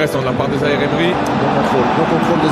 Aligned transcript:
Reste 0.00 0.18
de 0.18 0.24
la 0.24 0.32
part 0.32 0.48
de 0.48 0.56
Zaire 0.56 0.80
Emery. 0.80 1.12
Bon 1.12 1.60
contrôle, 1.60 1.84
bon 1.98 2.04
contrôle 2.08 2.40
de 2.40 2.48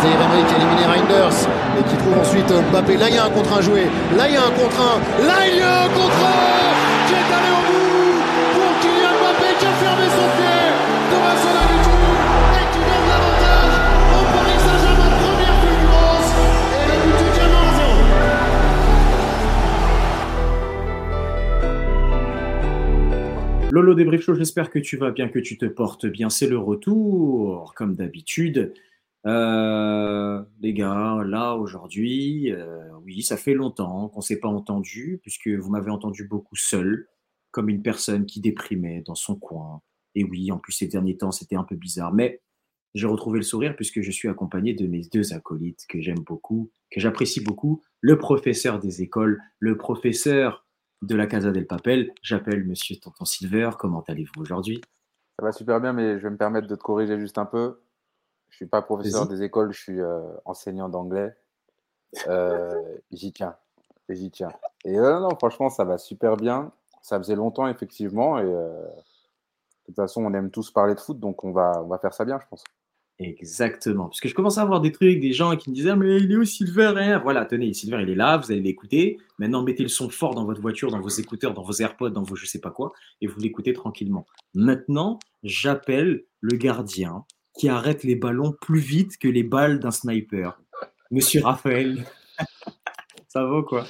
qui 0.47 0.55
a 0.55 0.59
éliminé 0.59 0.85
Reinders 0.85 1.49
et 1.79 1.83
qui 1.89 1.97
trouve 1.97 2.19
ensuite 2.21 2.53
Mbappé. 2.71 2.99
Là, 2.99 3.09
il 3.09 3.15
y 3.15 3.19
a 3.19 3.25
un 3.25 3.31
contre 3.31 3.57
un 3.57 3.63
joué. 3.63 3.89
Là, 4.19 4.29
il 4.29 4.35
y 4.35 4.37
a 4.37 4.45
un 4.45 4.51
contre 4.51 4.77
un. 4.77 5.25
Là, 5.27 5.49
il 5.51 5.57
y 5.57 5.63
a 5.63 5.85
un 5.85 5.89
contre 5.89 6.21
un 6.29 7.09
qui 7.09 7.58
Lolo 23.79 23.95
Débrief 23.95 24.23
Show, 24.23 24.35
j'espère 24.35 24.71
que 24.71 24.81
tu 24.81 24.97
vas 24.97 25.13
bien, 25.13 25.29
que 25.29 25.39
tu 25.39 25.57
te 25.57 25.65
portes 25.65 26.05
bien. 26.05 26.31
C'est 26.31 26.49
le 26.49 26.59
retour, 26.59 27.75
comme 27.77 27.95
d'habitude. 27.95 28.75
Euh, 29.25 30.43
les 30.59 30.73
gars, 30.73 31.23
là 31.25 31.55
aujourd'hui, 31.55 32.51
euh, 32.51 32.91
oui, 33.05 33.23
ça 33.23 33.37
fait 33.37 33.55
longtemps 33.55 34.09
qu'on 34.09 34.19
ne 34.19 34.25
s'est 34.25 34.41
pas 34.41 34.49
entendu, 34.49 35.21
puisque 35.23 35.47
vous 35.47 35.71
m'avez 35.71 35.93
entendu 35.93 36.25
beaucoup 36.25 36.57
seul, 36.57 37.07
comme 37.53 37.69
une 37.69 37.81
personne 37.81 38.27
qui 38.27 38.41
déprimait 38.41 39.05
dans 39.07 39.15
son 39.15 39.37
coin. 39.37 39.81
Et 40.17 40.25
oui, 40.25 40.51
en 40.51 40.59
plus 40.59 40.73
ces 40.73 40.89
derniers 40.89 41.17
temps, 41.17 41.31
c'était 41.31 41.55
un 41.55 41.63
peu 41.63 41.77
bizarre, 41.77 42.13
mais 42.13 42.43
j'ai 42.97 43.07
retrouvé 43.07 43.39
le 43.39 43.45
sourire 43.45 43.77
puisque 43.77 44.01
je 44.01 44.11
suis 44.11 44.29
accompagné 44.29 44.75
de 44.75 44.89
mes 44.89 45.03
deux 45.13 45.33
acolytes 45.35 45.85
que 45.89 46.01
j'aime 46.01 46.25
beaucoup, 46.27 46.73
que 46.91 46.99
j'apprécie 46.99 47.45
beaucoup, 47.45 47.85
le 48.01 48.19
professeur 48.19 48.81
des 48.81 49.03
écoles, 49.03 49.41
le 49.61 49.77
professeur 49.77 50.67
de 51.03 51.15
la 51.15 51.27
Casa 51.27 51.51
del 51.51 51.67
Papel. 51.67 52.13
J'appelle 52.23 52.65
Monsieur 52.65 52.97
Tonton 52.97 53.25
Silver. 53.25 53.71
Comment 53.79 54.05
allez-vous 54.09 54.43
aujourd'hui? 54.43 54.81
Ça 55.39 55.45
va 55.45 55.53
super 55.53 55.81
bien, 55.81 55.93
mais 55.93 56.19
je 56.19 56.25
vais 56.25 56.31
me 56.31 56.37
permettre 56.37 56.67
de 56.67 56.75
te 56.75 56.83
corriger 56.83 57.19
juste 57.19 57.39
un 57.39 57.47
peu. 57.47 57.81
Je 58.51 58.57
suis 58.57 58.67
pas 58.67 58.83
professeur 58.83 59.29
des 59.29 59.43
écoles, 59.43 59.73
je 59.73 59.79
suis 59.79 60.01
euh, 60.01 60.21
enseignant 60.45 60.89
d'anglais. 60.89 61.37
Euh, 62.27 62.97
j'y 63.13 63.33
tiens, 63.33 63.55
et 64.09 64.15
j'y 64.15 64.31
tiens. 64.31 64.51
Et 64.85 64.99
euh, 64.99 65.21
non, 65.21 65.29
franchement, 65.37 65.69
ça 65.69 65.85
va 65.85 65.99
super 65.99 66.37
bien. 66.37 66.73
Ça 67.03 67.19
faisait 67.19 67.37
longtemps, 67.37 67.69
effectivement, 67.69 68.39
et 68.39 68.45
euh, 68.45 68.83
de 68.83 69.87
toute 69.87 69.97
façon, 69.97 70.25
on 70.25 70.33
aime 70.35 70.51
tous 70.51 70.71
parler 70.71 70.95
de 70.95 71.01
foot, 71.01 71.21
donc 71.21 71.45
on 71.45 71.53
va, 71.53 71.83
on 71.85 71.87
va 71.87 71.99
faire 71.99 72.15
ça 72.15 72.25
bien, 72.25 72.41
je 72.41 72.47
pense. 72.49 72.65
Exactement. 73.21 74.07
Parce 74.07 74.21
que 74.21 74.29
je 74.29 74.35
commence 74.35 74.59
à 74.59 74.63
avoir 74.63 74.81
des 74.81 74.93
trucs, 74.93 75.19
des 75.19 75.33
gens 75.33 75.57
qui 75.57 75.71
me 75.71 75.75
disaient 75.75 75.91
Ah, 75.91 75.97
Mais 75.97 76.19
il 76.19 76.31
est 76.31 76.37
où 76.37 76.45
Silver 76.45 76.93
hein 76.97 77.19
Voilà, 77.19 77.45
tenez, 77.47 77.73
Silver, 77.75 77.99
il 78.03 78.11
est 78.11 78.15
là, 78.15 78.37
vous 78.37 78.53
allez 78.53 78.61
l'écouter. 78.61 79.19
Maintenant, 79.39 79.63
mettez 79.65 79.83
le 79.83 79.89
son 79.89 80.09
fort 80.09 80.35
dans 80.37 80.45
votre 80.45 80.61
voiture, 80.61 80.91
dans 80.91 81.01
vos 81.01 81.09
écouteurs, 81.09 81.53
dans 81.53 81.63
vos 81.65 81.73
AirPods, 81.73 82.11
dans 82.11 82.23
vos 82.23 82.37
je 82.37 82.47
sais 82.47 82.61
pas 82.61 82.71
quoi, 82.71 82.93
et 83.21 83.27
vous 83.27 83.41
l'écoutez 83.41 83.73
tranquillement. 83.73 84.25
Maintenant, 84.55 85.19
j'appelle 85.43 86.25
le 86.41 86.57
gardien 86.57 87.25
qui 87.59 87.69
arrête 87.69 88.05
les 88.05 88.15
ballons 88.15 88.55
plus 88.61 88.79
vite 88.79 89.19
que 89.19 89.27
les 89.27 89.43
balles 89.43 89.81
d'un 89.81 89.91
sniper. 89.91 90.61
Monsieur 91.11 91.43
Raphaël. 91.43 92.05
Ça 93.29 93.45
va 93.45 93.63
quoi? 93.63 93.85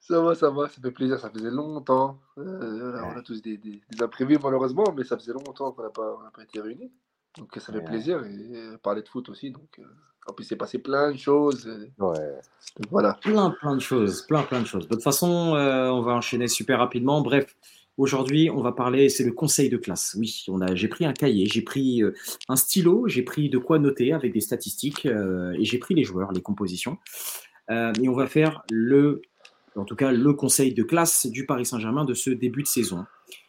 Ça 0.00 0.20
va, 0.20 0.34
ça 0.36 0.50
va, 0.50 0.68
ça 0.68 0.80
fait 0.80 0.90
plaisir, 0.92 1.18
ça 1.18 1.30
faisait 1.30 1.50
longtemps. 1.50 2.20
Euh, 2.38 3.00
On 3.02 3.16
a 3.18 3.22
tous 3.22 3.42
des, 3.42 3.56
des- 3.56 3.80
des 3.90 4.02
imprévus 4.02 4.38
malheureusement, 4.40 4.84
mais 4.96 5.02
ça 5.02 5.16
faisait 5.18 5.32
longtemps 5.32 5.72
qu'on 5.72 5.82
n'a 5.82 5.90
pas, 5.90 6.16
on 6.20 6.22
n'a 6.22 6.30
pas 6.30 6.44
été 6.44 6.60
réunis. 6.60 6.92
Donc 7.38 7.48
ça 7.56 7.72
fait 7.72 7.78
Ouais. 7.78 7.84
plaisir 7.84 8.24
et 8.24 8.76
parler 8.82 9.02
de 9.02 9.08
foot 9.08 9.28
aussi. 9.28 9.50
Donc, 9.50 9.78
euh, 9.78 9.82
en 10.28 10.32
plus, 10.32 10.44
c'est 10.44 10.56
passé 10.56 10.78
plein 10.78 11.12
de 11.12 11.18
choses. 11.18 11.66
euh, 11.66 11.86
Ouais. 11.98 12.18
donc 12.78 12.90
voilà. 12.90 13.14
Plein, 13.22 13.50
plein 13.50 13.74
de 13.76 13.80
choses, 13.80 14.22
plein, 14.26 14.42
plein 14.42 14.60
de 14.60 14.66
choses. 14.66 14.88
De 14.88 14.94
toute 14.94 15.02
façon, 15.02 15.54
euh, 15.54 15.88
on 15.88 16.02
va 16.02 16.12
enchaîner 16.14 16.48
super 16.48 16.78
rapidement. 16.78 17.20
Bref, 17.20 17.54
aujourd'hui, 17.96 18.50
on 18.50 18.60
va 18.60 18.72
parler, 18.72 19.08
c'est 19.08 19.24
le 19.24 19.32
conseil 19.32 19.68
de 19.68 19.76
classe. 19.76 20.16
Oui, 20.18 20.44
on 20.48 20.60
a, 20.60 20.74
j'ai 20.74 20.88
pris 20.88 21.04
un 21.04 21.12
cahier, 21.12 21.46
j'ai 21.46 21.62
pris 21.62 22.02
euh, 22.02 22.12
un 22.48 22.56
stylo, 22.56 23.06
j'ai 23.06 23.22
pris 23.22 23.48
de 23.50 23.58
quoi 23.58 23.78
noter 23.78 24.12
avec 24.12 24.32
des 24.32 24.40
statistiques 24.40 25.06
euh, 25.06 25.52
et 25.58 25.64
j'ai 25.64 25.78
pris 25.78 25.94
les 25.94 26.04
joueurs, 26.04 26.32
les 26.32 26.42
compositions. 26.42 26.98
Euh, 27.70 27.92
et 28.02 28.08
on 28.08 28.14
va 28.14 28.26
faire 28.26 28.62
le, 28.70 29.22
en 29.76 29.84
tout 29.84 29.96
cas, 29.96 30.10
le 30.12 30.32
conseil 30.32 30.72
de 30.74 30.82
classe 30.82 31.26
du 31.26 31.46
Paris 31.46 31.66
Saint-Germain 31.66 32.04
de 32.04 32.14
ce 32.14 32.30
début 32.30 32.62
de 32.62 32.68
saison. 32.68 33.04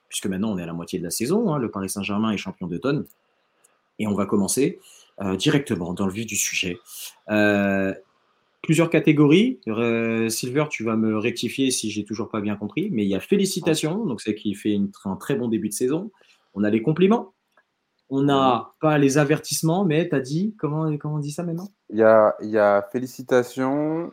Puisque 0.10 0.28
maintenant, 0.28 0.52
on 0.54 0.58
est 0.58 0.64
à 0.64 0.66
la 0.68 0.74
moitié 0.74 1.00
de 1.00 1.04
la 1.04 1.10
saison. 1.10 1.54
hein, 1.54 1.58
le 1.58 1.70
Paris 1.70 1.90
Saint-Germain 1.90 2.32
est 2.32 2.38
champion 2.38 2.68
d'automne. 2.68 3.06
Et 4.00 4.08
on 4.08 4.14
va 4.14 4.26
commencer 4.26 4.80
euh, 5.22 5.36
directement 5.36 5.94
dans 5.94 6.06
le 6.06 6.12
vif 6.14 6.26
du 6.26 6.36
sujet. 6.36 6.78
Euh, 7.30 7.94
plusieurs 8.62 8.90
catégories. 8.90 9.60
Euh, 9.68 10.30
Silver, 10.30 10.66
tu 10.70 10.84
vas 10.84 10.96
me 10.96 11.18
rectifier 11.18 11.72
si 11.72 11.90
j'ai 11.90 12.04
toujours 12.04 12.30
pas 12.30 12.42
bien 12.42 12.56
compris, 12.56 12.90
mais 12.92 13.04
il 13.04 13.10
y 13.10 13.16
a 13.16 13.20
félicitations, 13.20 14.06
donc 14.06 14.22
c'est 14.22 14.36
qui 14.36 14.54
fait 14.56 14.72
une- 14.74 14.92
un 15.06 15.16
très 15.16 15.36
bon 15.36 15.48
début 15.48 15.70
de 15.70 15.74
saison. 15.74 16.12
On 16.54 16.64
a 16.64 16.70
les 16.70 16.82
compliments. 16.82 17.34
On 18.10 18.22
n'a 18.22 18.72
pas 18.80 18.98
les 18.98 19.18
avertissements, 19.18 19.84
mais 19.84 20.08
tu 20.08 20.16
as 20.16 20.20
dit, 20.22 20.56
comment, 20.58 20.96
comment 20.98 21.16
on 21.16 21.20
dit 21.20 21.32
ça 21.32 21.44
maintenant? 21.44 21.68
Il 21.90 21.98
y 21.98 22.04
a, 22.04 22.36
y 22.42 22.58
a 22.58 22.82
félicitations, 22.92 24.12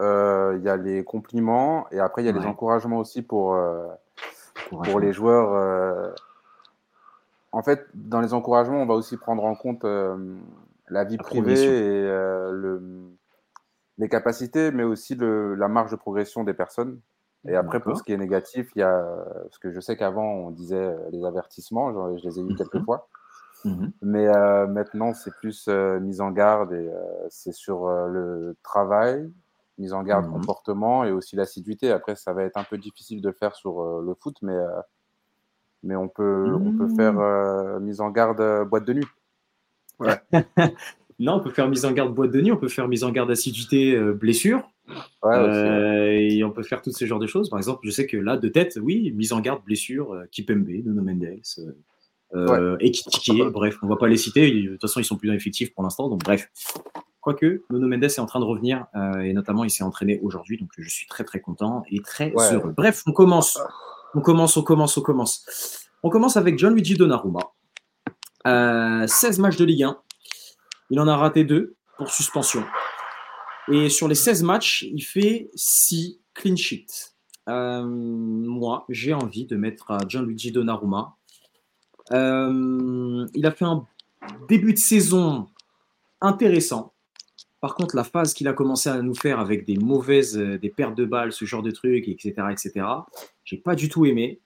euh, 0.00 0.54
il 0.58 0.64
y 0.64 0.68
a 0.68 0.76
les 0.76 1.02
compliments, 1.02 1.86
et 1.90 1.98
après, 1.98 2.22
il 2.22 2.26
y 2.26 2.28
a 2.28 2.32
Ouais. 2.32 2.40
les 2.40 2.46
encouragements 2.46 2.98
aussi 2.98 3.22
pour, 3.22 3.54
euh, 3.54 3.86
pour 4.84 5.00
les 5.00 5.12
joueurs. 5.12 6.14
En 7.56 7.62
fait, 7.62 7.86
dans 7.94 8.20
les 8.20 8.34
encouragements, 8.34 8.82
on 8.82 8.86
va 8.86 8.92
aussi 8.92 9.16
prendre 9.16 9.42
en 9.42 9.54
compte 9.54 9.86
euh, 9.86 10.36
la 10.90 11.04
vie 11.04 11.16
La 11.16 11.24
privée 11.24 11.54
et 11.54 12.06
euh, 12.06 12.52
le, 12.52 13.16
les 13.96 14.10
capacités, 14.10 14.70
mais 14.72 14.82
aussi 14.82 15.14
le, 15.14 15.54
la 15.54 15.66
marge 15.66 15.90
de 15.90 15.96
progression 15.96 16.44
des 16.44 16.52
personnes. 16.52 17.00
Et 17.48 17.56
après, 17.56 17.80
pour 17.80 17.96
ce 17.96 18.02
qui 18.02 18.12
est 18.12 18.18
négatif, 18.18 18.72
il 18.76 18.80
y 18.80 18.82
a, 18.82 19.06
parce 19.44 19.58
que 19.58 19.72
je 19.72 19.80
sais 19.80 19.96
qu'avant, 19.96 20.30
on 20.34 20.50
disait 20.50 20.76
euh, 20.76 20.98
les 21.12 21.24
avertissements, 21.24 21.94
genre, 21.94 22.18
je 22.18 22.28
les 22.28 22.40
ai 22.40 22.54
quelques 22.54 22.74
Mhm. 22.74 22.84
fois. 22.84 23.08
Mhm. 23.64 23.92
Mais 24.02 24.26
euh, 24.26 24.66
maintenant, 24.66 25.14
c'est 25.14 25.34
plus 25.36 25.66
euh, 25.68 25.98
mise 25.98 26.20
en 26.20 26.32
garde 26.32 26.74
et 26.74 26.88
euh, 26.88 27.26
c'est 27.30 27.52
sur 27.52 27.88
le 27.88 28.54
travail, 28.62 29.32
mise 29.78 29.94
en 29.94 30.02
garde, 30.02 30.26
Mhm. 30.26 30.32
comportement 30.32 31.04
et 31.04 31.10
aussi 31.10 31.36
l'assiduité. 31.36 31.90
Après, 31.90 32.16
ça 32.16 32.34
va 32.34 32.42
être 32.42 32.58
un 32.58 32.64
peu 32.64 32.76
difficile 32.76 33.22
de 33.22 33.28
le 33.28 33.34
faire 33.34 33.54
sur 33.54 34.02
le 34.02 34.14
foot, 34.14 34.36
mais, 34.42 34.58
mais 35.86 35.96
on, 35.96 36.08
peut, 36.08 36.52
on 36.54 36.72
peut 36.76 36.88
faire 36.94 37.18
euh, 37.18 37.80
mise 37.80 38.00
en 38.00 38.10
garde 38.10 38.40
euh, 38.40 38.64
boîte 38.64 38.84
de 38.84 38.92
nuit. 38.94 39.06
Non, 41.18 41.36
on 41.36 41.40
peut 41.40 41.48
faire 41.50 41.66
mise 41.66 41.86
en 41.86 41.92
garde 41.92 42.14
boîte 42.14 42.30
de 42.30 42.42
nuit, 42.42 42.52
on 42.52 42.58
peut 42.58 42.68
faire 42.68 42.88
mise 42.88 43.02
en 43.02 43.10
garde 43.10 43.30
assiduité 43.30 43.94
euh, 43.96 44.12
blessure, 44.12 44.70
Ouais, 44.86 44.94
aussi, 45.38 45.48
ouais. 45.48 45.66
euh, 45.66 46.10
et 46.10 46.44
on 46.44 46.50
peut 46.50 46.62
faire 46.62 46.82
tous 46.82 46.92
ces 46.92 47.06
genres 47.06 47.18
de 47.18 47.26
choses. 47.26 47.48
Par 47.48 47.58
exemple, 47.58 47.80
je 47.84 47.90
sais 47.90 48.06
que 48.06 48.18
là, 48.18 48.36
de 48.36 48.48
tête, 48.48 48.78
oui, 48.82 49.10
mise 49.12 49.32
en 49.32 49.40
garde 49.40 49.64
blessure, 49.64 50.12
euh, 50.12 50.26
Kipembe, 50.30 50.68
Nuno 50.68 51.00
Mendes, 51.02 51.24
euh, 51.58 51.72
euh, 52.34 52.76
Ekitike, 52.80 53.44
bref, 53.50 53.78
on 53.82 53.86
va 53.86 53.96
pas 53.96 54.08
les 54.08 54.18
citer. 54.18 54.50
De 54.50 54.72
toute 54.72 54.82
façon, 54.82 55.00
ils 55.00 55.04
sont 55.04 55.16
plus 55.16 55.28
dans 55.28 55.32
l'effectif 55.32 55.72
pour 55.72 55.82
l'instant, 55.84 56.10
donc 56.10 56.22
bref. 56.22 56.50
Quoique, 57.22 57.62
Nuno 57.70 57.88
Mendes 57.88 58.04
est 58.04 58.18
en 58.18 58.26
train 58.26 58.40
de 58.40 58.44
revenir, 58.44 58.84
euh, 58.94 59.20
et 59.20 59.32
notamment, 59.32 59.64
il 59.64 59.70
s'est 59.70 59.84
entraîné 59.84 60.20
aujourd'hui, 60.22 60.58
donc 60.58 60.68
je 60.76 60.88
suis 60.88 61.06
très 61.06 61.24
très 61.24 61.40
content 61.40 61.82
et 61.90 62.00
très 62.00 62.30
Ouais. 62.34 62.52
heureux. 62.52 62.74
Bref, 62.76 63.02
on 63.06 63.12
commence. 63.12 63.58
On 64.14 64.20
commence, 64.20 64.56
on 64.56 64.62
commence, 64.62 64.96
on 64.96 65.02
commence. 65.02 65.88
On 66.02 66.10
commence 66.10 66.36
avec 66.36 66.58
Gianluigi 66.58 66.94
Donnarumma. 66.94 67.40
Euh, 68.46 69.06
16 69.06 69.38
matchs 69.40 69.56
de 69.56 69.64
Ligue 69.64 69.84
1. 69.84 69.98
Il 70.90 71.00
en 71.00 71.08
a 71.08 71.16
raté 71.16 71.44
deux 71.44 71.74
pour 71.98 72.10
suspension. 72.10 72.64
Et 73.68 73.88
sur 73.88 74.06
les 74.06 74.14
16 74.14 74.42
matchs, 74.42 74.82
il 74.82 75.02
fait 75.02 75.50
6 75.54 76.20
clean 76.34 76.56
sheets. 76.56 77.14
Euh, 77.48 77.84
moi, 77.84 78.84
j'ai 78.88 79.14
envie 79.14 79.46
de 79.46 79.56
mettre 79.56 79.90
à 79.90 79.98
Gianluigi 80.06 80.52
Donnarumma. 80.52 81.16
Euh, 82.12 83.26
il 83.34 83.46
a 83.46 83.50
fait 83.50 83.64
un 83.64 83.84
début 84.48 84.72
de 84.72 84.78
saison 84.78 85.46
intéressant. 86.20 86.92
Par 87.66 87.74
contre, 87.74 87.96
la 87.96 88.04
phase 88.04 88.32
qu'il 88.32 88.46
a 88.46 88.52
commencé 88.52 88.88
à 88.88 89.02
nous 89.02 89.16
faire 89.16 89.40
avec 89.40 89.64
des 89.64 89.76
mauvaises, 89.76 90.38
euh, 90.38 90.56
des 90.56 90.70
pertes 90.70 90.94
de 90.94 91.04
balles, 91.04 91.32
ce 91.32 91.44
genre 91.46 91.64
de 91.64 91.72
trucs, 91.72 92.06
etc., 92.06 92.32
etc., 92.52 92.86
j'ai 93.42 93.56
pas 93.56 93.74
du 93.74 93.88
tout 93.88 94.06
aimé. 94.06 94.40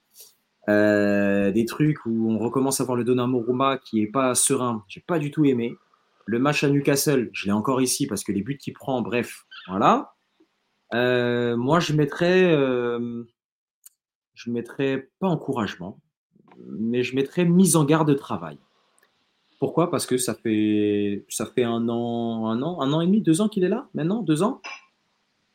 Euh, 0.69 1.51
des 1.51 1.65
trucs 1.65 2.03
où 2.07 2.31
on 2.31 2.39
recommence 2.39 2.81
à 2.81 2.83
voir 2.83 2.97
le 2.97 3.03
Donnarumma 3.03 3.77
qui 3.77 4.01
est 4.01 4.07
pas 4.07 4.33
serein, 4.33 4.83
j'ai 4.87 5.01
pas 5.01 5.19
du 5.19 5.29
tout 5.29 5.45
aimé. 5.45 5.75
Le 6.25 6.39
match 6.39 6.63
à 6.63 6.69
Newcastle, 6.69 7.29
je 7.31 7.45
l'ai 7.45 7.51
encore 7.51 7.79
ici 7.79 8.07
parce 8.07 8.23
que 8.23 8.31
les 8.31 8.41
buts 8.41 8.57
qu'il 8.57 8.73
prend, 8.73 9.03
bref, 9.03 9.45
voilà. 9.67 10.15
Euh, 10.95 11.55
moi, 11.55 11.79
je 11.79 11.93
mettrais, 11.93 12.57
je 14.33 14.49
mettrais 14.49 15.11
pas 15.19 15.27
encouragement, 15.27 15.99
mais 16.57 17.03
je 17.03 17.15
mettrais 17.15 17.45
mise 17.45 17.75
en 17.75 17.85
garde 17.85 18.07
de 18.07 18.15
travail. 18.15 18.57
Pourquoi? 19.61 19.91
Parce 19.91 20.07
que 20.07 20.17
ça 20.17 20.33
fait, 20.33 21.23
ça 21.29 21.45
fait 21.45 21.63
un 21.63 21.87
an, 21.87 22.47
un 22.47 22.63
an, 22.63 22.81
un 22.81 22.91
an 22.93 22.99
et 23.01 23.05
demi, 23.05 23.21
deux 23.21 23.41
ans 23.41 23.47
qu'il 23.47 23.63
est 23.63 23.69
là 23.69 23.87
maintenant, 23.93 24.23
deux 24.23 24.41
ans? 24.41 24.59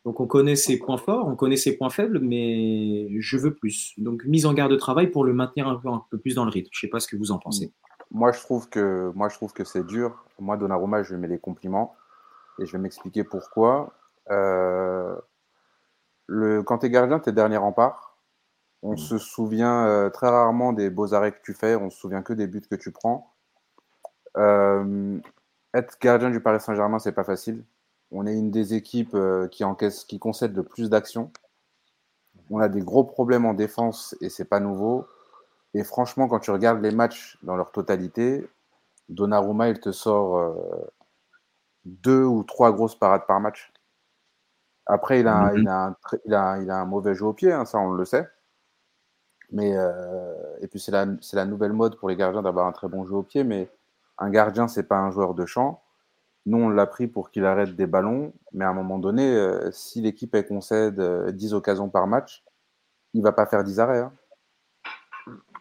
Donc 0.05 0.21
on 0.21 0.29
connaît 0.29 0.55
ses 0.55 0.79
points 0.79 0.97
forts, 0.97 1.27
on 1.27 1.35
connaît 1.35 1.57
ses 1.57 1.77
points 1.77 1.91
faibles, 1.91 2.21
mais 2.21 3.09
je 3.21 3.37
veux 3.37 3.53
plus. 3.53 3.95
Donc 3.99 4.25
mise 4.25 4.47
en 4.47 4.55
garde 4.55 4.71
de 4.71 4.77
travail 4.77 5.09
pour 5.09 5.25
le 5.25 5.33
maintenir 5.33 5.67
un 5.67 5.75
peu, 5.75 5.89
un 5.89 6.05
peu 6.09 6.19
plus 6.19 6.37
dans 6.37 6.45
le 6.45 6.53
rythme. 6.53 6.69
Je 6.73 6.79
sais 6.79 6.89
pas 6.89 7.01
ce 7.01 7.09
que 7.09 7.17
vous 7.17 7.33
en 7.33 7.39
pensez. 7.41 7.73
Moi, 8.13 8.31
je 8.31 8.39
trouve 8.39 8.69
que, 8.69 9.11
moi, 9.17 9.29
je 9.29 9.35
trouve 9.35 9.53
que 9.53 9.65
c'est 9.65 9.85
dur. 9.85 10.25
Moi, 10.39 10.57
Donnarumma, 10.57 11.03
je 11.03 11.13
lui 11.13 11.21
mets 11.21 11.27
les 11.27 11.41
compliments 11.41 11.97
et 12.61 12.67
je 12.67 12.71
vais 12.71 12.79
m'expliquer 12.79 13.25
pourquoi. 13.25 13.93
Euh, 14.31 15.17
le, 16.29 16.63
quand 16.63 16.79
tu 16.79 16.87
es 16.87 16.91
gardien, 16.91 17.19
tu 17.19 17.31
es 17.31 17.33
dernier 17.33 17.57
rempart. 17.57 18.17
On 18.83 18.93
Mm. 18.93 18.99
se 18.99 19.19
souvient 19.19 19.87
euh, 19.87 20.11
très 20.11 20.29
rarement 20.29 20.73
des 20.73 20.91
beaux 20.91 21.13
arrêts 21.13 21.33
que 21.33 21.43
tu 21.43 21.53
fais. 21.53 21.75
On 21.75 21.91
se 21.91 21.99
souvient 21.99 22.23
que 22.23 22.33
des 22.33 22.47
buts 22.47 22.63
que 22.71 22.77
tu 22.77 22.93
prends. 22.93 23.33
Euh, 24.37 25.19
être 25.75 25.99
gardien 26.01 26.31
du 26.31 26.41
Paris 26.41 26.61
Saint-Germain, 26.61 26.99
c'est 26.99 27.13
pas 27.13 27.25
facile. 27.25 27.65
On 28.11 28.27
est 28.27 28.35
une 28.35 28.51
des 28.51 28.75
équipes 28.75 29.15
euh, 29.15 29.49
qui 29.49 29.65
encaisse, 29.65 30.05
qui 30.05 30.19
concède 30.19 30.55
le 30.55 30.63
plus 30.63 30.91
d'actions. 30.91 31.31
On 32.51 32.61
a 32.61 32.69
des 32.69 32.81
gros 32.81 33.05
problèmes 33.05 33.45
en 33.45 33.55
défense 33.55 34.17
et 34.21 34.29
c'est 34.29 34.45
pas 34.45 34.61
nouveau. 34.61 35.07
Et 35.75 35.85
franchement, 35.85 36.29
quand 36.29 36.39
tu 36.39 36.51
regardes 36.51 36.81
les 36.81 36.93
matchs 36.93 37.39
dans 37.43 37.57
leur 37.57 37.73
totalité, 37.73 38.49
Donnarumma, 39.09 39.69
il 39.69 39.81
te 39.81 39.93
sort 39.93 40.39
euh, 40.39 40.55
deux 41.85 42.25
ou 42.25 42.45
trois 42.45 42.73
grosses 42.73 42.95
parades 42.99 43.27
par 43.27 43.41
match. 43.41 43.73
Après, 44.87 45.21
il 45.21 45.27
a, 45.27 45.53
il 45.55 45.67
a, 45.69 45.87
un, 45.87 45.91
tr- 45.91 46.21
il 46.25 46.35
a, 46.35 46.59
il 46.59 46.71
a 46.71 46.77
un 46.77 46.85
mauvais 46.85 47.15
jeu 47.15 47.27
au 47.27 47.33
pied, 47.33 47.53
hein, 47.53 47.65
ça 47.65 47.79
on 47.79 47.91
le 47.93 48.05
sait. 48.05 48.29
Mais 49.51 49.77
euh, 49.77 50.35
et 50.61 50.69
puis 50.69 50.81
c'est 50.81 50.93
la, 50.93 51.07
c'est 51.21 51.37
la 51.37 51.45
nouvelle 51.45 51.73
mode 51.73 51.97
pour 51.97 52.09
les 52.09 52.17
gardiens 52.17 52.43
d'avoir 52.43 52.67
un 52.67 52.73
très 52.73 52.89
bon 52.89 53.05
jeu 53.05 53.15
au 53.15 53.23
pied. 53.23 53.45
Mais 53.45 53.69
un 54.19 54.31
gardien, 54.31 54.69
c'est 54.69 54.89
pas 54.89 54.99
un 54.99 55.11
joueur 55.11 55.35
de 55.35 55.47
champ. 55.47 55.83
Nous, 56.47 56.59
on 56.59 56.69
l'a 56.69 56.87
pris 56.87 57.07
pour 57.09 57.31
qu'il 57.31 57.45
arrête 57.45 57.75
des 57.77 57.87
ballons. 57.87 58.33
Mais 58.53 58.65
à 58.65 58.69
un 58.71 58.75
moment 58.75 58.99
donné, 58.99 59.25
euh, 59.35 59.71
si 59.73 60.01
l'équipe 60.01 60.35
elle 60.35 60.47
concède 60.47 61.01
euh, 61.01 61.33
10 61.33 61.55
occasions 61.55 61.89
par 61.89 62.07
match, 62.07 62.45
il 63.15 63.23
va 63.23 63.33
pas 63.33 63.47
faire 63.47 63.65
10 63.65 63.81
arrêts. 63.81 63.99
hein. 63.99 64.13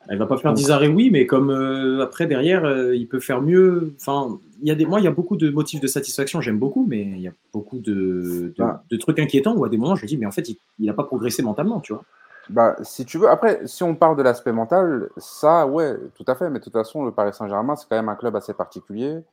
Elle 0.07 0.19
va 0.19 0.27
pas 0.27 0.37
faire 0.37 0.53
10 0.53 0.69
arrêts, 0.69 0.87
oui, 0.87 1.09
mais 1.11 1.25
comme 1.25 1.49
euh, 1.49 2.03
après, 2.03 2.27
derrière, 2.27 2.63
euh, 2.63 2.95
il 2.95 3.07
peut 3.07 3.19
faire 3.19 3.41
mieux. 3.41 3.95
Enfin, 3.99 4.37
il 4.61 4.67
y 4.67 4.71
a 4.71 4.75
des, 4.75 4.85
moi, 4.85 4.99
il 4.99 5.03
y 5.03 5.07
a 5.07 5.11
beaucoup 5.11 5.35
de 5.35 5.49
motifs 5.49 5.81
de 5.81 5.87
satisfaction, 5.87 6.41
j'aime 6.41 6.59
beaucoup, 6.59 6.85
mais 6.87 7.01
il 7.01 7.19
y 7.21 7.27
a 7.27 7.33
beaucoup 7.51 7.79
de, 7.79 8.53
de, 8.55 8.63
Ah. 8.63 8.83
de 8.91 8.97
trucs 8.97 9.17
inquiétants 9.17 9.55
où 9.55 9.65
à 9.65 9.69
des 9.69 9.77
moments, 9.77 9.95
je 9.95 10.03
me 10.03 10.07
dis, 10.07 10.17
mais 10.17 10.27
en 10.27 10.31
fait, 10.31 10.47
il 10.49 10.85
n'a 10.85 10.93
pas 10.93 11.05
progressé 11.05 11.41
mentalement, 11.41 11.79
tu 11.79 11.93
vois. 11.93 12.03
Bah, 12.49 12.75
si 12.83 13.05
tu 13.05 13.17
veux, 13.17 13.29
après, 13.29 13.65
si 13.65 13.83
on 13.83 13.95
parle 13.95 14.15
de 14.15 14.23
l'aspect 14.23 14.51
mental, 14.51 15.09
ça, 15.17 15.65
ouais, 15.67 15.97
tout 16.15 16.25
à 16.27 16.35
fait. 16.35 16.49
Mais 16.49 16.59
de 16.59 16.63
toute 16.63 16.73
façon, 16.73 17.03
le 17.03 17.11
Paris 17.11 17.33
Saint-Germain, 17.33 17.75
c'est 17.75 17.87
quand 17.89 17.95
même 17.95 18.09
un 18.09 18.15
club 18.15 18.35
assez 18.35 18.53
particulier. 18.53 19.23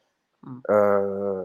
Mm. 0.42 0.60
Euh, 0.70 1.44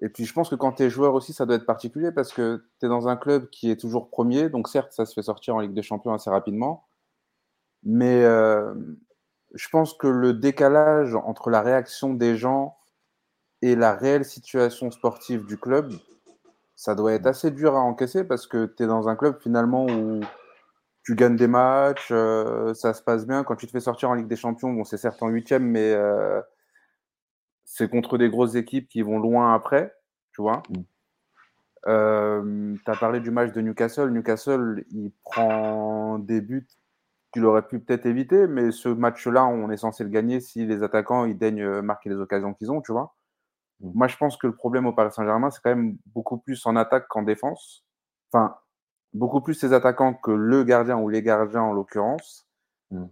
et 0.00 0.08
puis, 0.08 0.24
je 0.24 0.32
pense 0.32 0.50
que 0.50 0.56
quand 0.56 0.72
tu 0.72 0.82
es 0.82 0.90
joueur 0.90 1.14
aussi, 1.14 1.32
ça 1.32 1.46
doit 1.46 1.56
être 1.56 1.66
particulier 1.66 2.12
parce 2.12 2.32
que 2.32 2.64
tu 2.80 2.86
es 2.86 2.88
dans 2.88 3.08
un 3.08 3.16
club 3.16 3.48
qui 3.50 3.70
est 3.70 3.80
toujours 3.80 4.10
premier. 4.10 4.48
Donc, 4.48 4.68
certes, 4.68 4.92
ça 4.92 5.06
se 5.06 5.14
fait 5.14 5.22
sortir 5.22 5.56
en 5.56 5.60
Ligue 5.60 5.74
des 5.74 5.82
Champions 5.82 6.12
assez 6.12 6.30
rapidement. 6.30 6.86
Mais 7.84 8.24
euh, 8.24 8.74
je 9.54 9.68
pense 9.68 9.94
que 9.94 10.08
le 10.08 10.32
décalage 10.32 11.14
entre 11.14 11.50
la 11.50 11.62
réaction 11.62 12.14
des 12.14 12.36
gens 12.36 12.76
et 13.62 13.76
la 13.76 13.94
réelle 13.94 14.24
situation 14.24 14.90
sportive 14.90 15.46
du 15.46 15.56
club, 15.56 15.92
ça 16.74 16.94
doit 16.94 17.14
être 17.14 17.26
assez 17.26 17.50
dur 17.50 17.74
à 17.74 17.80
encaisser 17.80 18.24
parce 18.24 18.46
que 18.46 18.66
tu 18.66 18.82
es 18.82 18.86
dans 18.86 19.08
un 19.08 19.16
club 19.16 19.38
finalement 19.40 19.86
où 19.86 20.20
tu 21.06 21.14
gagnes 21.14 21.36
des 21.36 21.46
matchs, 21.46 22.08
euh, 22.10 22.74
ça 22.74 22.92
se 22.92 23.00
passe 23.00 23.28
bien. 23.28 23.44
Quand 23.44 23.54
tu 23.54 23.68
te 23.68 23.70
fais 23.70 23.78
sortir 23.78 24.10
en 24.10 24.14
Ligue 24.14 24.26
des 24.26 24.34
Champions, 24.34 24.72
bon, 24.72 24.82
c'est 24.82 24.96
certes 24.96 25.22
en 25.22 25.28
huitième, 25.28 25.64
mais 25.64 25.92
euh, 25.92 26.42
c'est 27.64 27.88
contre 27.88 28.18
des 28.18 28.28
grosses 28.28 28.56
équipes 28.56 28.88
qui 28.88 29.02
vont 29.02 29.20
loin 29.20 29.54
après, 29.54 29.94
tu 30.32 30.42
vois. 30.42 30.64
Mm. 30.68 32.74
tu 32.84 32.90
as 32.90 32.96
parlé 32.96 33.20
du 33.20 33.30
match 33.30 33.52
de 33.52 33.60
Newcastle. 33.60 34.10
Newcastle, 34.10 34.84
il 34.90 35.12
prend 35.22 36.18
des 36.18 36.40
buts 36.40 36.66
qu'il 37.32 37.44
aurait 37.44 37.68
pu 37.68 37.78
peut-être 37.78 38.06
éviter, 38.06 38.48
mais 38.48 38.72
ce 38.72 38.88
match-là, 38.88 39.46
on 39.46 39.70
est 39.70 39.76
censé 39.76 40.02
le 40.02 40.10
gagner 40.10 40.40
si 40.40 40.66
les 40.66 40.82
attaquants 40.82 41.24
ils 41.24 41.38
daignent 41.38 41.62
euh, 41.62 41.82
marquer 41.82 42.10
les 42.10 42.16
occasions 42.16 42.52
qu'ils 42.52 42.72
ont, 42.72 42.82
tu 42.82 42.90
vois. 42.90 43.14
Mm. 43.78 43.92
Moi, 43.94 44.08
je 44.08 44.16
pense 44.16 44.36
que 44.36 44.48
le 44.48 44.56
problème 44.56 44.86
au 44.86 44.92
Paris 44.92 45.12
Saint-Germain, 45.12 45.50
c'est 45.50 45.60
quand 45.62 45.70
même 45.70 45.98
beaucoup 46.06 46.38
plus 46.38 46.66
en 46.66 46.74
attaque 46.74 47.06
qu'en 47.06 47.22
défense. 47.22 47.84
Enfin, 48.32 48.56
beaucoup 49.12 49.40
plus 49.40 49.54
ses 49.54 49.72
attaquants 49.72 50.14
que 50.14 50.30
le 50.30 50.64
gardien 50.64 50.98
ou 50.98 51.08
les 51.08 51.22
gardiens 51.22 51.62
en 51.62 51.72
l'occurrence. 51.72 52.46
Mm. 52.90 53.06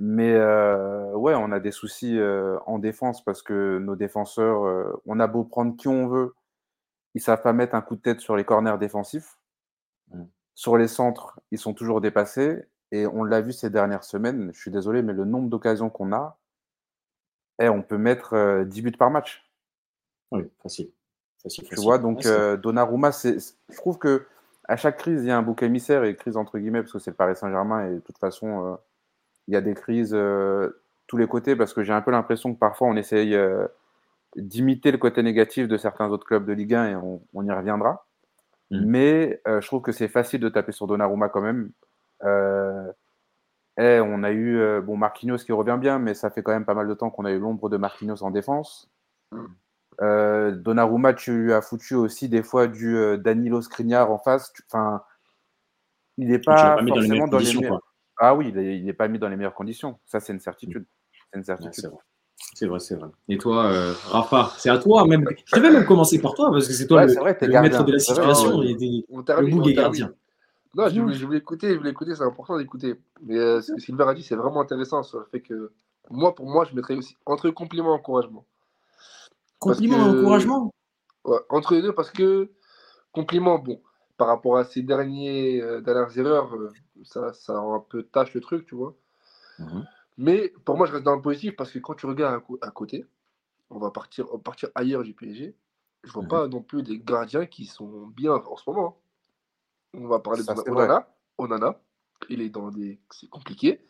Mais 0.00 0.34
euh, 0.34 1.12
ouais, 1.14 1.34
on 1.34 1.52
a 1.52 1.60
des 1.60 1.70
soucis 1.70 2.18
euh, 2.18 2.58
en 2.66 2.78
défense 2.78 3.24
parce 3.24 3.42
que 3.42 3.78
nos 3.78 3.96
défenseurs, 3.96 4.64
euh, 4.64 4.92
on 5.06 5.20
a 5.20 5.26
beau 5.26 5.44
prendre 5.44 5.76
qui 5.76 5.88
on 5.88 6.06
veut, 6.06 6.34
ils 7.14 7.22
savent 7.22 7.42
pas 7.42 7.54
mettre 7.54 7.74
un 7.74 7.80
coup 7.80 7.96
de 7.96 8.02
tête 8.02 8.20
sur 8.20 8.36
les 8.36 8.44
corners 8.44 8.78
défensifs. 8.78 9.38
Mm. 10.12 10.24
Sur 10.54 10.76
les 10.76 10.88
centres, 10.88 11.40
ils 11.50 11.58
sont 11.58 11.74
toujours 11.74 12.00
dépassés. 12.00 12.64
Et 12.92 13.06
on 13.06 13.24
l'a 13.24 13.40
vu 13.40 13.52
ces 13.52 13.68
dernières 13.70 14.04
semaines, 14.04 14.50
je 14.52 14.60
suis 14.60 14.70
désolé, 14.70 15.02
mais 15.02 15.12
le 15.12 15.24
nombre 15.24 15.48
d'occasions 15.48 15.90
qu'on 15.90 16.12
a, 16.12 16.38
eh, 17.58 17.68
on 17.68 17.82
peut 17.82 17.98
mettre 17.98 18.34
euh, 18.34 18.64
10 18.64 18.82
buts 18.82 18.92
par 18.92 19.10
match. 19.10 19.44
Oui, 20.30 20.42
facile. 20.62 20.90
facile, 21.42 21.64
Tu 21.64 21.70
facile. 21.70 21.84
vois, 21.84 21.98
donc 21.98 22.26
euh, 22.26 22.56
Donnarumma, 22.56 23.10
je 23.10 23.76
trouve 23.76 23.98
que 23.98 24.26
à 24.68 24.76
chaque 24.76 24.98
crise, 24.98 25.22
il 25.22 25.28
y 25.28 25.30
a 25.30 25.38
un 25.38 25.42
bouc 25.42 25.62
émissaire 25.62 26.04
et 26.04 26.16
crise 26.16 26.36
entre 26.36 26.58
guillemets, 26.58 26.80
parce 26.80 26.92
que 26.92 26.98
c'est 26.98 27.10
le 27.10 27.16
Paris 27.16 27.36
Saint-Germain 27.36 27.88
et 27.88 27.94
de 27.94 28.00
toute 28.00 28.18
façon, 28.18 28.66
euh, 28.66 28.76
il 29.48 29.54
y 29.54 29.56
a 29.56 29.60
des 29.60 29.74
crises 29.74 30.14
euh, 30.14 30.82
tous 31.06 31.16
les 31.16 31.28
côtés, 31.28 31.54
parce 31.54 31.72
que 31.72 31.82
j'ai 31.82 31.92
un 31.92 32.02
peu 32.02 32.10
l'impression 32.10 32.52
que 32.52 32.58
parfois 32.58 32.88
on 32.88 32.96
essaye 32.96 33.34
euh, 33.34 33.66
d'imiter 34.34 34.90
le 34.90 34.98
côté 34.98 35.22
négatif 35.22 35.68
de 35.68 35.76
certains 35.76 36.08
autres 36.10 36.26
clubs 36.26 36.44
de 36.44 36.52
Ligue 36.52 36.74
1 36.74 36.90
et 36.90 36.96
on, 36.96 37.22
on 37.32 37.44
y 37.44 37.52
reviendra. 37.52 38.06
Mm. 38.70 38.84
Mais 38.84 39.40
je 39.46 39.66
trouve 39.66 39.82
que 39.82 39.92
c'est 39.92 40.08
facile 40.08 40.40
de 40.40 40.48
taper 40.48 40.72
sur 40.72 40.88
Donnarumma 40.88 41.28
quand 41.28 41.42
même. 41.42 41.70
Eh, 43.78 44.00
on 44.00 44.22
a 44.22 44.32
eu 44.32 44.80
bon 44.80 44.96
Marquinhos 44.96 45.36
qui 45.36 45.52
revient 45.52 45.76
bien, 45.78 45.98
mais 45.98 46.14
ça 46.14 46.30
fait 46.30 46.42
quand 46.42 46.52
même 46.52 46.64
pas 46.64 46.74
mal 46.74 46.88
de 46.88 46.94
temps 46.94 47.10
qu'on 47.10 47.26
a 47.26 47.30
eu 47.30 47.38
l'ombre 47.38 47.68
de 47.68 47.76
Marquinhos 47.76 48.22
en 48.24 48.30
défense. 48.30 48.90
Mm. 49.30 49.44
Euh, 50.02 50.52
Donnarumma, 50.52 51.14
tu 51.14 51.44
lui 51.44 51.52
as 51.52 51.62
foutu 51.62 51.94
aussi 51.94 52.28
des 52.28 52.42
fois 52.42 52.66
du 52.66 52.96
euh, 52.96 53.16
Danilo 53.16 53.62
Skriniar 53.62 54.10
en 54.10 54.18
face. 54.18 54.52
Enfin, 54.68 55.02
il 56.18 56.28
n'est 56.28 56.38
pas, 56.38 56.76
pas 56.76 56.82
mis 56.82 56.90
dans 56.90 56.96
les 56.96 57.00
forcément 57.08 57.14
meilleures 57.14 57.28
dans 57.30 57.38
les 57.38 57.44
conditions, 57.44 57.60
meilleures. 57.60 57.80
Ah 58.18 58.34
oui, 58.34 58.52
il 58.54 58.84
n'est 58.84 58.92
pas 58.92 59.08
mis 59.08 59.18
dans 59.18 59.28
les 59.28 59.36
meilleures 59.36 59.54
conditions. 59.54 59.98
Ça, 60.06 60.20
c'est 60.20 60.32
une 60.32 60.40
certitude. 60.40 60.86
C'est 61.32 61.38
une 61.38 61.40
Ouais, 61.40 61.44
certitude. 61.44 61.74
c'est 61.74 61.88
vrai. 61.88 61.98
C'est 62.54 62.66
vrai, 62.66 62.80
c'est 62.80 62.94
vrai. 62.96 63.08
Et 63.28 63.38
toi, 63.38 63.66
euh, 63.66 63.94
Rafa, 64.10 64.50
c'est 64.58 64.68
à 64.68 64.78
toi 64.78 65.06
même. 65.06 65.26
Je 65.46 65.60
vais 65.60 65.70
même 65.70 65.86
commencer 65.86 66.20
par 66.20 66.34
toi 66.34 66.50
parce 66.50 66.66
que 66.66 66.72
c'est 66.74 66.86
toi 66.86 67.00
Ouais, 67.00 67.06
le, 67.06 67.14
vrai, 67.20 67.38
le 67.40 67.48
maître 67.48 67.84
de 67.84 67.92
la 67.92 67.96
vrai, 67.96 67.98
situation. 67.98 68.60
des- 68.60 69.06
On 69.10 69.18
on 69.18 69.22
est 69.22 69.24
termine. 69.24 69.74
gardien. 69.74 70.14
Non, 70.74 70.88
je 70.90 71.00
voulais, 71.00 71.14
je 71.14 71.24
voulais 71.24 71.38
écouter, 71.38 71.72
je 71.72 71.78
voulais 71.78 71.90
écouter, 71.90 72.14
c'est 72.14 72.22
important 72.22 72.58
d'écouter. 72.58 73.00
Mais 73.22 73.38
euh, 73.38 73.62
ce 73.62 73.72
que 73.72 73.80
Silver 73.80 74.04
a 74.08 74.14
dit, 74.14 74.22
c'est 74.22 74.36
vraiment 74.36 74.60
intéressant 74.60 75.02
sur 75.02 75.18
le 75.20 75.24
fait 75.24 75.40
que 75.40 75.72
moi, 76.10 76.34
pour 76.34 76.46
moi, 76.46 76.66
je 76.70 76.74
mettrais 76.74 76.94
aussi 76.94 77.16
entre 77.24 77.48
compliment 77.50 77.92
et 77.92 77.98
encouragement. 77.98 78.44
Compliment 79.58 79.96
que- 79.98 80.16
et 80.16 80.20
encouragement. 80.20 80.74
Ouais, 81.24 81.38
entre 81.48 81.74
les 81.74 81.82
deux, 81.82 81.94
parce 81.94 82.10
que 82.10 82.50
compliment, 83.12 83.58
bon, 83.58 83.80
par 84.16 84.28
rapport 84.28 84.56
à 84.58 84.64
ces 84.64 84.82
derniers, 84.82 85.60
euh, 85.62 85.80
dernières 85.80 86.16
erreurs, 86.18 86.54
euh, 86.54 86.72
ça, 87.04 87.32
ça 87.32 87.58
rend 87.58 87.74
un 87.76 87.80
peu 87.80 88.02
tâche 88.04 88.32
le 88.34 88.40
truc, 88.40 88.66
tu 88.66 88.74
vois. 88.74 88.94
Mhm. 89.58 89.84
Mais 90.18 90.52
pour 90.64 90.76
moi, 90.76 90.86
je 90.86 90.92
reste 90.92 91.04
dans 91.04 91.16
le 91.16 91.22
positif 91.22 91.56
parce 91.56 91.70
que 91.70 91.78
quand 91.78 91.94
tu 91.94 92.06
regardes 92.06 92.42
à, 92.62 92.70
côté, 92.70 93.06
on 93.70 93.78
va 93.78 93.90
partir, 93.90 94.26
on 94.32 94.36
va 94.36 94.42
partir 94.42 94.70
ailleurs 94.74 95.02
du 95.02 95.12
PSG. 95.14 95.54
Je 96.04 96.12
vois 96.12 96.22
Mhm. 96.22 96.28
pas 96.28 96.46
non 96.48 96.62
plus 96.62 96.82
des 96.82 96.98
gardiens 96.98 97.46
qui 97.46 97.64
sont 97.66 98.06
bien 98.16 98.32
en 98.34 98.56
ce 98.56 98.68
moment. 98.70 98.98
hein. 99.94 99.98
On 99.98 100.08
va 100.08 100.18
parler 100.20 100.42
vrai. 100.42 100.70
Onana. 100.70 101.08
Onana, 101.38 101.80
il 102.28 102.40
est 102.42 102.50
dans 102.50 102.70
des. 102.70 103.00
C'est 103.10 103.28
compliqué. 103.28 103.80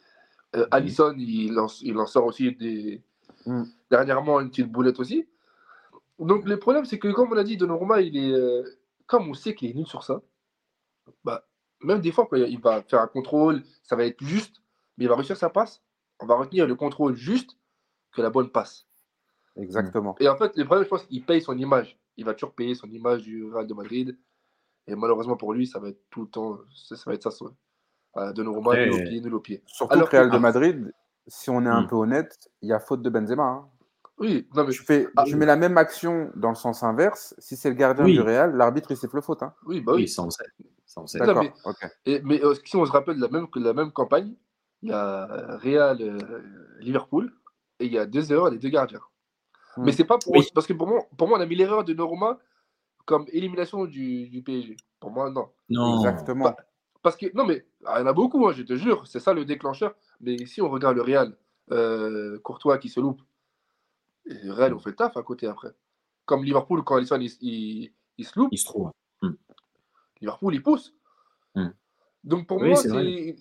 Euh, 0.54 0.60
Mhm. 0.60 0.68
Alisson, 0.70 1.14
il 1.18 1.58
en, 1.58 1.66
il 1.82 1.98
en 1.98 2.06
sort 2.06 2.24
aussi 2.24 2.52
des. 2.52 3.02
Dernièrement, 3.90 4.40
une 4.40 4.48
petite 4.50 4.70
boulette 4.70 4.98
aussi. 4.98 5.28
Donc, 6.18 6.44
le 6.46 6.58
problème, 6.58 6.84
c'est 6.84 6.98
que, 6.98 7.08
comme 7.12 7.32
on 7.32 7.36
a 7.36 7.44
dit, 7.44 7.56
Donnarumma, 7.56 8.00
il 8.00 8.16
est. 8.16 8.32
euh, 8.32 8.62
comme 9.06 9.28
on 9.28 9.34
sait 9.34 9.54
qu'il 9.54 9.70
est 9.70 9.74
nul 9.74 9.86
sur 9.86 10.02
ça, 10.02 10.20
bah, 11.24 11.46
même 11.82 12.00
des 12.00 12.10
fois, 12.10 12.26
quand 12.28 12.36
il 12.36 12.60
va 12.60 12.82
faire 12.82 13.00
un 13.00 13.06
contrôle, 13.06 13.62
ça 13.82 13.94
va 13.96 14.04
être 14.04 14.22
juste, 14.24 14.56
mais 14.96 15.04
il 15.04 15.08
va 15.08 15.14
réussir 15.16 15.36
sa 15.36 15.50
passe. 15.50 15.82
On 16.20 16.26
va 16.26 16.34
retenir 16.36 16.66
le 16.66 16.74
contrôle 16.74 17.14
juste 17.14 17.56
que 18.12 18.22
la 18.22 18.30
bonne 18.30 18.50
passe. 18.50 18.86
Exactement. 19.56 20.16
Et 20.20 20.28
en 20.28 20.36
fait, 20.36 20.56
le 20.56 20.64
problème, 20.64 20.84
je 20.84 20.88
pense 20.88 21.04
qu'il 21.04 21.24
paye 21.24 21.40
son 21.42 21.56
image. 21.56 21.98
Il 22.16 22.24
va 22.24 22.32
toujours 22.34 22.54
payer 22.54 22.74
son 22.74 22.88
image 22.90 23.22
du 23.22 23.44
Real 23.44 23.66
de 23.66 23.74
Madrid. 23.74 24.18
Et 24.86 24.94
malheureusement 24.94 25.36
pour 25.36 25.52
lui, 25.52 25.66
ça 25.66 25.78
va 25.78 25.88
être 25.90 26.00
tout 26.10 26.22
le 26.22 26.28
temps, 26.28 26.58
ça, 26.74 26.96
ça 26.96 27.10
va 27.10 27.14
être 27.14 27.22
ça. 27.22 27.30
ça. 27.30 27.44
Voilà, 28.14 28.32
Donnarumma, 28.32 28.70
Après- 28.72 28.86
nul 28.86 28.94
au 28.94 29.04
pied, 29.04 29.20
nul 29.20 29.34
au 29.34 29.40
pied. 29.40 29.62
Surtout 29.66 29.92
Alors 29.94 30.08
que 30.08 30.16
Real 30.16 30.30
de 30.30 30.38
Madrid, 30.38 30.92
si 31.26 31.50
on 31.50 31.62
est 31.64 31.68
un 31.68 31.82
Mm. 31.82 31.88
peu 31.88 31.96
honnête, 31.96 32.50
il 32.62 32.70
y 32.70 32.72
a 32.72 32.80
faute 32.80 33.02
de 33.02 33.10
Benzema. 33.10 33.42
hein. 33.44 33.68
Oui, 34.18 34.48
non 34.54 34.64
mais, 34.64 34.72
Tu, 34.72 34.82
fais, 34.82 35.08
Ah, 35.16 35.24
oui. 35.26 35.34
mets 35.34 35.46
la 35.46 35.56
même 35.56 35.76
action 35.76 36.30
dans 36.36 36.48
le 36.48 36.54
sens 36.54 36.82
inverse. 36.82 37.34
Si 37.38 37.56
c'est 37.56 37.68
le 37.68 37.74
gardien 37.74 38.04
Oui. 38.04 38.14
du 38.14 38.20
Real, 38.20 38.54
l'arbitre 38.56 38.90
il 38.90 38.96
siffle 38.96 39.20
faute. 39.20 39.42
Hein. 39.42 39.52
oui, 39.66 39.80
bah 39.80 39.92
Oui, 39.94 40.02
oui. 40.02 40.08
ça 40.08 40.22
on 40.22 40.30
sait. 40.30 40.44
Ça, 40.86 41.00
on 41.02 41.06
sait. 41.06 41.18
Non, 41.18 41.26
D'accord. 41.26 41.42
mais-. 41.44 41.88
Et, 42.06 42.20
mais 42.22 42.42
euh, 42.44 42.54
si 42.64 42.76
on 42.76 42.86
se 42.86 42.92
rappelle 42.92 43.16
de 43.16 43.20
la 43.22 43.28
même, 43.28 43.46
la 43.56 43.74
même 43.74 43.92
campagne, 43.92 44.34
il 44.82 44.88
y 44.90 44.92
a 44.92 45.30
euh, 45.30 45.56
Real 45.58 46.00
euh, 46.00 46.18
Liverpool 46.80 47.32
et 47.80 47.86
il 47.86 47.92
y 47.92 47.98
a 47.98 48.06
deux 48.06 48.32
erreurs 48.32 48.50
des 48.50 48.58
deux 48.58 48.68
gardiens. 48.70 49.00
Hmm. 49.76 49.84
Mais 49.84 49.92
c'est 49.92 50.04
pas 50.04 50.16
pour 50.18 50.32
Oui. 50.32 50.46
parce 50.54 50.66
que 50.66 50.72
pour 50.72 50.86
moi, 50.86 51.00
pour 51.18 51.28
moi, 51.28 51.38
on 51.38 51.40
a 51.42 51.46
mis 51.46 51.56
l'erreur 51.56 51.84
de 51.84 51.92
Donnarumma 51.92 52.38
comme 53.04 53.26
élimination 53.28 53.84
du, 53.84 54.28
du 54.28 54.42
PSG. 54.42 54.76
Pour 54.98 55.10
moi, 55.10 55.30
non. 55.30 55.48
Non. 55.68 55.98
Exactement. 55.98 56.44
Bah, 56.44 56.56
Parce 57.02 57.16
que, 57.16 57.26
non, 57.36 57.44
mais 57.44 57.66
ah, 57.84 57.98
il 57.98 58.00
y 58.00 58.04
en 58.04 58.06
a 58.06 58.12
beaucoup, 58.12 58.46
hein, 58.48 58.52
je 58.52 58.62
te 58.62 58.74
jure, 58.76 59.06
c'est 59.06 59.20
ça 59.20 59.32
le 59.34 59.44
déclencheur. 59.44 59.94
Mais 60.20 60.38
si 60.46 60.62
on 60.62 60.70
regarde 60.70 60.96
le 60.96 61.02
Real, 61.02 61.36
euh, 61.72 62.38
Courtois 62.40 62.78
qui 62.78 62.88
se 62.88 62.98
loupe, 63.00 63.20
et 64.28 64.50
Real, 64.50 64.74
on 64.74 64.78
fait 64.78 64.90
le 64.90 64.96
taf 64.96 65.16
à 65.16 65.22
côté 65.22 65.46
après. 65.46 65.72
Comme 66.24 66.42
Liverpool, 66.44 66.82
quand 66.84 66.96
Alisson 66.96 67.20
il, 67.20 67.30
il- 67.40 67.92
il 68.18 68.24
se 68.26 68.38
loupe, 68.38 68.48
Il 68.52 68.58
se 68.58 68.64
trouve. 68.64 68.90
Liverpool 70.20 70.54
il 70.54 70.62
pousse. 70.62 70.94
Hmm. 71.54 71.68
Donc 72.24 72.46
pour 72.46 72.60
Oui, 72.60 72.68
moi, 72.70 72.76
c'est. 72.76 73.36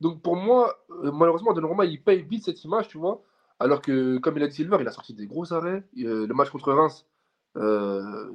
Donc 0.00 0.20
pour 0.22 0.36
moi, 0.36 0.74
euh, 1.04 1.10
malheureusement, 1.12 1.52
Donnarumma 1.54 1.84
il 1.86 2.02
paye 2.02 2.22
vite 2.22 2.44
cette 2.44 2.62
image, 2.64 2.88
tu 2.88 2.98
vois. 2.98 3.22
Alors 3.58 3.80
que, 3.80 4.18
comme 4.18 4.36
il 4.36 4.42
a 4.42 4.48
dit 4.48 4.54
Silver, 4.56 4.78
il 4.80 4.88
a 4.88 4.92
sorti 4.92 5.14
des 5.14 5.26
gros 5.26 5.52
arrêts. 5.54 5.84
Euh, 5.98 6.26
le 6.26 6.34
match 6.34 6.50
contre 6.50 6.72
Reims, 6.72 7.06
euh, 7.56 8.30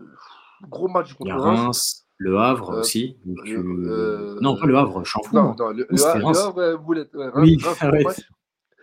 gros 0.64 0.88
match 0.88 1.10
Il 1.10 1.14
y 1.14 1.18
contre 1.18 1.32
a 1.34 1.38
Reims. 1.38 1.60
Reims, 1.60 2.08
Le 2.18 2.38
Havre 2.40 2.72
Euh, 2.72 2.80
aussi. 2.80 3.18
Non, 3.26 4.58
pas 4.58 4.66
Le 4.66 4.76
Havre, 4.78 5.04
je 5.04 5.10
suis 5.10 5.20
en 5.20 5.24
fou. 5.24 5.36
Non, 5.36 5.44
moi. 5.44 5.56
non, 5.60 5.70
le, 5.70 5.86
le, 5.88 5.88
le. 5.92 6.38
Havre, 6.38 6.78
Boulette, 6.78 7.14
ouais, 7.14 7.28
Reims- 7.28 7.44
Oui, 7.44 7.58
Reims. 7.64 8.22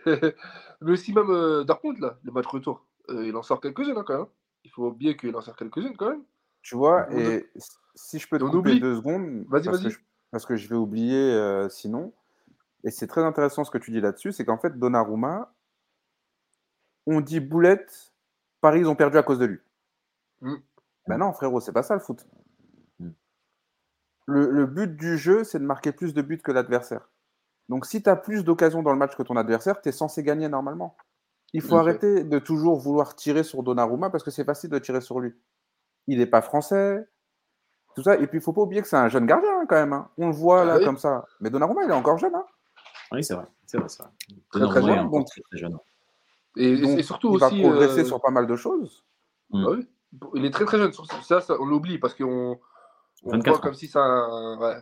Mais 0.81 0.91
aussi 0.93 1.11
même 1.13 1.63
Dortmund, 1.65 1.99
là, 1.99 2.17
le 2.23 2.31
match 2.31 2.45
retour. 2.45 2.85
Euh, 3.09 3.27
il 3.27 3.35
en 3.35 3.43
sort 3.43 3.61
quelques-unes 3.61 3.97
hein, 3.97 4.03
quand 4.05 4.17
même. 4.17 4.27
Il 4.63 4.71
faut 4.71 4.87
oublier 4.87 5.15
qu'il 5.17 5.35
en 5.35 5.41
sort 5.41 5.55
quelques-unes 5.55 5.95
quand 5.97 6.09
même. 6.09 6.23
Tu 6.61 6.75
vois, 6.75 7.11
et 7.13 7.49
si 7.95 8.19
je 8.19 8.27
peux 8.27 8.37
te 8.37 8.43
on 8.43 8.51
couper 8.51 8.71
oublie. 8.71 8.79
deux 8.81 8.95
secondes, 8.97 9.45
Vas-y, 9.47 9.63
parce, 9.63 9.77
que 9.79 9.83
vas-y. 9.83 9.91
je, 9.91 9.99
parce 10.31 10.45
que 10.45 10.55
je 10.55 10.67
vais 10.67 10.75
oublier 10.75 11.17
euh, 11.17 11.69
sinon, 11.69 12.13
et 12.83 12.91
c'est 12.91 13.07
très 13.07 13.23
intéressant 13.23 13.63
ce 13.63 13.71
que 13.71 13.77
tu 13.77 13.91
dis 13.91 14.01
là-dessus, 14.01 14.33
c'est 14.33 14.45
qu'en 14.45 14.57
fait, 14.57 14.77
Donnarumma, 14.77 15.53
on 17.05 17.21
dit 17.21 17.39
boulette, 17.39 18.13
Paris, 18.61 18.81
ils 18.81 18.87
ont 18.87 18.95
perdu 18.95 19.17
à 19.17 19.23
cause 19.23 19.39
de 19.39 19.45
lui. 19.45 19.59
Mm. 20.41 20.55
Ben 21.07 21.17
non, 21.17 21.31
frérot, 21.33 21.61
c'est 21.61 21.71
pas 21.71 21.83
ça 21.83 21.93
le 21.95 22.01
foot. 22.01 22.27
Mm. 22.99 23.09
Le, 24.27 24.51
le 24.51 24.65
but 24.65 24.95
du 24.95 25.17
jeu, 25.17 25.43
c'est 25.43 25.59
de 25.59 25.65
marquer 25.65 25.91
plus 25.93 26.13
de 26.13 26.21
buts 26.21 26.41
que 26.41 26.51
l'adversaire. 26.51 27.09
Donc 27.69 27.85
si 27.85 28.03
tu 28.03 28.09
as 28.09 28.15
plus 28.15 28.43
d'occasions 28.43 28.83
dans 28.83 28.91
le 28.91 28.97
match 28.97 29.15
que 29.15 29.23
ton 29.23 29.37
adversaire, 29.37 29.81
tu 29.81 29.89
es 29.89 29.91
censé 29.91 30.23
gagner 30.23 30.49
normalement. 30.49 30.95
Il 31.53 31.61
faut 31.61 31.75
arrêter 31.77 32.23
de 32.23 32.39
toujours 32.39 32.77
vouloir 32.79 33.15
tirer 33.15 33.43
sur 33.43 33.63
Donnarumma 33.63 34.09
parce 34.09 34.23
que 34.23 34.31
c'est 34.31 34.43
facile 34.43 34.69
de 34.69 34.77
tirer 34.79 35.01
sur 35.01 35.19
lui. 35.19 35.33
Il 36.07 36.19
n'est 36.19 36.27
pas 36.27 36.41
français, 36.41 37.07
tout 37.95 38.03
ça. 38.03 38.15
Et 38.17 38.27
puis 38.27 38.37
il 38.37 38.41
faut 38.41 38.53
pas 38.53 38.61
oublier 38.61 38.81
que 38.81 38.87
c'est 38.87 38.97
un 38.97 39.09
jeune 39.09 39.25
gardien 39.25 39.49
hein, 39.61 39.65
quand 39.67 39.75
même. 39.75 39.93
hein. 39.93 40.09
On 40.17 40.27
le 40.27 40.33
voit 40.33 40.63
là 40.65 40.73
Ah 40.75 40.77
oui. 40.79 40.85
comme 40.85 40.97
ça. 40.97 41.25
Mais 41.39 41.49
Donnarumma, 41.49 41.83
il 41.85 41.89
est 41.89 41.93
encore 41.93 42.17
jeune. 42.17 42.35
hein. 42.35 42.45
Oui, 43.11 43.23
c'est 43.23 43.33
vrai. 43.33 43.45
C'est 43.65 43.77
vrai, 43.77 43.89
c'est 43.89 44.03
vrai. 44.03 44.11
Très, 44.51 44.59
Donnarumma 44.59 44.81
très 44.81 44.91
est 44.91 44.95
jeune, 44.95 45.05
encore 45.05 45.19
donc- 45.19 45.27
très, 45.27 45.41
très 45.41 45.57
jeune. 45.57 45.77
Et, 46.57 46.69
et- 46.71 46.81
Donc, 46.81 46.99
et 46.99 47.03
surtout 47.03 47.33
il 47.33 47.39
va 47.39 47.47
aussi. 47.47 47.61
progresser 47.61 48.01
euh, 48.01 48.05
sur 48.05 48.21
pas 48.21 48.31
mal 48.31 48.45
de 48.47 48.55
choses. 48.55 49.03
Mm. 49.51 49.63
bah 49.65 49.71
oui. 49.75 49.87
Il 50.35 50.45
est 50.45 50.51
très 50.51 50.65
très 50.65 50.77
jeune. 50.77 50.91
Ça, 51.23 51.41
ça, 51.41 51.55
on 51.59 51.65
l'oublie 51.65 51.97
parce 51.99 52.13
qu'on 52.15 52.59
on 53.23 53.31
24 53.31 53.47
voit 53.47 53.57
ans. 53.57 53.61
comme 53.61 53.73
si 53.75 53.87
c'est 53.87 53.99
un. 53.99 54.57
Ouais. 54.59 54.77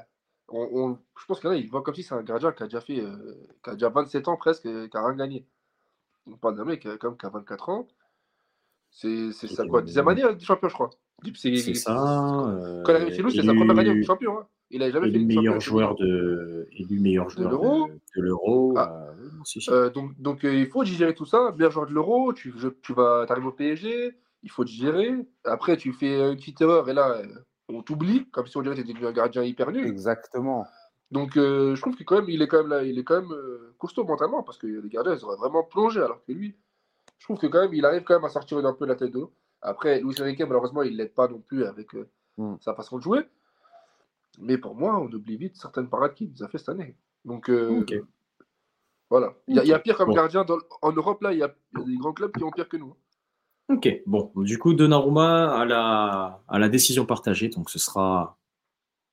On, 0.50 0.70
on- 0.74 1.00
je 1.20 1.26
pense 1.26 1.40
qu'il 1.42 1.50
y 1.50 1.54
en 1.54 1.56
a, 1.56 1.60
ils 1.60 1.70
voient 1.70 1.82
comme 1.82 1.96
si 1.96 2.04
c'est 2.04 2.16
un 2.16 2.24
gardien 2.24 2.52
qui 2.54 2.64
a 2.64 2.68
déjà 2.68 2.80
fait. 2.82 3.00
euh, 3.02 3.48
qui 3.64 3.70
a 3.70 3.74
déjà 3.74 3.90
27 3.90 4.28
ans 4.30 4.38
presque, 4.38 4.66
et 4.66 4.90
qui 4.90 4.96
a 4.98 5.06
rien 5.06 5.16
gagné. 5.18 5.46
On 6.28 6.38
parle 6.38 6.56
d'un 6.56 6.66
mec 6.66 6.82
qui 6.82 6.88
a, 6.88 6.98
quand 6.98 7.10
même, 7.10 7.18
qui 7.18 7.26
a 7.26 7.30
24 7.30 7.70
ans. 7.70 7.88
C'est 8.90 9.32
c'est 9.32 9.48
sa 9.48 9.66
quoi, 9.66 9.82
dixième 9.82 10.08
année 10.08 10.24
hein, 10.24 10.34
du 10.34 10.46
champion, 10.46 10.70
je 10.70 10.74
crois. 10.74 10.90
C'est 11.36 11.56
C'est 11.58 11.74
ça. 11.74 11.94
Quand 11.94 12.50
euh, 12.50 12.84
il 12.86 12.92
est 12.92 12.96
arrivé 12.96 13.16
chez 13.16 13.24
nous, 13.24 13.30
c'est 13.30 13.44
sa 13.44 13.54
première 13.54 13.78
année 13.78 13.96
de 13.96 14.04
champion. 14.04 14.40
Hein. 14.40 14.48
Il 14.70 14.84
a 14.84 14.92
jamais 14.92 15.12
fait 15.12 15.20
des 15.20 15.26
meilleur 15.26 15.56
champions. 15.56 15.60
joueur 15.60 15.96
de 15.96 16.68
élu 16.74 17.00
meilleur 17.00 17.30
joueur 17.30 17.50
l'Euro 17.50 17.88
de, 17.88 18.22
l'Euro. 18.22 18.74
Ah. 18.78 19.08
euh. 19.12 19.60
Euh, 19.70 19.90
donc, 19.90 20.20
donc 20.20 20.44
euh, 20.44 20.54
il 20.54 20.68
faut 20.68 20.84
digérer 20.84 21.14
tout 21.14 21.26
ça. 21.26 21.54
Meilleur 21.58 21.72
joueur 21.72 21.88
de 21.88 21.94
l'Euro, 21.94 22.34
tu, 22.34 22.54
tu 22.82 22.94
vas 22.94 23.26
arrives 23.30 23.46
au 23.46 23.52
PSG, 23.52 24.12
il 24.44 24.52
faut 24.52 24.64
digérer. 24.64 25.14
Après, 25.46 25.78
tu 25.78 25.94
fais 25.94 26.20
une 26.20 26.36
petite 26.36 26.62
erreur 26.62 26.90
et 26.90 26.94
là, 26.94 27.12
euh, 27.12 27.26
on 27.70 27.82
t'oublie, 27.82 28.26
comme 28.32 28.48
si 28.48 28.58
on 28.58 28.62
dirait 28.62 28.76
que 28.76 28.82
tu 28.82 28.92
étais 28.92 29.06
un 29.06 29.12
gardien 29.12 29.44
hyper 29.44 29.72
nul. 29.72 29.88
Exactement. 29.88 30.66
Donc, 31.12 31.38
euh, 31.38 31.74
je 31.76 31.82
trouve 31.82 31.96
que 31.96 32.04
quand 32.04 32.16
même, 32.16 32.30
il 32.30 32.42
est 32.42 32.48
quand 32.48 32.58
même 32.60 32.68
là, 32.68 32.84
il 32.84 33.00
est 33.00 33.04
quand 33.04 33.22
même 33.22 33.32
euh, 33.32 33.74
costaud 33.78 34.04
mentalement 34.04 34.44
parce 34.44 34.58
que 34.58 34.68
les 34.68 34.90
gardiens, 34.90 35.16
ils 35.16 35.24
auraient 35.24 35.38
vraiment 35.38 35.64
plongé 35.64 36.02
alors 36.02 36.24
que 36.26 36.32
lui, 36.34 36.56
je 37.18 37.26
trouve 37.26 37.38
que 37.40 37.48
quand 37.48 37.62
même, 37.62 37.74
il 37.74 37.86
arrive 37.86 38.04
quand 38.04 38.16
même 38.16 38.26
à 38.26 38.30
sortir 38.30 38.58
un 38.66 38.74
peu 38.74 38.86
la 38.86 38.96
tête 38.96 39.12
de 39.12 39.20
l'eau. 39.20 39.34
Après, 39.62 40.02
Luis 40.02 40.16
Enrique, 40.22 40.40
malheureusement, 40.42 40.84
il 40.84 40.98
l'aide 40.98 41.14
pas 41.14 41.28
non 41.28 41.40
plus 41.40 41.66
avec 41.66 41.96
euh, 41.96 42.10
Mm. 42.38 42.56
sa 42.60 42.76
façon 42.76 42.98
de 42.98 43.02
jouer. 43.04 43.22
Mais 44.40 44.60
pour 44.60 44.76
moi, 44.76 45.00
on 45.00 45.08
oublie 45.12 45.38
vite 45.38 45.56
certaines 45.56 45.90
parades 45.90 46.14
qu'il 46.14 46.30
nous 46.30 46.44
a 46.44 46.48
fait 46.48 46.60
cette 46.60 46.70
année. 46.70 46.96
Donc, 47.26 47.50
voilà. 49.10 49.34
Il 49.48 49.56
y, 49.56 49.60
a- 49.60 49.78
y 49.78 49.82
pire 49.82 49.98
comme 49.98 50.10
Bon. 50.10 50.14
gardien 50.16 50.44
dans- 50.44 50.60
en 50.82 50.92
Europe, 50.92 51.22
là, 51.24 51.32
il 51.34 51.40
y, 51.40 51.44
a, 51.44 51.52
il 51.74 51.80
y 51.80 51.82
a 51.82 51.86
des 51.86 51.98
grands 51.98 52.14
clubs 52.14 52.32
qui 52.32 52.44
ont 52.44 52.52
pire 52.52 52.68
que 52.70 52.78
nous. 52.78 52.92
hein. 53.70 53.76
Ok, 53.76 53.90
bon, 54.06 54.32
du 54.36 54.58
coup, 54.60 54.74
Donnarumma 54.74 55.52
à 55.60 55.66
la, 55.66 56.42
à 56.48 56.60
la 56.60 56.70
décision 56.70 57.06
partagée, 57.06 57.50
donc 57.50 57.70
ce 57.70 57.80
sera. 57.80 58.38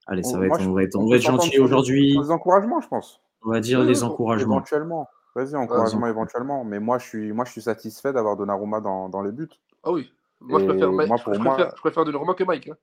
Allez, 0.07 0.23
ça 0.23 0.37
On- 0.37 0.41
va 0.41 0.47
être, 0.47 0.61
on 0.69 0.73
va 0.73 0.83
être, 0.83 0.97
on 0.97 1.09
va 1.09 1.17
être 1.17 1.23
gentil 1.23 1.59
aujourd'hui. 1.59 2.17
Les 2.19 2.31
encouragements, 2.31 2.81
je 2.81 2.89
pense. 2.89 3.21
On 3.43 3.51
va 3.51 3.61
dire 3.61 3.81
Oui, 3.81 3.87
les 3.87 4.03
encouragements. 4.05 4.57
Éventuellement. 4.57 5.09
Vas-y, 5.35 5.57
encouragement 5.57 6.07
éventuellement. 6.07 6.65
Mais 6.65 6.79
moi, 6.79 6.99
je 6.99 7.07
suis, 7.09 7.33
moi, 7.33 7.45
je 7.45 7.51
suis 7.53 7.63
satisfait 7.63 8.13
d'avoir 8.13 8.37
Donnarumma 8.37 8.81
dans, 8.81 9.09
dans 9.09 9.21
les 9.23 9.33
buts. 9.33 9.49
Ah 9.83 9.91
oui. 9.91 10.13
Moi, 10.41 10.61
je 10.61 10.67
préfère, 10.67 10.93
moi, 10.93 11.17
je, 11.17 11.25
pour 11.25 11.35
je 11.35 11.41
moi- 11.41 11.55
préfère, 11.55 11.73
je 11.77 11.81
préfère 11.81 12.05
Donnarumma 12.05 12.35
que 12.35 12.45
Mike. 12.45 12.69
Hein. 12.69 12.77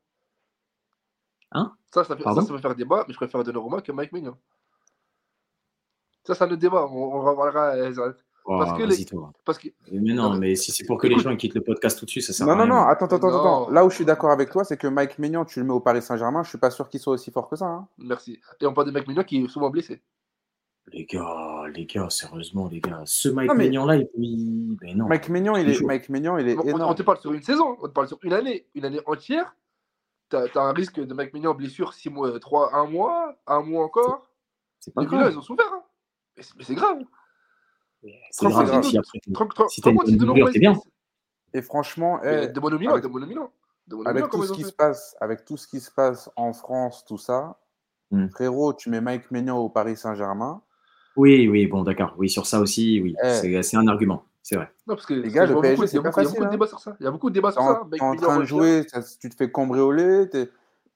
Hein? 1.54 1.74
Ça, 1.94 2.04
ça, 2.04 2.16
fait, 2.18 2.24
ça, 2.24 2.34
ça 2.36 2.46
peut 2.46 2.58
faire 2.58 2.76
débat, 2.76 3.06
mais 3.08 3.14
je 3.14 3.18
préfère 3.18 3.44
Donnarumma 3.44 3.82
que 3.82 3.92
Mike 3.92 4.12
Mignon. 4.12 4.36
Ça, 6.26 6.36
ça 6.36 6.46
ne 6.48 6.56
débat. 6.56 6.86
On, 6.88 7.16
on 7.16 7.22
reparlera. 7.22 7.76
euh, 7.76 7.94
ça- 7.94 8.14
Oh, 8.46 8.58
Parce 8.58 8.78
que 8.78 8.84
vas-y, 8.88 8.98
les- 8.98 9.06
toi. 9.06 9.32
Parce 9.46 9.60
que 9.60 9.68
Mais 9.92 10.14
non, 10.14 10.32
Non, 10.32 10.38
mais- 10.40 10.56
si 10.56 10.72
c'est 10.72 10.84
pour 10.86 10.98
que 10.98 11.06
les 11.08 11.20
gens 11.20 11.36
quittent 11.36 11.54
le 11.54 11.62
podcast 11.62 12.00
tout 12.00 12.06
de 12.06 12.10
suite, 12.10 12.24
ça 12.24 12.34
sert 12.34 12.48
Non, 12.48 12.54
à 12.54 12.56
non, 12.56 12.64
rien. 12.64 12.74
non, 12.74 12.88
attends, 12.88 13.06
attends, 13.06 13.18
attends, 13.18 13.32
Non. 13.32 13.38
attends. 13.64 13.70
Là 13.70 13.86
où 13.86 13.90
je 13.92 13.96
suis 13.96 14.06
d'accord 14.06 14.32
avec 14.32 14.50
toi, 14.50 14.64
c'est 14.64 14.78
que 14.78 14.88
Mike 14.88 15.20
Maignan, 15.20 15.46
tu 15.46 15.60
le 15.60 15.66
mets 15.66 15.74
au 15.74 15.80
Paris 15.80 16.02
Saint-Germain, 16.02 16.42
je 16.44 16.50
suis 16.50 16.58
pas 16.58 16.72
sûr 16.72 16.90
qu'il 16.90 17.00
soit 17.00 17.14
aussi 17.14 17.30
fort 17.32 17.48
que 17.48 17.56
ça. 17.56 17.66
hein. 17.66 17.88
Merci. 18.00 18.40
Et 18.60 18.66
on 18.66 18.74
parle 18.74 18.88
de 18.88 18.92
Mike 18.94 19.08
Mignon 19.08 19.24
qui 19.24 19.44
est 19.44 19.48
souvent 19.48 19.70
blessé. 19.70 20.02
Les 20.92 21.06
gars, 21.06 21.66
les 21.74 21.86
gars, 21.86 22.10
sérieusement, 22.10 22.68
les 22.68 22.80
gars, 22.82 23.04
ce 23.06 23.30
Mike 23.30 23.50
Non, 23.50 23.56
mais- 23.56 23.66
Maignan 23.66 23.86
là, 23.86 23.98
il... 23.98 24.78
mais 24.82 24.96
non. 24.96 25.06
Mike 25.08 25.30
Maignan, 25.30 25.56
il 25.56 25.70
est. 25.70 25.80
Mike 25.82 26.10
Maignan, 26.10 26.38
il 26.40 26.48
est 26.50 26.58
On, 26.58 26.62
on- 26.62 26.64
on 26.64 26.68
énorme. 26.78 26.96
te 26.96 27.04
parle 27.04 27.20
sur 27.20 27.32
une 27.34 27.44
saison, 27.44 27.78
on 27.80 27.88
te 27.88 27.94
parle 27.94 28.08
sur 28.08 28.18
une 28.24 28.34
année, 28.34 28.66
une 28.74 28.86
année 28.86 29.00
entière. 29.06 29.56
Tu 30.32 30.36
as, 30.38 30.48
un 30.56 30.74
risque 30.74 31.00
de 31.00 31.14
Mike 31.14 31.34
Mignon 31.34 31.54
blessure 31.54 31.94
6 31.94 32.10
mois, 32.10 32.38
3, 32.40 32.74
1 32.76 32.88
mois, 32.88 33.36
1 33.46 33.62
mois 33.62 33.86
encore. 33.86 34.26
C'est 34.80 34.92
pas 34.94 35.02
Les 35.02 35.08
grave. 35.08 35.32
ils 35.32 35.38
ont 35.38 35.42
souffert. 35.44 35.72
hein. 35.72 35.84
Mais 36.36 36.42
c'est- 36.44 36.54
mais 36.58 36.64
c'est 38.32 38.48
grave. 38.48 38.66
Grave. 38.68 38.84
Si 38.84 38.98
après, 38.98 39.20
Si 39.70 39.82
t'as 39.82 39.90
une 39.92 39.98
bonne 39.98 40.18
doublure, 40.18 40.52
t'es 40.52 40.60
bien. 40.60 40.74
Et 41.54 41.62
franchement, 41.62 42.20
eh, 42.24 42.48
De 42.48 42.60
Milan, 42.78 42.94
avec- 42.94 43.04
de 43.06 43.10
Milan. 43.28 43.52
Tout 44.32 44.44
ce 44.44 44.54
qui 44.54 44.64
se 44.64 44.72
passe, 44.72 45.16
avec 45.20 45.44
tout 45.46 45.58
ce 45.58 45.68
qui 45.68 45.80
se 45.80 45.92
passe 45.92 46.30
en 46.36 46.54
France, 46.54 47.04
tout 47.06 47.18
ça, 47.18 47.58
Hmm. 48.12 48.28
frérot, 48.30 48.74
tu 48.74 48.90
mets 48.90 49.02
Mike 49.02 49.32
Maignan 49.32 49.58
au 49.58 49.70
Paris 49.70 49.96
Saint-Germain. 49.98 50.62
Oui, 51.18 51.48
oui, 51.50 51.68
bon, 51.68 51.84
d'accord. 51.84 52.14
Oui, 52.18 52.30
sur 52.30 52.46
ça 52.46 52.60
aussi, 52.60 53.00
oui. 53.02 53.16
Eh. 53.24 53.62
C'est 53.64 53.78
un 53.78 53.88
argument. 53.88 54.24
C'est 54.44 54.56
vrai. 54.56 54.72
Non, 54.88 54.96
parce 54.96 55.06
que 55.06 55.14
Les 55.14 55.30
gars, 55.30 55.46
le 55.46 55.54
PSG, 55.62 55.76
beaucoup- 55.76 55.84
il 55.84 55.86
y 55.86 55.88
c'est 55.90 55.98
a 55.98 56.02
pas 56.02 56.10
beaucoup- 56.10 56.20
il 56.20 56.24
y 56.24 56.26
a 56.26 56.30
facile, 56.30 56.40
beaucoup 56.40 56.42
de 56.44 56.48
hein. 56.48 56.52
débats 56.52 56.68
sur 56.68 56.80
ça. 56.80 56.96
Il 57.00 57.04
y 57.04 57.08
a 57.08 57.12
beaucoup 57.12 57.30
de 57.30 57.34
débats 57.36 57.52
sur 57.52 57.62
en, 57.62 57.74
ça. 57.74 57.82
t'es 57.92 58.02
en 58.02 58.16
train 58.16 58.40
de 58.40 58.46
jouer, 58.46 58.84
ça- 58.88 59.02
tu 59.20 59.30
te 59.30 59.36
fais 59.36 59.52
cambrioler, 59.52 60.30
t'es- 60.30 60.50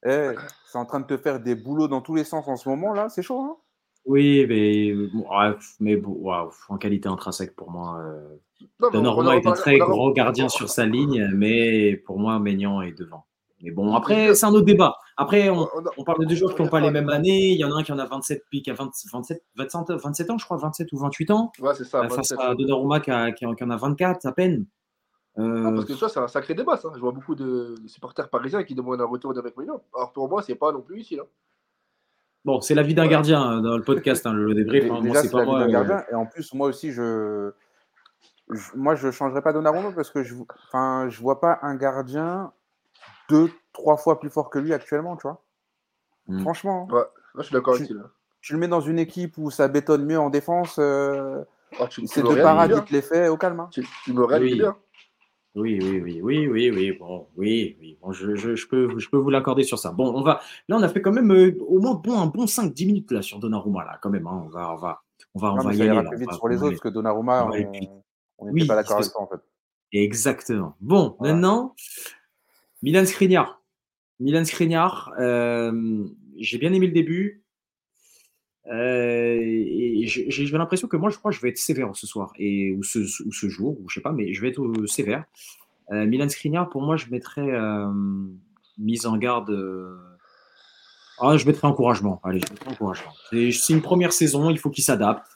eh, 0.05 0.29
c'est 0.67 0.77
en 0.77 0.85
train 0.85 0.99
de 0.99 1.05
te 1.05 1.15
faire 1.17 1.39
des 1.39 1.53
boulots 1.55 1.87
dans 1.87 2.01
tous 2.01 2.15
les 2.15 2.23
sens 2.23 2.47
en 2.47 2.55
ce 2.55 2.67
moment, 2.67 2.93
là, 2.93 3.07
c'est 3.09 3.21
chaud. 3.21 3.59
Hein 4.05 4.11
Oui, 4.11 4.45
mais, 4.47 4.93
bon, 4.93 5.25
ouais, 5.29 5.55
mais 5.79 5.95
bon, 5.97 6.11
waouh, 6.21 6.51
en 6.69 6.77
qualité 6.77 7.09
intrinsèque 7.09 7.55
pour 7.55 7.71
moi. 7.71 7.99
euh, 7.99 8.35
Non, 8.79 8.89
Donnarumma 8.91 9.35
est 9.37 9.47
un 9.47 9.51
très 9.53 9.81
on 9.81 9.85
gros 9.89 10.11
gardien 10.13 10.45
on- 10.45 10.49
sur 10.49 10.69
sa 10.69 10.85
ligne, 10.85 11.29
mais 11.33 11.95
pour 11.97 12.19
moi, 12.19 12.39
Maignan 12.39 12.81
est 12.81 12.93
devant. 12.97 13.25
Mais 13.61 13.71
bon, 13.71 13.95
après, 13.95 14.35
c'est 14.35 14.45
un 14.45 14.51
autre 14.53 14.65
débat. 14.65 14.95
Après, 15.17 15.49
on, 15.49 15.67
parle 16.05 16.19
de 16.19 16.25
deux 16.25 16.35
joueurs 16.35 16.53
qui 16.55 16.61
n'ont 16.61 16.67
pas 16.69 16.81
les 16.81 16.91
mêmes 16.91 17.09
années. 17.09 17.51
Il 17.51 17.57
y 17.59 17.63
en 17.65 17.71
a 17.75 17.79
un 17.79 17.83
qui 17.83 17.91
en 17.91 17.97
a 17.99 18.05
27, 18.05 18.43
puis 18.49 18.61
qui 18.61 18.69
a 18.69 18.73
20 18.73 18.91
27, 19.11 19.43
27, 19.55 19.91
27 19.97 20.29
ans, 20.29 20.37
je 20.37 20.45
crois, 20.45 20.57
27 20.57 20.91
ou 20.93 20.97
28 20.97 21.31
ans, 21.31 21.51
Ouais, 21.59 21.73
c'est 21.73 21.85
ça. 21.85 21.99
euh, 21.99 22.03
face 22.09 22.31
27. 22.31 22.39
à 22.39 22.53
Donnarumma 22.53 22.99
qui, 22.99 23.11
a- 23.11 23.31
qui 23.31 23.45
en 23.45 23.69
a 23.69 23.77
24 23.77 24.25
à 24.25 24.31
peine. 24.33 24.65
Euh, 25.37 25.63
Ah, 25.67 25.71
parce 25.73 25.85
que 25.85 25.95
ça, 25.95 26.07
c'est 26.09 26.19
un 26.19 26.27
sacré 26.27 26.53
débat, 26.53 26.77
ça. 26.77 26.89
Je 26.95 26.99
vois 26.99 27.11
beaucoup 27.11 27.35
de 27.35 27.75
supporters 27.87 28.29
parisiens 28.29 28.63
qui 28.63 28.75
demandent 28.75 29.01
un 29.01 29.05
retour 29.05 29.33
de 29.33 29.41
Mike 29.41 29.57
Mignon. 29.57 29.81
Alors 29.95 30.13
pour 30.13 30.29
moi, 30.29 30.41
c'est 30.43 30.55
pas 30.55 30.71
non 30.71 30.81
plus 30.81 31.01
ici. 31.01 31.15
Là. 31.15 31.23
Bon, 32.45 32.61
c'est 32.61 32.75
l'avis 32.75 32.93
d'un 32.93 33.03
Ouais. 33.03 33.09
gardien 33.09 33.41
hein, 33.41 33.61
dans 33.61 33.75
le 33.75 33.83
podcast, 33.83 34.25
hein, 34.27 34.33
le 34.33 34.53
débrief. 34.53 34.83
Dé- 34.83 34.89
hein. 34.89 34.93
Moi, 34.93 35.01
Déjà, 35.01 35.21
c'est 35.23 35.31
pas 35.31 35.39
la 35.39 35.43
vie 35.45 35.49
moi. 35.51 35.59
d'un 35.61 35.65
euh, 35.67 35.71
gardien. 35.71 36.03
Et 36.11 36.15
en 36.15 36.25
plus, 36.27 36.53
moi 36.53 36.67
aussi, 36.67 36.91
je, 36.91 37.51
je- 38.51 38.71
moi, 38.75 38.93
je 38.95 39.09
changerais 39.11 39.41
pas 39.41 39.51
Donnarumma 39.51 39.91
parce 39.93 40.11
que 40.11 40.23
je, 40.23 40.35
enfin, 40.67 41.07
je 41.09 41.19
vois 41.21 41.41
pas 41.41 41.57
un 41.63 41.75
gardien 41.75 42.51
deux, 43.29 43.49
trois 43.73 43.97
fois 43.97 44.19
plus 44.19 44.29
fort 44.29 44.49
que 44.51 44.59
lui 44.59 44.73
actuellement, 44.73 45.15
tu 45.17 45.23
vois. 45.23 45.41
Mm. 46.27 46.41
Franchement, 46.41 46.87
Ouais, 46.91 46.99
là, 46.99 47.05
je 47.39 47.43
suis 47.43 47.53
d'accord 47.53 47.75
avec 47.75 47.87
toi. 47.87 47.97
là. 47.97 48.03
tu 48.41 48.53
le 48.53 48.59
mets 48.59 48.67
dans 48.67 48.81
une 48.81 48.99
équipe 48.99 49.37
où 49.39 49.49
ça 49.49 49.67
bétonne 49.67 50.05
mieux 50.05 50.19
en 50.19 50.29
défense, 50.29 50.77
euh, 50.79 51.43
tu, 51.89 52.01
tu 52.01 52.07
c'est 52.07 52.21
de 52.21 52.27
il 52.27 52.83
te 52.85 52.93
les 52.93 53.01
fait 53.01 53.27
au 53.27 53.37
calme. 53.37 53.59
hein. 53.59 53.69
Tu, 53.71 53.83
tu 54.03 54.13
me 54.13 54.23
réalises 54.23 54.53
Oui. 54.53 54.59
bien. 54.59 54.75
Oui, 55.55 55.79
oui, 55.81 56.01
oui, 56.01 56.19
oui, 56.21 56.47
oui, 56.47 56.69
oui, 56.71 56.91
bon, 56.99 57.27
oui, 57.37 57.77
oui, 57.79 57.97
bon, 58.01 58.11
je, 58.11 58.35
je, 58.35 58.55
je 58.55 58.67
peux, 58.67 58.99
je 58.99 59.09
peux 59.09 59.17
vous 59.17 59.29
l'accorder 59.29 59.63
sur 59.63 59.79
ça. 59.79 59.91
Bon, 59.93 60.13
on 60.13 60.21
va, 60.21 60.41
là, 60.67 60.75
on 60.77 60.81
a 60.81 60.89
fait 60.89 61.01
quand 61.01 61.13
même 61.13 61.31
euh, 61.31 61.57
au 61.67 61.79
moins 61.79 61.93
bon, 61.95 62.19
un 62.19 62.25
bon 62.27 62.45
5-10 62.45 62.85
minutes 62.87 63.11
là 63.11 63.21
sur 63.21 63.39
Donnarumma 63.39 63.85
là, 63.85 63.97
quand 64.01 64.09
même. 64.09 64.27
hein. 64.27 64.43
on 64.45 64.49
va, 64.49 64.73
on 64.73 64.75
va, 64.75 65.01
on 65.33 65.39
va, 65.39 65.53
on 65.53 65.55
Non, 65.55 65.63
va 65.63 65.69
mais 65.69 65.75
y 65.75 65.77
ça 65.77 65.83
aller. 65.85 65.93
là, 65.95 66.03
plus 66.09 66.15
on 66.17 66.19
vite 66.19 66.29
va- 66.29 66.35
sur 66.35 66.47
les 66.49 66.55
on 66.57 66.59
va 66.59 66.65
autres 66.65 66.71
parce 66.73 66.81
que 66.81 66.89
Donnarumma, 66.89 67.45
On 67.45 67.49
va 67.49 67.55
on 67.57 67.61
on 68.37 68.45
n'était 68.47 68.61
Oui, 68.61 68.67
pas 68.67 68.75
d'accord 68.75 68.97
avec 68.97 69.11
toi 69.11 69.21
en 69.21 69.27
fait. 69.27 69.39
Exactement. 69.93 70.75
Bon, 70.81 71.15
Voilà. 71.19 71.33
maintenant, 71.35 71.73
Milan 72.83 73.05
Skriniar. 73.05 73.61
Milan 74.19 74.43
Skriniar, 74.43 75.13
euh, 75.19 76.03
j'ai 76.37 76.57
bien 76.57 76.73
aimé 76.73 76.87
le 76.87 76.93
début. 76.93 77.44
Euh, 78.67 79.37
et 79.41 80.07
j'ai 80.07 80.45
l'impression 80.57 80.87
que 80.87 80.97
moi, 80.97 81.09
je 81.09 81.17
crois 81.17 81.31
que 81.31 81.37
je 81.37 81.41
vais 81.41 81.49
être 81.49 81.57
sévère 81.57 81.95
ce 81.95 82.07
soir, 82.07 82.31
et, 82.39 82.71
ou, 82.71 82.83
ce, 82.83 82.99
ou 82.99 83.31
ce 83.31 83.47
jour, 83.47 83.79
ou 83.79 83.89
je 83.89 83.95
sais 83.95 84.01
pas, 84.01 84.11
mais 84.11 84.33
je 84.33 84.41
vais 84.41 84.49
être 84.49 84.61
euh, 84.61 84.87
sévère. 84.87 85.25
Euh, 85.91 86.05
Milan 86.05 86.27
Skriniar, 86.29 86.69
pour 86.69 86.81
moi, 86.81 86.95
je 86.97 87.07
mettrais 87.11 87.47
mise 88.77 89.05
en 89.05 89.17
garde. 89.17 89.55
Ah, 91.19 91.37
je 91.37 91.45
mettrais 91.45 91.67
encouragement. 91.67 92.19
Allez, 92.23 92.39
je 92.39 92.51
mettrais 92.51 92.71
encouragement. 92.71 93.11
C'est 93.31 93.73
une 93.73 93.81
première 93.81 94.11
saison, 94.11 94.49
il 94.49 94.57
faut 94.57 94.69
qu'il 94.69 94.83
s'adapte. 94.83 95.27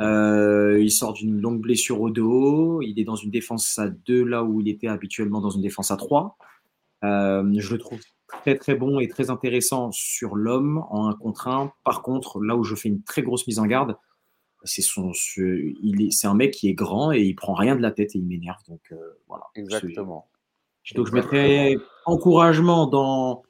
Il 0.00 0.90
sort 0.90 1.12
d'une 1.12 1.40
longue 1.40 1.60
blessure 1.60 2.00
au 2.00 2.10
dos. 2.10 2.82
Il 2.82 2.98
est 2.98 3.04
dans 3.04 3.16
une 3.16 3.30
défense 3.30 3.78
à 3.78 3.88
2 3.88 4.24
là 4.24 4.42
où 4.42 4.60
il 4.60 4.68
était 4.68 4.88
habituellement 4.88 5.40
dans 5.40 5.50
une 5.50 5.62
défense 5.62 5.90
à 5.90 5.96
3. 5.96 6.36
Euh, 7.04 7.52
je 7.58 7.72
le 7.72 7.78
trouve 7.78 8.00
très 8.40 8.56
très 8.56 8.74
bon 8.74 8.98
et 8.98 9.08
très 9.08 9.30
intéressant 9.30 9.92
sur 9.92 10.34
l'homme 10.34 10.84
en 10.90 11.08
un 11.08 11.14
contre 11.14 11.48
un. 11.48 11.72
Par 11.84 12.02
contre, 12.02 12.40
là 12.40 12.56
où 12.56 12.64
je 12.64 12.74
fais 12.74 12.88
une 12.88 13.02
très 13.02 13.22
grosse 13.22 13.46
mise 13.46 13.58
en 13.58 13.66
garde, 13.66 13.96
c'est 14.64 14.82
son, 14.82 15.12
il 15.36 16.02
est, 16.02 16.10
c'est 16.10 16.26
un 16.26 16.34
mec 16.34 16.52
qui 16.52 16.68
est 16.68 16.74
grand 16.74 17.12
et 17.12 17.20
il 17.20 17.34
prend 17.34 17.54
rien 17.54 17.76
de 17.76 17.82
la 17.82 17.90
tête 17.90 18.14
et 18.14 18.18
il 18.18 18.26
m'énerve. 18.26 18.60
Donc 18.68 18.80
euh, 18.92 18.96
voilà. 19.28 19.44
Exactement. 19.54 20.28
Donc 20.94 21.06
je 21.06 21.12
mettrais 21.12 21.76
encouragement 22.06 22.86
dans 22.86 23.42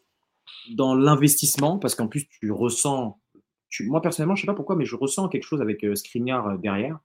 dans 0.75 0.95
l'investissement 0.95 1.79
parce 1.79 1.95
qu'en 1.95 2.09
plus 2.09 2.29
tu 2.29 2.51
ressens. 2.51 3.19
Tu, 3.69 3.89
moi 3.89 4.03
personnellement, 4.03 4.35
je 4.35 4.43
sais 4.43 4.47
pas 4.47 4.55
pourquoi, 4.55 4.77
mais 4.77 4.85
je 4.85 4.97
ressens 4.97 5.29
quelque 5.29 5.45
chose 5.45 5.63
avec 5.63 5.83
euh, 5.85 5.95
Skriniar 5.95 6.47
euh, 6.47 6.57
derrière. 6.59 6.99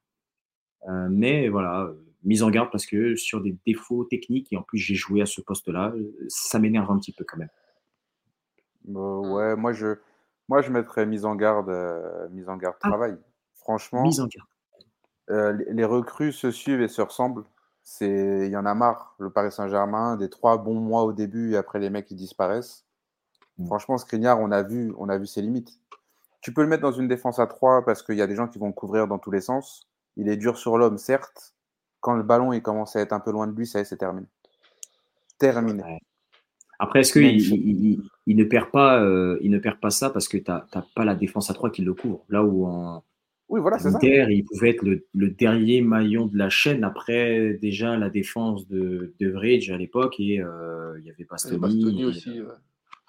Euh, 0.89 1.07
mais 1.09 1.47
voilà, 1.47 1.89
mise 2.23 2.43
en 2.43 2.49
garde 2.49 2.69
parce 2.71 2.85
que 2.85 3.15
sur 3.15 3.41
des 3.41 3.55
défauts 3.65 4.03
techniques 4.03 4.51
et 4.51 4.57
en 4.57 4.63
plus 4.63 4.77
j'ai 4.77 4.95
joué 4.95 5.21
à 5.21 5.25
ce 5.25 5.41
poste-là, 5.41 5.93
ça 6.27 6.59
m'énerve 6.59 6.91
un 6.91 6.99
petit 6.99 7.13
peu 7.13 7.23
quand 7.25 7.37
même. 7.37 7.49
Euh, 8.89 9.17
ouais, 9.33 9.55
moi 9.55 9.73
je, 9.73 9.97
moi 10.47 10.61
je 10.61 10.71
mettrais 10.71 11.05
mise 11.05 11.25
en 11.25 11.35
garde, 11.35 11.69
euh, 11.69 12.27
mise 12.29 12.47
en 12.49 12.57
garde 12.57 12.75
Ah. 12.83 12.89
travail. 12.89 13.17
Franchement, 13.55 14.03
Mise 14.03 14.19
en 14.21 14.27
garde. 14.27 14.47
euh, 15.29 15.51
les, 15.53 15.73
les 15.73 15.85
recrues 15.85 16.31
se 16.31 16.51
suivent 16.51 16.81
et 16.81 16.87
se 16.87 17.01
ressemblent. 17.01 17.43
C'est, 17.83 18.45
il 18.47 18.51
y 18.51 18.57
en 18.57 18.65
a 18.65 18.73
marre. 18.73 19.15
Le 19.19 19.29
Paris 19.29 19.51
Saint-Germain, 19.51 20.15
des 20.17 20.29
trois 20.29 20.57
bons 20.57 20.79
mois 20.79 21.03
au 21.03 21.13
début 21.13 21.53
et 21.53 21.57
après 21.57 21.79
les 21.79 21.89
mecs 21.89 22.09
ils 22.11 22.15
disparaissent. 22.17 22.85
Mm. 23.57 23.65
Franchement, 23.67 23.97
Skriniar, 23.97 24.39
on 24.39 24.51
a 24.51 24.61
vu, 24.63 24.93
on 24.97 25.09
a 25.09 25.17
vu 25.17 25.25
ses 25.27 25.41
limites. 25.41 25.79
Tu 26.41 26.53
peux 26.53 26.61
le 26.61 26.67
mettre 26.67 26.83
dans 26.83 26.91
une 26.91 27.07
défense 27.07 27.39
à 27.39 27.47
3 27.47 27.83
parce 27.83 28.03
qu'il 28.03 28.15
y 28.15 28.21
a 28.21 28.27
des 28.27 28.35
gens 28.35 28.47
qui 28.47 28.57
vont 28.59 28.71
couvrir 28.71 29.07
dans 29.07 29.17
tous 29.19 29.31
les 29.31 29.41
sens. 29.41 29.87
Il 30.15 30.29
est 30.29 30.37
dur 30.37 30.57
sur 30.57 30.77
l'homme, 30.77 30.97
certes. 30.97 31.55
Quand 31.99 32.13
le 32.15 32.23
ballon 32.23 32.53
il 32.53 32.61
commence 32.61 32.95
à 32.95 33.01
être 33.01 33.11
un 33.11 33.19
peu 33.19 33.31
loin 33.31 33.47
de 33.47 33.53
lui, 33.53 33.65
ça 33.67 33.79
y 33.79 33.81
est, 33.81 33.85
c'est 33.85 33.97
terminé. 33.97 34.27
Terminé. 35.39 35.83
Ouais. 35.83 35.99
Après, 36.79 37.01
est-ce 37.01 37.11
qu'il. 37.13 38.03
Il, 38.27 38.35
ne 38.37 38.43
perd 38.43 38.69
pas, 38.69 39.01
euh, 39.03 39.39
il 39.41 39.49
ne 39.49 39.57
perd 39.57 39.79
pas 39.79 39.89
ça 39.89 40.11
parce 40.11 40.27
que 40.27 40.37
tu 40.37 40.51
n'as 40.51 40.61
pas 40.95 41.03
la 41.05 41.15
défense 41.15 41.49
à 41.49 41.53
3 41.55 41.71
qui 41.71 41.81
le 41.81 41.93
couvre. 41.95 42.23
Là 42.29 42.43
où 42.43 42.65
en 42.67 43.03
Oui, 43.49 43.59
voilà, 43.59 43.79
ça. 43.79 43.89
Il 44.01 44.45
pouvait 44.45 44.69
être 44.69 44.83
le, 44.83 45.07
le 45.15 45.29
dernier 45.31 45.81
maillon 45.81 46.27
de 46.27 46.37
la 46.37 46.49
chaîne 46.49 46.83
après 46.83 47.53
déjà 47.59 47.97
la 47.97 48.09
défense 48.11 48.67
de, 48.67 49.13
de 49.19 49.29
Vrij 49.29 49.71
à 49.71 49.77
l'époque 49.77 50.19
et 50.19 50.39
euh, 50.39 50.99
il 50.99 51.05
y 51.05 51.09
avait 51.09 51.25
Bastoni. 51.25 51.57
Bastoni 51.59 52.05
aussi. 52.05 52.39
euh, 52.39 52.45
ouais. 52.45 52.53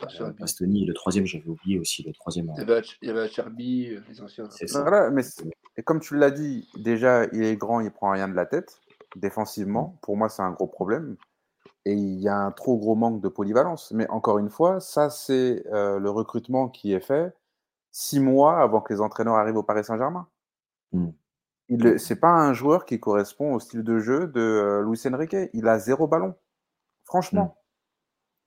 Acerbi. 0.01 0.39
Bastoni, 0.39 0.83
et 0.85 0.87
le 0.87 0.95
troisième, 0.95 1.27
j'avais 1.27 1.49
oublié 1.49 1.79
aussi 1.79 2.05
le 2.05 2.13
troisième. 2.13 2.53
Il 2.55 2.59
y 2.59 2.63
avait 2.63 2.83
il 3.03 3.09
y 3.09 3.11
avait 3.11 3.23
Acerbi, 3.23 3.89
euh, 3.91 4.01
les 4.09 4.21
anciens. 4.21 4.49
C'est 4.51 4.69
ça. 4.69 4.83
Voilà, 4.83 5.11
mais 5.11 5.23
et 5.77 5.83
comme 5.83 6.01
tu 6.01 6.17
l'as 6.17 6.31
dit, 6.31 6.69
déjà, 6.77 7.27
il 7.33 7.43
est 7.43 7.57
grand, 7.57 7.81
il 7.81 7.91
prend 7.91 8.11
rien 8.13 8.29
de 8.29 8.35
la 8.35 8.47
tête. 8.47 8.81
Défensivement, 9.17 9.99
pour 10.03 10.17
moi, 10.17 10.29
c'est 10.29 10.43
un 10.43 10.53
gros 10.53 10.67
problème. 10.67 11.17
Et 11.89 11.95
il 11.95 12.21
y 12.21 12.29
a 12.29 12.37
un 12.37 12.51
trop 12.51 12.77
gros 12.77 12.95
manque 12.95 13.23
de 13.23 13.29
polyvalence. 13.29 13.93
Mais 13.93 14.07
encore 14.11 14.39
une 14.39 14.51
fois, 14.51 14.79
ça, 14.79 15.09
c'est 15.09 15.65
euh, 15.73 15.99
le 15.99 16.11
recrutement 16.11 16.69
qui 16.69 16.93
est 16.93 17.01
fait 17.01 17.35
six 17.93 18.21
mois 18.21 18.61
avant 18.61 18.83
que 18.83 18.93
les 18.93 19.01
entraîneurs 19.01 19.37
arrivent 19.37 19.57
au 19.57 19.63
Paris 19.63 19.85
Saint-Germain. 19.85 20.29
Mm. 20.93 21.09
Il 21.71 21.99
c'est 21.99 22.21
pas 22.21 22.29
un 22.29 22.53
joueur 22.53 22.85
qui 22.85 23.01
correspond 23.01 23.55
au 23.55 23.59
style 23.59 23.83
de 23.85 24.01
jeu 24.01 24.27
de 24.27 24.39
euh, 24.39 24.83
Luis 24.83 25.01
Enrique. 25.07 25.35
Il 25.55 25.67
a 25.67 25.79
zéro 25.79 26.07
ballon. 26.07 26.35
Franchement. 27.05 27.57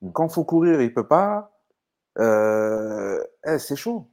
Mm. 0.03 0.11
Quand 0.11 0.29
faut 0.29 0.45
courir, 0.45 0.79
il 0.79 0.93
peut 0.93 1.07
pas. 1.07 1.51
Euh, 2.19 3.19
eh, 3.47 3.57
c'est 3.57 3.75
chaud. 3.75 4.07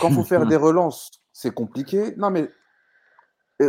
Quand 0.00 0.10
faut 0.10 0.24
faire 0.24 0.46
des 0.46 0.56
relances, 0.68 1.10
c'est 1.34 1.52
compliqué. 1.52 2.14
Non, 2.16 2.30
mais 2.30 2.50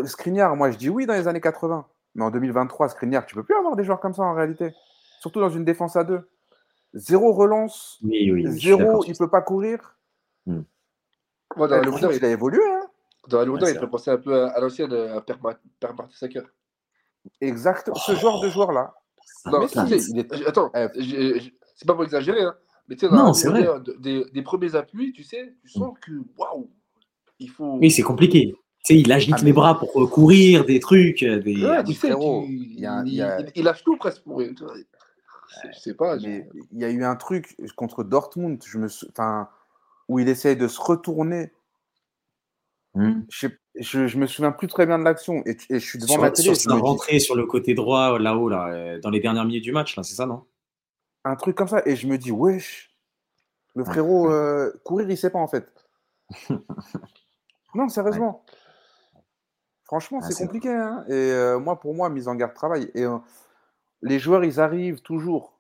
Skriniar, 0.06 0.56
moi 0.56 0.72
je 0.72 0.78
dis 0.78 0.90
oui 0.90 1.06
dans 1.06 1.16
les 1.16 1.28
années 1.28 1.42
80. 1.42 1.86
Mais 2.16 2.24
en 2.24 2.32
2023, 2.32 2.90
Skriniar, 2.90 3.26
tu 3.26 3.36
peux 3.36 3.44
plus 3.44 3.56
avoir 3.56 3.76
des 3.76 3.84
joueurs 3.84 4.00
comme 4.00 4.14
ça 4.14 4.24
en 4.24 4.34
réalité. 4.34 4.74
Surtout 5.20 5.40
dans 5.42 5.50
une 5.50 5.66
défense 5.66 5.96
à 5.96 6.04
deux. 6.04 6.30
Zéro 6.94 7.34
relance, 7.34 8.00
Oui, 8.04 8.32
oui, 8.32 8.46
zéro, 8.52 9.04
il 9.06 9.16
sur 9.16 9.26
peut 9.26 9.30
pas 9.30 9.42
courir. 9.42 9.98
Moi, 10.46 10.64
Eh, 11.56 11.60
dans 11.60 11.68
la 11.68 11.78
le 11.80 11.86
lourdeur, 11.90 12.12
foot, 12.12 12.20
il 12.22 12.26
a 12.26 12.30
évolué. 12.30 12.62
Hein 12.66 12.88
dans 13.28 13.40
la 13.40 13.46
lourdeur, 13.46 13.68
Ouais, 13.68 13.74
il 13.76 13.80
fait 13.80 13.88
penser 13.88 14.12
un 14.12 14.18
peu 14.18 14.34
à, 14.44 14.48
à 14.50 14.60
l'ancienne, 14.62 14.94
à 14.94 15.20
Per 15.20 15.34
Mar- 15.44 15.58
Per 15.80 15.88
Mertesacker. 15.98 16.44
exact. 17.42 17.90
Ce 17.96 18.16
genre 18.16 18.42
de 18.42 18.50
joueur-là. 18.50 18.94
ça. 19.44 19.52
Non, 19.52 19.60
mais 19.60 19.68
il 20.10 20.20
est- 20.20 20.48
attends, 20.48 20.72
c'est 20.74 21.88
pas 21.88 21.94
pour 21.96 22.04
exagérer, 22.04 22.44
hein, 22.44 22.56
mais 22.88 22.96
tu 22.96 23.02
sais, 23.02 23.10
dans 23.12 23.18
Non, 23.18 23.26
la 23.28 23.34
c'est 23.34 23.50
vrai. 23.50 23.68
des, 24.00 24.26
des 24.32 24.42
premiers 24.42 24.76
appuis, 24.76 25.12
tu 25.12 25.24
sais, 25.24 25.54
tu 25.62 25.68
sens 25.70 25.94
que 26.02 26.12
waouh, 26.38 26.70
il 27.40 27.50
faut. 27.50 27.78
Oui, 27.80 27.92
c'est 27.92 28.04
compliqué. 28.04 28.56
Tu 28.86 28.94
sais, 28.94 29.00
il 29.00 29.12
agite 29.12 29.36
Ah, 29.40 29.44
les 29.44 29.52
bras 29.54 29.80
pour 29.80 30.04
euh, 30.04 30.08
courir, 30.08 30.64
des 30.66 30.80
trucs, 30.80 31.24
des. 31.24 31.66
Ouais, 31.66 31.84
tu 31.84 31.90
oui, 31.90 31.94
sais, 31.96 32.08
frérot, 32.08 32.46
tu- 32.46 32.54
il 32.54 32.80
y 32.80 32.86
a- 32.86 33.02
il, 33.04 33.08
il 33.08 33.14
y 33.16 33.22
a- 33.22 33.40
il- 33.42 33.52
il 33.56 33.64
lâche 33.64 33.84
tout 33.84 33.98
presque 33.98 34.22
pour. 34.24 34.42
c'est- 34.42 35.74
Je 35.74 35.80
sais 35.80 35.94
pas. 35.96 36.18
il 36.18 36.46
y 36.74 36.86
a 36.86 36.90
eu 36.90 37.04
un 37.04 37.16
truc 37.16 37.56
contre 37.76 38.04
Dortmund, 38.04 38.62
je 38.66 38.78
me 38.78 38.88
sou- 38.88 39.08
enfin, 39.10 39.50
où 40.08 40.20
il 40.20 40.30
essaye 40.30 40.56
de 40.56 40.68
se 40.68 40.80
retourner. 40.80 41.52
Hmm. 42.94 43.22
Je, 43.30 43.48
sais- 43.48 43.60
je, 43.80 44.06
je 44.08 44.18
me 44.20 44.28
souviens 44.28 44.52
plus 44.52 44.68
très 44.68 44.86
bien 44.86 45.00
de 45.00 45.04
l'action. 45.04 45.42
Et, 45.48 45.58
je 45.70 45.80
suis 45.80 45.98
devant 45.98 46.14
Sur, 46.14 46.22
ma 46.22 46.30
télé. 46.32 46.54
sur 46.54 46.56
sa 46.56 46.76
dis, 46.76 46.80
rentrée 46.80 47.20
sur 47.20 47.36
le 47.36 47.46
côté 47.48 47.74
droit, 47.74 48.20
là-haut, 48.20 48.50
là, 48.50 48.68
euh, 48.68 49.00
dans 49.00 49.10
les 49.10 49.20
dernières 49.20 49.46
minutes 49.46 49.64
du 49.64 49.72
match, 49.72 49.96
là, 49.98 50.04
c'est 50.04 50.16
ça, 50.16 50.28
non? 50.28 50.44
Un 51.24 51.36
truc 51.36 51.56
comme 51.58 51.68
ça. 51.68 51.82
Et 51.88 51.96
je 51.96 52.06
me 52.08 52.18
dis, 52.20 52.32
wesh, 52.32 52.92
le 53.74 53.84
frérot, 53.84 54.30
euh, 54.32 54.72
courir, 54.86 55.10
il 55.10 55.18
sait 55.18 55.32
pas 55.32 55.40
en 55.40 55.48
fait. 55.48 55.68
non, 57.74 57.90
sérieusement. 57.90 58.46
Franchement, 59.86 60.20
Ah, 60.22 60.26
c'est 60.32 60.44
compliqué. 60.44 60.70
hein. 60.70 61.06
Et 61.08 61.14
euh, 61.14 61.60
moi, 61.60 61.80
pour 61.80 61.94
moi, 61.94 62.10
mise 62.10 62.28
en 62.28 62.36
garde 62.36 62.54
travail. 62.54 62.90
Et 62.96 63.04
euh, 63.04 63.18
les 64.02 64.20
joueurs, 64.20 64.44
ils 64.44 64.60
arrivent 64.60 65.02
toujours. 65.02 65.60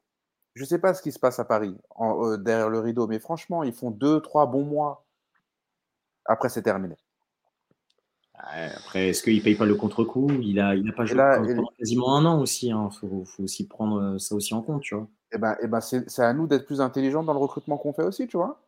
Je 0.55 0.63
sais 0.65 0.79
pas 0.79 0.93
ce 0.93 1.01
qui 1.01 1.11
se 1.11 1.19
passe 1.19 1.39
à 1.39 1.45
Paris, 1.45 1.77
en- 1.91 2.25
euh, 2.25 2.37
derrière 2.37 2.69
le 2.69 2.79
rideau, 2.79 3.07
mais 3.07 3.19
franchement, 3.19 3.63
ils 3.63 3.73
font 3.73 3.91
deux, 3.91 4.21
trois 4.21 4.45
bons 4.47 4.63
mois. 4.63 5.05
Après, 6.25 6.49
c'est 6.49 6.61
terminé. 6.63 6.95
Après, 8.33 9.09
est-ce 9.09 9.23
qu'il 9.23 9.41
paye 9.43 9.55
pas 9.55 9.65
le 9.65 9.75
contre-coup? 9.75 10.27
Il 10.41 10.59
a, 10.59 10.75
il 10.75 10.87
a 10.89 10.91
pas 10.93 11.05
joué 11.05 11.17
là, 11.17 11.37
pendant 11.37 11.69
quasiment 11.77 12.15
un 12.17 12.25
an 12.25 12.41
aussi. 12.41 12.67
Il 12.67 12.89
faut, 12.99 13.23
faut 13.25 13.43
aussi 13.43 13.67
prendre 13.67 14.17
ça 14.17 14.35
aussi 14.35 14.53
en 14.53 14.61
compte, 14.61 14.81
tu 14.81 14.95
vois. 14.95 15.07
Et 15.31 15.37
ben, 15.37 15.55
et 15.61 15.67
ben 15.67 15.81
c'est 15.81 16.19
à 16.19 16.33
nous 16.33 16.47
d'être 16.47 16.65
plus 16.65 16.81
intelligents 16.81 17.23
dans 17.23 17.33
le 17.33 17.39
recrutement 17.39 17.77
qu'on 17.77 17.93
fait 17.93 18.03
aussi, 18.03 18.27
tu 18.27 18.37
vois. 18.37 18.61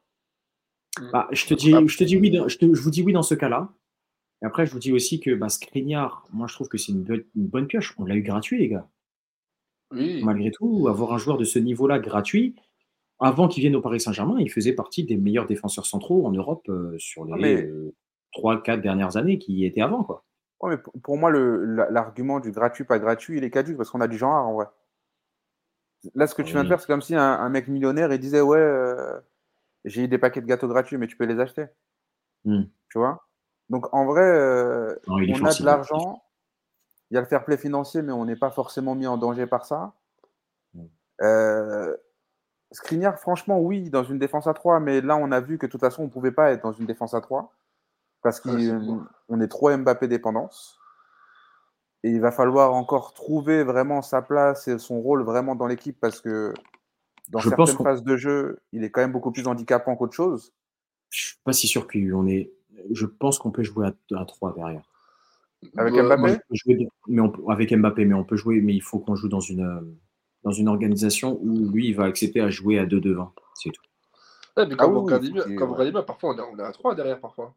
Bah, 1.11 1.27
je 1.31 1.45
te 1.45 1.53
dis, 1.53 1.71
je 1.87 1.97
te 1.97 2.03
dis 2.03 2.17
oui, 2.17 2.33
je, 2.47 2.57
te- 2.57 2.73
je 2.73 2.81
vous 2.81 2.89
dis 2.91 3.03
oui 3.03 3.13
dans 3.13 3.23
ce 3.23 3.35
cas-là. 3.35 3.69
Et 4.41 4.45
après, 4.45 4.65
je 4.65 4.71
vous 4.71 4.79
dis 4.79 4.93
aussi 4.93 5.19
que 5.19 5.33
bah, 5.33 5.49
Skriniar, 5.49 6.23
moi, 6.31 6.47
je 6.47 6.53
trouve 6.53 6.67
que 6.69 6.77
c'est 6.77 6.91
une, 6.91 7.03
bonne- 7.03 7.23
une 7.35 7.47
bonne 7.47 7.67
pioche. 7.67 7.95
On 7.97 8.05
l'a 8.05 8.15
eu 8.15 8.21
gratuit, 8.21 8.59
les 8.59 8.67
gars. 8.69 8.87
Oui. 9.91 10.21
Malgré 10.23 10.51
tout, 10.51 10.87
avoir 10.89 11.13
un 11.13 11.17
joueur 11.17 11.37
de 11.37 11.43
ce 11.45 11.59
niveau-là 11.59 11.97
gratuit, 11.99 12.55
avant 13.19 13.47
qu'il 13.47 13.61
vienne 13.61 13.75
au 13.75 13.81
Paris 13.81 13.99
Saint-Germain, 13.99 14.35
il 14.39 14.51
faisait 14.51 14.73
partie 14.73 15.03
des 15.03 15.17
meilleurs 15.17 15.47
défenseurs 15.47 15.85
centraux 15.85 16.27
en 16.27 16.31
Europe 16.31 16.67
euh, 16.69 16.95
sur 16.99 17.25
les 17.25 17.33
Ah, 17.33 17.37
mais- 17.37 17.69
3-4 18.33 18.81
dernières 18.81 19.17
années 19.17 19.39
qui 19.39 19.53
y 19.53 19.65
étaient 19.65 19.81
avant. 19.81 20.03
Quoi. 20.03 20.23
Ouais, 20.61 20.71
mais 20.71 20.77
pour, 20.77 20.93
pour 21.01 21.17
moi, 21.17 21.31
l'argument 21.31 22.39
du 22.39 22.51
gratuit, 22.51 22.83
pas 22.83 22.99
gratuit, 22.99 23.37
il 23.37 23.43
est 23.43 23.49
caduque 23.49 23.77
parce 23.77 23.89
qu'on 23.89 24.01
a 24.01 24.07
du 24.07 24.17
genre 24.17 24.45
en 24.45 24.53
vrai. 24.53 24.65
Là, 26.13 26.27
ce 26.27 26.35
que 26.35 26.41
tu 26.43 26.51
viens 26.53 26.63
de 26.63 26.67
faire, 26.69 26.79
c'est 26.79 26.87
comme 26.87 27.01
si 27.01 27.15
un, 27.15 27.21
un 27.23 27.49
mec 27.49 27.67
millionnaire 27.67 28.11
il 28.13 28.19
disait 28.19 28.41
Ouais, 28.41 28.59
euh, 28.59 29.19
j'ai 29.85 30.03
eu 30.03 30.07
des 30.07 30.17
paquets 30.19 30.41
de 30.41 30.45
gâteaux 30.45 30.67
gratuits, 30.67 30.97
mais 30.97 31.07
tu 31.07 31.17
peux 31.17 31.25
les 31.25 31.39
acheter. 31.39 31.65
Hmm. 32.45 32.63
Tu 32.89 32.99
vois? 32.99 33.26
Donc, 33.69 33.93
en 33.93 34.05
vrai, 34.05 34.23
euh, 34.23 34.95
Non, 35.07 35.15
on 35.15 35.45
a 35.45 35.53
de 35.53 35.65
l'argent, 35.65 36.23
il 37.09 37.15
y 37.15 37.17
a 37.17 37.21
le 37.21 37.27
fair 37.27 37.43
play 37.45 37.57
financier, 37.57 38.01
mais 38.01 38.11
on 38.11 38.25
n'est 38.25 38.35
pas 38.35 38.49
forcément 38.49 38.95
mis 38.95 39.07
en 39.07 39.17
danger 39.17 39.47
par 39.47 39.65
ça. 39.65 39.93
Euh, 41.21 41.95
Skriniar, 42.71 43.19
franchement, 43.19 43.59
oui, 43.59 43.89
dans 43.89 44.03
une 44.03 44.19
défense 44.19 44.47
à 44.47 44.53
3, 44.53 44.79
mais 44.79 45.01
là, 45.01 45.17
on 45.17 45.31
a 45.31 45.39
vu 45.39 45.57
que 45.57 45.65
de 45.65 45.71
toute 45.71 45.81
façon, 45.81 46.03
on 46.03 46.05
ne 46.05 46.11
pouvait 46.11 46.31
pas 46.31 46.51
être 46.51 46.63
dans 46.63 46.73
une 46.73 46.85
défense 46.85 47.13
à 47.13 47.21
3 47.21 47.53
parce 48.21 48.39
qu'on 48.41 49.41
est 49.41 49.47
trop 49.47 49.75
Mbappé 49.75 50.07
dépendance. 50.07 50.79
Et 52.03 52.09
il 52.09 52.21
va 52.21 52.31
falloir 52.31 52.73
encore 52.73 53.13
trouver 53.13 53.63
vraiment 53.63 54.01
sa 54.01 54.21
place 54.21 54.67
et 54.67 54.77
son 54.77 55.01
rôle 55.01 55.23
vraiment 55.23 55.55
dans 55.55 55.65
l'équipe 55.65 55.97
parce 55.99 56.21
que 56.21 56.53
dans 57.29 57.39
Je 57.39 57.49
certaines 57.49 57.77
phases 57.77 58.03
de 58.03 58.17
jeu, 58.17 58.61
il 58.71 58.83
est 58.83 58.91
quand 58.91 59.01
même 59.01 59.11
beaucoup 59.11 59.31
plus 59.31 59.47
handicapant 59.47 59.95
qu'autre 59.95 60.13
chose. 60.13 60.53
Je 61.09 61.27
suis 61.27 61.37
pas 61.43 61.53
si 61.53 61.67
sûr 61.67 61.87
qu'on 61.87 62.27
est. 62.27 62.51
Je 62.91 63.05
pense 63.05 63.39
qu'on 63.39 63.51
peut 63.51 63.63
jouer 63.63 63.87
à, 63.87 64.19
à 64.19 64.25
3 64.25 64.53
derrière. 64.53 64.83
Avec 65.75 65.93
Mbappé 65.95 66.37
jouer, 66.51 66.87
mais 67.07 67.21
on 67.21 67.29
peut- 67.29 67.41
avec 67.49 67.73
Mbappé, 67.75 68.05
mais 68.05 68.13
on 68.13 68.23
peut 68.23 68.35
jouer, 68.35 68.61
mais 68.61 68.73
il 68.75 68.81
faut 68.81 68.99
qu'on 68.99 69.15
joue 69.15 69.27
dans 69.27 69.39
une, 69.39 69.61
euh, 69.65 69.81
dans 70.43 70.51
une 70.51 70.67
organisation 70.67 71.39
où 71.41 71.69
lui, 71.71 71.87
il 71.89 71.95
va 71.95 72.03
accepter 72.05 72.41
à 72.41 72.49
jouer 72.49 72.77
à 72.77 72.85
2 72.85 72.99
devant. 73.01 73.33
C'est 73.55 73.71
tout. 73.71 73.81
Ouais, 74.55 74.65
mais 74.67 74.75
Ah 74.77 74.83
quand 74.85 74.91
vous 74.91 74.99
oui, 74.99 75.05
regardez 75.05 75.29
bien, 75.31 75.43
qu'il- 75.43 75.55
quand 75.55 75.65
vous 75.65 75.71
ouais. 75.71 75.79
regardez 75.79 75.91
bien, 75.91 76.03
parfois 76.03 76.35
on 76.35 76.37
est, 76.37 76.41
on 76.53 76.59
est 76.59 76.63
à 76.67 76.71
3 76.71 76.93
derrière 76.95 77.19
parfois. 77.19 77.53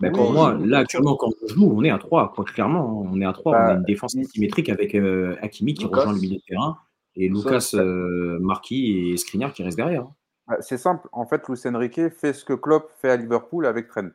Mais 0.00 0.08
Oui, 0.08 0.14
pour 0.14 0.32
moi, 0.32 0.54
là, 0.54 0.78
actuellement, 0.78 1.16
quand 1.16 1.30
on 1.42 1.48
joue, 1.48 1.72
on 1.76 1.82
est 1.84 1.90
à 1.90 1.98
3, 1.98 2.32
quoi, 2.32 2.44
clairement. 2.44 3.02
On 3.02 3.20
est 3.20 3.24
à 3.26 3.32
3, 3.32 3.52
on 3.52 3.54
Bah, 3.54 3.66
a 3.66 3.74
une 3.74 3.82
défense 3.84 4.16
asymétrique 4.16 4.68
avec 4.68 4.94
euh, 4.94 5.36
Hakimi 5.42 5.74
qui 5.74 5.84
Lucas. 5.84 5.96
rejoint 5.98 6.12
le 6.14 6.20
milieu 6.20 6.36
de 6.36 6.42
terrain 6.48 6.78
et 7.16 7.28
Lucas, 7.28 7.70
euh, 7.74 8.38
Marquis 8.40 9.10
et 9.12 9.16
Skriniar 9.16 9.52
qui 9.52 9.62
restent 9.62 9.76
derrière. 9.76 10.02
hein. 10.02 10.14
Ah, 10.48 10.56
C'est 10.60 10.78
simple. 10.78 11.08
En 11.12 11.26
fait, 11.26 11.46
Luis 11.48 11.60
Enrique 11.66 12.08
fait 12.08 12.32
ce 12.32 12.44
que 12.44 12.52
Klopp 12.54 12.90
fait 13.00 13.10
à 13.10 13.16
Liverpool 13.16 13.64
avec 13.66 13.88
Trent. 13.88 14.08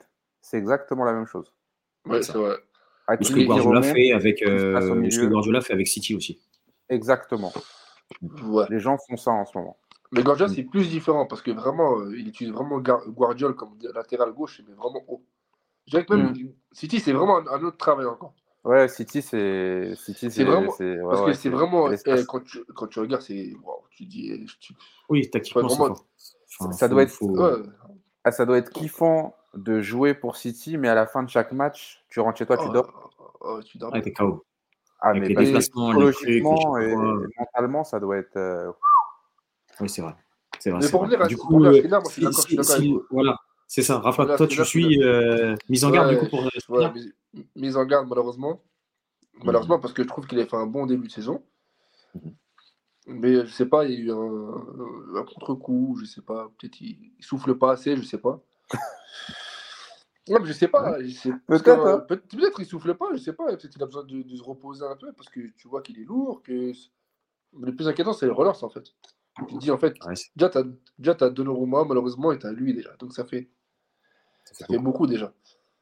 C'est 0.50 0.58
exactement 0.58 1.04
la 1.04 1.12
même 1.12 1.26
chose. 1.26 1.52
Ouais, 2.06 2.22
ça. 2.22 2.32
c'est 2.32 2.40
vrai. 2.40 2.56
Ou 3.20 3.24
ce 3.24 3.34
que 3.34 3.46
Guardiola 3.46 3.82
fait 3.82 4.12
avec, 4.14 4.42
euh, 4.44 4.80
ce 5.10 5.20
que. 5.20 5.26
Guardiola 5.26 5.60
fait 5.60 5.74
avec 5.74 5.88
City 5.88 6.16
aussi. 6.16 6.40
Exactement. 6.88 7.52
Ouais. 8.46 8.64
Les 8.70 8.80
gens 8.80 8.98
font 9.10 9.18
ça 9.18 9.32
en 9.32 9.46
ce 9.46 9.58
moment. 9.58 9.78
Mais 10.14 10.22
Mm. 10.22 10.24
Guardiola, 10.24 10.54
c'est 10.54 10.64
plus 10.64 10.88
différent 10.90 11.26
parce 11.26 11.42
que 11.42 11.52
vraiment, 11.52 12.00
euh, 12.00 12.16
il 12.18 12.30
utilise 12.30 12.54
vraiment 12.54 12.80
Guardiola 12.80 13.54
comme 13.56 13.78
latéral 13.94 14.32
gauche, 14.32 14.62
mais 14.66 14.74
vraiment 14.74 15.04
haut. 15.10 15.22
Je 15.86 15.92
dirais 15.92 16.06
que 16.06 16.14
même 16.14 16.32
Mm. 16.32 16.54
City, 16.72 17.02
c'est 17.02 17.12
vraiment 17.12 17.40
un, 17.40 17.48
un 17.48 17.64
autre 17.64 17.78
travail 17.78 18.06
encore. 18.06 18.34
Ouais, 18.64 18.88
City, 18.88 19.22
c'est. 19.22 19.96
City, 19.96 20.32
C'est 20.32 20.44
vraiment- 20.46 20.72
ouais, 20.80 20.98
Parce 21.10 21.22
ouais, 21.22 21.28
que 21.28 21.34
c'est 21.34 21.50
vraiment. 21.50 21.92
eh, 21.92 21.98
quand, 22.26 22.40
tu, 22.42 22.64
quand 22.74 22.88
tu 22.88 23.00
regardes, 23.00 23.22
c'est. 23.22 23.54
wow, 23.64 23.84
tu 23.92 24.06
dis. 24.06 24.32
eh, 24.32 24.46
tu- 24.62 24.74
Oui, 25.10 25.30
tactiquement, 25.30 25.68
c'est 25.68 25.76
vraiment- 25.78 25.96
Ça 26.72 26.88
faut- 26.88 26.94
doit 26.94 27.04
être- 27.04 27.12
faut- 27.12 27.38
ouais. 27.38 27.64
Ah, 28.24 28.32
ça 28.32 28.46
doit 28.46 28.58
être 28.58 28.72
kiffant 28.72 29.36
de 29.58 29.82
jouer 29.82 30.14
pour 30.14 30.38
City, 30.38 30.78
mais 30.78 30.88
à 30.88 30.96
la 30.96 31.08
fin 31.08 31.24
de 31.24 31.30
chaque 31.30 31.52
match, 31.52 32.04
tu 32.10 32.20
rentres 32.20 32.38
chez 32.38 32.46
toi, 32.46 32.58
tu 32.58 32.68
Oh, 32.70 32.74
dors. 32.74 33.12
oh, 33.42 33.60
tu 33.64 33.78
dors. 33.78 33.92
Ouais, 33.92 34.02
t'es 34.02 34.14
KO. 34.14 34.46
Ah, 35.00 35.10
Avec 35.10 35.22
mais 35.22 35.28
les 35.30 35.36
trucs, 35.52 35.62
psychologiquement 35.62 36.78
les 36.78 36.92
et, 36.92 36.96
mentalement, 37.38 37.84
ça 37.84 38.00
doit 38.00 38.18
être. 38.18 38.36
euh, 38.38 38.72
Oui, 39.80 39.90
c'est 39.90 40.02
vrai. 40.02 40.16
C'est 40.60 40.72
vrai. 40.72 40.82
Mais 40.82 40.90
pour 40.90 41.06
vrai. 41.06 41.16
à- 41.18 41.28
du 41.28 41.38
coup, 41.38 41.64
euh, 41.64 41.82
moi, 41.88 42.02
je 42.10 42.40
suis 42.40 42.64
si- 42.64 42.96
voilà, 43.12 43.38
c'est 43.68 43.84
ça. 43.84 44.00
Rafa, 44.00 44.26
toi, 44.38 44.48
tu 44.48 44.64
suis 44.66 45.04
euh, 45.04 45.56
mise 45.70 45.86
en 45.86 45.92
garde 45.92 46.08
Ouais, 46.08 46.14
du 46.16 46.20
coup 46.20 46.30
pour 46.30 46.46
euh, 46.46 46.90
mise, 46.92 47.14
mise 47.56 47.78
en 47.78 47.86
garde, 47.86 48.08
malheureusement. 48.08 48.62
Malheureusement, 49.44 49.80
parce 49.80 49.94
que 49.94 50.02
je 50.02 50.08
trouve 50.08 50.26
qu'il 50.26 50.40
a 50.40 50.46
fait 50.48 50.56
un 50.56 50.66
bon 50.66 50.88
début 50.88 51.08
de 51.08 51.12
saison. 51.12 51.44
Mhm. 52.16 52.34
Mais 53.10 53.46
je 53.46 53.52
sais 53.52 53.68
pas, 53.68 53.86
il 53.86 53.92
y 53.92 53.96
a 53.96 54.00
eu 54.00 54.12
un, 54.12 55.18
un 55.20 55.24
contre-coup, 55.24 55.98
je 56.02 56.06
sais 56.06 56.22
pas, 56.22 56.52
peut-être 56.58 56.82
il, 56.82 57.14
il 57.18 57.24
souffle 57.24 57.56
pas 57.56 57.72
assez, 57.72 57.96
je 57.96 58.02
sais 58.02 58.18
pas. 58.18 58.42
Non, 60.30 60.40
mais 60.40 60.46
je 60.48 60.54
sais 60.54 60.68
pas. 60.68 60.94
Peut-être, 61.48 61.70
hein. 61.88 62.00
Peut-être 62.08 62.60
il 62.60 62.66
souffle 62.66 62.94
pas, 62.96 63.08
je 63.14 63.18
sais 63.18 63.34
pas. 63.34 63.46
Peut-être 63.48 63.76
il 63.76 63.84
a 63.84 63.86
besoin 63.86 64.04
de, 64.04 64.22
de 64.22 64.36
se 64.36 64.44
reposer 64.44 64.86
un 64.86 64.96
peu 64.96 65.12
parce 65.14 65.30
que 65.30 65.40
tu 65.56 65.68
vois 65.68 65.82
qu'il 65.82 66.00
est 66.00 66.04
lourd. 66.06 66.42
Que... 66.44 66.72
Le 67.60 67.76
plus 67.76 67.88
inquiétant, 67.88 68.14
c'est 68.14 68.26
les 68.26 68.32
relance 68.32 68.62
en 68.64 68.70
fait. 68.70 68.84
Tu 69.38 69.46
te 69.46 69.58
dis 69.58 69.72
en 69.72 69.78
fait, 69.78 69.94
Ouais, 70.06 70.14
déjà 70.36 70.50
t'as 70.50 70.64
déjà 70.98 71.14
t'as 71.16 71.30
Donnarumma 71.30 71.84
malheureusement 71.86 72.32
et 72.32 72.40
t'as 72.40 72.52
lui 72.52 72.74
déjà. 72.74 72.96
Donc 72.98 73.14
ça 73.14 73.24
fait, 73.24 73.50
ça 74.46 74.66
fait 74.66 74.80
beaucoup 74.80 75.06
déjà. 75.08 75.32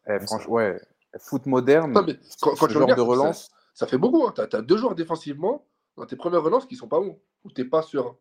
eh, 0.07 0.19
franchement, 0.19 0.53
ouais. 0.53 0.81
Foot 1.19 1.45
moderne, 1.45 1.93
Non, 1.93 2.03
mais 2.05 2.19
quand, 2.41 2.55
ce 2.55 2.65
tu 2.67 2.73
genre 2.73 2.81
regardes, 2.83 2.99
de 2.99 3.05
ça- 3.05 3.09
relance, 3.09 3.51
ça, 3.73 3.87
fait 3.87 3.97
beaucoup. 3.97 4.27
Hein. 4.27 4.33
Tu 4.35 4.55
as, 4.55 4.61
deux 4.61 4.75
joueurs 4.75 4.95
défensivement 4.95 5.65
dans 5.95 6.05
tes 6.05 6.17
premières 6.17 6.43
relances 6.43 6.65
qui 6.65 6.75
sont 6.75 6.89
pas 6.89 6.99
bons, 6.99 7.17
ou 7.45 7.51
tu 7.51 7.69
pas 7.69 7.81
serein. 7.81 8.17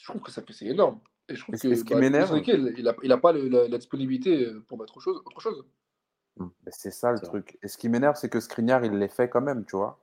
Je 0.00 0.08
trouve 0.08 0.20
que 0.20 0.32
ça 0.32 0.42
fait 0.42 0.52
c'est 0.52 0.66
énorme. 0.66 0.98
Et 1.28 1.34
je 1.34 1.40
trouve 1.42 1.58
que 1.58 1.68
et 1.68 1.76
ce 1.76 1.84
qui 1.84 1.92
bah, 1.94 2.00
m'énerve- 2.00 2.40
il 2.46 2.84
n'a 2.84 2.94
il 3.02 3.12
a 3.12 3.18
pas 3.18 3.32
le- 3.32 3.48
la, 3.48 3.66
la 3.68 3.78
disponibilité 3.78 4.48
pour 4.68 4.78
mettre 4.78 4.92
autre 4.96 5.02
chose. 5.02 5.20
Autre 5.24 5.40
chose. 5.40 5.64
mais 6.38 6.46
c'est 6.70 6.90
ça 6.92 7.10
le 7.12 7.18
truc. 7.20 7.58
Et 7.62 7.68
ce 7.68 7.76
qui 7.78 7.88
m'énerve, 7.88 8.16
c'est 8.16 8.28
que 8.28 8.38
Skriniar, 8.40 8.84
il 8.84 8.92
les 8.92 9.08
fait 9.08 9.28
quand 9.28 9.40
même, 9.40 9.64
tu 9.64 9.76
vois. 9.76 9.98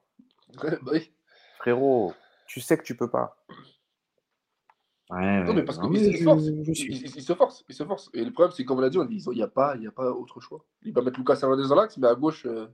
Ouais, 0.61 0.77
bah 0.81 0.91
oui. 0.93 1.11
Frérot, 1.59 2.13
tu 2.47 2.59
sais 2.59 2.77
que 2.77 2.83
tu 2.83 2.95
peux 2.97 3.09
pas. 3.09 3.37
ouais, 5.11 5.43
Non, 5.45 5.53
mais 5.53 5.63
parce 5.63 5.79
qu'il 5.79 6.17
se 6.17 6.23
force. 6.23 6.43
Il, 6.45 6.75
suis. 6.75 6.93
il- 6.93 7.15
il 7.15 7.21
se 7.23 7.33
force. 7.33 7.63
Il 7.69 7.75
se 7.75 7.83
force. 7.85 8.09
Et 8.13 8.25
le 8.25 8.31
problème, 8.31 8.53
c'est 8.55 8.65
comme 8.65 8.79
on 8.79 8.81
l'a 8.81 8.89
dit, 8.89 8.97
on 8.97 9.05
dit, 9.05 9.23
il 9.25 9.31
n'y 9.35 9.41
a, 9.43 9.47
pas- 9.47 9.77
y 9.77 9.87
a 9.87 9.91
pas 9.91 10.11
autre 10.11 10.41
choix. 10.41 10.65
Il 10.81 10.91
va 10.93 11.01
mettre 11.01 11.17
Lucas 11.19 11.39
Hernandez 11.41 11.69
dans 11.69 11.75
l'axe, 11.75 11.95
mais 11.97 12.07
à 12.07 12.15
gauche. 12.15 12.45
euh, 12.45 12.67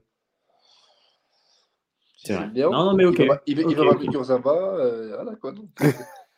C'est 2.16 2.34
vrai. 2.34 2.50
Léo. 2.52 2.72
Non, 2.72 2.84
non, 2.86 2.94
mais 2.94 3.04
ok. 3.04 3.18
Il 3.20 3.28
va, 3.28 3.42
il 3.46 3.56
va, 3.56 3.62
il 3.70 3.76
va 3.76 3.82
Ok, 3.82 3.88
ramener 3.88 4.06
ok. 4.08 4.12
Kurzawa, 4.12 4.74
euh, 4.80 5.14
voilà 5.14 5.36
quoi. 5.36 5.52
donc. 5.52 5.68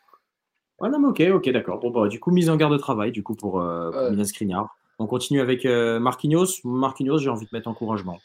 Ouais, 0.83 0.89
non, 0.89 0.99
mais 0.99 1.07
ok, 1.07 1.21
ok, 1.35 1.49
d'accord. 1.51 1.79
Bon, 1.79 1.91
bah, 1.91 2.09
du 2.09 2.19
coup, 2.19 2.29
mise 2.29 2.49
en 2.49 2.57
garde 2.57 2.73
de 2.73 2.77
travail, 2.77 3.13
du 3.13 3.23
coup, 3.23 3.35
pour, 3.35 3.61
euh, 3.61 3.89
pour 3.89 4.01
Ouais. 4.01 4.11
Milan 4.11 4.25
Skriniar. 4.25 4.75
On 4.99 5.07
continue 5.07 5.39
avec 5.39 5.65
euh, 5.65 5.97
Marquinhos. 5.97 6.45
Marquinhos, 6.65 7.19
j'ai 7.19 7.29
envie 7.29 7.45
de 7.45 7.49
mettre 7.53 7.69
encouragement. 7.69 8.19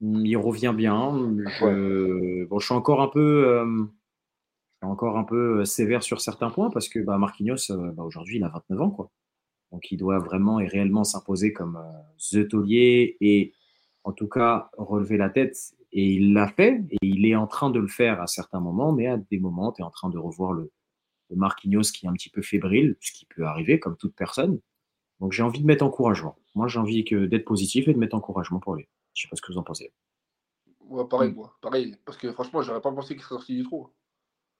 Il 0.00 0.36
revient 0.36 0.72
bien. 0.76 1.34
Je, 1.58 2.44
bon, 2.44 2.60
je 2.60 2.64
suis 2.64 2.74
encore 2.76 3.02
un 3.02 3.08
peu, 3.08 3.44
euh, 3.48 3.84
encore 4.82 5.18
un 5.18 5.24
peu 5.24 5.62
euh, 5.62 5.64
sévère 5.64 6.04
sur 6.04 6.20
certains 6.20 6.48
points 6.48 6.70
parce 6.70 6.88
que 6.88 7.00
bah, 7.00 7.18
Marquinhos, 7.18 7.72
euh, 7.72 7.90
bah, 7.90 8.04
aujourd'hui, 8.04 8.36
il 8.36 8.44
a 8.44 8.48
29 8.48 8.80
ans, 8.80 8.90
quoi. 8.90 9.10
Donc, 9.72 9.90
il 9.90 9.96
doit 9.96 10.20
vraiment 10.20 10.60
et 10.60 10.68
réellement 10.68 11.02
s'imposer 11.02 11.52
comme 11.52 11.82
the 12.30 12.46
taulier 12.46 13.16
et, 13.20 13.52
en 14.04 14.12
tout 14.12 14.28
cas, 14.28 14.70
relever 14.78 15.16
la 15.16 15.28
tête. 15.28 15.56
Et 15.90 16.12
il 16.12 16.34
l'a 16.34 16.46
fait 16.46 16.84
et 16.92 16.98
il 17.02 17.26
est 17.26 17.34
en 17.34 17.48
train 17.48 17.70
de 17.70 17.80
le 17.80 17.88
faire 17.88 18.22
à 18.22 18.28
certains 18.28 18.60
moments, 18.60 18.92
mais 18.92 19.08
à 19.08 19.16
des 19.16 19.40
moments, 19.40 19.72
tu 19.72 19.82
es 19.82 19.84
en 19.84 19.90
train 19.90 20.08
de 20.08 20.18
revoir 20.18 20.52
le 20.52 20.70
Marquinhos 21.36 21.82
qui 21.94 22.06
est 22.06 22.08
un 22.08 22.12
petit 22.14 22.30
peu 22.30 22.42
fébrile, 22.42 22.96
ce 23.00 23.12
qui 23.12 23.26
peut 23.26 23.44
arriver 23.44 23.78
comme 23.80 23.96
toute 23.96 24.14
personne. 24.14 24.60
Donc 25.20 25.32
j'ai 25.32 25.42
envie 25.42 25.60
de 25.60 25.66
mettre 25.66 25.84
encouragement. 25.84 26.36
Moi 26.54 26.66
j'ai 26.68 26.78
envie 26.78 27.04
que 27.04 27.26
d'être 27.26 27.44
positif 27.44 27.88
et 27.88 27.94
de 27.94 27.98
mettre 27.98 28.16
encouragement 28.16 28.60
pour 28.60 28.74
lui. 28.74 28.88
Je 29.14 29.22
sais 29.22 29.28
pas 29.28 29.36
ce 29.36 29.42
que 29.42 29.52
vous 29.52 29.58
en 29.58 29.62
pensez. 29.62 29.92
Ouais, 30.88 31.04
pareil, 31.08 31.30
Mm. 31.30 31.34
moi. 31.36 31.56
Pareil. 31.62 31.96
Parce 32.04 32.18
que 32.18 32.32
franchement, 32.32 32.60
j'aurais 32.62 32.80
pas 32.80 32.92
pensé 32.92 33.14
qu'il 33.14 33.22
serait 33.22 33.36
sorti 33.36 33.56
du 33.56 33.62
trou. 33.62 33.88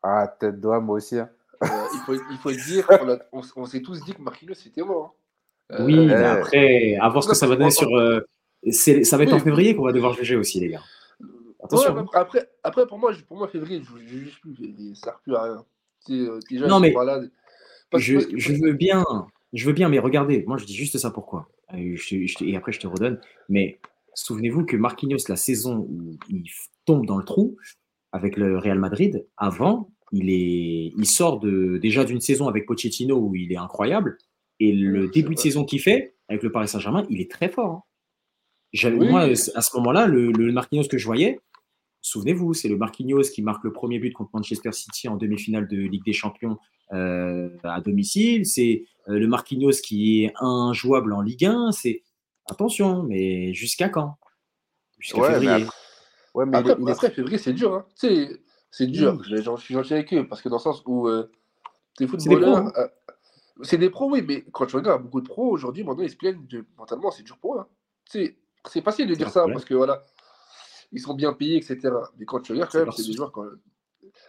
Ah, 0.03 0.27
tête 0.29 0.61
d'oie, 0.61 0.81
moi 0.81 0.97
aussi. 0.97 1.19
hein. 1.19 1.29
Euh, 1.63 1.67
il, 1.95 2.01
faut, 2.01 2.15
il 2.15 2.39
faut 2.39 2.51
dire, 2.53 2.87
on, 3.03 3.09
a- 3.11 3.19
on 3.33 3.41
s- 3.41 3.53
on 3.57 3.65
s'est 3.67 3.83
tous 3.83 4.03
dit 4.05 4.13
que 4.15 4.23
Marquinhos 4.23 4.55
c'était 4.55 4.83
mort. 4.83 5.15
hein. 5.71 5.77
Euh, 5.81 5.85
Oui, 5.87 5.95
mais 6.07 6.13
ouais. 6.15 6.25
après, 6.25 6.97
à 6.97 7.09
voir 7.09 7.23
ce 7.23 7.29
que 7.29 7.35
ça 7.35 7.47
va 7.47 7.55
donner 7.57 7.67
on- 7.67 7.71
sur. 7.71 7.95
euh, 7.97 8.21
ça 8.71 9.17
va 9.17 9.23
être 9.25 9.31
Oui. 9.33 9.35
en 9.35 9.39
février 9.41 9.75
qu'on 9.77 9.85
va 9.85 9.93
devoir 9.93 10.15
juger 10.15 10.37
aussi, 10.37 10.61
les 10.61 10.69
gars. 10.69 10.83
Attention. 11.63 11.95
Ouais, 11.95 12.03
mais 12.03 12.09
après, 12.19 12.51
après, 12.63 12.87
pour 12.87 12.99
moi, 12.99 13.13
je- 13.13 13.23
pour 13.25 13.37
moi, 13.39 13.49
février, 13.49 13.83
je 13.83 13.93
ne 13.95 14.07
juge 14.07 14.41
plus. 14.41 14.55
Ça 14.57 14.63
ne 14.83 14.95
sert 14.95 15.21
plus 15.21 15.35
à 15.37 15.43
rien. 15.45 15.65
Euh, 16.11 16.39
déjà, 16.51 16.67
Non, 16.67 16.81
mais. 16.81 16.93
Parce- 17.91 18.03
je, 18.03 18.15
parce 18.15 18.27
que- 18.27 18.39
je 18.39 18.53
veux 18.55 18.73
bien, 18.73 19.05
je 19.53 19.67
veux 19.67 19.73
bien, 19.73 19.89
mais 19.89 19.99
regardez, 19.99 20.45
moi 20.47 20.57
je 20.57 20.65
dis 20.65 20.75
juste 20.75 20.99
ça 20.99 21.11
pourquoi. 21.11 21.49
Euh, 21.73 21.95
je 21.97 22.27
je 22.27 22.45
et 22.45 22.57
après 22.57 22.73
je 22.73 22.81
te 22.81 22.87
redonne. 22.87 23.21
Mais 23.49 23.79
souvenez-vous 24.15 24.65
que 24.65 24.77
Marquinhos, 24.77 25.19
la 25.29 25.37
saison 25.37 25.87
où 25.91 26.17
il 26.29 26.45
tombe 26.87 27.07
dans 27.07 27.17
le 27.19 27.25
trou 27.25 27.57
avec 28.13 28.37
le 28.37 28.59
Real 28.59 28.79
Madrid, 28.79 29.27
avant, 29.37 29.91
il, 30.13 30.31
est, 30.31 30.93
il 30.97 31.07
sort 31.07 31.41
de, 31.41 31.79
déjà 31.79 32.05
d'une 32.05 32.21
saison 32.21 32.47
avec 32.49 32.67
Pochettino 32.67 33.17
où 33.17 33.35
il 33.35 33.53
est 33.53 33.57
incroyable. 33.57 34.19
Et 34.61 34.73
le 34.73 35.09
début 35.09 35.35
de 35.35 35.41
saison 35.41 35.65
qu'il 35.65 35.81
fait 35.81 36.15
avec 36.29 36.43
le 36.43 36.53
Paris 36.53 36.69
Saint-Germain, 36.69 37.05
il 37.11 37.21
est 37.21 37.31
très 37.31 37.49
fort. 37.49 37.71
hein. 37.71 37.83
Oui. 38.99 39.09
Moi, 39.09 39.21
à 39.23 39.35
ce 39.63 39.77
moment-là, 39.77 40.07
le, 40.07 40.31
le 40.33 40.53
Marquinhos 40.53 40.89
que 40.89 40.99
je 40.99 41.07
voyais, 41.07 41.41
souvenez-vous, 42.09 42.53
c'est 42.55 42.69
le 42.69 42.77
Marquinhos 42.77 43.23
qui 43.23 43.43
marque 43.43 43.65
le 43.65 43.73
premier 43.73 43.99
but 43.99 44.13
contre 44.13 44.31
Manchester 44.35 44.73
City 44.73 45.09
en 45.09 45.17
demi-finale 45.17 45.67
de 45.67 45.77
Ligue 45.79 46.05
des 46.05 46.13
Champions 46.13 46.59
euh, 46.93 47.49
à 47.65 47.81
domicile. 47.81 48.45
C'est 48.47 48.85
euh, 49.09 49.19
le 49.19 49.27
Marquinhos 49.27 49.81
qui 49.83 50.25
est 50.25 50.35
injouable 50.39 51.15
en 51.15 51.23
Ligue 51.23 51.47
1. 51.47 51.73
C'est 51.73 52.03
attention, 52.47 53.03
mais 53.05 53.55
jusqu'à 53.55 53.89
quand? 53.89 54.17
Jusqu'à 54.99 55.21
Ouais, 55.21 55.29
mais 55.29 55.35
février. 55.41 55.63
après- 55.65 55.77
Ouais, 56.35 56.47
mais 56.47 56.53
il 56.53 56.57
Après, 56.61 56.73
est- 56.73 56.77
il 56.83 56.89
est- 56.89 56.93
après, 56.93 57.11
février, 57.11 57.39
c'est 57.39 57.53
dur. 57.55 57.75
Hein. 57.75 57.87
C'est 57.97 58.87
dur. 58.87 59.17
Oui. 59.19 59.25
Je, 59.43 59.57
suis 59.63 59.75
gentil 59.75 59.95
avec 59.95 60.13
eux 60.13 60.27
parce 60.29 60.43
que 60.43 60.49
dans 60.51 60.57
le 60.57 60.61
sens 60.63 60.83
où 60.85 61.09
euh, 61.09 61.31
tes 61.97 62.05
des 62.05 62.09
pros, 62.09 62.19
footballeurs. 62.21 62.57
hein. 62.59 62.73
euh, 62.77 62.89
C'est 63.63 63.79
des 63.79 63.89
pros, 63.89 64.11
oui, 64.11 64.21
mais 64.27 64.43
quand 64.53 64.67
tu 64.67 64.77
regardes 64.77 65.03
beaucoup 65.05 65.21
de 65.23 65.29
pros 65.29 65.49
aujourd'hui, 65.49 65.85
maintenant 65.85 66.03
ils 66.03 66.11
se 66.11 66.17
plaignent 66.17 66.45
de 66.49 66.67
mentalement, 66.77 67.11
c'est 67.13 67.23
dur 67.23 67.39
pour 67.39 67.55
eux. 67.57 67.61
hein. 67.61 67.67
C'est 68.67 68.83
facile 68.83 69.07
de 69.07 69.15
dire 69.15 69.29
ça 69.31 69.41
problème. 69.41 69.55
parce 69.55 69.65
que 69.65 69.75
voilà, 69.75 70.03
ils 70.93 71.01
sont 71.01 71.15
bien 71.15 71.33
payés, 71.33 71.57
etc. 71.57 71.81
Mais 72.19 72.25
quand 72.27 72.41
tu 72.41 72.53
regardes, 72.53 72.71
quand 72.71 72.79
C'est 72.79 72.85
même, 72.85 72.93
c'est 72.93 73.07
des 73.07 73.13
joueurs. 73.15 73.33
Quand... 73.33 73.45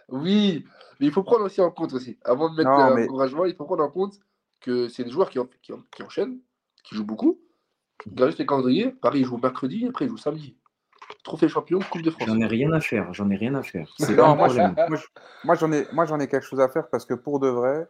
Oui, 0.08 0.64
mais 1.00 1.06
il 1.06 1.12
faut 1.12 1.22
prendre 1.22 1.44
aussi 1.44 1.60
en 1.60 1.70
compte 1.70 1.92
aussi. 1.92 2.18
Avant 2.24 2.50
de 2.50 2.56
mettre 2.56 2.70
Non, 2.70 2.76
un 2.78 2.94
mais- 2.94 3.04
encouragement, 3.04 3.44
il 3.44 3.54
faut 3.54 3.64
prendre 3.64 3.84
en 3.84 3.90
compte 3.90 4.18
que 4.60 4.88
c'est 4.88 5.04
des 5.04 5.10
joueurs 5.10 5.30
qui, 5.30 5.38
en- 5.38 5.48
qui, 5.62 5.72
en- 5.72 5.82
qui 5.94 6.02
enchaînent, 6.02 6.38
qui 6.84 6.94
jouent 6.94 7.04
beaucoup. 7.04 7.40
Regarde 8.04 8.30
juste 8.30 8.38
les 8.38 8.46
calendriers. 8.46 8.90
Paris, 8.90 9.24
jouent 9.24 9.38
mercredi, 9.38 9.86
après 9.86 10.04
ils 10.04 10.08
jouent 10.08 10.16
samedi. 10.16 10.56
Trophée 11.22 11.48
champion, 11.48 11.80
Coupe 11.90 12.02
de 12.02 12.10
France. 12.10 12.26
J'en 12.28 12.40
ai 12.40 12.46
rien 12.46 12.72
à 12.72 12.80
faire. 12.80 13.12
J'en 13.14 13.30
ai 13.30 13.36
rien 13.36 13.54
à 13.54 13.62
faire. 13.62 13.92
C'est 13.98 14.16
moi, 15.44 15.54
j'en 15.54 15.72
ai, 15.72 15.86
moi, 15.92 16.04
j'en 16.04 16.18
ai 16.20 16.28
quelque 16.28 16.44
chose 16.46 16.60
à 16.60 16.68
faire 16.68 16.88
parce 16.88 17.04
que 17.04 17.14
pour 17.14 17.38
de 17.40 17.48
vrai, 17.48 17.86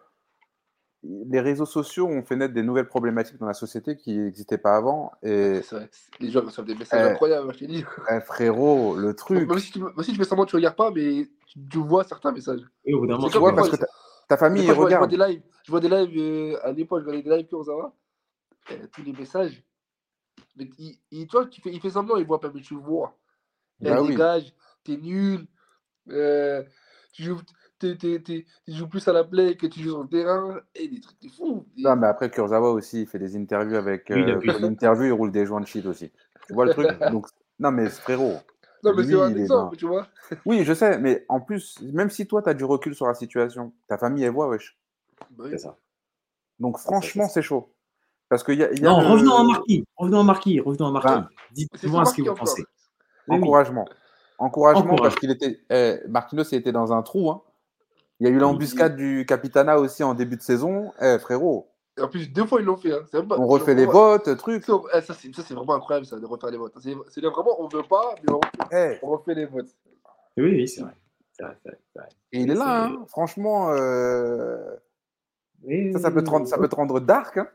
les 1.02 1.40
réseaux 1.40 1.66
sociaux 1.66 2.06
ont 2.06 2.22
fait 2.24 2.36
naître 2.36 2.54
des 2.54 2.62
nouvelles 2.62 2.88
problématiques 2.88 3.38
dans 3.38 3.46
la 3.46 3.54
société 3.54 3.96
qui 3.96 4.16
n'existaient 4.18 4.58
pas 4.58 4.76
avant. 4.76 5.12
Et 5.22 5.60
C'est 5.62 5.76
vrai, 5.76 5.90
les 6.20 6.30
joueurs 6.30 6.44
reçoivent 6.46 6.66
des 6.66 6.74
messages 6.74 7.04
Eh. 7.06 7.10
incroyables, 7.12 7.52
je 7.54 7.58
t'ai 7.58 7.66
dit. 7.66 7.84
eh, 8.10 8.20
frérot, 8.20 8.96
le 8.96 9.14
truc, 9.14 9.48
Même 9.48 9.58
si, 9.58 9.72
tu, 9.72 9.78
même 9.80 9.92
si 10.02 10.12
tu 10.12 10.16
fais 10.18 10.24
semblant 10.24 10.44
que 10.44 10.50
tu 10.50 10.56
regardes 10.56 10.76
pas, 10.76 10.90
mais 10.90 11.28
tu, 11.46 11.60
tu 11.70 11.78
vois 11.78 12.04
certains 12.04 12.32
messages. 12.32 12.62
Et 12.84 12.94
au 12.94 13.00
bout 13.00 13.06
d'un 13.06 13.14
moment, 13.16 13.28
C'est 13.28 13.32
tu 13.34 13.38
vois, 13.38 13.54
parce 13.54 13.70
que 13.70 13.76
ta, 13.76 13.86
ta 14.28 14.36
famille, 14.36 14.64
fois, 14.64 14.74
je, 14.74 14.78
vois, 14.80 14.90
je 14.90 14.96
vois 14.96 15.06
regarde. 15.06 15.10
des 15.28 15.34
lives, 15.34 15.42
je 15.64 15.70
vois 15.70 15.80
des 15.80 15.88
lives 15.88 16.18
euh, 16.18 16.58
à 16.66 16.72
l'époque, 16.72 17.02
je 17.02 17.06
regardais 17.08 17.30
des 17.30 17.36
lives 17.36 17.46
Kurzawa, 17.48 17.94
euh, 18.72 18.86
tous 18.92 19.02
les 19.02 19.12
messages. 19.12 19.62
Mais 20.56 20.68
il, 20.78 20.96
il, 21.10 21.26
toi, 21.26 21.46
tu 21.46 21.60
fais, 21.60 21.70
il 21.70 21.80
fait 21.80 21.90
semblant, 21.90 22.16
il 22.16 22.26
voit 22.26 22.40
pas, 22.40 22.50
mais 22.52 22.60
tu 22.62 22.74
le 22.74 22.80
vois. 22.80 23.16
Il 23.80 23.88
Bah 23.90 24.00
oui. 24.00 24.08
dégage, 24.08 24.54
t'es 24.84 24.96
nul, 24.96 25.46
euh, 26.08 26.62
tu, 27.12 27.22
joues, 27.24 27.40
tu 27.78 28.44
joues 28.68 28.88
plus 28.88 29.06
à 29.08 29.12
la 29.12 29.24
play 29.24 29.56
que 29.56 29.66
tu 29.66 29.80
joues 29.80 29.90
sur 29.90 30.02
le 30.02 30.08
terrain, 30.08 30.60
et 30.74 30.88
des 30.88 31.00
trucs 31.00 31.20
de 31.22 31.28
fou. 31.28 31.66
Et- 31.76 31.82
Non, 31.82 31.96
mais 31.96 32.06
après, 32.06 32.30
Kurzawa 32.30 32.70
aussi, 32.70 33.02
il 33.02 33.06
fait 33.06 33.18
des 33.18 33.36
interviews 33.36 33.76
avec. 33.76 34.06
Oui, 34.10 34.22
il 34.22 34.30
Euh, 34.30 34.36
appuie. 34.36 34.50
pour 34.52 34.60
l'interview, 34.60 35.04
il 35.06 35.12
roule 35.12 35.30
des 35.32 35.46
joints 35.46 35.60
de 35.60 35.66
shit 35.66 35.84
aussi. 35.86 36.10
Tu 36.46 36.54
vois 36.54 36.64
le 36.66 36.72
truc? 36.72 36.86
Donc, 37.18 37.26
Non, 37.58 37.70
mais 37.70 37.88
frérot. 37.88 38.34
non, 38.84 38.92
mais 38.94 39.04
c'est 39.04 39.14
un 39.14 39.30
il 39.30 39.38
est 39.38 39.40
exemple, 39.42 39.74
dans- 39.74 39.78
tu 39.78 39.86
vois. 39.86 40.06
Oui, 40.46 40.64
je 40.64 40.72
sais, 40.74 40.98
mais 40.98 41.24
en 41.28 41.40
plus, 41.40 41.80
même 41.92 42.10
si 42.10 42.26
toi, 42.26 42.42
tu 42.42 42.48
as 42.50 42.54
du 42.54 42.64
recul 42.64 42.94
sur 42.94 43.06
la 43.06 43.14
situation, 43.14 43.72
ta 43.88 43.98
famille, 43.98 44.24
elle 44.24 44.32
voit, 44.32 44.48
wesh. 44.48 44.76
Bah 45.30 45.44
oui. 45.44 45.50
c'est 45.52 45.58
ça. 45.58 45.76
Donc, 46.60 46.78
franchement, 46.78 47.28
c'est 47.28 47.42
chaud. 47.42 47.72
Parce 48.28 48.42
qu'il 48.42 48.58
y 48.58 48.64
a, 48.64 48.72
il 48.72 48.80
y 48.80 48.86
a 48.86 48.90
Non, 48.90 49.00
le- 49.00 49.06
revenons 49.06 49.36
à 49.36 49.44
Marquis. 49.44 49.84
Revenons 49.96 50.20
à 50.20 50.24
Marquis. 50.24 50.60
Revenons 50.60 50.86
à 50.88 50.90
Marquis. 50.90 51.08
Ben, 51.08 51.28
Dites-moi 51.52 52.04
ce 52.04 52.14
que 52.14 52.22
vous 52.28 52.34
pensez. 52.34 52.64
Encouragement. 53.28 53.84
encouragement. 54.38 54.80
Encourage. 54.92 55.02
parce 55.02 55.14
qu'il 55.16 55.30
était. 55.30 55.60
eh, 55.70 56.00
Marquinhos 56.08 56.42
il 56.52 56.56
était 56.56 56.72
dans 56.72 56.92
un 56.92 57.02
trou. 57.02 57.30
hein. 57.30 57.42
Il 58.20 58.26
y 58.26 58.30
a 58.30 58.32
eu 58.32 58.38
l'embuscade 58.38 58.96
du 58.96 59.26
Capitana 59.26 59.78
aussi 59.78 60.02
en 60.02 60.14
début 60.14 60.36
de 60.36 60.42
saison. 60.42 60.92
Eh, 61.00 61.18
frérot, 61.18 61.68
Et 61.98 62.02
en 62.02 62.08
plus, 62.08 62.30
deux 62.32 62.46
fois, 62.46 62.60
ils 62.60 62.64
l'ont 62.66 62.76
fait. 62.76 62.92
hein. 62.92 63.00
C'est 63.10 63.18
même 63.18 63.28
pas- 63.28 63.38
on 63.38 63.46
refait 63.46 63.74
les 63.74 63.86
votes, 63.86 64.36
truc. 64.38 64.64
Ça, 64.64 64.72
eh, 64.94 65.00
ça, 65.02 65.14
c'est 65.14 65.34
ça, 65.34 65.42
c'est 65.42 65.54
vraiment 65.54 65.74
incroyable, 65.74 66.06
ça, 66.06 66.18
de 66.18 66.24
refaire 66.26 66.50
les 66.50 66.56
votes. 66.58 66.74
C'est 66.80 66.94
c'est 67.10 67.20
vraiment, 67.20 67.60
on 67.60 67.68
veut 67.68 67.82
pas, 67.82 68.14
mais 68.22 68.32
on 68.32 68.36
refait, 68.40 68.96
Eh, 69.00 69.04
on 69.04 69.08
refait 69.10 69.34
les 69.34 69.46
votes. 69.46 69.68
Oui, 70.38 70.50
oui, 70.50 70.68
c'est 70.68 70.82
vrai. 70.82 70.92
C'est 71.32 71.42
vrai, 71.44 71.56
c'est 71.62 71.68
vrai, 71.70 71.78
c'est 71.92 71.98
vrai. 72.00 72.08
et 72.32 72.40
il 72.40 72.50
est 72.50 72.54
là, 72.54 72.84
hein. 72.86 73.04
franchement. 73.08 73.70
euh, 73.70 74.76
Ça, 75.92 75.98
ça 75.98 76.10
peut 76.10 76.22
te 76.22 76.30
rendre, 76.30 76.46
ça 76.46 76.56
peut 76.58 76.68
te 76.68 76.74
rendre 76.76 77.00
dark. 77.00 77.36
Hein. 77.38 77.48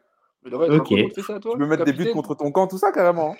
Mais 0.43 0.53
Ok. 0.53 0.87
tu 1.13 1.21
ça, 1.21 1.39
toi 1.39 1.53
Tu 1.53 1.59
peux 1.59 1.65
mettre 1.67 1.85
des 1.85 1.93
buts 1.93 2.11
contre 2.11 2.35
ton 2.35 2.51
camp, 2.51 2.67
tout 2.67 2.77
ça, 2.77 2.91
carrément. 2.91 3.31
hein. 3.31 3.35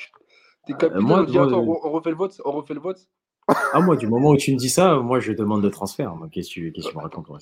T'es 0.68 0.74
capitaine, 0.74 1.02
moi, 1.02 1.20
on 1.22 1.24
dit, 1.24 1.34
moi, 1.38 1.48
attends, 1.48 1.60
euh, 1.64 1.66
on, 1.84 1.88
on 1.88 1.92
refait 1.92 2.12
le 2.12 2.16
vote, 2.16 2.40
on 2.46 2.52
refait 2.52 2.74
le 2.76 2.80
vote. 2.80 3.00
Ah, 3.48 3.80
moi, 3.82 3.96
du 3.96 4.08
moment 4.08 4.30
où 4.30 4.38
tu 4.38 4.54
me 4.54 4.58
dis 4.58 4.70
ça, 4.70 4.98
moi, 4.98 5.20
je 5.20 5.34
demande 5.34 5.64
de 5.64 5.70
transfert. 5.70 6.16
Qu'est-ce 6.32 6.50
que 6.50 6.70
tu, 6.70 6.96
me 6.96 7.02
racontes 7.02 7.28
moi, 7.28 7.40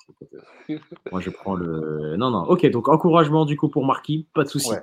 Moi, 1.11 1.21
je 1.21 1.29
prends 1.29 1.55
le. 1.55 2.15
Non, 2.17 2.31
non. 2.31 2.43
Ok, 2.43 2.65
donc 2.67 2.87
encouragement 2.89 3.45
du 3.45 3.57
coup 3.57 3.69
pour 3.69 3.85
Marquis, 3.85 4.27
pas 4.33 4.43
de 4.43 4.49
souci. 4.49 4.71
Ouais. 4.71 4.81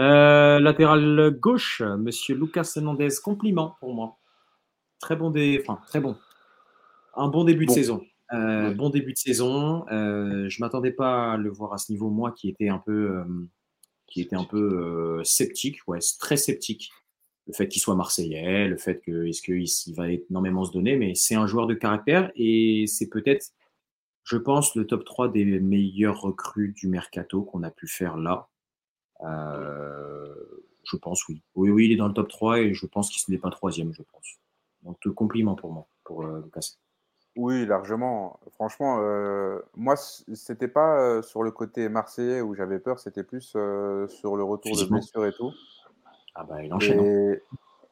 Euh, 0.00 0.58
latéral 0.58 1.30
gauche, 1.38 1.82
Monsieur 1.82 2.34
Lucas 2.34 2.72
Hernandez, 2.76 3.08
compliment 3.22 3.76
pour 3.80 3.94
moi. 3.94 4.16
Très 5.00 5.16
bon, 5.16 5.30
dé... 5.30 5.62
enfin, 5.62 5.80
très 5.86 6.00
bon. 6.00 6.16
Un 7.14 7.28
bon 7.28 7.44
début 7.44 7.66
Bon. 7.66 7.72
de 7.72 7.78
saison. 7.78 8.02
Euh, 8.32 8.68
Ouais. 8.68 8.74
Bon 8.74 8.88
début 8.88 9.12
de 9.12 9.18
saison. 9.18 9.84
Euh, 9.92 10.48
je 10.48 10.60
m'attendais 10.60 10.92
pas 10.92 11.32
à 11.32 11.36
le 11.36 11.50
voir 11.50 11.74
à 11.74 11.78
ce 11.78 11.92
niveau, 11.92 12.08
moi, 12.08 12.32
qui 12.32 12.48
était 12.48 12.70
un 12.70 12.78
peu, 12.78 13.22
qui 14.06 14.22
était 14.22 14.36
un 14.36 14.44
peu 14.44 15.20
sceptique, 15.22 15.80
ouais, 15.86 15.98
très 16.18 16.38
sceptique. 16.38 16.90
Le 17.46 17.52
fait 17.52 17.68
qu'il 17.68 17.82
soit 17.82 17.96
marseillais, 17.96 18.68
le 18.68 18.76
fait 18.76 19.00
que 19.00 19.26
est-ce 19.26 19.42
qu'il 19.42 19.62
il 19.62 19.94
va 19.94 20.10
énormément 20.10 20.64
se 20.64 20.72
donner, 20.72 20.96
mais 20.96 21.14
c'est 21.14 21.34
un 21.34 21.46
joueur 21.46 21.66
de 21.66 21.74
caractère 21.74 22.30
et 22.36 22.84
c'est 22.86 23.08
peut-être, 23.08 23.50
je 24.24 24.36
pense, 24.36 24.76
le 24.76 24.86
top 24.86 25.04
3 25.04 25.28
des 25.28 25.44
meilleurs 25.44 26.20
recrues 26.20 26.72
du 26.72 26.88
mercato 26.88 27.42
qu'on 27.42 27.62
a 27.64 27.70
pu 27.70 27.88
faire 27.88 28.16
là. 28.16 28.48
Euh, 29.22 30.34
je 30.84 30.96
pense 30.96 31.26
oui. 31.28 31.42
Oui, 31.54 31.70
oui, 31.70 31.86
il 31.86 31.92
est 31.92 31.96
dans 31.96 32.08
le 32.08 32.14
top 32.14 32.28
3 32.28 32.60
et 32.60 32.74
je 32.74 32.86
pense 32.86 33.10
qu'il 33.10 33.32
n'est 33.34 33.40
pas 33.40 33.50
troisième, 33.50 33.92
je 33.92 34.02
pense. 34.02 34.38
Donc, 34.82 34.98
euh, 35.06 35.12
compliment 35.12 35.54
pour 35.54 35.72
moi, 35.72 35.86
pour 36.04 36.24
euh, 36.24 36.40
Lucas. 36.44 36.76
Oui, 37.36 37.64
largement. 37.64 38.38
Franchement, 38.52 38.98
euh, 39.00 39.58
moi, 39.74 39.96
c'était 39.96 40.68
pas 40.68 41.00
euh, 41.00 41.22
sur 41.22 41.42
le 41.42 41.50
côté 41.50 41.88
marseillais 41.88 42.42
où 42.42 42.54
j'avais 42.54 42.78
peur, 42.78 42.98
c'était 42.98 43.24
plus 43.24 43.54
euh, 43.56 44.06
sur 44.08 44.36
le 44.36 44.44
retour 44.44 44.76
de 44.76 44.84
blessure 44.84 45.24
et 45.24 45.32
tout. 45.32 45.50
Ah 46.34 46.44
bah, 46.44 46.62
il 46.64 46.72
enchaîne. 46.72 46.98
hein. 47.00 47.02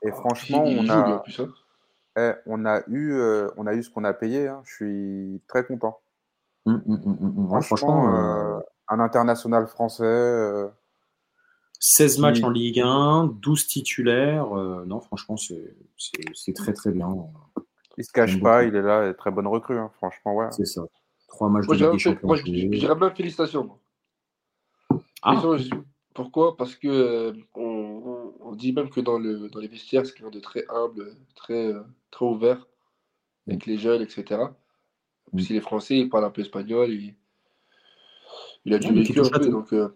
Et, 0.02 0.08
et 0.08 0.12
franchement, 0.12 0.64
on 0.64 0.88
a. 0.88 1.22
Hein. 1.38 1.48
eh, 2.16 2.32
on 2.46 2.64
a 2.64 2.80
eu, 2.88 3.12
euh, 3.12 3.50
on 3.56 3.66
a 3.66 3.74
eu 3.74 3.82
ce 3.82 3.90
qu'on 3.90 4.04
a 4.04 4.12
payé. 4.14 4.48
hein. 4.48 4.62
Je 4.64 4.74
suis 4.74 5.42
très 5.48 5.64
content. 5.64 6.00
Hum, 6.66 6.82
hum, 6.86 7.00
hum. 7.04 7.38
Ouais, 7.44 7.48
Franchement, 7.62 7.76
franchement, 7.76 8.14
euh, 8.14 8.56
euh, 8.58 8.60
un 8.88 9.00
international 9.00 9.66
français. 9.66 10.04
euh, 10.04 10.68
16 11.82 12.18
matchs 12.18 12.42
en 12.44 12.50
Ligue 12.50 12.80
1, 12.80 13.26
12 13.40 13.66
titulaires. 13.66 14.54
euh, 14.56 14.84
non, 14.86 15.00
franchement, 15.00 15.36
c'est 15.36 16.52
très 16.54 16.74
très 16.74 16.92
bien. 16.92 17.08
il 17.96 18.04
se 18.04 18.12
cache 18.12 18.38
pas, 18.40 18.62
beaucoup. 18.64 18.74
il 18.74 18.78
est 18.78 18.82
là, 18.82 19.08
et 19.08 19.14
très 19.14 19.30
bonne 19.30 19.46
recrue. 19.46 19.78
hein. 19.78 19.90
Franchement, 19.96 20.34
ouais. 20.34 20.48
C'est 20.50 20.66
ça. 20.66 20.82
Trois 21.28 21.48
matchs 21.48 21.66
Moi, 21.66 21.76
de 21.76 21.82
Ligue 21.84 21.92
des 21.92 21.98
Champions. 21.98 22.26
moi, 22.28 22.36
je, 22.36 22.42
dirais 22.44 22.94
même 22.96 23.14
félicitations. 23.14 23.78
Ah, 25.22 25.42
Pourquoi? 26.14 26.56
Parce 26.56 26.74
que 26.76 26.88
euh, 26.88 27.32
on, 27.54 27.89
on- 28.50 28.54
dit 28.56 28.72
même 28.72 28.90
que 28.90 29.00
dans, 29.00 29.18
le, 29.18 29.48
dans 29.48 29.60
les 29.60 29.68
vestiaires, 29.68 30.04
c'est 30.06 30.12
quelqu'un 30.14 30.30
de 30.30 30.40
très 30.40 30.64
humble, 30.68 31.14
très, 31.34 31.72
euh, 31.72 31.82
très 32.10 32.24
ouvert 32.26 32.66
avec 33.46 33.66
les 33.66 33.78
jeunes, 33.78 34.02
etc. 34.02 34.40
Mm. 35.32 35.38
Si 35.40 35.52
les 35.52 35.60
Français, 35.60 35.98
ils 35.98 36.08
parlent 36.08 36.24
un 36.24 36.30
peu 36.30 36.42
espagnol, 36.42 36.90
il, 36.92 37.14
il 38.64 38.74
a 38.74 38.78
du 38.78 38.88
Ouais, 38.88 39.02
vécu 39.02 39.20
un 39.20 39.28
peu, 39.30 39.48
donc, 39.48 39.72
euh, 39.72 39.88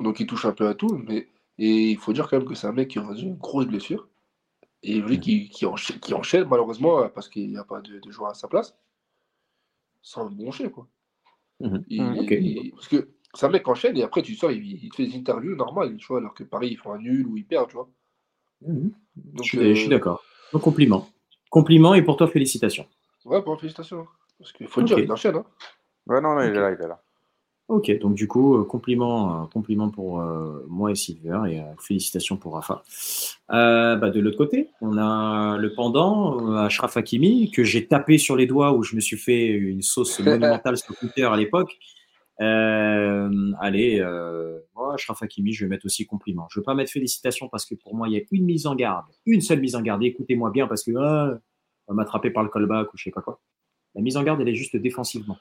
donc 0.00 0.20
il 0.20 0.26
touche 0.26 0.44
un 0.44 0.52
peu 0.52 0.66
à 0.68 0.74
tout. 0.74 1.02
Mais, 1.06 1.28
et 1.58 1.90
il 1.90 1.98
faut 1.98 2.12
dire 2.12 2.28
quand 2.28 2.38
même 2.38 2.46
que 2.48 2.54
c'est 2.54 2.66
un 2.66 2.72
mec 2.72 2.88
qui 2.88 2.98
a 2.98 3.02
reçu 3.02 3.24
une 3.24 3.36
grosse 3.36 3.66
blessure. 3.66 4.08
Et 4.82 5.00
lui 5.00 5.16
Mm. 5.16 5.20
qui, 5.20 5.48
qui, 5.48 5.66
enchaîne, 5.66 5.98
qui 6.00 6.14
enchaîne, 6.14 6.46
malheureusement, 6.48 7.02
euh, 7.02 7.08
parce 7.08 7.28
qu'il 7.28 7.48
n'y 7.48 7.56
a 7.56 7.64
pas 7.64 7.80
de, 7.80 7.98
de 7.98 8.10
joueur 8.10 8.30
à 8.30 8.34
sa 8.34 8.46
place, 8.48 8.76
sans 10.02 10.30
broncher, 10.30 10.70
quoi. 10.70 10.86
Mhm. 11.60 11.84
Il- 11.88 12.02
Mhm. 12.02 12.18
Ok. 12.20 12.30
il- 12.30 12.70
parce 12.72 12.88
que 12.88 13.08
c'est 13.34 13.46
un 13.46 13.48
mec 13.48 13.64
qui 13.64 13.70
enchaîne 13.70 13.96
et 13.96 14.02
après 14.02 14.22
tu 14.22 14.34
sors, 14.34 14.50
il, 14.50 14.84
il 14.84 14.90
te 14.90 14.96
fait 14.96 15.06
des 15.06 15.16
interviews 15.16 15.56
normales, 15.56 15.96
tu 15.96 16.06
vois, 16.06 16.18
alors 16.18 16.34
que 16.34 16.44
Paris, 16.44 16.68
ils 16.72 16.76
font 16.76 16.92
un 16.92 16.98
nul 16.98 17.26
ou 17.26 17.36
ils 17.36 17.46
perdent, 17.46 17.68
tu 17.68 17.76
vois. 17.76 17.88
Mhm. 18.62 18.92
Donc, 19.16 19.44
je 19.44 19.48
suis, 19.48 19.58
euh, 19.58 19.74
suis 19.74 19.88
d'accord. 19.88 20.22
Donc, 20.52 20.62
compliment. 20.62 21.08
Compliment 21.50 21.94
et 21.94 22.02
pour 22.02 22.16
toi, 22.16 22.26
félicitations. 22.28 22.86
Ouais, 23.24 23.40
bon, 23.42 23.56
félicitations. 23.56 24.06
Parce 24.38 24.52
qu'il 24.52 24.66
faut 24.68 24.80
le 24.80 24.84
Ok. 24.84 24.94
dire, 24.94 24.98
il 25.00 25.12
enchaîne. 25.12 25.36
Hein. 25.36 25.44
Ouais, 26.06 26.20
non, 26.20 26.34
non, 26.34 26.42
il 26.42 26.50
est 26.50 26.60
là, 26.60 26.70
il 26.70 26.82
est 26.82 26.88
là. 26.88 27.00
Ok, 27.68 27.90
donc 27.98 28.14
du 28.14 28.28
coup, 28.28 28.56
euh, 28.58 28.64
compliment, 28.64 29.42
euh, 29.42 29.46
compliment 29.46 29.88
pour 29.90 30.20
euh, 30.20 30.64
moi 30.68 30.92
et 30.92 30.94
Silver 30.94 31.40
et 31.50 31.58
euh, 31.60 31.64
félicitations 31.80 32.36
pour 32.36 32.54
Rafa. 32.54 32.84
Euh, 33.50 33.96
bah, 33.96 34.10
de 34.10 34.20
l'autre 34.20 34.36
côté, 34.36 34.68
on 34.80 34.96
a 34.98 35.56
le 35.58 35.74
pendant, 35.74 36.54
Ashraf 36.58 36.96
Hakimi, 36.96 37.50
que 37.50 37.64
j'ai 37.64 37.86
tapé 37.88 38.18
sur 38.18 38.36
les 38.36 38.46
doigts 38.46 38.72
où 38.72 38.84
je 38.84 38.94
me 38.94 39.00
suis 39.00 39.16
fait 39.16 39.46
une 39.48 39.82
sauce 39.82 40.20
monumentale 40.20 40.76
sur 40.78 40.94
Twitter 40.96 41.24
à 41.24 41.34
l'époque. 41.36 41.76
Euh, 42.40 43.52
allez, 43.60 44.00
euh, 44.00 44.60
moi, 44.74 44.94
Ashraf 44.94 45.22
Hakimi, 45.22 45.52
je 45.52 45.64
vais 45.64 45.68
mettre 45.68 45.86
aussi 45.86 46.06
compliment. 46.06 46.46
Je 46.50 46.58
ne 46.58 46.62
vais 46.62 46.64
pas 46.64 46.74
mettre 46.74 46.90
félicitations 46.92 47.48
parce 47.48 47.64
que 47.64 47.74
pour 47.74 47.94
moi, 47.94 48.08
il 48.08 48.14
y 48.14 48.18
a 48.18 48.22
une 48.30 48.44
mise 48.44 48.66
en 48.66 48.74
garde, 48.74 49.06
une 49.24 49.40
seule 49.40 49.60
mise 49.60 49.74
en 49.74 49.82
garde. 49.82 50.02
Écoutez-moi 50.02 50.50
bien 50.50 50.66
parce 50.66 50.82
que 50.82 50.90
ah, 50.96 51.38
on 51.86 51.94
va 51.94 51.96
m'attraper 51.96 52.30
par 52.30 52.42
le 52.42 52.48
callback 52.48 52.92
ou 52.92 52.96
je 52.96 53.04
sais 53.04 53.10
pas 53.10 53.22
quoi. 53.22 53.40
La 53.94 54.02
mise 54.02 54.16
en 54.16 54.22
garde, 54.22 54.40
elle 54.40 54.48
est 54.48 54.54
juste 54.54 54.76
défensivement. 54.76 55.38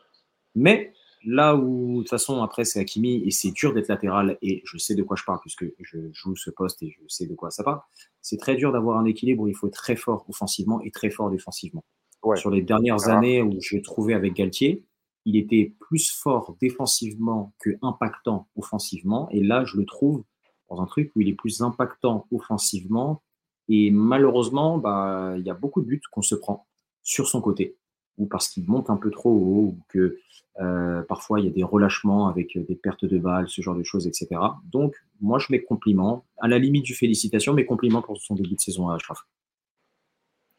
Mais 0.55 0.93
là 1.25 1.55
où, 1.55 1.97
de 1.97 2.01
toute 2.03 2.09
façon, 2.09 2.41
après, 2.41 2.63
c'est 2.63 2.79
Hakimi 2.79 3.23
et 3.25 3.31
c'est 3.31 3.51
dur 3.51 3.73
d'être 3.73 3.89
latéral 3.89 4.37
et 4.41 4.61
je 4.65 4.77
sais 4.77 4.95
de 4.95 5.03
quoi 5.03 5.17
je 5.17 5.23
parle 5.25 5.39
puisque 5.41 5.65
je 5.79 5.97
joue 6.13 6.35
ce 6.37 6.49
poste 6.49 6.81
et 6.83 6.89
je 6.89 7.01
sais 7.09 7.25
de 7.27 7.35
quoi 7.35 7.51
ça 7.51 7.63
parle. 7.63 7.81
C'est 8.21 8.37
très 8.37 8.55
dur 8.55 8.71
d'avoir 8.71 8.97
un 8.97 9.05
équilibre 9.05 9.43
où 9.43 9.47
il 9.49 9.55
faut 9.55 9.67
être 9.67 9.73
très 9.73 9.97
fort 9.97 10.25
offensivement 10.29 10.81
et 10.81 10.91
très 10.91 11.09
fort 11.09 11.29
défensivement. 11.29 11.83
Ouais. 12.23 12.37
Sur 12.37 12.49
les 12.49 12.61
dernières 12.61 12.99
rare. 12.99 13.17
années 13.17 13.41
où 13.41 13.59
j'ai 13.59 13.81
trouvé 13.81 14.13
avec 14.13 14.33
Galtier, 14.33 14.83
il 15.25 15.37
était 15.37 15.73
plus 15.79 16.11
fort 16.11 16.55
défensivement 16.61 17.53
que 17.59 17.71
impactant 17.81 18.47
offensivement. 18.55 19.27
Et 19.31 19.43
là, 19.43 19.65
je 19.65 19.77
le 19.77 19.85
trouve 19.85 20.23
dans 20.69 20.81
un 20.81 20.85
truc 20.85 21.11
où 21.15 21.21
il 21.21 21.29
est 21.29 21.33
plus 21.33 21.61
impactant 21.61 22.27
offensivement. 22.31 23.21
Et 23.67 23.91
malheureusement, 23.91 24.77
bah, 24.77 25.33
il 25.37 25.43
y 25.43 25.49
a 25.49 25.55
beaucoup 25.55 25.81
de 25.81 25.87
buts 25.87 26.01
qu'on 26.11 26.21
se 26.21 26.35
prend 26.35 26.67
sur 27.01 27.27
son 27.27 27.41
côté, 27.41 27.77
ou 28.17 28.27
parce 28.27 28.47
qu'il 28.47 28.65
monte 28.67 28.89
un 28.89 28.97
peu 28.97 29.09
trop 29.09 29.31
haut, 29.31 29.75
ou 29.75 29.79
que 29.89 30.19
euh, 30.59 31.01
parfois 31.03 31.39
il 31.39 31.45
y 31.45 31.49
a 31.49 31.51
des 31.51 31.63
relâchements 31.63 32.27
avec 32.27 32.57
des 32.57 32.75
pertes 32.75 33.05
de 33.05 33.17
balles, 33.17 33.49
ce 33.49 33.61
genre 33.61 33.75
de 33.75 33.83
choses, 33.83 34.07
etc. 34.07 34.29
Donc, 34.71 34.95
moi, 35.21 35.39
je 35.39 35.47
mets 35.49 35.63
compliments, 35.63 36.25
à 36.37 36.47
la 36.47 36.59
limite 36.59 36.83
du 36.83 36.93
félicitation, 36.93 37.53
mais 37.53 37.65
compliments 37.65 38.01
pour 38.01 38.17
son 38.17 38.35
début 38.35 38.55
de 38.55 38.61
saison 38.61 38.89
à 38.89 38.95
Ashraf. 38.95 39.19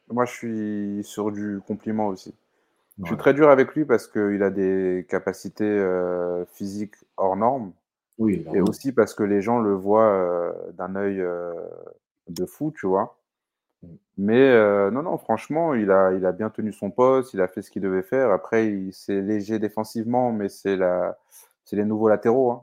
Moi, 0.09 0.24
je 0.24 0.33
suis 0.33 1.05
sur 1.05 1.33
du 1.33 1.61
compliment 1.66 2.09
aussi. 2.09 2.33
Je 3.02 3.09
suis 3.09 3.16
très 3.16 3.35
dur 3.35 3.50
avec 3.50 3.74
lui 3.74 3.85
parce 3.85 4.06
qu'il 4.09 4.42
a 4.42 4.50
des 4.50 5.06
capacités 5.09 5.64
euh, 5.64 6.44
physiques 6.46 6.94
hors 7.16 7.37
normes 7.37 7.72
Oui, 8.18 8.44
et 8.54 8.61
aussi 8.61 8.92
parce 8.92 9.14
que 9.14 9.22
les 9.22 9.42
gens 9.42 9.61
le 9.61 9.74
voient 9.74 10.11
euh, 10.11 10.52
d'un 10.72 10.96
œil 10.96 11.20
euh, 11.20 11.52
de 12.28 12.46
fou, 12.46 12.72
tu 12.74 12.87
vois. 12.87 13.18
Mais 14.18 14.40
euh, 14.50 14.90
non, 14.90 15.02
non, 15.02 15.18
franchement, 15.18 15.74
il 15.74 15.90
a, 15.90 16.12
il 16.12 16.24
a 16.24 16.32
bien 16.32 16.48
tenu 16.50 16.72
son 16.72 16.90
poste, 16.90 17.35
il 17.35 17.40
a 17.40 17.48
fait 17.48 17.62
ce 17.62 17.70
qu'il 17.70 17.82
devait 17.82 18.02
faire. 18.02 18.30
Après, 18.30 18.66
il- 18.68 18.92
c'est 18.92 19.20
léger 19.20 19.59
défensivement, 19.59 20.32
mais 20.32 20.48
c'est 20.48 20.76
la, 20.76 21.18
c'est 21.64 21.76
les 21.76 21.85
nouveaux 21.85 22.09
latéraux. 22.09 22.50
Hein. 22.52 22.62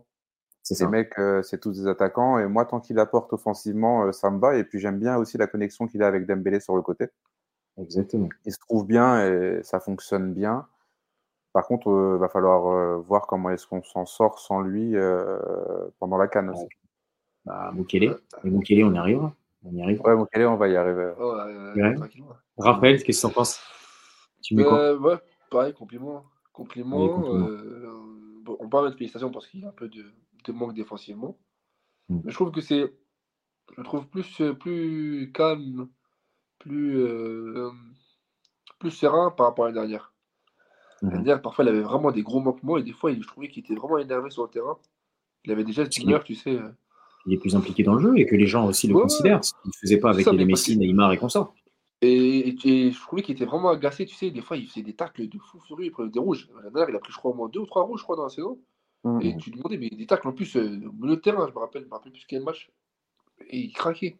c'est 0.63 0.75
Ces 0.75 0.87
mecs, 0.87 1.15
c'est 1.43 1.59
tous 1.59 1.79
des 1.81 1.87
attaquants. 1.87 2.39
Et 2.39 2.47
moi, 2.47 2.65
tant 2.65 2.79
qu'il 2.79 2.99
apporte 2.99 3.33
offensivement, 3.33 4.11
ça 4.11 4.31
me 4.31 4.39
va. 4.39 4.55
Et 4.57 4.63
puis, 4.63 4.79
j'aime 4.79 4.99
bien 4.99 5.17
aussi 5.17 5.37
la 5.37 5.47
connexion 5.47 5.87
qu'il 5.87 6.01
a 6.03 6.07
avec 6.07 6.25
Dembélé 6.25 6.59
sur 6.59 6.75
le 6.75 6.81
côté. 6.81 7.07
Exactement. 7.77 8.29
il 8.45 8.53
se 8.53 8.59
trouve 8.59 8.85
bien 8.85 9.25
et 9.25 9.63
ça 9.63 9.79
fonctionne 9.79 10.33
bien. 10.33 10.67
Par 11.53 11.65
contre, 11.67 11.87
il 12.15 12.19
va 12.19 12.29
falloir 12.29 12.67
euh, 12.67 12.97
voir 12.97 13.27
comment 13.27 13.49
est-ce 13.51 13.67
qu'on 13.67 13.83
s'en 13.83 14.05
sort 14.05 14.39
sans 14.39 14.61
lui 14.61 14.95
euh, 14.95 15.39
pendant 15.99 16.17
la 16.17 16.27
canne 16.27 16.49
aussi. 16.49 16.67
Bah, 17.45 17.71
Mukele, 17.73 18.17
et 18.43 18.49
Mukele, 18.49 18.83
on 18.85 18.93
y 18.93 18.97
arrivera. 18.97 19.33
On 19.65 19.73
y 19.75 19.81
arrivera. 19.81 20.09
Ouais, 20.15 20.21
Mukele, 20.21 20.47
on 20.47 20.55
va 20.55 20.67
y 20.69 20.75
arriver. 20.75 21.13
Oh, 21.19 21.33
euh, 21.35 21.73
Ouais. 21.75 21.95
Raphaël, 22.57 23.03
qu'est-ce 23.03 23.21
que 23.21 23.27
tu 23.27 23.31
en 23.31 23.35
penses? 23.35 23.59
Tu 24.41 24.55
mets 24.55 24.63
quoi? 24.63 24.79
Euh, 24.79 24.97
ouais, 24.97 25.15
pareil, 25.49 25.73
compliment. 25.73 26.23
Compliment. 26.51 26.97
Allez, 26.97 27.09
compliment. 27.13 27.47
euh, 27.47 28.41
bon, 28.43 28.57
on 28.59 28.69
parle 28.69 28.91
de 28.91 28.95
félicitations 28.95 29.31
parce 29.31 29.47
qu'il 29.47 29.61
y 29.61 29.65
a 29.65 29.69
un 29.69 29.71
peu 29.71 29.87
de, 29.89 30.03
de 30.45 30.51
manque 30.51 30.73
défensivement. 30.73 31.37
Mm. 32.09 32.19
Mais 32.23 32.31
je 32.31 32.35
trouve 32.35 32.51
que 32.51 32.61
c'est. 32.61 32.93
Je 33.77 33.81
trouve 33.83 34.07
plus, 34.07 34.41
euh, 34.41 34.53
plus 34.53 35.31
calme, 35.33 35.87
plus, 36.63 36.97
euh, 36.97 37.69
plus 38.79 38.91
serein 38.91 39.31
par 39.31 39.47
rapport 39.47 39.65
à 39.65 39.67
l'année 39.69 39.79
dernière. 39.81 40.13
L'année 41.01 41.23
dernière, 41.25 41.41
parfois, 41.41 41.65
il 41.65 41.67
avait 41.67 41.81
vraiment 41.81 42.11
des 42.11 42.23
gros 42.23 42.39
manquements 42.39 42.77
et 42.77 42.83
des 42.83 42.93
fois, 42.93 43.11
il- 43.11 43.21
je 43.21 43.27
trouvais 43.27 43.49
qu'il 43.49 43.61
était 43.63 43.75
vraiment 43.75 43.97
énervé 43.97 44.29
sur 44.29 44.43
le 44.43 44.49
terrain. 44.49 44.77
Il 45.43 45.51
avait 45.51 45.65
Parce 45.65 45.89
qu'il 45.89 46.05
d'humeur, 46.05 46.23
tu 46.23 46.35
sais. 46.35 46.55
euh. 46.55 46.69
Il 47.25 47.33
est 47.33 47.37
plus 47.37 47.55
impliqué 47.55 47.83
dans 47.83 47.95
le 47.95 47.99
jeu 47.99 48.17
et 48.17 48.25
que 48.25 48.35
les 48.35 48.47
gens 48.47 48.65
aussi 48.67 48.87
le 48.87 48.95
Ouais, 48.95 49.01
considèrent. 49.01 49.43
Ce 49.43 49.51
qu'il 49.61 49.67
ne 49.69 49.73
faisait 49.73 49.99
pas 49.99 50.11
avec 50.11 50.25
les 50.25 50.45
Messi, 50.45 50.77
Neymar 50.77 51.11
et 51.11 51.17
consorts. 51.17 51.53
Et, 52.01 52.49
et- 52.49 52.55
et 52.87 52.91
je 52.91 52.99
trouvais 53.01 53.21
qu'il 53.21 53.35
était 53.35 53.45
vraiment 53.45 53.69
agacé, 53.69 54.05
tu 54.05 54.15
sais, 54.15 54.29
des 54.31 54.41
fois 54.41 54.57
il 54.57 54.67
faisait 54.67 54.81
des 54.81 54.93
tacles 54.93 55.27
de 55.27 55.37
fou 55.39 55.59
furieux, 55.59 55.85
il 55.85 55.91
prenait 55.91 56.09
des 56.09 56.19
rouges. 56.19 56.49
La 56.63 56.69
dernière, 56.69 56.89
il 56.89 56.95
a 56.95 56.99
pris, 56.99 57.11
je 57.13 57.17
crois, 57.17 57.31
au 57.31 57.33
moins 57.33 57.47
deux 57.49 57.59
ou 57.61 57.65
trois 57.65 57.83
rouges, 57.83 57.99
je 57.99 58.03
crois, 58.03 58.15
dans 58.15 58.23
la 58.23 58.29
saison. 58.29 58.57
Et 59.21 59.35
tu 59.37 59.49
lui 59.51 59.57
demandais, 59.57 59.77
mais 59.77 59.89
des 59.89 60.05
tacles 60.05 60.27
en 60.29 60.33
plus, 60.33 60.55
euh, 60.55 60.77
de 60.81 61.15
terrain, 61.15 61.45
je 61.47 61.53
me 61.53 61.59
rappelle, 61.59 61.83
je 61.83 61.87
me 61.87 61.93
rappelle 61.93 62.11
plus 62.13 62.25
quel 62.27 62.43
match. 62.43 62.69
Et 63.49 63.59
il 63.59 63.73
craquait. 63.73 64.17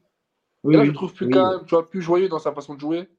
Oui, 0.63 0.73
et 0.73 0.78
là, 0.78 0.84
je 0.84 0.89
le 0.89 0.95
trouve 0.95 1.13
plus 1.13 1.26
oui. 1.28 1.34
calme, 1.34 1.63
tu 1.65 1.76
vois, 1.76 1.89
plus 1.89 2.02
joyeux 2.02 2.30
dans 2.30 2.39
sa 2.39 2.54
façon 2.54 2.76
de 2.76 2.80
jouer. 2.80 3.10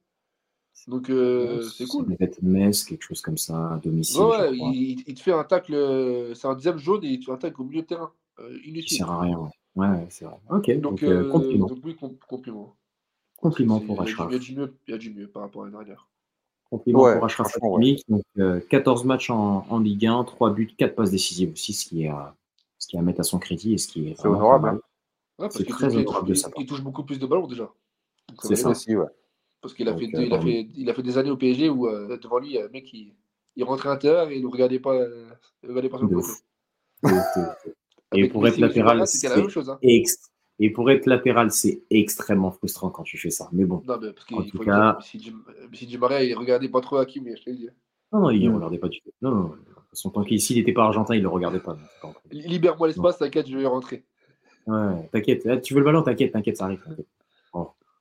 Donc, 0.89 1.09
euh, 1.09 1.63
c'est 1.63 1.87
cool. 1.87 2.05
Ça 2.07 2.13
devait 2.13 2.25
être 2.25 2.43
Metz, 2.43 2.85
quelque 2.85 3.03
chose 3.03 3.21
comme 3.21 3.39
ça, 3.39 3.75
à 3.75 3.79
domicile. 3.79 4.21
Ouais, 4.23 4.49
ouais, 4.49 4.57
il, 4.57 5.05
il 5.07 5.15
te 5.15 5.21
fait 5.21 5.33
un 5.33 5.45
tacle, 5.45 5.75
euh, 5.75 6.35
c'est 6.35 6.49
un 6.49 6.55
dixième 6.55 6.79
jaune 6.79 7.05
et 7.05 7.09
il 7.09 7.21
te 7.21 7.27
fait 7.27 7.33
un 7.33 7.37
tacle 7.37 7.61
au 7.61 7.65
milieu 7.65 7.83
de 7.83 7.87
terrain. 7.87 8.13
euh, 8.41 8.59
inutile. 8.65 8.99
sert 8.99 9.11
à 9.11 9.21
rien. 9.21 9.39
Ouais, 9.77 9.89
ouais, 9.89 10.07
c'est 10.11 10.25
vrai. 10.25 10.35
Ok, 10.51 10.71
donc, 10.73 10.81
Donc, 10.83 11.03
euh, 11.05 11.31
compliment. 11.31 11.67
donc 11.69 11.79
oui, 11.85 11.95
com- 11.97 12.17
compliment. 12.29 12.75
Compliment 13.37 13.81
pour 13.81 13.97
il 13.97 13.99
y 13.99 14.01
a 14.01 14.05
du- 14.05 14.11
Ashraf. 14.13 14.29
Il 14.31 14.33
y 14.33 14.37
a 14.37 14.39
du 14.41 14.57
mieux, 14.57 14.77
il 14.89 14.91
y 14.91 14.95
a 14.95 14.99
du 14.99 15.15
mieux 15.15 15.29
par 15.29 15.43
rapport 15.43 15.63
à 15.63 15.65
l'année 15.67 15.77
dernière. 15.77 16.09
Compliment 16.71 17.03
Ouais, 17.03 17.15
pour 17.15 17.25
Ashraf 17.25 17.49
franchement, 17.51 17.77
Hakimi. 17.77 18.03
Donc, 18.09 18.23
euh, 18.39 18.61
14 18.69 19.05
matchs 19.05 19.31
en, 19.31 19.65
en 19.69 19.79
Ligue 19.79 20.07
1, 20.07 20.25
3 20.25 20.51
buts, 20.51 20.75
4 20.77 20.97
passes 20.97 21.11
décisives 21.11 21.53
aussi, 21.53 21.73
ce 21.73 21.87
qui 21.87 22.05
est, 22.05 22.11
ce 22.79 22.89
qui 22.89 22.97
est 22.97 22.99
à 22.99 23.03
mettre 23.03 23.21
à 23.21 23.25
son 23.25 23.39
crédit 23.39 23.75
et 23.75 23.79
ce 23.79 23.87
qui 23.87 24.09
est 24.09 24.15
C'est 24.17 24.27
vraiment 24.29 24.51
honorable. 24.55 24.81
Ouais, 25.39 25.47
parce 25.47 25.57
C'est 25.57 25.65
qu'il 25.65 25.75
très 25.75 25.87
touche, 25.89 25.95
il- 25.95 26.01
honorable 26.01 26.29
de 26.29 26.35
il- 26.35 26.37
sa 26.39 26.49
part. 26.51 26.61
il 26.63 26.67
touche 26.67 26.83
beaucoup 26.83 27.05
plus 27.05 27.19
de 27.19 27.27
ballons 27.27 27.47
déjà. 27.47 27.65
Donc, 28.29 28.39
C'est 28.43 28.49
va 28.51 28.57
ça. 28.57 28.71
aussi, 28.71 28.97
ouais. 28.97 29.07
Parce 29.61 29.75
qu'il 29.75 29.89
a, 29.89 29.93
Donc, 29.93 30.01
fait, 30.01 30.07
euh, 30.17 30.23
il, 30.25 30.33
a 30.35 30.41
fait, 30.41 30.69
il 30.77 30.91
a 30.91 30.95
fait 30.95 31.03
des 31.03 31.19
années 31.19 31.31
au 31.31 31.37
PSG 31.37 31.69
où 31.71 31.89
euh, 31.89 32.17
devant 32.19 32.39
lui, 32.39 32.49
il 32.51 32.55
y 32.55 32.59
a 32.59 32.67
un 32.67 32.69
mec 32.69 32.85
qui 32.85 33.13
il 33.57 33.65
rentrait 33.65 33.89
à 33.89 33.93
l'intérieur 33.93 34.29
et 34.31 34.37
il 34.37 34.43
ne 34.43 34.49
regardait 34.49 34.79
pas, 34.81 34.95
euh, 34.95 35.27
il 35.63 35.69
regardait 35.71 35.89
pas 35.89 35.99
son 35.99 36.07
De 36.07 36.15
côté. 36.15 36.31
Et 38.17 38.29
pour 38.29 38.47
être 38.47 38.59
latéral, 38.59 38.99
la 38.99 39.07
c'est 39.07 39.29
même 39.35 39.49
chose. 39.49 39.69
Hein. 39.71 39.79
et 39.83 40.71
pour 40.71 40.89
être 40.91 41.07
latéral, 41.07 41.51
c'est 41.51 41.83
extrêmement 41.91 42.53
frustrant 42.53 42.91
quand 42.91 43.03
tu 43.03 43.19
fais 43.19 43.31
ça. 43.31 43.49
Mais 43.53 43.65
bon, 43.65 43.83
Non, 43.89 43.99
mais 44.01 44.13
parce 44.13 44.27
En 44.33 44.43
qu'il 44.43 44.51
tout 44.53 44.59
faut 44.59 44.65
cas- 44.65 44.99
Di- 45.15 45.35
Messi 45.71 45.87
Di 45.87 45.99
Maria, 45.99 46.23
il 46.23 46.35
regardait 46.35 46.69
pas 46.69 46.81
trop 46.81 46.97
Hakim, 46.99 47.25
je 47.37 47.43
te 47.43 47.51
le 47.51 47.57
dis. 47.57 47.69
non, 48.13 48.21
non, 48.21 48.31
il 48.31 48.45
ne 48.45 48.51
Mm. 48.51 48.55
regardait 48.55 48.79
pas 48.79 48.89
du 48.89 49.01
tout. 49.01 49.11
Non, 49.21 49.31
non. 49.35 49.55
Son 49.93 50.11
temps 50.11 50.23
qu'il 50.25 50.41
s'il 50.41 50.57
n'était 50.59 50.73
pas 50.73 50.85
argentin, 50.85 51.15
il 51.15 51.19
ne 51.19 51.23
le 51.25 51.29
regardait 51.31 51.59
pas. 51.61 51.77
Libère-moi 52.31 52.87
l'espace, 52.89 53.19
t'inquiète, 53.19 53.49
je 53.49 53.57
vais 53.59 53.67
rentrer. 53.67 54.05
Ouais, 54.67 55.09
t'inquiète. 55.13 55.47
Ah, 55.47 55.57
Tu 55.59 55.75
veux 55.75 55.81
le 55.81 55.85
ballon, 55.85 56.03
t'inquiète, 56.03 56.33
t'inquiète, 56.33 56.57
ça 56.57 56.65
arrive. 56.65 56.83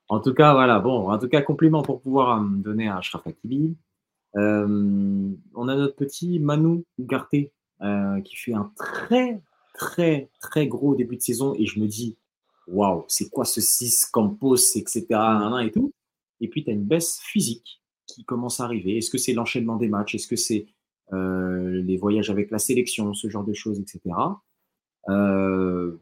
En 0.08 0.20
tout 0.20 0.34
cas, 0.34 0.52
voilà. 0.52 0.80
Bon, 0.80 1.10
en 1.10 1.18
tout 1.18 1.28
cas, 1.28 1.42
compliment 1.42 1.82
pour 1.82 2.00
pouvoir 2.00 2.38
euh, 2.38 2.40
me 2.40 2.62
donner 2.62 2.88
à 2.88 2.98
Ashraf 2.98 3.26
Hakimi. 3.26 3.76
Euh, 4.36 5.30
on 5.54 5.68
a 5.68 5.76
notre 5.76 5.96
petit 5.96 6.38
Manu 6.40 6.84
Ugarte 6.98 7.34
euh, 7.82 8.20
qui 8.20 8.36
fait 8.36 8.52
un 8.52 8.70
très, 8.76 9.40
très, 9.74 10.28
très 10.40 10.66
gros 10.66 10.94
début 10.94 11.16
de 11.16 11.22
saison 11.22 11.54
et 11.56 11.66
je 11.66 11.80
me 11.80 11.86
dis, 11.86 12.16
waouh, 12.66 13.04
c'est 13.08 13.30
quoi 13.30 13.44
ce 13.44 13.60
6 13.60 14.06
Campos, 14.12 14.56
etc. 14.76 15.06
et 15.62 15.70
tout. 15.70 15.92
Et 16.40 16.48
puis, 16.48 16.64
tu 16.64 16.70
as 16.70 16.74
une 16.74 16.84
baisse 16.84 17.20
physique 17.22 17.80
qui 18.06 18.24
commence 18.24 18.60
à 18.60 18.64
arriver. 18.64 18.98
Est-ce 18.98 19.10
que 19.10 19.18
c'est 19.18 19.32
l'enchaînement 19.32 19.76
des 19.76 19.88
matchs? 19.88 20.16
Est-ce 20.16 20.28
que 20.28 20.36
c'est 20.36 20.66
les 21.12 21.96
voyages 21.96 22.28
avec 22.28 22.50
la 22.50 22.58
sélection, 22.58 23.14
ce 23.14 23.28
genre 23.28 23.44
de 23.44 23.52
choses, 23.52 23.78
etc. 23.78 24.00
Euh, 25.08 25.96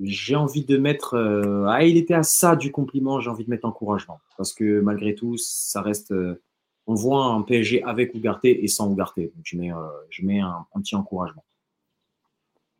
j'ai 0.00 0.36
envie 0.36 0.64
de 0.64 0.78
mettre. 0.78 1.14
euh, 1.14 1.66
ah, 1.68 1.84
il 1.84 1.96
était 1.96 2.14
à 2.14 2.22
ça 2.22 2.56
du 2.56 2.72
compliment, 2.72 3.20
j'ai 3.20 3.30
envie 3.30 3.44
de 3.44 3.50
mettre 3.50 3.66
encouragement. 3.66 4.20
Parce 4.36 4.52
que 4.54 4.80
malgré 4.80 5.14
tout, 5.14 5.36
ça 5.38 5.82
reste. 5.82 6.12
euh, 6.12 6.40
on 6.86 6.94
voit 6.94 7.24
un 7.26 7.42
PSG 7.42 7.82
avec 7.84 8.14
Ugarte 8.14 8.44
et 8.44 8.66
sans 8.68 8.90
Ugarte. 8.92 9.18
Donc 9.20 9.30
je 9.44 9.56
mets, 9.56 9.72
euh, 9.72 9.76
je 10.10 10.24
mets 10.24 10.40
un, 10.40 10.66
un 10.74 10.80
petit 10.80 10.96
encouragement. 10.96 11.44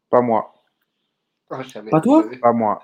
Pas 0.08 0.20
moi. 0.22 0.52
Ah, 1.50 1.62
Pas 1.90 2.00
toi 2.00 2.24
Pas 2.40 2.52
moi. 2.52 2.82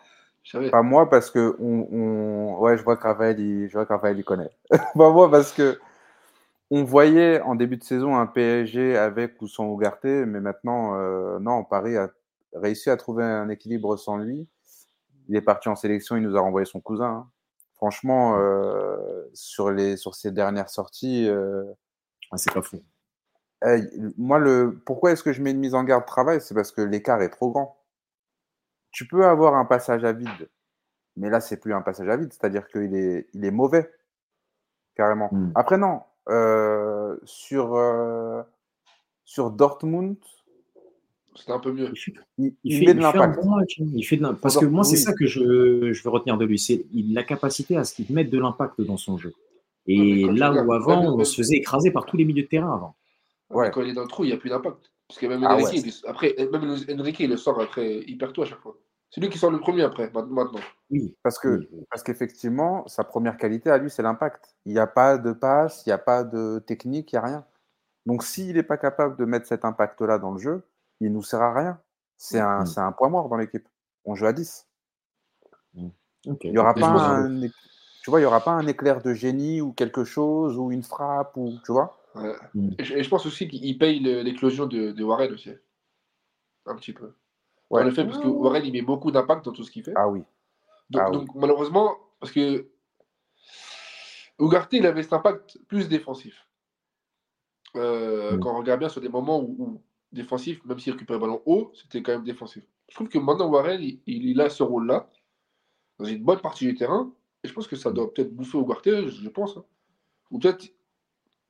Pas 0.70 0.82
moi 0.82 1.10
parce 1.10 1.30
que 1.30 1.56
on, 1.60 1.88
on- 1.92 2.58
ouais, 2.60 2.78
je 2.78 2.84
vois 2.84 2.96
que 2.96 3.04
Raphaël, 3.04 3.38
il, 3.40 3.68
je 3.68 3.74
vois 3.74 3.86
que 3.86 3.92
Raphaël, 3.92 4.18
il 4.18 4.24
connaît. 4.24 4.50
pas 4.96 5.10
moi 5.12 5.30
parce 5.30 5.52
que 5.52 5.78
on 6.70 6.84
voyait 6.84 7.40
en 7.42 7.54
début 7.56 7.76
de 7.78 7.84
saison 7.84 8.16
un 8.16 8.26
PSG 8.26 8.96
avec 8.96 9.40
ou 9.42 9.48
sans 9.48 9.72
Ugarte, 9.74 10.04
mais 10.04 10.40
maintenant, 10.40 10.96
euh, 10.96 11.38
non, 11.40 11.64
Paris 11.64 11.96
a 11.96 12.10
réussi 12.54 12.90
à 12.90 12.96
trouver 12.96 13.24
un 13.24 13.48
équilibre 13.48 13.96
sans 13.96 14.16
lui. 14.16 14.48
Il 15.28 15.36
est 15.36 15.40
parti 15.42 15.68
en 15.68 15.76
sélection, 15.76 16.16
il 16.16 16.22
nous 16.22 16.36
a 16.36 16.40
renvoyé 16.40 16.64
son 16.66 16.80
cousin. 16.80 17.06
hein. 17.06 17.30
Franchement, 17.74 18.36
euh, 18.38 19.28
sur 19.34 19.70
les 19.70 19.96
sur 19.98 20.14
ses 20.14 20.30
dernières 20.32 20.70
sorties, 20.70 21.28
euh, 21.28 21.64
Ah, 22.32 22.38
c'est 22.38 22.52
pas 22.52 22.62
fou. 22.62 22.82
moi 24.18 24.38
le 24.38 24.80
pourquoi 24.86 25.12
est-ce 25.12 25.22
que 25.22 25.32
je 25.32 25.42
mets 25.42 25.50
une 25.52 25.58
mise 25.58 25.74
en 25.74 25.84
garde 25.84 26.06
travail, 26.06 26.40
c'est 26.40 26.54
parce 26.54 26.72
que 26.72 26.80
l'écart 26.82 27.22
est 27.22 27.30
trop 27.30 27.50
grand. 27.50 27.78
Tu 28.92 29.06
peux 29.06 29.26
avoir 29.26 29.54
un 29.54 29.64
passage 29.66 30.04
à 30.04 30.12
vide, 30.12 30.48
mais 31.16 31.30
là 31.30 31.40
c'est 31.40 31.58
plus 31.58 31.74
un 31.74 31.82
passage 31.82 32.08
à 32.08 32.16
vide, 32.16 32.32
c'est-à-dire 32.32 32.68
qu'il 32.68 32.94
est 32.94 33.28
il 33.34 33.44
est 33.44 33.50
mauvais 33.50 33.90
carrément. 34.94 35.28
Mm. 35.32 35.52
Après 35.54 35.78
non, 35.78 36.02
euh, 36.28 37.16
sur 37.24 37.74
euh, 37.76 38.42
sur 39.24 39.50
Dortmund, 39.50 40.16
C'était 41.36 41.52
un 41.52 41.58
peu 41.60 41.72
mieux. 41.72 41.90
Il 41.92 41.96
fait, 41.98 42.12
il, 42.38 42.44
il 42.46 42.54
il 42.64 42.78
fait- 42.86 42.94
de 42.94 43.00
fait 43.00 43.06
un 43.06 43.12
l'impact. 43.12 43.44
bon 43.44 43.56
match. 43.56 43.78
Il 43.78 44.02
fait 44.04 44.16
de 44.16 44.22
l'im- 44.22 44.34
Parce 44.40 44.56
que 44.58 44.64
moi, 44.66 44.84
c'est 44.84 44.92
Oui. 44.96 45.02
ça 45.02 45.12
que 45.12 45.26
je, 45.26 45.92
je 45.92 46.02
veux 46.02 46.10
retenir 46.10 46.36
de 46.38 46.44
lui. 46.44 46.58
C'est 46.58 46.86
la 46.92 47.22
capacité 47.22 47.76
à 47.76 47.84
ce 47.84 47.94
qu'il 47.94 48.06
mette 48.14 48.30
de 48.30 48.38
l'impact 48.38 48.80
dans 48.80 48.96
son 48.96 49.16
jeu. 49.18 49.32
Et 49.86 50.24
là 50.24 50.52
où 50.64 50.72
avant, 50.72 51.02
on 51.14 51.24
se 51.24 51.36
faisait 51.36 51.56
écraser 51.56 51.90
par 51.92 52.06
tous 52.06 52.16
les 52.16 52.24
milieux 52.24 52.42
de 52.42 52.48
terrain 52.48 52.74
avant. 52.74 52.96
Ouais. 53.50 53.70
Quand 53.70 53.82
il 53.82 53.90
est 53.90 53.94
dans 53.94 54.02
le 54.02 54.08
trou, 54.08 54.24
il 54.24 54.28
n'y 54.28 54.32
a 54.32 54.36
plus 54.38 54.50
d'impact. 54.50 54.90
Parce 55.08 55.20
que 55.20 55.26
même 55.26 55.44
Ah 55.44 55.54
Enrique, 55.54 55.66
ouais. 55.68 55.78
il- 55.78 56.08
après, 56.08 56.34
même 56.50 56.76
Enrique, 57.00 57.20
il 57.20 57.30
le 57.30 57.36
sort 57.36 57.60
après 57.60 58.00
hyper 58.08 58.32
tôt 58.32 58.42
à 58.42 58.46
chaque 58.46 58.58
fois. 58.60 58.76
C'est 59.08 59.20
lui 59.20 59.28
qui 59.30 59.38
sort 59.38 59.52
le 59.52 59.60
premier 59.60 59.82
après, 59.82 60.10
ma- 60.12 60.24
maintenant. 60.24 60.58
Oui. 60.90 61.14
Parce 61.22 61.38
que 61.38 61.58
oui, 61.60 61.68
oui. 61.72 61.84
Parce 61.90 62.02
qu'effectivement, 62.02 62.84
sa 62.88 63.04
première 63.04 63.36
qualité 63.36 63.70
à 63.70 63.78
lui, 63.78 63.88
c'est 63.88 64.02
l'impact. 64.02 64.56
Il 64.64 64.72
n'y 64.72 64.80
a 64.80 64.88
pas 64.88 65.16
de 65.16 65.32
passe, 65.32 65.84
il 65.86 65.90
n'y 65.90 65.92
a 65.92 65.98
pas 65.98 66.24
de 66.24 66.58
technique, 66.66 67.12
il 67.12 67.14
n'y 67.14 67.18
a 67.20 67.22
rien. 67.26 67.44
Donc, 68.04 68.24
s'il 68.24 68.56
n'est 68.56 68.62
pas 68.64 68.76
capable 68.76 69.16
de 69.16 69.24
mettre 69.24 69.46
cet 69.46 69.64
impact-là 69.64 70.18
dans 70.18 70.32
le 70.32 70.38
jeu, 70.40 70.62
il 71.00 71.08
ne 71.08 71.14
nous 71.14 71.22
sert 71.22 71.42
à 71.42 71.52
rien. 71.54 71.80
C'est 72.16 72.40
un, 72.40 72.62
Mm. 72.62 72.66
c'est 72.66 72.80
un 72.80 72.92
point 72.92 73.08
mort 73.08 73.28
dans 73.28 73.36
l'équipe. 73.36 73.68
On 74.04 74.14
joue 74.14 74.26
à 74.26 74.32
10. 74.32 74.66
Ok. 76.26 76.40
Il 76.44 76.50
n'y 76.52 76.58
aura 76.58 76.74
pas 76.74 76.86
un, 76.88 77.40
tu 78.02 78.10
vois, 78.10 78.20
il 78.20 78.24
y 78.24 78.26
aura 78.26 78.40
pas 78.40 78.52
un 78.52 78.66
éclair 78.66 79.00
de 79.02 79.14
génie 79.14 79.60
ou 79.60 79.72
quelque 79.72 80.04
chose 80.04 80.56
ou 80.56 80.72
une 80.72 80.82
frappe 80.82 81.36
ou 81.36 81.52
tu 81.64 81.72
vois? 81.72 81.98
Ouais. 82.14 82.34
Mm. 82.54 82.70
Et, 82.78 82.84
je, 82.84 82.94
et 82.94 83.02
je 83.02 83.08
pense 83.08 83.26
aussi 83.26 83.46
qu'il 83.48 83.78
paye 83.78 84.00
l'éclosion 84.00 84.66
de, 84.66 84.92
de 84.92 85.04
Warren 85.04 85.32
aussi. 85.32 85.50
Un 86.66 86.74
petit 86.76 86.92
peu. 86.92 87.12
Ouais. 87.70 87.82
En 87.82 87.86
effet, 87.86 88.04
parce 88.04 88.18
que 88.18 88.26
Warren, 88.26 88.64
il 88.64 88.72
met 88.72 88.82
beaucoup 88.82 89.10
d'impact 89.10 89.44
dans 89.44 89.52
tout 89.52 89.62
ce 89.62 89.70
qu'il 89.70 89.84
fait. 89.84 89.92
Ah 89.96 90.08
oui. 90.08 90.22
Donc, 90.90 91.02
Ah 91.04 91.10
oui. 91.10 91.16
donc, 91.18 91.34
malheureusement, 91.34 91.96
parce 92.20 92.32
que 92.32 92.68
Ugarte, 94.38 94.72
il 94.72 94.86
avait 94.86 95.02
cet 95.02 95.12
impact 95.12 95.58
plus 95.68 95.88
défensif. 95.88 96.46
Euh. 97.76 98.38
Quand 98.38 98.54
on 98.54 98.58
regarde 98.58 98.80
bien 98.80 98.88
sur 98.88 99.00
des 99.00 99.08
moments 99.08 99.40
où, 99.40 99.56
où 99.58 99.82
défensif, 100.16 100.64
même 100.64 100.78
s'il 100.78 100.92
récupère 100.92 101.16
le 101.16 101.20
ballon 101.20 101.42
haut, 101.46 101.72
c'était 101.74 102.02
quand 102.02 102.12
même 102.12 102.24
défensif. 102.24 102.64
Je 102.88 102.94
trouve 102.94 103.08
que 103.08 103.18
maintenant, 103.18 103.48
Warren, 103.48 103.80
il, 103.82 104.00
il 104.06 104.40
a 104.40 104.48
ce 104.48 104.62
rôle-là, 104.62 105.10
dans 105.98 106.04
une 106.06 106.22
bonne 106.22 106.40
partie 106.40 106.66
du 106.66 106.74
terrain, 106.74 107.12
et 107.44 107.48
je 107.48 107.52
pense 107.54 107.66
que 107.66 107.76
ça 107.76 107.90
doit 107.92 108.12
peut-être 108.12 108.34
bouffer 108.34 108.58
Ugarte, 108.58 108.84
je, 109.08 109.08
je 109.22 109.28
pense. 109.28 109.56
hein. 109.56 109.64
Ou 110.30 110.38
peut-être, 110.38 110.72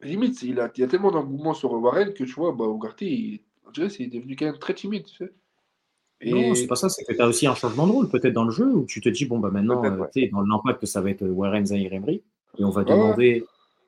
limite, 0.01 0.43
il, 0.43 0.61
a, 0.61 0.71
il 0.77 0.81
y 0.81 0.85
a 0.85 0.87
tellement 0.89 1.11
d'engouement 1.11 1.55
sur 1.55 1.73
Warren 1.73 2.13
que 2.13 2.25
tu 2.25 2.33
vois, 2.33 2.53
bah, 2.53 2.67
Ugarte, 2.67 3.03
il, 3.03 3.41
on 3.67 3.71
dirait 3.71 3.89
c'est 3.89 4.07
devenu 4.07 4.37
quand 4.37 4.47
même 4.47 4.59
très 4.59 4.75
timide. 4.75 5.05
Tu 5.07 5.17
sais. 5.17 5.33
Et- 6.21 6.31
Non, 6.31 6.55
c'est 6.55 6.67
pas 6.67 6.77
ça, 6.77 6.89
c'est 6.89 7.05
que 7.05 7.13
tu 7.13 7.21
as 7.21 7.27
aussi 7.29 7.47
un 7.47 7.55
changement 7.55 7.87
de 7.87 7.93
rôle 7.93 8.09
peut-être 8.09 8.33
dans 8.33 8.45
le 8.45 8.51
jeu 8.51 8.67
où 8.75 8.87
tu 8.87 9.01
te 9.01 9.09
dis, 9.09 9.27
bon, 9.27 9.39
bah 9.39 9.51
maintenant, 9.51 9.85
euh, 9.85 9.97
ouais. 9.99 10.09
tu 10.13 10.21
sais, 10.23 10.29
dans 10.29 10.41
l'impact, 10.43 10.87
ça 10.87 11.01
va 11.01 11.11
être 11.11 11.27
Warren 11.27 11.67
Zahir 11.67 11.93
Emery 11.93 12.23
et 12.59 12.65
on 12.65 12.71
va 12.71 12.83
Ouais, 12.83 12.91
demander 12.91 13.45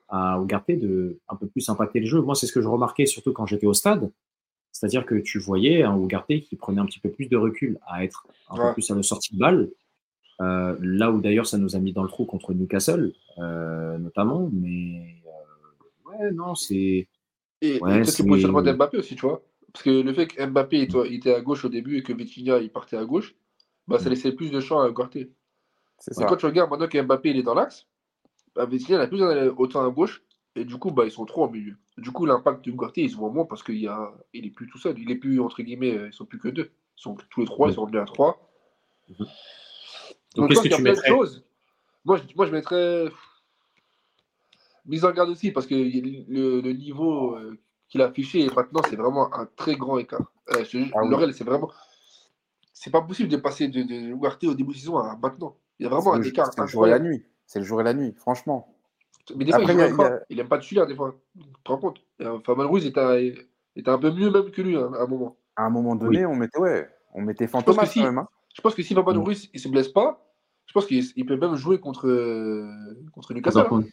à 0.09 0.39
Ugarte 0.41 0.71
de 0.71 1.19
un 1.27 1.35
peu 1.35 1.47
plus 1.47 1.67
impacter 1.69 1.99
le 1.99 2.05
jeu. 2.05 2.21
Moi, 2.21 2.35
c'est 2.35 2.47
ce 2.47 2.51
que 2.53 2.61
je 2.61 2.67
remarquais 2.67 3.05
surtout 3.05 3.33
quand 3.33 3.45
j'étais 3.45 3.67
au 3.67 3.73
stade. 3.73 4.11
C'est-à-dire 4.71 5.05
que 5.05 5.15
tu 5.15 5.39
voyais 5.39 5.83
un 5.83 5.97
Ugarte 5.97 6.27
qui 6.41 6.55
prenait 6.55 6.79
un 6.81 6.85
petit 6.85 6.99
peu 6.99 7.09
plus 7.09 7.27
de 7.27 7.35
recul 7.37 7.79
à 7.87 8.03
être 8.03 8.27
un 8.49 8.55
peu 8.55 8.73
plus 8.73 8.89
à 8.91 8.95
la 8.95 9.03
sortie 9.03 9.33
de 9.35 9.39
balle. 9.39 9.69
Euh, 10.41 10.77
là 10.81 11.11
où 11.11 11.19
d'ailleurs 11.19 11.45
ça 11.47 11.57
nous 11.57 11.75
a 11.75 11.79
mis 11.79 11.91
dans 11.91 12.03
le 12.03 12.07
trou 12.07 12.25
contre 12.25 12.53
Newcastle, 12.53 13.11
euh, 13.39 13.97
notamment. 13.97 14.49
Mais 14.53 15.21
euh, 15.25 16.09
ouais, 16.23 16.31
non, 16.31 16.55
c'est. 16.55 16.75
Et, 16.75 17.07
et 17.61 17.79
Ouais, 17.81 17.95
peut-être 17.95 18.09
c'est- 18.09 18.23
le 18.23 18.29
positionnement 18.29 18.61
d'Mbappé 18.61 18.97
aussi, 18.99 19.15
tu 19.15 19.21
vois. 19.21 19.41
Parce 19.73 19.83
que 19.83 19.89
le 20.01 20.13
fait 20.13 20.27
qu'Mbappé 20.27 20.77
il 20.79 20.89
il 21.07 21.15
était 21.15 21.33
à 21.33 21.41
gauche 21.41 21.65
au 21.65 21.69
début 21.69 21.97
et 21.97 22.03
que 22.03 22.13
Vitinha 22.13 22.59
il 22.59 22.69
partait 22.71 22.95
à 22.97 23.03
gauche, 23.05 23.35
bah, 23.87 23.99
ça 23.99 24.05
Mm. 24.05 24.09
laissait 24.13 24.31
plus 24.31 24.49
de 24.49 24.59
champ 24.61 24.79
à 24.79 24.87
Ugarte. 24.89 25.17
Et 25.17 25.29
C'est 25.99 26.13
ça. 26.13 26.25
quand 26.25 26.37
tu 26.37 26.45
regardes 26.45 26.69
maintenant 26.71 26.87
qu'Mbappé 26.87 27.31
il 27.31 27.37
est 27.37 27.43
dans 27.43 27.53
l'axe, 27.53 27.85
bah, 28.55 28.65
Vitinha 28.65 28.97
n'a 28.97 29.07
plus 29.07 29.21
autant 29.57 29.85
à 29.85 29.89
gauche. 29.91 30.23
Et 30.55 30.63
du 30.65 30.77
coup, 30.77 30.89
bah, 30.91 31.03
ils 31.05 31.11
sont 31.11 31.25
trop 31.25 31.45
au 31.45 31.49
milieu. 31.49 31.75
Du 31.99 32.11
coup, 32.11 32.25
l'impact 32.25 32.65
de 32.65 32.71
Ugarte, 32.71 32.97
il 32.97 33.09
se 33.09 33.15
voit 33.15 33.29
moins 33.29 33.45
parce 33.45 33.63
qu'il 33.63 33.87
a... 33.87 34.13
il 34.33 34.45
est 34.45 34.51
plus 34.51 34.67
tout 34.67 34.77
seul. 34.77 34.97
Il 34.99 35.11
est 35.11 35.15
plus, 35.15 35.39
entre 35.39 35.61
guillemets, 35.61 35.95
euh, 35.95 36.07
ils 36.07 36.13
sont 36.13 36.25
plus 36.25 36.39
que 36.39 36.47
deux. 36.47 36.71
Ils 36.97 37.01
sont 37.01 37.17
tous 37.29 37.41
les 37.41 37.45
trois, 37.45 37.69
ils 37.69 37.73
sont 37.73 37.81
revenus 37.81 38.01
à 38.01 38.05
trois. 38.05 38.49
Mhm. 39.09 39.27
Donc, 40.35 40.49
qu'est-ce 40.49 40.61
que 40.61 40.75
tu 40.75 40.81
mettrais. 40.81 41.11
Moi, 42.05 42.17
je, 42.17 42.35
moi, 42.35 42.45
je 42.45 42.51
mettrais 42.51 43.09
mise 44.85 45.05
en 45.05 45.11
garde 45.11 45.29
aussi 45.29 45.51
parce 45.51 45.67
que 45.67 45.75
le, 45.75 46.61
le 46.61 46.73
niveau 46.73 47.35
euh, 47.35 47.59
qu'il 47.87 48.01
a 48.01 48.05
affiché 48.05 48.49
maintenant, 48.55 48.81
c'est 48.89 48.95
vraiment 48.95 49.33
un 49.33 49.47
très 49.55 49.75
grand 49.75 49.97
écart. 49.97 50.31
Euh, 50.51 50.65
je 50.65 50.79
Ah 50.93 51.03
oui. 51.03 51.33
C'est 51.33 51.43
vraiment. 51.43 51.69
C'est 52.73 52.91
pas 52.91 53.01
possible 53.01 53.29
de 53.29 53.37
passer 53.37 53.67
de, 53.67 53.83
de 53.83 54.47
au 54.47 54.53
début 54.53 54.73
de 54.73 54.77
saison 54.77 54.97
à 54.97 55.17
maintenant. 55.21 55.57
Il 55.79 55.83
y 55.83 55.85
a 55.85 55.89
vraiment 55.89 56.13
un 56.13 56.21
écart 56.21 56.51
c'est 56.53 56.61
le 56.61 56.67
jour 56.67 56.87
et 56.87 56.89
la 56.89 56.99
nuit. 56.99 57.23
C'est 57.45 57.59
le 57.59 57.65
jour 57.65 57.81
et 57.81 57.83
la 57.83 57.93
nuit, 57.93 58.13
franchement. 58.17 58.73
Mais 59.35 59.45
des 59.45 59.51
fois, 59.51 59.61
Après, 59.61 59.73
il, 59.73 59.79
y 59.79 59.81
a- 59.83 59.87
il 59.87 59.93
y 59.93 59.97
pas. 59.97 60.07
a- 60.07 60.19
il 60.29 60.39
aime 60.39 60.47
pas 60.47 60.57
des 60.59 60.95
fois. 60.95 61.15
Tu 61.37 61.43
te 61.63 61.71
rends 61.71 61.77
compte? 61.77 61.97
Euh, 62.21 62.39
Fabien 62.45 62.65
Ruiz 62.65 62.85
était, 62.85 63.35
était 63.75 63.89
un 63.89 63.97
peu 63.97 64.11
mieux 64.11 64.29
même 64.31 64.51
que 64.51 64.61
lui 64.61 64.75
hein, 64.77 64.91
à 64.97 65.03
un 65.03 65.07
moment. 65.07 65.37
À 65.55 65.63
un 65.63 65.69
moment 65.69 65.95
donné, 65.95 66.25
on 66.25 66.35
mettait, 66.35 66.57
ouais, 66.59 66.89
on 67.13 67.21
mettait 67.21 67.45
pense 67.47 67.63
Fantomas 67.63 67.83
que 67.83 67.89
si. 67.89 67.99
quand 67.99 68.05
même. 68.05 68.17
hein. 68.19 68.27
Je 68.55 68.61
pense 68.61 68.75
que 68.75 68.81
si 68.83 68.93
Fabien 68.93 69.13
Mm. 69.13 69.23
Ruiz 69.23 69.49
il 69.53 69.59
se 69.59 69.67
blesse 69.69 69.89
pas, 69.89 70.25
je 70.65 70.73
pense 70.73 70.85
qu'il 70.85 71.03
il 71.15 71.25
peut 71.25 71.37
même 71.37 71.55
jouer 71.55 71.79
contre, 71.79 72.07
euh, 72.07 72.69
contre 73.13 73.33
Newcastle. 73.33 73.59
hein. 73.61 73.65
Contre, 73.69 73.87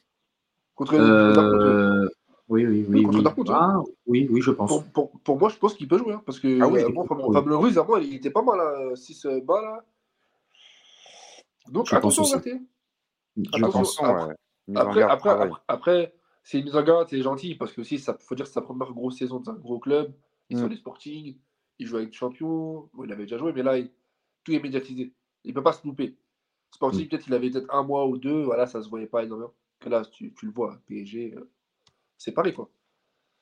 contre 0.74 0.92
ouais. 0.94 1.00
Euh, 1.00 2.08
oui, 2.48 2.64
oui, 2.66 2.86
oui. 2.88 3.02
contre 3.04 3.34
oui. 3.38 3.44
Ah, 3.50 3.78
oui, 4.06 4.28
oui, 4.30 4.40
je 4.40 4.50
pense. 4.52 4.70
Pour, 4.70 4.84
pour, 5.10 5.20
pour 5.20 5.38
moi, 5.38 5.48
je 5.48 5.56
pense 5.58 5.74
qu'il 5.74 5.88
peut 5.88 5.98
jouer. 5.98 6.12
hein, 6.14 6.22
parce 6.24 6.38
que 6.38 6.60
Ah 6.62 6.68
oui, 6.68 6.80
euh, 6.80 6.88
oui. 6.94 7.32
Fabien 7.34 7.56
Ruiz, 7.56 7.76
avant, 7.78 7.96
il 7.96 8.14
était 8.14 8.30
pas 8.30 8.42
mal 8.42 8.60
à 8.60 8.94
6 8.96 9.26
bas 9.44 9.60
là. 9.62 9.84
Donc 11.70 11.86
Je 11.86 11.90
pense 11.90 11.98
attention, 11.98 12.22
aussi. 12.22 12.32
Berthier. 12.34 12.60
Je 13.36 13.42
Attention, 13.42 13.60
pense. 13.60 13.74
Attention, 13.98 14.04
après- 14.04 14.28
ouais. 14.28 14.34
Après, 14.74 15.02
après, 15.02 15.30
après, 15.30 15.50
après, 15.68 16.14
c'est 16.42 16.58
une 16.58 16.64
mise 16.64 16.76
en 16.76 16.82
garde, 16.82 17.06
c'est 17.08 17.22
gentil, 17.22 17.54
parce 17.54 17.72
que 17.72 17.80
aussi, 17.82 17.98
ça 17.98 18.16
faut 18.20 18.34
dire 18.34 18.44
que 18.44 18.48
c'est 18.48 18.54
sa 18.54 18.62
première 18.62 18.92
grosse 18.92 19.18
saison 19.18 19.40
dans 19.40 19.52
un 19.52 19.56
gros 19.56 19.78
club. 19.78 20.12
Il 20.50 20.56
Mm. 20.56 20.60
sont 20.60 20.68
les 20.68 20.76
Sporting, 20.76 21.36
il 21.78 21.86
joue 21.86 21.96
avec 21.96 22.08
le 22.08 22.14
champion. 22.14 22.88
Bon, 22.94 23.04
il 23.04 23.12
avait 23.12 23.24
déjà 23.24 23.38
joué, 23.38 23.52
mais 23.52 23.62
là, 23.62 23.78
il- 23.78 23.90
tout 24.44 24.52
est 24.52 24.60
médiatisé. 24.62 25.12
Il 25.44 25.54
peut 25.54 25.62
pas 25.62 25.72
se 25.72 25.86
louper. 25.86 26.16
Sporting, 26.72 27.08
peut-être 27.08 27.26
il 27.28 27.34
avait 27.34 27.50
peut-être 27.50 27.72
un 27.74 27.82
mois 27.82 28.06
ou 28.06 28.16
deux, 28.18 28.42
voilà, 28.42 28.66
ça 28.66 28.82
se 28.82 28.88
voyait 28.88 29.06
pas 29.06 29.22
énormément. 29.24 29.52
Que 29.80 29.88
là, 29.88 30.04
tu, 30.04 30.32
tu 30.34 30.46
le 30.46 30.52
vois, 30.52 30.78
PSG, 30.86 31.34
euh, 31.36 31.48
c'est 32.16 32.32
pareil, 32.32 32.54
quoi. 32.54 32.68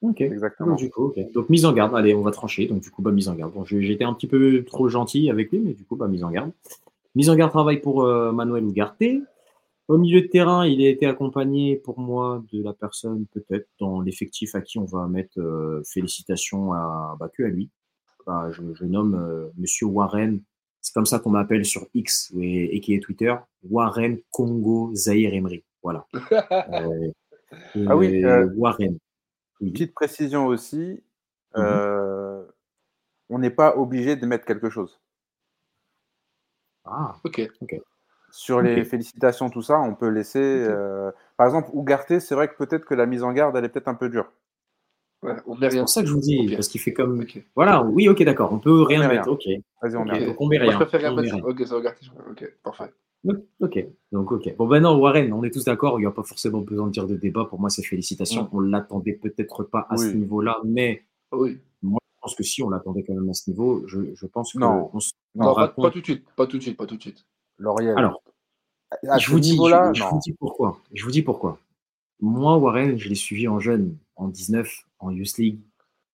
Ok. 0.03 0.21
Exactement. 0.21 0.71
Donc, 0.71 0.79
du 0.79 0.91
coup. 0.91 1.15
Donc, 1.33 1.49
mise 1.49 1.65
en 1.65 1.73
garde. 1.73 1.95
Allez, 1.95 2.15
on 2.15 2.21
va 2.23 2.31
trancher. 2.31 2.67
Donc, 2.67 2.83
du 2.83 2.91
coup, 2.91 3.01
bah, 3.01 3.11
mise 3.13 3.29
en 3.29 3.35
garde. 3.35 3.53
Bon, 3.55 3.65
j'étais 3.65 4.05
un 4.05 4.13
petit 4.13 4.27
peu 4.27 4.63
trop 4.65 4.89
gentil 4.89 5.31
avec 5.31 5.51
lui, 5.51 5.61
mais 5.61 5.73
du 5.73 5.85
coup, 5.85 5.97
bah, 5.97 6.09
mise 6.09 6.25
en 6.25 6.31
garde. 6.31 6.53
Mise 7.15 7.31
en 7.31 7.37
garde 7.37 7.51
travail 7.53 7.81
pour 7.81 8.03
euh, 8.03 8.33
Manuel 8.33 8.65
Ugarte. 8.65 9.03
Au 9.89 9.99
milieu 9.99 10.23
de 10.23 10.27
terrain, 10.29 10.67
il 10.67 10.81
a 10.85 10.89
été 10.89 11.07
accompagné 11.07 11.77
pour 11.77 11.99
moi 12.01 12.43
de 12.53 12.63
la 12.63 12.73
personne 12.73 13.27
peut-être 13.27 13.69
dans 13.79 14.01
l'effectif 14.01 14.55
à 14.55 14.63
qui 14.63 14.79
on 14.79 14.85
va 14.87 15.07
mettre 15.09 15.39
euh, 15.39 15.83
félicitations 15.85 16.73
à, 16.73 17.17
bah, 17.21 17.29
que 17.33 17.43
à 17.43 17.49
lui. 17.49 17.71
Bah, 18.27 18.51
je, 18.53 18.63
je 18.75 18.85
nomme 18.87 19.15
euh, 19.15 19.51
Monsieur 19.59 19.87
Warren. 19.87 20.41
C'est 20.81 20.95
comme 20.95 21.05
ça 21.07 21.19
qu'on 21.19 21.31
m'appelle 21.31 21.65
sur 21.67 21.87
X 21.95 22.33
et, 22.39 22.75
et 22.77 22.81
qui 22.81 22.95
est 22.95 23.01
Twitter. 23.01 23.35
Warren 23.63 24.19
Congo 24.31 24.95
Zahir 24.95 25.35
Emery. 25.35 25.65
Voilà. 25.83 26.07
Euh, 27.77 27.87
Ah 27.87 27.97
oui, 27.97 28.25
euh, 28.25 28.49
Warren. 28.57 28.99
Oui. 29.61 29.71
Petite 29.71 29.95
précision 29.95 30.47
aussi, 30.47 31.03
Mhm. 31.57 31.63
euh, 31.63 32.43
on 33.29 33.39
n'est 33.39 33.51
pas 33.51 33.77
obligé 33.77 34.17
de 34.17 34.27
mettre 34.27 34.45
quelque 34.45 34.71
chose. 34.71 35.01
Ah, 36.85 37.15
Ok. 37.23 37.49
Sur 38.37 38.61
les 38.61 38.85
félicitations, 38.85 39.49
tout 39.49 39.63
ça, 39.63 39.79
on 39.81 39.95
peut 39.95 40.09
laisser. 40.09 40.41
euh, 40.43 41.13
par 41.37 41.47
exemple, 41.47 41.71
Ougarté, 41.73 42.19
c'est 42.19 42.35
vrai 42.35 42.49
que 42.49 42.57
peut-être 42.57 42.85
que 42.85 42.95
la 42.95 43.07
mise 43.07 43.23
en 43.23 43.33
garde, 43.33 43.57
elle 43.57 43.65
est 43.65 43.69
peut-être 43.69 43.87
un 43.89 43.95
peu 43.95 44.09
dure. 44.09 44.27
Ouais, 45.23 45.37
on 45.47 45.55
met 45.57 45.71
c'est 45.71 45.79
pour 45.79 45.89
ça 45.89 46.03
que 46.03 46.09
je 46.09 46.13
vous 46.13 46.21
dis, 46.21 46.53
parce 46.55 46.67
qu'il 46.69 46.81
fait 46.81 46.93
comme. 46.93 47.25
Voilà, 47.55 47.83
oui, 47.85 48.09
ok, 48.09 48.23
d'accord, 48.25 48.53
on 48.53 48.59
peut 48.59 48.83
rien 48.83 48.99
met 49.07 49.15
mettre. 49.15 49.31
Ok, 49.31 49.45
Vas-y, 49.81 49.97
on 49.97 50.03
ok, 50.03 50.07
met 50.13 50.37
on 50.39 50.49
met 50.49 50.59
Moi, 50.59 50.67
rien. 50.69 50.73
je 50.73 50.77
préfère 50.85 51.01
rien 51.01 51.13
on 51.13 51.23
mettre. 51.23 51.49
Ok, 51.49 51.67
ça 51.67 51.77
regarde. 51.77 51.97
Ok, 52.31 52.53
parfait. 52.63 52.93
Ok, 53.61 53.87
donc 54.13 54.33
ok. 54.33 54.57
Bon, 54.57 54.67
ben 54.67 54.81
non, 54.81 54.99
Warren, 54.99 55.33
on 55.33 55.45
est 55.45 55.51
tous 55.51 55.65
d'accord, 55.65 55.99
il 55.99 56.03
n'y 56.03 56.07
a 56.09 56.11
pas 56.11 56.25
forcément 56.25 56.61
besoin 56.61 56.89
de 56.89 56.93
dire 56.93 57.07
de 57.07 57.15
débat. 57.17 57.47
Pour 57.47 57.59
moi, 57.61 57.71
c'est 57.71 57.83
félicitations. 57.83 58.43
Mm. 58.45 58.49
On 58.53 58.61
l'attendait 58.61 59.15
peut-être 59.15 59.63
pas 59.63 59.87
à 59.89 59.97
ce 59.97 60.09
niveau-là, 60.13 60.59
mais 60.65 61.05
Oui. 61.33 61.59
je 61.83 61.89
pense 62.21 62.35
que 62.35 62.43
si 62.43 62.63
on 62.63 62.69
l'attendait 62.69 63.05
quand 63.05 63.15
même 63.15 63.31
à 63.31 63.33
ce 63.35 63.49
niveau, 63.49 63.85
je, 63.87 64.01
je 64.15 64.27
pense 64.27 64.53
que 64.53 64.59
Non. 64.59 64.91
on 64.93 65.01
se 65.01 65.13
Non, 65.37 65.47
rendra 65.47 65.69
pas, 65.69 65.91
tout 65.91 66.01
de 66.01 66.05
suite. 66.05 66.27
Pas 66.37 66.47
tout 66.47 66.59
de 66.59 66.63
suite. 66.63 66.77
Pas 66.77 66.87
tout 66.87 66.97
de 66.97 67.01
suite. 67.03 67.25
Alors, 67.97 68.23
à 69.09 69.19
je 69.19 69.31
vous 69.31 69.41
dis, 69.41 69.53
niveau-là, 69.53 69.93
je, 69.93 69.99
je 70.01 70.05
non. 70.05 70.11
vous 70.13 70.21
dis 70.21 70.33
pourquoi. 70.33 70.81
Je 70.93 71.05
vous 71.05 71.11
dis 71.11 71.23
pourquoi. 71.23 71.59
Moi, 72.21 72.57
Warren, 72.57 72.97
je 72.99 73.09
l'ai 73.09 73.15
suivi 73.15 73.49
en 73.49 73.59
jeune, 73.61 73.97
en 74.17 74.29
19, 74.29 74.73
en 75.01 75.11
Youth 75.11 75.37
League, 75.39 75.59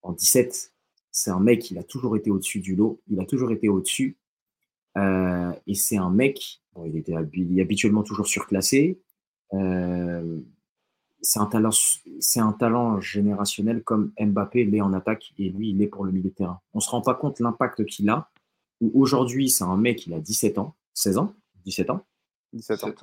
en 0.02 0.12
17. 0.12 0.72
C'est 1.12 1.30
un 1.30 1.40
mec, 1.40 1.70
il 1.70 1.78
a 1.78 1.82
toujours 1.82 2.16
été 2.16 2.30
au-dessus 2.30 2.60
du 2.60 2.74
lot. 2.76 3.00
Il 3.08 3.20
a 3.20 3.24
toujours 3.26 3.50
été 3.52 3.68
au-dessus. 3.68 4.16
Euh, 4.96 5.52
et 5.66 5.74
c'est 5.74 5.96
un 5.98 6.10
mec, 6.10 6.60
bon, 6.74 6.84
il 6.84 6.96
était 6.96 7.12
habi- 7.14 7.46
il 7.50 7.58
est 7.58 7.62
habituellement 7.62 8.02
toujours 8.02 8.26
surclassé. 8.26 8.98
Euh, 9.52 10.38
c'est 11.20 11.38
un 11.38 11.46
talent, 11.46 11.70
c'est 12.20 12.40
un 12.40 12.52
talent 12.52 13.00
générationnel 13.00 13.82
comme 13.82 14.12
Mbappé 14.18 14.64
l'est 14.64 14.80
en 14.80 14.92
attaque 14.94 15.32
et 15.38 15.50
lui, 15.50 15.70
il 15.70 15.82
est 15.82 15.86
pour 15.86 16.04
le 16.04 16.12
milieu 16.12 16.30
de 16.30 16.34
terrain. 16.34 16.60
On 16.72 16.80
se 16.80 16.88
rend 16.88 17.02
pas 17.02 17.14
compte 17.14 17.40
l'impact 17.40 17.84
qu'il 17.84 18.08
a. 18.08 18.30
Aujourd'hui, 18.94 19.50
c'est 19.50 19.64
un 19.64 19.76
mec, 19.76 20.06
il 20.06 20.14
a 20.14 20.20
17 20.20 20.56
ans, 20.58 20.74
16 21.00 21.16
ans, 21.16 21.34
17 21.64 21.90
ans. 21.90 22.04
17 22.52 22.84
ans. 22.84 22.94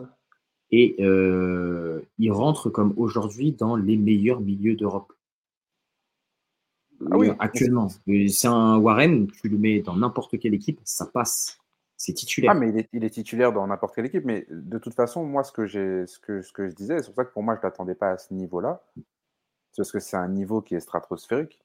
Et 0.70 0.96
euh, 1.00 2.02
il 2.20 2.32
rentre 2.32 2.70
comme 2.70 2.94
aujourd'hui 2.98 3.54
dans 3.54 3.76
les 3.76 3.98
meilleurs 3.98 4.40
milieux 4.40 4.76
d'Europe. 4.76 5.14
Ah 7.10 7.18
oui. 7.18 7.30
Euh, 7.30 7.36
Actuellement. 7.40 7.88
C'est 7.90 8.48
un 8.48 8.78
Warren, 8.78 9.28
tu 9.28 9.50
le 9.50 9.58
mets 9.58 9.80
dans 9.80 9.96
n'importe 9.96 10.38
quelle 10.38 10.54
équipe, 10.54 10.80
ça 10.84 11.08
passe. 11.08 11.58
C'est 11.96 12.14
titulaire. 12.14 12.52
Ah, 12.52 12.54
mais 12.54 12.70
il 12.70 12.78
est, 12.78 12.90
il 12.94 13.04
est 13.04 13.10
titulaire 13.10 13.52
dans 13.52 13.66
n'importe 13.66 13.96
quelle 13.96 14.06
équipe. 14.06 14.26
Mais 14.26 14.46
de 14.52 14.78
toute 14.78 14.94
façon, 14.94 15.26
moi, 15.26 15.44
ce 15.44 15.52
que, 15.52 15.66
j'ai, 15.66 16.06
ce 16.06 16.20
que, 16.20 16.44
ce 16.44 16.54
que 16.54 16.68
je 16.68 16.76
disais, 16.76 17.00
c'est 17.00 17.08
pour 17.08 17.16
ça 17.16 17.26
que 17.26 17.34
pour 17.34 17.42
moi, 17.42 17.56
je 17.56 17.60
ne 17.60 17.64
l'attendais 17.64 17.96
pas 17.96 18.12
à 18.12 18.18
ce 18.20 18.32
niveau-là. 18.36 18.84
C'est 19.72 19.82
parce 19.82 19.92
que 19.92 20.00
c'est 20.00 20.18
un 20.18 20.28
niveau 20.28 20.62
qui 20.62 20.76
est 20.76 20.80
stratosphérique. 20.80 21.60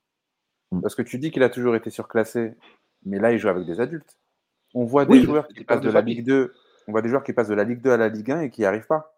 Mm. 0.70 0.80
Parce 0.80 0.94
que 0.94 1.02
tu 1.02 1.18
dis 1.18 1.30
qu'il 1.30 1.42
a 1.42 1.50
toujours 1.50 1.76
été 1.76 1.90
surclassé, 1.90 2.54
mais 3.04 3.18
là, 3.18 3.32
il 3.32 3.38
joue 3.38 3.48
avec 3.48 3.66
des 3.66 3.80
adultes. 3.80 4.16
On 4.74 4.84
voit 4.84 5.04
des 5.04 5.12
Oui, 5.12 5.22
joueurs 5.24 5.46
qui 5.48 5.64
passent 5.64 5.80
de 5.80 5.90
la. 5.90 6.00
Ligue 6.00 6.24
2. 6.24 6.52
On 6.88 6.92
voit 6.92 7.02
des 7.02 7.08
joueurs 7.08 7.22
qui 7.24 7.32
passent 7.32 7.48
de 7.48 7.54
la 7.54 7.64
Ligue 7.64 7.80
2 7.80 7.90
à 7.90 7.96
la 7.96 8.08
Ligue 8.08 8.30
1 8.30 8.40
et 8.42 8.50
qui 8.50 8.62
n'y 8.62 8.66
arrivent 8.66 8.86
pas. 8.86 9.14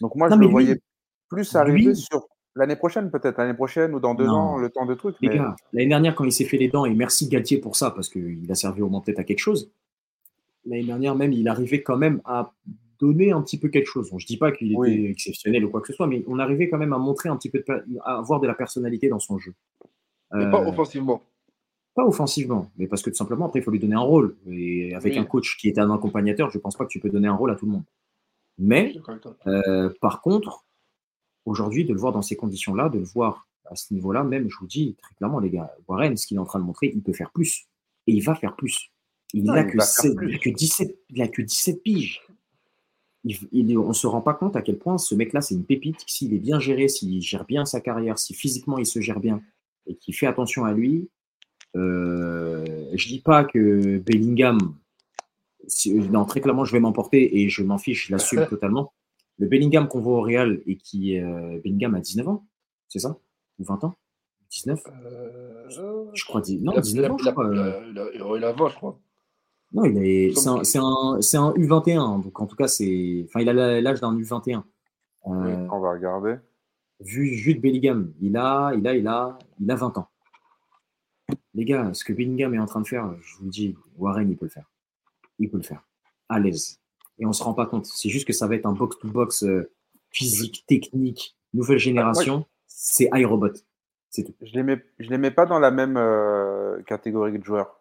Donc 0.00 0.14
moi, 0.16 0.28
Non, 0.28 0.36
je 0.36 0.40
le 0.40 0.46
lui- 0.46 0.52
voyais 0.52 0.80
plus 1.28 1.54
arriver 1.56 1.78
lui- 1.90 1.96
sur 1.96 2.26
l'année 2.56 2.76
prochaine, 2.76 3.10
peut-être 3.10 3.38
l'année 3.38 3.54
prochaine 3.54 3.94
ou 3.94 4.00
dans 4.00 4.14
deux 4.14 4.26
Non. 4.26 4.32
ans, 4.34 4.56
le 4.58 4.68
temps 4.70 4.86
de 4.86 4.94
trucs. 4.94 5.16
Les 5.20 5.28
Mais 5.28 5.36
gars, 5.36 5.54
l'année 5.72 5.88
dernière, 5.88 6.14
quand 6.14 6.24
il 6.24 6.32
s'est 6.32 6.44
fait 6.44 6.56
les 6.58 6.68
dents, 6.68 6.84
et 6.84 6.92
merci 6.94 7.28
Galtier 7.28 7.58
pour 7.58 7.76
ça, 7.76 7.90
parce 7.90 8.08
qu'il 8.08 8.50
a 8.50 8.54
servi 8.54 8.82
au 8.82 8.88
moins 8.88 9.00
peut-être 9.00 9.20
à 9.20 9.24
quelque 9.24 9.38
chose. 9.38 9.70
L'année 10.66 10.84
dernière, 10.84 11.14
même, 11.14 11.32
il 11.32 11.48
arrivait 11.48 11.82
quand 11.82 11.96
même 11.96 12.20
à 12.24 12.52
donner 12.98 13.32
un 13.32 13.40
petit 13.40 13.58
peu 13.58 13.68
quelque 13.68 13.86
chose. 13.86 14.10
Bon, 14.10 14.18
je 14.18 14.26
dis 14.26 14.36
pas 14.36 14.52
qu'il 14.52 14.68
était 14.72 14.76
Oui. 14.78 15.06
exceptionnel 15.06 15.64
ou 15.64 15.70
quoi 15.70 15.80
que 15.80 15.86
ce 15.86 15.94
soit, 15.94 16.06
mais 16.06 16.22
on 16.26 16.38
arrivait 16.38 16.68
quand 16.68 16.76
même 16.76 16.92
à 16.92 16.98
montrer 16.98 17.28
un 17.30 17.36
petit 17.36 17.48
peu, 17.48 17.60
de, 17.66 17.98
à 18.04 18.18
avoir 18.18 18.40
de 18.40 18.46
la 18.46 18.54
personnalité 18.54 19.08
dans 19.08 19.20
son 19.20 19.38
jeu. 19.38 19.54
Mais 20.32 20.44
Euh, 20.44 20.50
pas 20.50 20.60
offensivement. 20.68 21.22
Pas 21.94 22.04
offensivement, 22.06 22.70
mais 22.76 22.86
parce 22.86 23.02
que 23.02 23.10
tout 23.10 23.16
simplement, 23.16 23.46
après, 23.46 23.58
il 23.60 23.62
faut 23.62 23.70
lui 23.72 23.80
donner 23.80 23.96
un 23.96 24.00
rôle. 24.00 24.36
Et 24.48 24.94
avec 24.94 25.14
Oui. 25.14 25.18
un 25.18 25.24
coach 25.24 25.56
qui 25.58 25.68
est 25.68 25.78
un 25.78 25.92
accompagnateur, 25.92 26.50
je 26.50 26.58
pense 26.58 26.76
pas 26.76 26.84
que 26.84 26.90
tu 26.90 27.00
peux 27.00 27.10
donner 27.10 27.28
un 27.28 27.34
rôle 27.34 27.50
à 27.50 27.56
tout 27.56 27.66
le 27.66 27.72
monde. 27.72 27.84
Mais, 28.58 28.94
euh, 29.46 29.90
par 30.00 30.20
contre, 30.22 30.64
aujourd'hui, 31.46 31.84
de 31.84 31.92
le 31.92 31.98
voir 31.98 32.12
dans 32.12 32.22
ces 32.22 32.36
conditions-là, 32.36 32.88
de 32.90 32.98
le 32.98 33.04
voir 33.04 33.48
à 33.66 33.74
ce 33.76 33.92
niveau-là, 33.94 34.22
même, 34.24 34.48
je 34.48 34.56
vous 34.58 34.66
dis 34.66 34.96
très 35.02 35.14
clairement, 35.14 35.40
les 35.40 35.50
gars, 35.50 35.74
Warren, 35.88 36.16
ce 36.16 36.26
qu'il 36.26 36.36
est 36.36 36.40
en 36.40 36.44
train 36.44 36.58
de 36.60 36.64
montrer, 36.64 36.92
il 36.94 37.02
peut 37.02 37.12
faire 37.12 37.30
plus. 37.32 37.66
Et 38.06 38.12
il 38.12 38.20
va 38.22 38.34
faire 38.34 38.54
plus. 38.56 38.90
Il 39.32 39.44
n'a 39.44 39.64
que, 39.64 39.76
va 39.76 39.84
faire 39.84 40.04
sept- 40.04 40.16
plus. 40.16 40.30
il 40.30 40.34
a 40.34 40.38
que 40.38 40.50
17, 40.50 40.98
il 41.10 41.22
a 41.22 41.28
que 41.28 41.42
17 41.42 41.82
piges. 41.82 42.20
Il, 43.24 43.36
il 43.52 43.70
est- 43.70 43.76
on 43.76 43.88
ne 43.88 43.92
se 43.92 44.06
rend 44.06 44.20
pas 44.22 44.34
compte 44.34 44.56
à 44.56 44.62
quel 44.62 44.78
point 44.78 44.96
ce 44.98 45.14
mec-là, 45.14 45.40
c'est 45.40 45.54
une 45.54 45.64
pépite. 45.64 46.02
S'il 46.06 46.34
est 46.34 46.38
bien 46.38 46.58
géré, 46.58 46.88
s'il 46.88 47.20
gère 47.20 47.44
bien 47.44 47.64
sa 47.64 47.80
carrière, 47.80 48.18
si 48.18 48.34
physiquement 48.34 48.78
il 48.78 48.86
se 48.86 49.00
gère 49.00 49.20
bien 49.20 49.42
et 49.86 49.94
qu'il 49.96 50.14
fait 50.14 50.26
attention 50.26 50.64
à 50.64 50.72
lui, 50.72 51.08
euh, 51.76 52.64
je 52.94 53.08
dis 53.08 53.20
pas 53.20 53.44
que 53.44 53.98
Bellingham, 53.98 54.58
si- 55.66 55.94
non, 55.94 56.24
très 56.24 56.40
clairement, 56.40 56.64
je 56.64 56.72
vais 56.72 56.80
m'emporter 56.80 57.40
et 57.40 57.48
je 57.48 57.62
m'en 57.62 57.78
fiche, 57.78 58.08
je 58.08 58.12
l'assume 58.12 58.46
totalement. 58.48 58.92
Le 59.38 59.46
Bellingham 59.46 59.88
qu'on 59.88 60.00
voit 60.00 60.18
au 60.18 60.20
Real 60.22 60.60
et 60.66 60.76
qui 60.76 61.18
euh, 61.18 61.58
Bellingham 61.64 61.94
a 61.94 62.00
19 62.00 62.28
ans, 62.28 62.46
c'est 62.88 62.98
ça? 62.98 63.16
Ou 63.58 63.64
20 63.64 63.84
ans? 63.84 63.94
19 64.50 64.82
Euh, 65.04 66.10
Je 66.12 66.24
crois, 66.24 66.40
dix- 66.40 66.58
non, 66.60 66.72
il 66.72 66.78
a- 66.78 66.80
19 66.80 67.10
ans, 67.12 67.16
il 67.18 67.24
je 67.24 67.28
a- 67.28 67.32
crois. 67.32 67.48
il 67.52 67.58
euh. 67.58 67.62
a- 67.62 67.80
il 67.88 67.98
a- 67.98 68.10
il 68.14 68.22
a- 68.22 68.36
il 68.36 68.44
a 68.44 68.52
20, 68.52 68.68
je 68.68 68.74
crois. 68.76 68.98
Non, 69.72 69.84
il 69.84 69.96
est, 70.04 70.32
c'est 70.36 70.48
un, 70.48 70.82
un, 70.82 71.18
un 71.18 71.52
U21, 71.54 72.20
donc 72.24 72.40
en 72.40 72.46
tout 72.46 72.56
cas, 72.56 72.66
c'est, 72.66 73.24
enfin, 73.28 73.40
il 73.40 73.48
a 73.48 73.52
la- 73.52 73.80
l'âge 73.80 74.00
d'un 74.00 74.12
U21. 74.18 74.64
Euh, 75.26 75.66
on 75.70 75.80
va 75.80 75.92
regarder. 75.92 76.36
vu 77.02 77.26
Jude 77.34 77.60
Bellingham, 77.62 78.12
il 78.20 78.36
a, 78.36 78.72
il 78.76 78.86
a, 78.86 78.94
il 78.96 79.06
a, 79.06 79.38
il 79.60 79.70
a 79.70 79.74
20 79.76 79.96
ans. 79.96 80.08
Les 81.54 81.64
gars, 81.64 81.92
ce 81.94 82.04
que 82.04 82.12
Bellingham 82.12 82.54
est 82.54 82.58
en 82.58 82.66
train 82.66 82.80
de 82.80 82.86
faire, 82.86 83.12
je 83.22 83.36
vous 83.36 83.44
le 83.44 83.50
dis, 83.50 83.76
Warren, 83.96 84.28
il 84.30 84.36
peut 84.36 84.46
le 84.46 84.50
faire. 84.50 84.70
Il 85.38 85.50
peut 85.50 85.56
le 85.56 85.62
faire. 85.62 85.82
À 86.28 86.38
l'aise. 86.38 86.78
Et 87.18 87.26
on 87.26 87.32
se 87.32 87.42
rend 87.42 87.54
pas 87.54 87.66
compte. 87.66 87.86
C'est 87.86 88.08
juste 88.08 88.26
que 88.26 88.32
ça 88.32 88.46
va 88.46 88.54
être 88.54 88.66
un 88.66 88.72
box-to-box 88.72 89.42
euh, 89.44 89.70
physique, 90.10 90.64
technique, 90.66 91.36
nouvelle 91.52 91.78
génération. 91.78 92.46
C'est 92.66 93.10
iRobot. 93.12 93.52
C'est 94.10 94.24
tout. 94.24 94.34
Je 94.40 94.50
ne 94.50 94.56
les, 94.56 94.62
mets- 94.62 94.84
je 94.98 95.10
les 95.10 95.18
mets 95.18 95.30
pas 95.30 95.46
dans 95.46 95.58
la 95.58 95.70
même 95.70 95.96
euh, 95.96 96.82
catégorie 96.82 97.38
de 97.38 97.44
joueurs. 97.44 97.80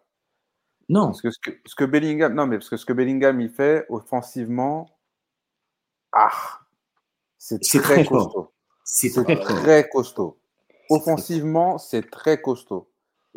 Non, 0.89 1.08
Parce 1.08 1.22
que 1.22 1.30
ce, 1.30 1.39
que 1.39 1.52
ce 1.66 1.76
que 1.76 1.84
Bellingham, 1.84 2.34
non, 2.34 2.47
mais 2.47 2.58
parce 2.58 2.70
que 2.70 2.78
ce 2.78 2.86
que 2.86 2.93
Bellingham 2.93 3.39
il 3.41 3.50
fait 3.50 3.86
offensivement, 3.89 4.89
ah, 6.12 6.32
c'est 7.38 7.60
très, 7.62 8.04
costaud. 8.06 8.52
c'est 8.84 9.12
très 9.36 9.88
costaud. 9.88 10.39
Offensivement, 10.89 11.78
c'est 11.78 12.10
très 12.10 12.41
costaud. 12.41 12.89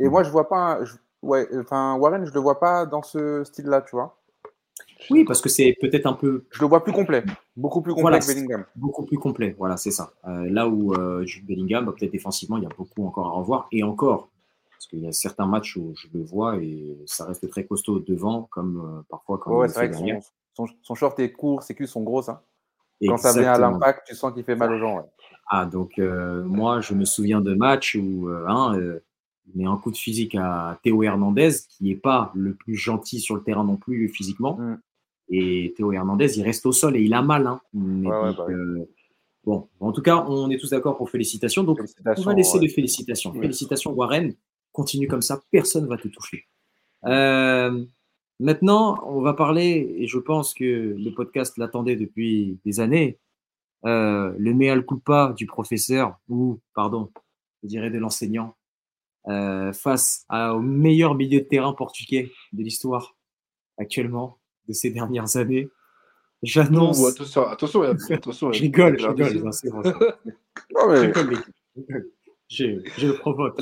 Et 0.04 0.08
moi, 0.08 0.22
je 0.22 0.30
vois 0.30 0.48
pas, 0.48 0.84
je- 0.84 0.96
ouais, 1.22 1.46
enfin 1.58 1.96
Warren, 1.96 2.24
je 2.26 2.32
le 2.32 2.40
vois 2.40 2.58
pas 2.58 2.86
dans 2.86 3.02
ce 3.02 3.44
style-là, 3.44 3.82
tu 3.82 3.96
vois. 3.96 4.18
Oui, 5.10 5.24
parce 5.24 5.40
que 5.40 5.48
c'est 5.48 5.76
peut-être 5.80 6.06
un 6.06 6.12
peu 6.12 6.44
Je 6.50 6.60
le 6.60 6.66
vois 6.66 6.82
plus 6.84 6.92
complet. 6.92 7.24
Beaucoup 7.56 7.82
plus 7.82 7.92
complet 7.92 8.02
Voilà, 8.02 8.18
que 8.20 8.26
Bellingham. 8.26 8.64
beaucoup 8.76 9.04
plus 9.04 9.18
complet. 9.18 9.54
Voilà, 9.58 9.76
c'est 9.76 9.90
ça. 9.90 10.12
Euh, 10.26 10.48
là 10.50 10.68
où 10.68 10.94
euh, 10.94 11.24
Jude 11.24 11.46
Bellingham, 11.46 11.84
bah, 11.86 11.92
peut-être 11.96 12.12
défensivement, 12.12 12.56
il 12.56 12.62
y 12.62 12.66
a 12.66 12.70
beaucoup 12.76 13.04
encore 13.06 13.26
à 13.26 13.30
revoir. 13.30 13.68
Et 13.72 13.82
encore, 13.82 14.28
parce 14.70 14.86
qu'il 14.86 15.00
y 15.00 15.08
a 15.08 15.12
certains 15.12 15.46
matchs 15.46 15.76
où 15.76 15.92
je 15.96 16.06
le 16.14 16.24
vois 16.24 16.56
et 16.56 16.96
ça 17.06 17.24
reste 17.26 17.48
très 17.50 17.64
costaud 17.64 17.98
devant, 18.00 18.44
comme 18.50 18.98
euh, 19.00 19.02
parfois 19.08 19.38
quand 19.38 19.56
Ouais, 19.56 19.68
c'est 19.68 19.88
vrai 19.88 19.90
que 19.90 19.96
son, 19.96 20.66
son, 20.66 20.72
son 20.82 20.94
short 20.94 21.18
est 21.20 21.32
court, 21.32 21.62
ses 21.62 21.74
culs 21.74 21.88
sont 21.88 22.02
grosses. 22.02 22.28
hein. 22.28 22.40
Quand 23.06 23.16
ça 23.18 23.32
vient 23.32 23.52
à 23.52 23.58
l'impact, 23.58 24.06
tu 24.06 24.14
sens 24.14 24.32
qu'il 24.32 24.44
fait 24.44 24.54
mal 24.54 24.72
aux 24.72 24.78
gens. 24.78 24.96
ouais. 24.98 25.04
Ah, 25.48 25.66
donc 25.66 25.98
euh, 25.98 26.42
moi, 26.44 26.80
je 26.80 26.94
me 26.94 27.04
souviens 27.04 27.40
de 27.40 27.54
matchs 27.54 27.96
où 28.00 28.28
hein, 28.46 28.78
met 29.54 29.66
un 29.66 29.76
coup 29.76 29.90
de 29.90 29.96
physique 29.96 30.34
à 30.34 30.78
Théo 30.82 31.02
Hernandez, 31.02 31.50
qui 31.68 31.84
n'est 31.84 31.94
pas 31.96 32.30
le 32.34 32.54
plus 32.54 32.74
gentil 32.76 33.20
sur 33.20 33.34
le 33.36 33.42
terrain 33.42 33.64
non 33.64 33.76
plus 33.76 34.08
physiquement. 34.08 34.56
Mm. 34.56 34.80
Et 35.30 35.74
Théo 35.76 35.92
Hernandez, 35.92 36.38
il 36.38 36.42
reste 36.42 36.66
au 36.66 36.72
sol 36.72 36.96
et 36.96 37.02
il 37.02 37.14
a 37.14 37.22
mal. 37.22 37.46
hein. 37.46 37.60
Ouais, 37.74 38.08
ouais, 38.08 38.34
bah 38.34 38.44
oui. 38.48 38.54
euh, 38.54 38.84
bon, 39.44 39.68
en 39.80 39.92
tout 39.92 40.02
cas, 40.02 40.24
on 40.28 40.50
est 40.50 40.58
tous 40.58 40.70
d'accord 40.70 40.96
pour 40.96 41.10
félicitations. 41.10 41.64
Donc, 41.64 41.78
on 41.78 41.82
Félicitations. 41.82 42.24
va 42.24 42.34
laisser 42.34 42.58
ouais. 42.58 42.64
les 42.64 42.68
félicitations. 42.68 43.32
Félicitations, 43.32 43.92
Warren. 43.92 44.34
Continue 44.72 45.06
comme 45.06 45.22
ça, 45.22 45.42
personne 45.50 45.84
ne 45.84 45.88
va 45.88 45.96
te 45.98 46.08
toucher. 46.08 46.46
Euh, 47.04 47.84
maintenant, 48.40 49.02
on 49.06 49.20
va 49.20 49.34
parler, 49.34 49.94
et 49.98 50.06
je 50.06 50.18
pense 50.18 50.54
que 50.54 50.64
le 50.98 51.10
podcast 51.10 51.58
l'attendait 51.58 51.96
depuis 51.96 52.58
des 52.64 52.80
années, 52.80 53.18
euh, 53.84 54.32
le 54.38 54.54
mea 54.54 54.80
culpa 54.82 55.34
du 55.36 55.46
professeur, 55.46 56.16
ou, 56.28 56.60
pardon, 56.74 57.10
je 57.62 57.68
dirais 57.68 57.90
de 57.90 57.98
l'enseignant, 57.98 58.56
euh, 59.28 59.72
face 59.72 60.24
à- 60.28 60.54
au 60.54 60.60
meilleur 60.60 61.14
milieu 61.14 61.40
de 61.40 61.44
terrain 61.46 61.72
portugais 61.72 62.30
de 62.52 62.62
l'histoire 62.62 63.16
actuellement, 63.78 64.38
de 64.68 64.72
ces 64.72 64.90
dernières 64.90 65.36
années. 65.36 65.68
J'annonce. 66.42 67.06
Attention, 67.06 67.46
attention, 67.46 67.82
attention. 68.10 68.52
Je 68.52 68.60
rigole, 68.62 68.98
je 68.98 69.06
rigole. 69.06 69.34
non, 69.44 69.52
c'est 69.52 69.68
Je 69.68 69.74
rigole, 71.06 71.44
je 71.74 71.80
rigole. 71.80 72.10
Je, 72.48 72.64
je 72.98 73.06
le 73.06 73.14
provoque. 73.16 73.60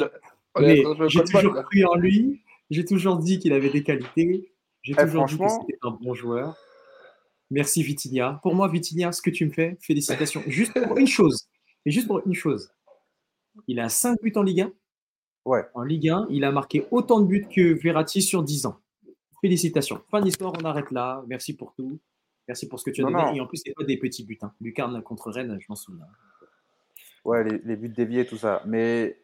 Mais 0.58 0.82
j'ai 1.08 1.22
toujours 1.24 1.54
cru 1.64 1.84
en 1.84 1.94
lui. 1.94 2.40
J'ai 2.70 2.84
toujours 2.84 3.18
dit 3.18 3.38
qu'il 3.38 3.52
avait 3.52 3.70
des 3.70 3.82
qualités. 3.82 4.52
J'ai 4.82 4.94
Eh, 4.98 5.02
toujours 5.04 5.26
dit 5.26 5.36
que 5.36 5.48
c'était 5.48 5.78
un 5.82 5.90
bon 5.90 6.14
joueur. 6.14 6.56
Merci 7.50 7.82
Vitinha. 7.82 8.38
Pour 8.42 8.54
moi, 8.54 8.68
Vitinha, 8.68 9.12
ce 9.12 9.20
que 9.20 9.30
tu 9.30 9.44
me 9.44 9.50
fais, 9.50 9.76
félicitations. 9.80 10.42
Juste 10.46 10.72
pour 10.86 10.96
une 10.96 11.06
chose. 11.06 11.48
Et 11.84 11.90
juste 11.90 12.06
pour 12.06 12.22
une 12.26 12.34
chose. 12.34 12.70
Il 13.66 13.78
a 13.80 13.88
5 13.88 14.20
buts 14.22 14.32
en 14.36 14.42
Ligue 14.42 14.60
1. 14.62 14.72
Ouais. 15.44 15.64
En 15.74 15.82
Ligue 15.82 16.08
1, 16.08 16.26
il 16.30 16.44
a 16.44 16.52
marqué 16.52 16.86
autant 16.90 17.20
de 17.20 17.26
buts 17.26 17.46
que 17.54 17.72
Verratti 17.82 18.22
sur 18.22 18.42
10 18.42 18.66
ans. 18.66 18.76
Félicitations. 19.40 20.02
Fin 20.10 20.20
d'histoire, 20.20 20.52
on 20.60 20.64
arrête 20.64 20.90
là. 20.90 21.22
Merci 21.26 21.56
pour 21.56 21.72
tout. 21.74 21.98
Merci 22.46 22.68
pour 22.68 22.78
ce 22.78 22.84
que 22.84 22.90
tu 22.90 23.00
as 23.02 23.04
Non, 23.04 23.10
donné. 23.12 23.24
non. 23.24 23.34
Et 23.34 23.40
en 23.40 23.46
plus, 23.46 23.58
c'est 23.64 23.72
pas 23.74 23.84
des 23.84 23.96
petits 23.96 24.24
buts. 24.24 24.38
Hein. 24.42 24.52
Lucarne 24.60 25.02
contre 25.02 25.30
Rennes, 25.30 25.56
je 25.60 25.66
m'en 25.68 25.76
souviens. 25.76 26.04
Ouais, 27.24 27.44
les, 27.44 27.58
les 27.58 27.76
buts 27.76 27.88
déviés, 27.88 28.26
tout 28.26 28.36
ça. 28.36 28.62
Mais 28.66 29.18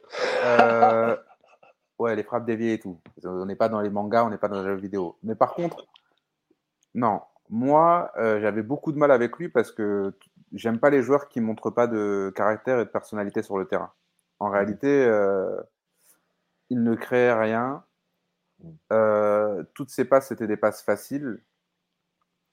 euh, 0.44 1.16
ouais, 1.98 2.16
les 2.16 2.22
frappes 2.22 2.46
déviées 2.46 2.74
et 2.74 2.78
tout. 2.78 2.98
On 3.24 3.44
n'est 3.46 3.56
pas 3.56 3.68
dans 3.68 3.80
les 3.80 3.90
mangas, 3.90 4.24
on 4.24 4.30
n'est 4.30 4.38
pas 4.38 4.48
dans 4.48 4.60
les 4.62 4.68
jeux 4.68 4.74
vidéo. 4.76 5.16
Mais 5.22 5.34
par 5.34 5.54
contre, 5.54 5.86
non. 6.94 7.20
Moi, 7.48 8.10
euh, 8.16 8.40
j'avais 8.40 8.62
beaucoup 8.62 8.90
de 8.92 8.98
mal 8.98 9.10
avec 9.10 9.36
lui 9.36 9.48
parce 9.48 9.70
que 9.70 10.12
j'aime 10.52 10.78
pas 10.80 10.90
les 10.90 11.02
joueurs 11.02 11.28
qui 11.28 11.40
montrent 11.40 11.70
pas 11.70 11.86
de 11.86 12.32
caractère 12.34 12.80
et 12.80 12.84
de 12.84 12.90
personnalité 12.90 13.42
sur 13.42 13.56
le 13.58 13.66
terrain. 13.66 13.92
En 14.40 14.50
réalité, 14.50 15.04
euh, 15.04 15.56
il 16.70 16.82
ne 16.82 16.94
créait 16.94 17.32
rien. 17.32 17.84
Euh, 18.92 19.64
toutes 19.74 19.90
ses 19.90 20.04
passes, 20.04 20.28
c'était 20.28 20.46
des 20.46 20.56
passes 20.56 20.82
faciles. 20.82 21.42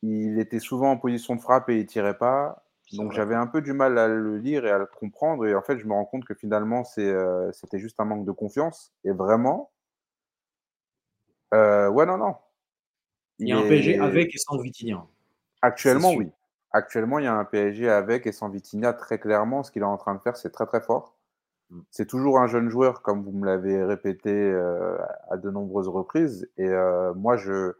Il 0.02 0.40
était 0.40 0.60
souvent 0.60 0.92
en 0.92 0.98
position 0.98 1.36
de 1.36 1.42
frappe 1.42 1.70
et 1.70 1.80
il 1.80 1.86
tirait 1.86 2.18
pas. 2.18 2.66
Donc 2.92 3.12
j'avais 3.14 3.36
un 3.36 3.48
peu 3.48 3.62
du 3.62 3.74
mal 3.74 3.98
à 3.98 4.08
le 4.08 4.38
lire 4.38 4.66
et 4.66 4.72
à 4.72 4.78
le 4.78 4.86
comprendre. 4.86 5.48
Et 5.48 5.56
en 5.56 5.62
fait, 5.62 5.80
je 5.80 5.86
me 5.86 5.94
rends 5.94 6.06
compte 6.06 6.26
que 6.26 6.34
finalement, 6.34 6.84
euh, 6.98 7.52
c'était 7.54 7.80
juste 7.80 8.00
un 8.00 8.06
manque 8.06 8.26
de 8.26 8.32
confiance. 8.32 8.94
Et 9.04 9.12
vraiment, 9.12 9.72
euh, 11.54 11.90
ouais, 11.90 12.06
non, 12.06 12.18
non. 12.18 12.36
Il 13.40 13.48
y 13.48 13.52
a 13.52 13.58
un 13.58 13.68
PSG 13.68 14.00
avec 14.00 14.36
et 14.36 14.38
sans 14.38 14.58
Vitinha. 14.58 15.06
Actuellement, 15.62 16.14
oui. 16.14 16.30
Actuellement, 16.72 17.20
il 17.20 17.26
y 17.26 17.28
a 17.28 17.34
un 17.34 17.46
PSG 17.46 17.90
avec 17.90 18.28
et 18.28 18.32
sans 18.32 18.50
Vitinha, 18.50 18.94
très 18.94 19.20
clairement. 19.20 19.64
Ce 19.64 19.72
qu'il 19.72 19.82
est 19.82 19.86
en 19.86 19.98
train 19.98 20.16
de 20.16 20.20
faire, 20.20 20.36
c'est 20.36 20.52
très, 20.52 20.66
très 20.66 20.82
fort. 20.82 21.13
C'est 21.92 22.08
toujours 22.08 22.40
un 22.40 22.48
jeune 22.48 22.70
joueur, 22.70 23.02
comme 23.02 23.24
vous 23.24 23.32
me 23.32 23.46
l'avez 23.46 23.84
répété 23.84 24.32
euh, 24.32 24.98
à 25.30 25.38
de 25.38 25.50
nombreuses 25.50 25.88
reprises. 25.88 26.50
Et 26.58 26.68
euh, 26.68 27.14
moi, 27.14 27.38
je, 27.38 27.74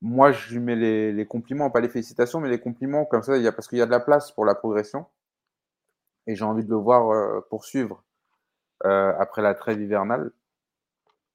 moi, 0.00 0.32
je 0.32 0.54
lui 0.54 0.60
mets 0.60 0.76
les, 0.76 1.26
compliments, 1.26 1.70
pas 1.70 1.80
les 1.80 1.88
félicitations, 1.88 2.40
mais 2.40 2.48
les 2.48 2.60
compliments 2.60 3.04
comme 3.04 3.22
ça, 3.22 3.36
il 3.36 3.42
y 3.42 3.48
a, 3.48 3.52
parce 3.52 3.68
qu'il 3.68 3.78
y 3.78 3.82
a 3.82 3.86
de 3.86 3.90
la 3.90 4.00
place 4.00 4.32
pour 4.32 4.44
la 4.44 4.54
progression. 4.54 5.06
Et 6.26 6.36
j'ai 6.36 6.44
envie 6.44 6.64
de 6.64 6.70
le 6.70 6.76
voir 6.76 7.10
euh, 7.10 7.40
poursuivre 7.50 8.04
après 8.84 9.42
la 9.42 9.54
trêve 9.54 9.80
hivernale. 9.80 10.32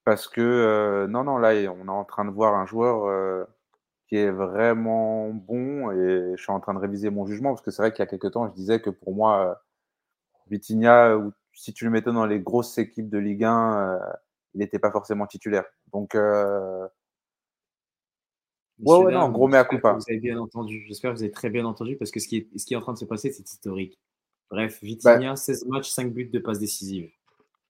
Parce 0.03 0.27
que, 0.27 1.05
non, 1.09 1.23
non, 1.23 1.37
là, 1.37 1.51
on 1.71 1.87
est 1.87 1.89
en 1.89 2.03
train 2.03 2.25
de 2.25 2.29
voir 2.29 2.55
un 2.55 2.65
joueur 2.65 3.47
qui 4.07 4.17
est 4.17 4.31
vraiment 4.31 5.29
bon 5.29 5.91
et 5.91 6.33
je 6.35 6.41
suis 6.41 6.51
en 6.51 6.59
train 6.59 6.73
de 6.73 6.79
réviser 6.79 7.09
mon 7.09 7.25
jugement 7.25 7.51
parce 7.51 7.61
que 7.61 7.71
c'est 7.71 7.81
vrai 7.81 7.91
qu'il 7.91 7.99
y 7.99 8.03
a 8.03 8.07
quelques 8.07 8.31
temps, 8.31 8.47
je 8.47 8.53
disais 8.53 8.81
que 8.81 8.89
pour 8.89 9.13
moi, 9.13 9.61
Vitinha, 10.49 11.17
si 11.53 11.73
tu 11.73 11.85
le 11.85 11.91
mettais 11.91 12.11
dans 12.11 12.25
les 12.25 12.39
grosses 12.39 12.77
équipes 12.77 13.09
de 13.09 13.17
Ligue 13.17 13.43
1, 13.43 13.77
euh, 13.79 13.99
il 14.53 14.59
n'était 14.59 14.79
pas 14.79 14.91
forcément 14.91 15.27
titulaire. 15.27 15.65
Donc, 15.93 16.15
euh, 16.15 16.87
Ouais, 18.79 18.95
ouais, 19.05 19.11
non, 19.11 19.29
gros 19.29 19.47
mea 19.47 19.63
culpa. 19.65 19.93
Vous 19.93 20.03
avez 20.07 20.19
bien 20.19 20.37
entendu. 20.37 20.85
J'espère 20.87 21.11
que 21.11 21.17
vous 21.17 21.23
avez 21.23 21.31
très 21.31 21.49
bien 21.49 21.65
entendu 21.65 21.95
parce 21.97 22.11
que 22.11 22.19
ce 22.19 22.27
qui 22.27 22.37
est, 22.37 22.57
ce 22.59 22.63
qui 22.63 22.75
est 22.75 22.77
en 22.77 22.81
train 22.81 22.93
de 22.93 22.97
se 22.99 23.05
passer, 23.05 23.31
c'est 23.31 23.49
historique. 23.49 23.97
Bref, 24.51 24.79
Vitinha, 24.83 25.35
16 25.35 25.65
matchs, 25.65 25.89
5 25.89 26.13
buts 26.13 26.29
de 26.29 26.37
passes 26.39 26.59
décisives. 26.59 27.09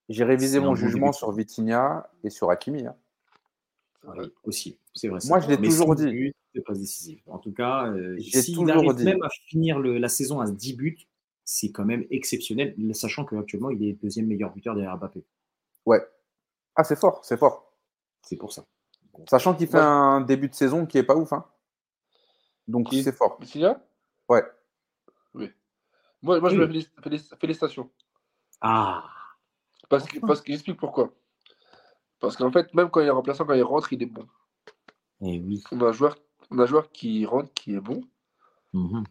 j'ai 0.10 0.24
révisé 0.26 0.60
mon 0.60 0.76
jugement 0.76 1.14
sur 1.14 1.32
Vitinha 1.32 2.10
et 2.26 2.30
sur 2.30 2.52
Hakimi. 2.52 2.86
hein. 2.88 2.96
Oui, 4.04 4.32
aussi, 4.44 4.78
c'est 4.94 5.08
vrai. 5.08 5.20
Moi, 5.28 5.40
je 5.40 5.48
l'ai 5.50 5.58
toujours 5.62 5.96
dit. 5.96 6.12
buts 6.12 6.34
de 6.56 6.62
passes 6.62 6.80
décisives. 6.80 7.22
En 7.28 7.40
tout 7.40 7.52
cas, 7.54 7.88
euh, 7.88 8.16
J'ai 8.20 8.42
s'il 8.42 8.70
arrive 8.70 8.94
dit. 8.96 9.06
même 9.06 9.22
à 9.24 9.30
finir 9.48 9.80
le- 9.80 9.98
la 9.98 10.10
saison 10.10 10.40
à 10.42 10.50
10 10.50 10.76
buts, 10.76 10.98
c'est 11.50 11.72
quand 11.72 11.86
même 11.86 12.06
exceptionnel, 12.12 12.76
sachant 12.94 13.24
qu'actuellement, 13.24 13.70
il 13.70 13.82
est 13.82 13.94
deuxième 13.94 14.28
meilleur 14.28 14.52
buteur 14.54 14.76
derrière 14.76 14.98
Mbappé. 14.98 15.24
Ouais. 15.86 16.06
Ah, 16.76 16.84
c'est 16.84 17.00
fort, 17.00 17.24
c'est 17.24 17.38
fort. 17.38 17.72
C'est 18.22 18.36
pour 18.36 18.52
ça. 18.52 18.66
Sachant 19.30 19.56
qu'il 19.56 19.68
fait 19.68 19.78
Ouais. 19.78 19.84
un 19.84 20.20
début 20.20 20.50
de 20.50 20.54
saison 20.54 20.86
qui 20.86 20.98
est 20.98 21.04
pas 21.04 21.16
ouf. 21.16 21.32
Hein. 21.32 21.46
Donc, 22.68 22.90
c'est 22.92 23.14
fort. 23.14 23.38
Vitinha 23.40 23.82
Ouais. 24.28 24.44
Moi, 26.22 26.40
moi 26.42 26.50
je 26.50 26.56
Oui. 26.56 26.62
me 26.62 26.68
félic- 26.68 26.92
félic- 27.02 27.40
félicitations. 27.40 27.90
Ah, 28.60 29.06
Parce 29.88 30.06
que, 30.06 30.20
parce 30.20 30.42
que 30.42 30.52
j'explique 30.52 30.78
pourquoi. 30.78 31.14
Parce 32.20 32.36
qu'en 32.36 32.52
fait, 32.52 32.74
même 32.74 32.90
quand 32.90 33.00
il 33.00 33.08
est 33.08 33.12
remplaçant, 33.12 33.46
quand 33.46 33.54
il 33.54 33.64
rentre, 33.64 33.94
il 33.94 34.04
est 34.04 34.08
bon. 34.08 34.28
et 35.22 35.40
oui. 35.40 35.64
On 35.72 35.80
a 35.82 35.86
un 35.86 35.92
joueur, 35.94 36.18
on 36.52 36.60
a 36.60 36.64
un 36.64 36.66
joueur 36.66 36.92
qui 36.92 37.26
rentre, 37.26 37.54
qui 37.54 37.74
est 37.76 37.80
bon. 37.80 38.02
Mhm. 38.74 39.04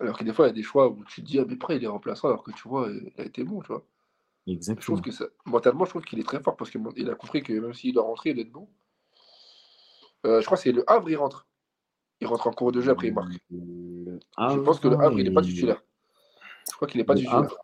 Alors 0.00 0.18
que 0.18 0.24
des 0.24 0.32
fois, 0.32 0.46
il 0.46 0.48
y 0.48 0.52
a 0.52 0.54
des 0.54 0.62
choix 0.62 0.88
où 0.88 1.04
tu 1.04 1.22
te 1.22 1.26
dis, 1.26 1.38
ah, 1.38 1.44
mais 1.48 1.56
pourquoi 1.56 1.76
il 1.76 1.84
est 1.84 1.88
remplaçant 1.88 2.28
alors 2.28 2.42
que 2.42 2.50
tu 2.52 2.68
vois, 2.68 2.88
il 2.90 3.12
a 3.18 3.24
été 3.24 3.44
bon, 3.44 3.60
tu 3.62 3.68
vois. 3.68 3.84
Je 4.46 4.52
Exactement. 4.52 4.96
trouve 4.98 5.00
que 5.00 5.10
ça, 5.12 5.24
mentalement, 5.46 5.84
je 5.84 5.90
trouve 5.90 6.04
qu'il 6.04 6.18
est 6.18 6.24
très 6.24 6.40
fort 6.42 6.56
parce 6.56 6.70
qu'il 6.70 7.10
a 7.10 7.14
compris 7.14 7.42
que 7.42 7.52
même 7.52 7.72
s'il 7.72 7.94
doit 7.94 8.02
rentrer, 8.02 8.30
il 8.30 8.34
doit 8.34 8.42
être 8.44 8.52
bon. 8.52 8.68
Euh, 10.26 10.40
je 10.40 10.46
crois 10.46 10.56
que 10.56 10.62
c'est 10.62 10.72
le 10.72 10.88
Havre, 10.90 11.08
il 11.10 11.16
rentre. 11.16 11.46
Il 12.20 12.26
rentre 12.26 12.46
en 12.46 12.52
cours 12.52 12.72
de 12.72 12.80
jeu, 12.80 12.90
après 12.92 13.08
il 13.08 13.14
marque. 13.14 13.32
Je 13.50 14.58
pense 14.60 14.80
que 14.80 14.88
le 14.88 14.96
Havre, 15.00 15.18
il 15.18 15.24
n'est 15.24 15.34
pas 15.34 15.42
titulaire. 15.42 15.82
Je 16.70 16.74
crois 16.76 16.88
qu'il 16.88 16.98
n'est 16.98 17.04
pas 17.04 17.14
titulaire. 17.14 17.54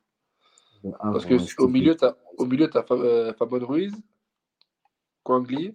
Parce 1.00 1.26
que 1.26 1.62
au 1.62 1.68
milieu, 1.68 1.96
tu 1.96 2.04
as, 2.04 2.16
au 2.38 2.46
milieu, 2.46 2.68
t'as 2.70 2.82
Fa- 2.82 2.94
euh, 2.94 3.34
Fabien 3.34 3.58
Ruiz, 3.58 3.94
Kwangli, 5.22 5.74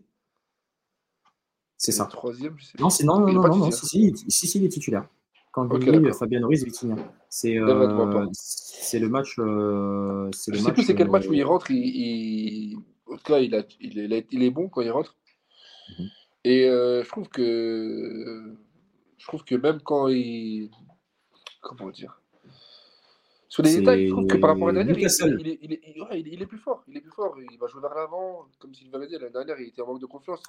C'est 1.77 1.91
ça. 1.91 2.05
troisième, 2.05 2.57
je 2.57 2.65
sais 2.65 2.77
Non, 2.79 2.89
non, 3.03 3.33
non, 3.33 3.57
non, 3.57 3.71
si, 3.71 4.15
si, 4.47 4.57
il 4.59 4.65
est 4.65 4.69
titulaire. 4.69 5.07
Quand 5.55 5.71
Ok, 5.71 5.79
Guigui, 5.79 5.99
d'accord. 6.01 6.17
Fabien 6.19 6.45
Ruiz, 6.45 6.65
Vitinha. 6.65 6.97
C'est 7.29 7.57
euh, 7.57 8.25
c'est 8.33 8.99
le 8.99 9.07
match. 9.07 9.39
euh, 9.39 10.29
c'est 10.33 10.51
Je 10.53 10.57
le 10.59 10.63
sais 10.65 10.73
plus 10.73 10.83
c'est 10.83 10.95
quel 10.95 11.07
euh, 11.07 11.11
match 11.11 11.27
où 11.29 11.33
il 11.33 11.43
rentre. 11.45 11.71
Il, 11.71 11.77
il- 11.77 12.77
En 13.07 13.15
tout 13.15 13.23
cas, 13.23 13.39
il, 13.39 13.55
a, 13.55 13.63
il, 13.79 14.11
est, 14.13 14.27
il 14.31 14.43
est 14.43 14.49
bon 14.49 14.67
quand 14.67 14.81
il 14.81 14.91
rentre. 14.91 15.15
Mhm. 15.97 16.07
Et 16.43 16.67
euh, 16.67 17.03
je 17.05 17.09
trouve 17.09 17.29
que 17.29 18.53
je 19.17 19.25
trouve 19.27 19.45
que 19.45 19.55
même 19.55 19.79
quand 19.81 20.09
il 20.09 20.69
comment 21.61 21.89
dire? 21.89 22.19
Sur 23.47 23.63
les 23.63 23.69
C'est 23.69 23.79
détails, 23.79 24.07
je 24.07 24.11
trouve 24.11 24.27
que 24.27 24.35
par 24.35 24.49
rapport 24.49 24.67
à 24.67 24.71
l'année 24.73 24.91
dernière, 24.91 25.09
il, 25.09 25.39
il, 25.39 25.47
est- 25.47 25.59
il, 25.61 25.73
est- 25.73 25.81
il- 25.95 26.01
ouais, 26.01 26.19
il 26.19 26.27
est- 26.27 26.31
il 26.33 26.41
est 26.41 26.45
plus 26.47 26.57
fort. 26.57 26.83
Il 26.89 26.97
est 26.97 27.01
plus 27.01 27.11
fort. 27.11 27.33
Il 27.49 27.57
va 27.57 27.67
jouer 27.67 27.79
vers 27.81 27.95
l'avant, 27.95 28.45
comme 28.59 28.73
Sylvain 28.73 28.99
l'a 28.99 29.05
dit 29.07 29.13
l'année 29.13 29.29
dernière. 29.31 29.57
Il 29.61 29.69
était 29.69 29.81
en 29.81 29.87
manque 29.87 30.01
de 30.01 30.05
confiance. 30.05 30.43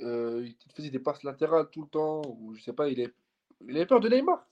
Euh, 0.00 0.42
il 0.44 0.56
faisait 0.74 0.90
des 0.90 0.98
passes 0.98 1.22
latérales 1.22 1.68
tout 1.70 1.82
le 1.82 1.88
temps. 1.88 2.22
Ou 2.40 2.54
je 2.56 2.62
sais 2.64 2.72
pas. 2.72 2.88
Il, 2.88 2.98
est, 2.98 3.14
il 3.66 3.76
avait 3.76 3.86
peur 3.86 4.00
de 4.00 4.08
Neymar. 4.08 4.46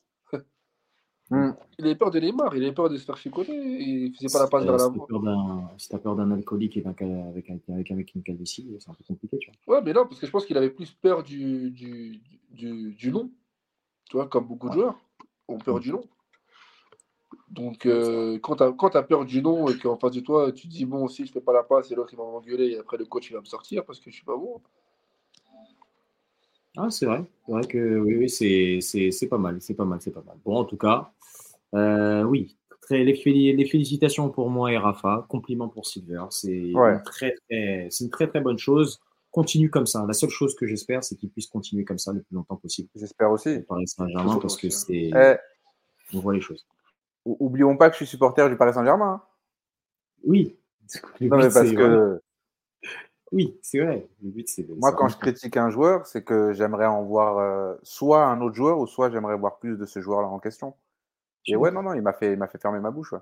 Hmm. 1.31 1.53
Il 1.79 1.87
avait 1.87 1.95
peur 1.95 2.11
de 2.11 2.21
Neymar. 2.21 2.55
Il 2.57 2.63
avait 2.63 2.73
peur 2.73 2.91
de 2.91 2.97
se 2.99 3.05
faire 3.05 3.17
chicoter. 3.17 3.55
Il 3.55 4.15
faisait 4.15 4.29
pas 4.31 4.41
la 4.41 4.49
passe 4.49 4.65
vers 4.65 4.79
si 4.79 4.87
l'avant. 4.87 4.99
t'as 4.99 5.07
peur 5.07 5.21
d'un- 5.23 5.71
si 5.79 5.89
t'as 5.89 5.99
peur 5.99 6.15
d'un 6.15 6.31
alcoolique 6.31 6.77
et 6.77 6.83
d'un 6.83 6.91
avec, 6.91 7.49
un, 7.49 7.59
avec, 7.73 7.91
avec 7.91 8.15
une 8.15 8.23
calvitie, 8.23 8.77
c'est 8.79 8.91
un 8.91 8.95
peu 8.95 9.05
compliqué, 9.05 9.39
tu 9.39 9.51
vois. 9.67 9.77
Ouais, 9.77 9.83
mais 9.83 9.95
non, 9.95 10.05
parce 10.05 10.21
que 10.21 10.27
je 10.27 10.31
pense 10.31 10.45
qu'il 10.45 10.59
avait 10.59 10.71
plus 10.71 10.91
peur 10.91 11.23
du, 11.23 11.71
du, 11.71 12.21
du, 12.51 12.93
du 12.93 13.13
nom 13.13 13.31
Tu 14.11 14.17
vois, 14.17 14.29
comme 14.29 14.47
beaucoup 14.47 14.69
de 14.69 14.75
joueurs 14.75 14.99
ont 15.49 15.59
peur 15.59 15.81
du 15.81 15.93
nom. 15.93 16.03
Donc, 17.49 17.87
euh, 17.87 18.39
quand 18.41 18.57
tu 18.57 18.97
as, 18.97 19.03
peur 19.03 19.25
du 19.25 19.43
nom 19.43 19.69
et 19.69 19.79
qu'en 19.79 19.97
face 19.97 20.13
de 20.13 20.21
toi, 20.21 20.53
tu 20.53 20.69
te 20.69 20.73
dis, 20.73 20.85
bon, 20.85 21.09
si 21.09 21.27
je 21.27 21.33
fais 21.33 21.41
pas 21.41 21.53
la 21.53 21.63
passe, 21.63 21.91
et 21.91 21.95
l'autre 21.95 22.13
il 22.13 22.17
va 22.17 22.25
m'engueuler, 22.25 22.73
et 22.73 22.79
après 22.79 22.97
le 22.97 23.05
coach 23.05 23.31
il 23.31 23.35
va 23.35 23.41
me 23.41 23.47
sortir 23.47 23.85
parce 23.85 24.01
que 24.01 24.11
je 24.11 24.17
suis 24.17 24.25
pas 24.25 24.37
bon. 24.37 24.61
Ah, 26.77 26.91
c'est 26.91 27.07
vrai. 27.07 27.23
C'est 27.45 27.53
vrai 27.53 27.65
que 27.65 27.99
oui, 27.99 28.17
oui 28.17 28.31
c'est 28.31 29.27
pas 29.29 29.39
mal. 29.39 29.61
C'est 29.61 29.75
pas 29.75 29.85
mal, 29.85 30.01
c'est 30.01 30.11
pas 30.11 30.23
mal. 30.23 30.37
Bon, 30.45 30.57
en 30.57 30.65
tout 30.65 30.77
cas, 30.77 31.13
euh, 31.75 32.23
oui. 32.23 32.57
Très, 32.81 33.05
les, 33.05 33.15
félicitations 33.15 34.29
pour 34.31 34.51
moi 34.51 34.73
et 34.73 34.79
Rafa. 34.79 35.27
Compliment 35.29 35.69
pour 35.69 35.87
Silver. 35.87 36.25
C'est 36.31 36.51
une, 36.51 37.03
très, 37.05 37.35
très, 37.49 37.89
une 38.01 38.11
très, 38.11 38.27
très 38.27 38.41
bonne 38.41 38.59
chose. 38.59 39.01
Continue 39.31 39.71
comme 39.71 39.87
ça. 39.87 40.05
La 40.07 40.13
seule 40.15 40.31
chose 40.31 40.55
que 40.55 40.67
j'espère, 40.67 41.05
c'est 41.05 41.17
qu'il 41.17 41.31
puisse 41.31 41.47
continuer 41.47 41.85
comme 41.85 41.99
ça 41.99 42.13
le 42.13 42.23
plus 42.23 42.35
longtemps 42.35 42.57
possible. 42.57 42.89
J'espère 42.95 43.31
aussi. 43.31 43.61
Paris 43.69 43.87
Saint-Germain, 43.87 44.39
parce 44.39 44.57
que 44.57 44.69
c'est. 44.69 45.11
Eh. 45.15 45.35
On 46.15 46.21
voit 46.21 46.35
les 46.35 46.41
choses. 46.41 46.67
Oublions 47.25 47.77
pas 47.77 47.89
que 47.89 47.95
je 47.95 47.99
suis 47.99 48.07
supporter 48.07 48.49
du 48.51 48.57
Paris 48.57 48.75
Saint-Germain. 48.75 49.23
Hein. 49.23 49.23
Oui. 50.25 50.57
Non, 51.21 51.37
mais 51.39 51.51
parce 51.51 51.71
que. 51.71 52.22
Oui, 53.33 53.59
c'est 53.63 53.81
vrai. 53.81 54.07
Moi, 54.77 54.93
quand 54.93 55.09
je 55.09 55.17
critique 55.17 55.57
un 55.57 55.71
joueur, 55.71 56.07
c'est 56.07 56.23
que 56.23 56.53
j'aimerais 56.53 56.87
en 56.87 57.03
voir 57.03 57.39
euh, 57.39 57.75
soit 57.83 58.27
un 58.27 58.41
autre 58.43 58.55
joueur, 58.55 58.79
ou 58.79 58.87
soit 58.87 59.11
j'aimerais 59.11 59.37
voir 59.37 59.59
plus 59.59 59.79
de 59.79 59.87
ce 59.87 60.01
joueur-là 60.01 60.29
en 60.29 60.39
question. 60.39 60.75
Et 61.47 61.57
ouais, 61.57 61.71
non, 61.71 61.83
non, 61.83 61.95
il 61.95 62.03
m'a 62.03 62.13
fait, 62.13 62.37
fait 62.37 62.59
fermer 62.59 62.79
ma 62.79 62.91
bouche. 62.91 63.15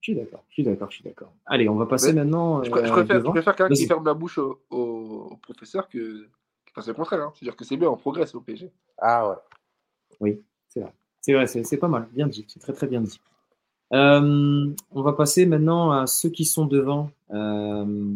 Je 0.00 0.12
suis 0.12 0.14
d'accord, 0.14 0.44
je 0.48 0.54
suis 0.54 0.62
d'accord, 0.62 0.90
je 0.90 0.96
suis 0.96 1.04
d'accord. 1.04 1.32
Allez, 1.46 1.68
on 1.68 1.74
va 1.74 1.86
passer 1.86 2.12
maintenant. 2.12 2.62
Je, 2.62 2.70
préfère, 2.70 3.20
je 3.20 3.30
préfère 3.30 3.56
quelqu'un 3.56 3.74
qui 3.74 3.86
ferme 3.86 4.04
la 4.04 4.14
bouche 4.14 4.38
au, 4.38 5.38
professeur 5.42 5.88
que 5.88 6.26
qui 6.66 6.72
fasse 6.74 6.88
le 6.88 6.94
contraire. 6.94 7.20
Hein. 7.20 7.32
C'est-à-dire 7.34 7.56
que 7.56 7.64
c'est 7.64 7.76
bien, 7.76 7.88
on 7.88 7.96
progresse 7.96 8.34
au 8.34 8.40
PSG. 8.40 8.70
Ah 8.98 9.28
ouais. 9.28 9.36
Oui, 10.20 10.42
c'est 10.68 10.80
vrai. 10.80 10.92
C'est 11.20 11.34
vrai, 11.34 11.46
c'est 11.46 11.76
pas 11.76 11.88
mal. 11.88 12.08
Bien 12.12 12.26
dit, 12.28 12.46
c'est 12.48 12.60
très 12.60 12.72
très 12.72 12.86
bien 12.86 13.00
dit. 13.00 13.20
Euh, 13.92 14.72
on 14.92 15.02
va 15.02 15.12
passer 15.12 15.44
maintenant 15.46 15.90
à 15.90 16.06
ceux 16.06 16.30
qui 16.30 16.44
sont 16.44 16.64
devant. 16.64 17.10
Euh, 17.32 18.14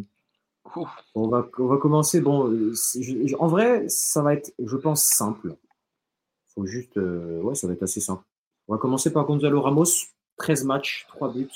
on 1.14 1.28
va, 1.28 1.42
commencer. 1.42 2.20
Bon, 2.20 2.72
en 3.38 3.46
vrai, 3.48 3.88
ça 3.88 4.22
va 4.22 4.34
être, 4.34 4.52
je 4.64 4.76
pense, 4.76 5.04
simple. 5.04 5.56
Faut 6.54 6.66
juste, 6.66 6.96
euh, 6.96 7.40
ouais, 7.42 7.54
ça 7.54 7.66
va 7.66 7.72
être 7.72 7.82
assez 7.82 8.00
simple. 8.00 8.24
On 8.68 8.74
va 8.74 8.78
commencer 8.78 9.12
par 9.12 9.26
Gonzalo 9.26 9.60
Ramos, 9.60 9.84
13 10.36 10.64
matchs, 10.64 11.06
3 11.08 11.32
buts. 11.32 11.48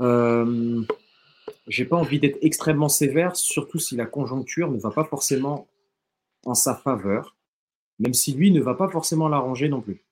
Euh, 0.00 0.82
J'ai 1.66 1.84
pas 1.84 1.96
envie 1.96 2.20
d'être 2.20 2.38
extrêmement 2.42 2.88
sévère, 2.88 3.36
surtout 3.36 3.78
si 3.78 3.96
la 3.96 4.06
conjoncture 4.06 4.70
ne 4.70 4.78
va 4.78 4.90
pas 4.90 5.04
forcément 5.04 5.66
en 6.44 6.54
sa 6.54 6.74
faveur, 6.74 7.36
même 7.98 8.14
si 8.14 8.32
lui 8.32 8.50
ne 8.50 8.60
va 8.60 8.74
pas 8.74 8.88
forcément 8.88 9.28
l'arranger 9.28 9.68
non 9.68 9.80
plus. 9.80 10.04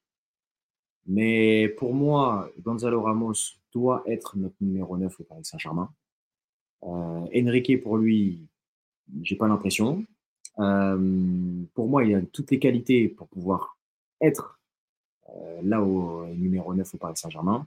Mais 1.07 1.69
pour 1.69 1.95
moi, 1.95 2.51
Gonzalo 2.61 3.03
Ramos 3.03 3.35
doit 3.73 4.03
être 4.07 4.37
notre 4.37 4.57
numéro 4.61 4.97
9 4.97 5.21
au 5.21 5.25
Paris 5.25 5.45
Saint-Germain. 5.45 5.91
Euh, 6.85 7.27
Enrique, 7.35 7.83
pour 7.83 7.97
lui, 7.97 8.47
j'ai 9.23 9.37
pas 9.37 9.49
l'impression. 9.49 10.05
Euh, 10.59 11.63
pour 11.75 11.89
moi, 11.89 12.05
il 12.05 12.15
a 12.15 12.23
toutes 12.23 12.51
les 12.51 12.59
qualités 12.59 13.09
pour 13.09 13.29
pouvoir 13.29 13.77
être 14.21 14.59
euh, 15.31 15.61
là 15.63 15.83
au 15.83 16.27
numéro 16.27 16.75
9 16.75 16.95
au 16.95 16.99
Paris 16.99 17.17
Saint-Germain. 17.17 17.67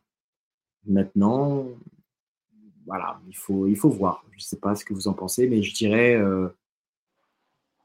Maintenant, 0.86 1.68
voilà, 2.86 3.20
il 3.28 3.36
faut, 3.36 3.68
il 3.68 3.76
faut 3.76 3.90
voir. 3.90 4.24
Je 4.32 4.38
ne 4.38 4.42
sais 4.42 4.60
pas 4.60 4.76
ce 4.76 4.86
que 4.86 4.94
vous 4.94 5.08
en 5.08 5.14
pensez, 5.14 5.48
mais 5.50 5.62
je 5.62 5.74
dirais, 5.74 6.22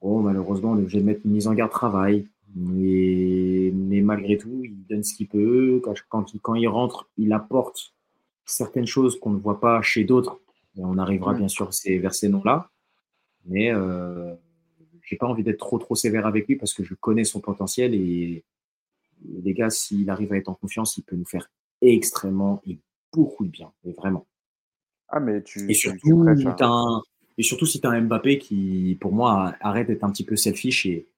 oh, 0.00 0.20
malheureusement, 0.20 0.72
on 0.72 0.76
est 0.76 0.82
obligé 0.82 1.00
de 1.00 1.04
mettre 1.04 1.22
une 1.24 1.32
mise 1.32 1.48
en 1.48 1.54
garde 1.54 1.72
travail. 1.72 2.28
Mais, 2.54 3.72
malgré 4.02 4.36
tout, 4.36 4.60
il 4.62 4.86
donne 4.86 5.02
ce 5.02 5.14
qu'il 5.14 5.26
peut. 5.26 5.82
Quand 6.08 6.54
il 6.54 6.68
rentre, 6.68 7.08
il 7.16 7.32
apporte 7.32 7.94
certaines 8.44 8.86
choses 8.86 9.18
qu'on 9.18 9.30
ne 9.30 9.38
voit 9.38 9.58
pas 9.58 9.82
chez 9.82 10.04
d'autres. 10.04 10.38
Et 10.76 10.84
on 10.84 10.98
arrivera 10.98 11.34
bien 11.34 11.48
sûr 11.48 11.70
vers 11.86 12.14
ces 12.14 12.28
noms-là. 12.28 12.70
Mais 13.44 13.72
euh, 13.72 14.34
j'ai 15.02 15.16
pas 15.16 15.26
envie 15.26 15.42
d'être 15.42 15.58
trop 15.58 15.78
trop 15.78 15.94
sévère 15.94 16.26
avec 16.26 16.46
lui 16.46 16.56
parce 16.56 16.74
que 16.74 16.84
je 16.84 16.94
connais 16.94 17.24
son 17.24 17.40
potentiel 17.40 17.94
et 17.94 18.44
les 19.24 19.54
gars, 19.54 19.70
s'il 19.70 20.08
arrive 20.10 20.32
à 20.32 20.36
être 20.36 20.48
en 20.48 20.54
confiance, 20.54 20.96
il 20.96 21.02
peut 21.02 21.16
nous 21.16 21.24
faire 21.24 21.48
extrêmement 21.80 22.60
et 22.66 22.78
beaucoup 23.12 23.44
de 23.44 23.50
bien, 23.50 23.72
et 23.84 23.92
vraiment. 23.92 24.26
Ah, 25.08 25.20
mais 25.20 25.42
tu. 25.42 25.70
Et 25.70 25.74
surtout, 25.74 26.24
un, 26.26 27.02
et 27.38 27.42
surtout 27.42 27.66
si 27.66 27.80
tu 27.80 27.86
as 27.86 27.90
un 27.90 28.00
Mbappé 28.02 28.38
qui, 28.38 28.96
pour 29.00 29.12
moi, 29.12 29.54
arrête 29.60 29.88
d'être 29.88 30.04
un 30.04 30.10
petit 30.10 30.24
peu 30.24 30.36
selfish 30.36 30.86
et 30.86 31.08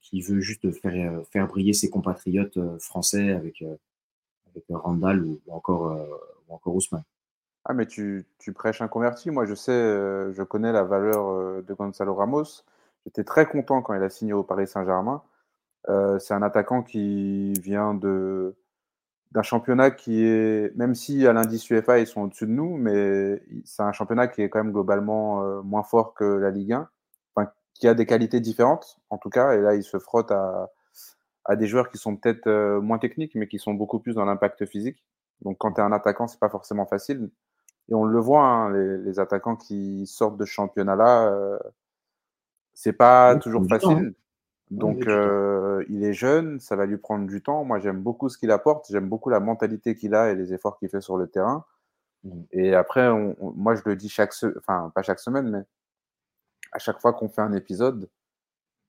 qui 0.00 0.20
veut 0.20 0.40
juste 0.40 0.70
faire, 0.70 1.20
faire 1.32 1.48
briller 1.48 1.72
ses 1.72 1.90
compatriotes 1.90 2.56
euh, 2.58 2.78
français 2.78 3.30
avec, 3.32 3.60
euh, 3.62 3.76
avec 4.50 4.64
Randall 4.68 5.24
ou, 5.24 5.40
encore, 5.48 5.88
euh, 5.88 6.06
ou 6.48 6.54
encore 6.54 6.76
Ousmane. 6.76 7.02
Ah, 7.70 7.72
mais 7.72 7.86
tu, 7.86 8.26
tu, 8.38 8.52
prêches 8.52 8.82
un 8.82 8.88
converti. 8.88 9.30
Moi, 9.30 9.46
je 9.46 9.54
sais, 9.54 9.70
je 10.32 10.42
connais 10.42 10.72
la 10.72 10.82
valeur 10.82 11.62
de 11.62 11.74
Gonzalo 11.74 12.14
Ramos. 12.16 12.64
J'étais 13.06 13.22
très 13.22 13.46
content 13.46 13.80
quand 13.80 13.94
il 13.94 14.02
a 14.02 14.10
signé 14.10 14.32
au 14.32 14.42
Paris 14.42 14.66
Saint-Germain. 14.66 15.22
Euh, 15.88 16.18
c'est 16.18 16.34
un 16.34 16.42
attaquant 16.42 16.82
qui 16.82 17.52
vient 17.54 17.94
de 17.94 18.56
d'un 19.32 19.42
championnat 19.42 19.92
qui 19.92 20.24
est, 20.24 20.76
même 20.76 20.96
si 20.96 21.26
à 21.26 21.32
l'indice 21.32 21.70
UEFA 21.70 22.00
ils 22.00 22.06
sont 22.08 22.22
au-dessus 22.22 22.46
de 22.46 22.52
nous, 22.52 22.76
mais 22.76 23.40
c'est 23.64 23.84
un 23.84 23.92
championnat 23.92 24.26
qui 24.28 24.42
est 24.42 24.48
quand 24.50 24.64
même 24.64 24.72
globalement 24.72 25.44
euh, 25.44 25.62
moins 25.62 25.84
fort 25.84 26.14
que 26.14 26.24
la 26.24 26.50
Ligue 26.50 26.72
1, 26.72 26.90
enfin, 27.36 27.52
qui 27.74 27.86
a 27.88 27.94
des 27.94 28.06
qualités 28.06 28.40
différentes 28.40 28.98
en 29.10 29.18
tout 29.18 29.30
cas, 29.30 29.52
et 29.54 29.60
là 29.60 29.76
il 29.76 29.84
se 29.84 30.00
frotte 30.00 30.32
à, 30.32 30.70
à 31.44 31.56
des 31.56 31.68
joueurs 31.68 31.90
qui 31.90 31.98
sont 31.98 32.16
peut-être 32.16 32.48
euh, 32.48 32.80
moins 32.80 32.98
techniques, 32.98 33.36
mais 33.36 33.48
qui 33.48 33.60
sont 33.60 33.74
beaucoup 33.74 34.00
plus 34.00 34.14
dans 34.14 34.24
l'impact 34.24 34.66
physique. 34.66 35.04
Donc 35.42 35.58
quand 35.58 35.72
tu 35.74 35.80
es 35.80 35.84
un 35.84 35.92
attaquant, 35.92 36.26
c'est 36.26 36.40
pas 36.40 36.50
forcément 36.50 36.86
facile. 36.86 37.30
Et 37.90 37.94
on 37.94 38.04
le 38.04 38.20
voit, 38.20 38.44
hein, 38.44 38.72
les, 38.72 38.98
les, 38.98 39.18
attaquants 39.18 39.56
qui 39.56 40.06
sortent 40.06 40.36
de 40.36 40.44
ce 40.44 40.50
championnat-là, 40.50 41.58
c'est 42.72 42.92
pas 42.92 43.36
toujours 43.36 43.66
facile. 43.68 43.90
Hein. 43.90 44.12
Donc, 44.70 45.06
euh, 45.08 45.84
il 45.88 46.04
est 46.04 46.12
jeune, 46.12 46.60
ça 46.60 46.76
va 46.76 46.86
lui 46.86 46.96
prendre 46.96 47.26
du 47.26 47.42
temps. 47.42 47.64
Moi, 47.64 47.80
j'aime 47.80 48.00
beaucoup 48.00 48.28
ce 48.28 48.38
qu'il 48.38 48.50
apporte, 48.52 48.86
j'aime 48.88 49.08
beaucoup 49.08 49.28
la 49.28 49.40
mentalité 49.40 49.96
qu'il 49.96 50.14
a 50.14 50.30
et 50.30 50.36
les 50.36 50.54
efforts 50.54 50.78
qu'il 50.78 50.88
fait 50.88 51.00
sur 51.00 51.16
le 51.16 51.26
terrain. 51.26 51.64
Mmh. 52.22 52.40
Et 52.52 52.74
après, 52.74 53.10
moi, 53.40 53.74
je 53.74 53.82
le 53.84 53.96
dis 53.96 54.08
chaque 54.08 54.32
semaine, 54.32 54.54
enfin, 54.58 54.92
pas 54.94 55.02
chaque 55.02 55.18
semaine, 55.18 55.50
mais 55.50 55.62
à 56.72 56.78
chaque 56.78 57.00
fois 57.00 57.12
qu'on 57.12 57.28
fait 57.28 57.42
un 57.42 57.52
épisode, 57.52 58.08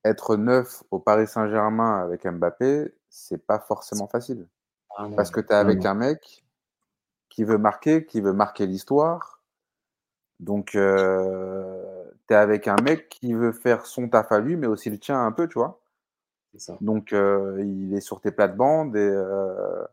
être 0.05 0.35
neuf 0.35 0.83
au 0.91 0.99
Paris 0.99 1.27
Saint-Germain 1.27 1.99
avec 1.99 2.27
Mbappé, 2.27 2.93
c'est 3.09 3.43
pas 3.45 3.59
forcément 3.59 4.07
facile. 4.07 4.47
Ah 4.95 5.07
Parce 5.15 5.31
que 5.31 5.41
tu 5.41 5.47
es 5.47 5.55
avec 5.55 5.85
un 5.85 5.95
mec 5.95 6.40
qui 7.31 7.43
veut 7.45 7.57
marquer, 7.57 8.05
qui 8.05 8.21
veut 8.21 8.33
marquer 8.33 8.67
l'histoire. 8.67 9.41
Donc, 10.39 10.75
euh, 10.75 12.03
avec 12.29 12.67
un 12.67 12.75
mec 12.83 13.09
qui 13.09 13.33
veut 13.33 13.51
faire 13.51 13.85
son 13.85 14.09
taf 14.09 14.31
à 14.31 14.39
lui, 14.39 14.55
mais 14.55 14.67
aussi 14.67 14.89
le 14.89 14.99
tien 14.99 15.23
un 15.25 15.31
peu, 15.31 15.47
tu 15.47 15.59
vois. 15.59 15.81
Donc, 16.81 17.13
euh, 17.13 17.57
il 17.63 17.93
est 17.93 18.01
sur 18.01 18.19
tes 18.21 18.31
plates-bandes 18.31 18.95
et 18.95 18.99
euh, 18.99 19.83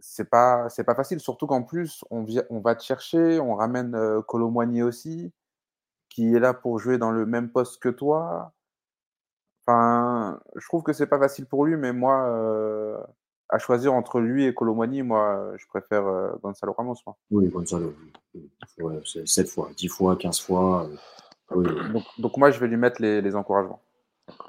c'est 0.00 0.28
pas, 0.28 0.68
c'est 0.68 0.84
pas 0.84 0.94
facile. 0.94 1.20
Surtout 1.20 1.46
qu'en 1.46 1.62
plus, 1.62 2.04
on, 2.10 2.24
on 2.50 2.60
va 2.60 2.74
te 2.74 2.82
chercher, 2.82 3.40
on 3.40 3.54
ramène 3.54 3.94
euh, 3.94 4.22
aussi, 4.84 5.32
qui 6.08 6.34
est 6.34 6.40
là 6.40 6.54
pour 6.54 6.78
jouer 6.78 6.98
dans 6.98 7.10
le 7.10 7.26
même 7.26 7.50
poste 7.50 7.80
que 7.82 7.88
toi. 7.88 8.52
Enfin, 9.66 10.40
je 10.56 10.66
trouve 10.66 10.82
que 10.82 10.92
c'est 10.92 11.06
pas 11.06 11.18
facile 11.18 11.46
pour 11.46 11.64
lui, 11.64 11.76
mais 11.76 11.92
moi, 11.92 13.06
à 13.50 13.58
choisir 13.58 13.92
entre 13.92 14.20
lui 14.20 14.44
et 14.46 14.54
Colomani, 14.54 15.02
moi, 15.02 15.52
je 15.56 15.66
préfère 15.66 16.06
euh, 16.06 16.30
Gonzalo 16.42 16.72
Ramos. 16.72 16.96
Oui, 17.30 17.48
Gonzalo. 17.48 17.92
Ouais, 18.78 19.00
7 19.04 19.48
fois, 19.48 19.70
10 19.76 19.88
fois, 19.88 20.16
15 20.16 20.40
fois. 20.40 20.88
Euh, 21.52 21.98
donc, 22.18 22.36
moi, 22.36 22.52
je 22.52 22.60
vais 22.60 22.68
lui 22.68 22.76
mettre 22.76 23.02
les, 23.02 23.34
encouragements. 23.34 23.80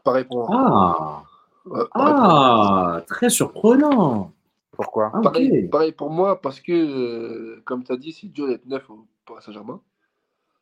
Pareil 0.04 0.26
pour 0.26 0.48
moi. 0.50 1.26
Ah, 1.72 1.88
ah 1.96 3.02
très 3.08 3.30
surprenant. 3.30 4.32
Pourquoi? 4.72 5.12
Ah, 5.14 5.22
pareil, 5.22 5.92
pour 5.98 6.12
moi, 6.12 6.40
parce 6.40 6.60
que, 6.62 6.72
euh, 6.72 7.62
comme 7.66 7.84
tu 7.84 7.92
as 7.92 7.98
dit, 7.98 8.12
c'est 8.14 8.28
dur 8.28 8.48
d'être 8.48 8.66
neuf 8.68 8.88
au 8.90 9.08
Paris 9.26 9.42
Saint-Germain. 9.44 9.82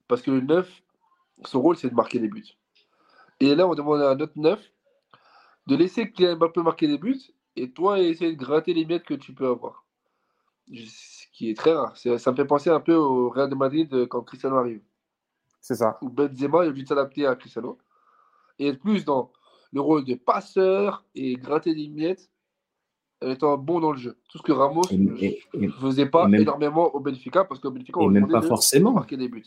Parce 0.07 0.21
que 0.21 0.31
le 0.31 0.41
neuf, 0.41 0.81
son 1.43 1.61
rôle, 1.61 1.75
c'est 1.75 1.89
de 1.89 1.95
marquer 1.95 2.19
des 2.19 2.29
buts. 2.29 2.57
Et 3.41 3.53
là, 3.53 3.67
on 3.67 3.75
demande 3.75 4.01
à 4.01 4.15
notre 4.15 4.37
neuf 4.37 4.59
de 5.67 5.75
laisser 5.75 6.09
Kylian 6.09 6.37
Mbappé 6.37 6.61
marquer 6.61 6.87
des 6.87 6.97
buts 6.97 7.21
et 7.55 7.71
toi 7.71 7.99
essayer 7.99 8.33
de 8.33 8.37
gratter 8.37 8.73
les 8.73 8.85
miettes 8.85 9.05
que 9.05 9.13
tu 9.13 9.33
peux 9.33 9.47
avoir. 9.47 9.85
Ce 10.71 11.25
qui 11.33 11.49
est 11.49 11.57
très 11.57 11.73
rare. 11.73 11.97
Ça 11.97 12.31
me 12.31 12.35
fait 12.35 12.45
penser 12.45 12.69
un 12.69 12.79
peu 12.79 12.93
au 12.93 13.29
Real 13.29 13.49
de 13.49 13.55
Madrid 13.55 13.91
euh, 13.93 14.05
quand 14.05 14.21
Cristiano 14.21 14.57
arrive. 14.57 14.81
C'est 15.61 15.75
ça. 15.75 15.97
Où 16.01 16.09
Benzema 16.09 16.65
il 16.65 16.69
a 16.69 16.71
dû 16.71 16.85
s'adapter 16.85 17.25
à 17.25 17.35
Cristiano 17.35 17.77
et 18.59 18.67
être 18.67 18.79
plus 18.79 19.03
dans 19.03 19.31
le 19.71 19.81
rôle 19.81 20.05
de 20.05 20.15
passeur 20.15 21.05
et 21.15 21.33
gratter 21.35 21.73
des 21.73 21.87
miettes 21.87 22.29
en 23.21 23.31
étant 23.31 23.57
bon 23.57 23.79
dans 23.79 23.91
le 23.91 23.97
jeu. 23.97 24.17
Tout 24.29 24.37
ce 24.37 24.43
que 24.43 24.51
Ramos 24.51 24.83
ne 24.91 25.69
faisait 25.69 26.05
pas 26.05 26.27
énormément 26.29 26.93
au 26.95 26.99
Benfica 26.99 27.43
parce 27.43 27.59
qu'au 27.59 27.71
Benfica, 27.71 27.99
on 27.99 28.09
même 28.09 28.27
pas 28.27 28.41
forcément. 28.41 28.93
marquer 28.93 29.17
des 29.17 29.27
buts. 29.27 29.45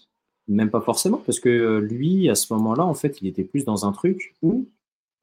Même 0.48 0.70
pas 0.70 0.80
forcément, 0.80 1.18
parce 1.18 1.38
que 1.38 1.48
euh, 1.48 1.78
lui, 1.78 2.28
à 2.28 2.34
ce 2.34 2.53
moment-là, 2.53 2.84
en 2.84 2.94
fait, 2.94 3.22
il 3.22 3.28
était 3.28 3.44
plus 3.44 3.64
dans 3.64 3.86
un 3.86 3.92
truc 3.92 4.34
où 4.42 4.68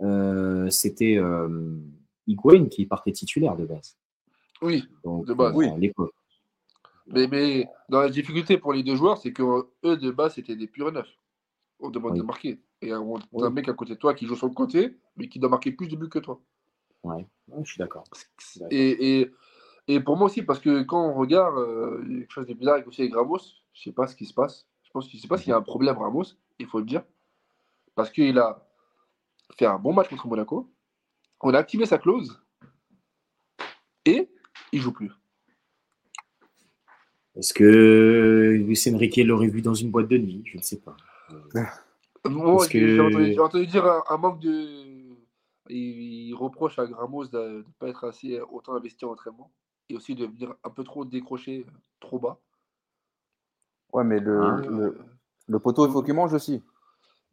euh, 0.01 0.69
c'était 0.69 1.17
euh, 1.17 1.77
Higuain 2.30 2.67
qui 2.67 2.86
partait 2.86 3.11
titulaire 3.11 3.55
de 3.55 3.65
base. 3.65 3.97
Oui, 4.61 4.84
Donc, 5.03 5.25
De 5.25 5.34
base, 5.34 5.53
euh, 5.53 5.57
oui. 5.57 5.67
à 5.69 5.77
l'époque. 5.77 6.13
mais, 7.07 7.27
mais 7.27 7.67
dans 7.89 8.01
la 8.01 8.09
difficulté 8.09 8.57
pour 8.57 8.73
les 8.73 8.84
deux 8.84 8.95
joueurs, 8.95 9.17
c'est 9.17 9.32
que 9.34 9.41
euh, 9.43 9.63
eux 9.86 9.97
de 9.97 10.11
base 10.11 10.36
c'était 10.36 10.55
des 10.55 10.67
purs 10.67 10.91
neufs. 10.91 11.17
On 11.80 11.89
demande 11.89 12.11
Oui. 12.13 12.19
de 12.19 12.23
marquer. 12.23 12.59
Et 12.82 12.93
on 12.93 13.13
Oui. 13.32 13.43
un 13.43 13.49
mec 13.49 13.67
à 13.69 13.73
côté 13.73 13.93
de 13.95 13.99
toi 13.99 14.13
qui 14.13 14.25
joue 14.27 14.36
sur 14.36 14.47
le 14.47 14.53
côté, 14.53 14.97
mais 15.17 15.27
qui 15.27 15.39
doit 15.39 15.49
marquer 15.49 15.71
plus 15.71 15.88
de 15.88 15.95
buts 15.95 16.09
que 16.09 16.19
toi. 16.19 16.39
Ouais, 17.03 17.25
Ouais, 17.47 17.63
je 17.63 17.71
suis 17.71 17.80
d'accord. 17.80 18.03
Et, 18.69 19.21
et, 19.21 19.32
et 19.88 19.99
pour 20.01 20.17
moi 20.17 20.25
aussi, 20.27 20.43
parce 20.43 20.59
que 20.59 20.84
quand 20.84 21.09
on 21.09 21.13
regarde, 21.15 21.57
euh, 21.57 22.03
quelque 22.05 22.32
chose 22.32 22.45
de 22.47 22.53
bizarre 22.53 22.86
aussi 22.86 23.01
avec 23.01 23.15
Ramos, 23.15 23.39
je 23.73 23.82
sais 23.84 23.91
pas 23.93 24.07
ce 24.07 24.15
qui 24.15 24.25
se 24.25 24.34
passe. 24.34 24.67
Je 24.84 24.89
pense 24.91 25.07
que 25.07 25.13
je 25.15 25.21
sais 25.21 25.27
pas 25.27 25.38
s'il 25.38 25.49
y 25.49 25.53
a 25.53 25.57
un 25.57 25.61
problème 25.61 25.97
Ramos, 25.97 26.25
il 26.59 26.67
faut 26.67 26.80
le 26.80 26.86
dire. 26.86 27.03
Parce 27.95 28.09
qu'il 28.11 28.38
a 28.38 28.65
fait 29.57 29.65
un 29.65 29.80
bon 29.80 29.93
match 29.93 30.09
contre 30.09 30.27
Monaco. 30.27 30.69
On 31.42 31.54
a 31.54 31.58
activé 31.58 31.86
sa 31.86 31.98
clause. 31.98 32.42
Et 34.06 34.30
il 34.72 34.82
joue 34.82 34.92
plus. 34.92 35.12
Est-ce 37.36 37.54
que 37.54 38.58
Luis 38.60 38.82
Enrique 38.94 39.18
l'aurait 39.18 39.48
vu 39.48 39.62
dans 39.62 39.74
une 39.74 39.92
boîte 39.92 40.08
de 40.08 40.18
nuit? 40.18 40.42
Je 40.46 40.58
ne 40.58 40.62
sais 40.62 40.80
pas. 40.82 40.98
Parce 42.24 42.70
j'ai 42.70 43.00
entendu, 43.40 43.68
dire 43.68 43.86
un, 43.86 44.04
un 44.10 44.18
manque 44.18 44.40
de. 44.42 44.50
Il, 45.70 46.30
il 46.30 46.34
reproche 46.34 46.80
à 46.80 46.86
Ramos 46.86 47.28
de 47.28 47.38
ne 47.38 47.64
pas 47.78 47.88
être 47.88 48.06
assez 48.06 48.40
autant 48.42 48.74
investi 48.74 49.06
en 49.06 49.12
entraînement 49.12 49.52
et 49.88 49.96
aussi 49.96 50.16
de 50.16 50.26
venir 50.26 50.56
un 50.64 50.70
peu 50.72 50.84
trop 50.84 51.06
décrocher 51.06 51.66
euh, 51.68 51.72
trop 52.00 52.20
bas. 52.20 52.40
Ouais, 53.94 54.04
mais 54.04 54.20
le, 54.20 54.62
le, 54.68 54.98
le 55.48 55.60
poteau, 55.60 55.86
il 55.88 55.92
faut 55.94 56.02
qu'il 56.02 56.16
mange 56.16 56.34
aussi. 56.34 56.64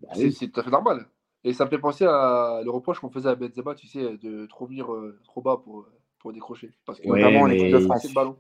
Bah 0.01 0.09
C'est 0.15 0.25
oui. 0.25 0.33
c'est 0.33 0.49
tout 0.49 0.61
à 0.61 0.63
fait 0.63 0.71
normal. 0.71 1.09
Et 1.47 1.53
ça 1.55 1.65
me 1.65 1.71
fait 1.71 1.79
penser 1.79 2.05
à 2.05 2.61
le 2.65 2.71
reproche 2.71 2.99
qu'on 3.01 3.09
faisait 3.11 3.29
à 3.31 3.35
Benzema, 3.35 3.75
tu 3.75 3.87
sais, 3.87 4.19
de 4.23 4.47
trop 4.47 4.67
venir 4.67 4.93
euh, 4.93 5.19
trop 5.25 5.41
bas 5.41 5.61
pour, 5.65 5.87
pour 6.19 6.33
décrocher. 6.33 6.73
Parce 6.85 7.01
que 7.01 7.09
Ouais, 7.09 7.21
Notamment 7.23 7.43
en 7.43 7.49
mais- 7.49 7.57
équipe 7.57 7.73
de 7.73 7.79
France. 7.79 8.01
c'est 8.03 8.09
le 8.09 8.15
ballon. 8.15 8.37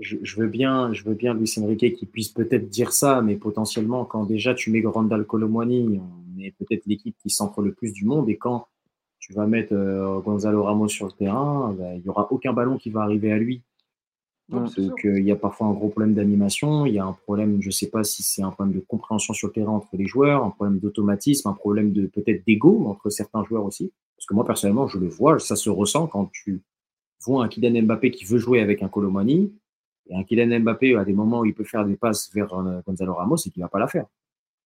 je, 0.00 0.16
je 0.22 0.40
veux 0.40 0.46
bien, 0.48 0.92
je 0.92 1.04
veux 1.04 1.14
bien 1.14 1.34
Luis 1.34 1.52
Enrique 1.62 1.94
qui 1.96 2.06
puisse 2.06 2.30
peut-être 2.30 2.68
dire 2.68 2.92
ça, 2.92 3.20
mais 3.22 3.36
potentiellement 3.36 4.04
quand 4.04 4.24
déjà 4.24 4.54
tu 4.54 4.70
mets 4.70 4.82
Randall 4.84 5.26
Colomwani, 5.26 6.00
on 6.00 6.40
est 6.40 6.52
peut-être 6.52 6.86
l'équipe 6.86 7.16
qui 7.18 7.28
centre 7.30 7.60
le 7.62 7.72
plus 7.74 7.92
du 7.92 8.04
monde, 8.06 8.28
et 8.30 8.36
quand 8.38 8.66
tu 9.18 9.34
vas 9.34 9.46
mettre 9.46 9.74
euh, 9.74 10.18
Gonzalo 10.20 10.62
Ramos 10.62 10.88
sur 10.88 11.06
le 11.06 11.12
terrain, 11.12 11.74
bah, 11.78 11.94
il 11.94 12.02
y 12.02 12.08
aura 12.08 12.32
aucun 12.32 12.54
ballon 12.54 12.78
qui 12.78 12.88
va 12.88 13.02
arriver 13.02 13.30
à 13.32 13.36
lui. 13.36 13.62
Non, 14.50 14.64
Donc 14.64 15.04
euh, 15.04 15.20
il 15.20 15.24
y 15.24 15.30
a 15.30 15.36
parfois 15.36 15.68
un 15.68 15.72
gros 15.72 15.88
problème 15.88 16.14
d'animation, 16.14 16.84
il 16.84 16.94
y 16.94 16.98
a 16.98 17.04
un 17.04 17.12
problème, 17.12 17.62
je 17.62 17.70
sais 17.70 17.88
pas 17.88 18.02
si 18.02 18.24
c'est 18.24 18.42
un 18.42 18.50
problème 18.50 18.74
de 18.74 18.80
compréhension 18.80 19.32
sur 19.32 19.48
le 19.48 19.52
terrain 19.52 19.72
entre 19.72 19.96
les 19.96 20.06
joueurs, 20.06 20.42
un 20.44 20.50
problème 20.50 20.80
d'automatisme, 20.80 21.48
un 21.48 21.52
problème 21.52 21.92
de 21.92 22.06
peut-être 22.06 22.44
d'ego 22.44 22.86
entre 22.86 23.10
certains 23.10 23.44
joueurs 23.44 23.64
aussi. 23.64 23.92
Parce 24.16 24.26
que 24.26 24.34
moi 24.34 24.44
personnellement, 24.44 24.88
je 24.88 24.98
le 24.98 25.08
vois, 25.08 25.38
ça 25.38 25.54
se 25.54 25.70
ressent 25.70 26.08
quand 26.08 26.30
tu 26.32 26.62
vois 27.20 27.44
un 27.44 27.48
Kylian 27.48 27.82
Mbappé 27.82 28.10
qui 28.10 28.24
veut 28.24 28.38
jouer 28.38 28.60
avec 28.60 28.82
un 28.82 28.88
Colomani, 28.88 29.52
et 30.08 30.16
un 30.16 30.24
Kylian 30.24 30.60
Mbappé 30.60 30.96
à 30.96 31.04
des 31.04 31.12
moments 31.12 31.40
où 31.40 31.44
il 31.44 31.54
peut 31.54 31.64
faire 31.64 31.84
des 31.84 31.96
passes 31.96 32.30
vers 32.34 32.52
euh, 32.54 32.80
Gonzalo 32.84 33.14
Ramos 33.14 33.36
et 33.36 33.50
qu'il 33.50 33.62
va 33.62 33.68
pas 33.68 33.78
la 33.78 33.86
faire. 33.86 34.06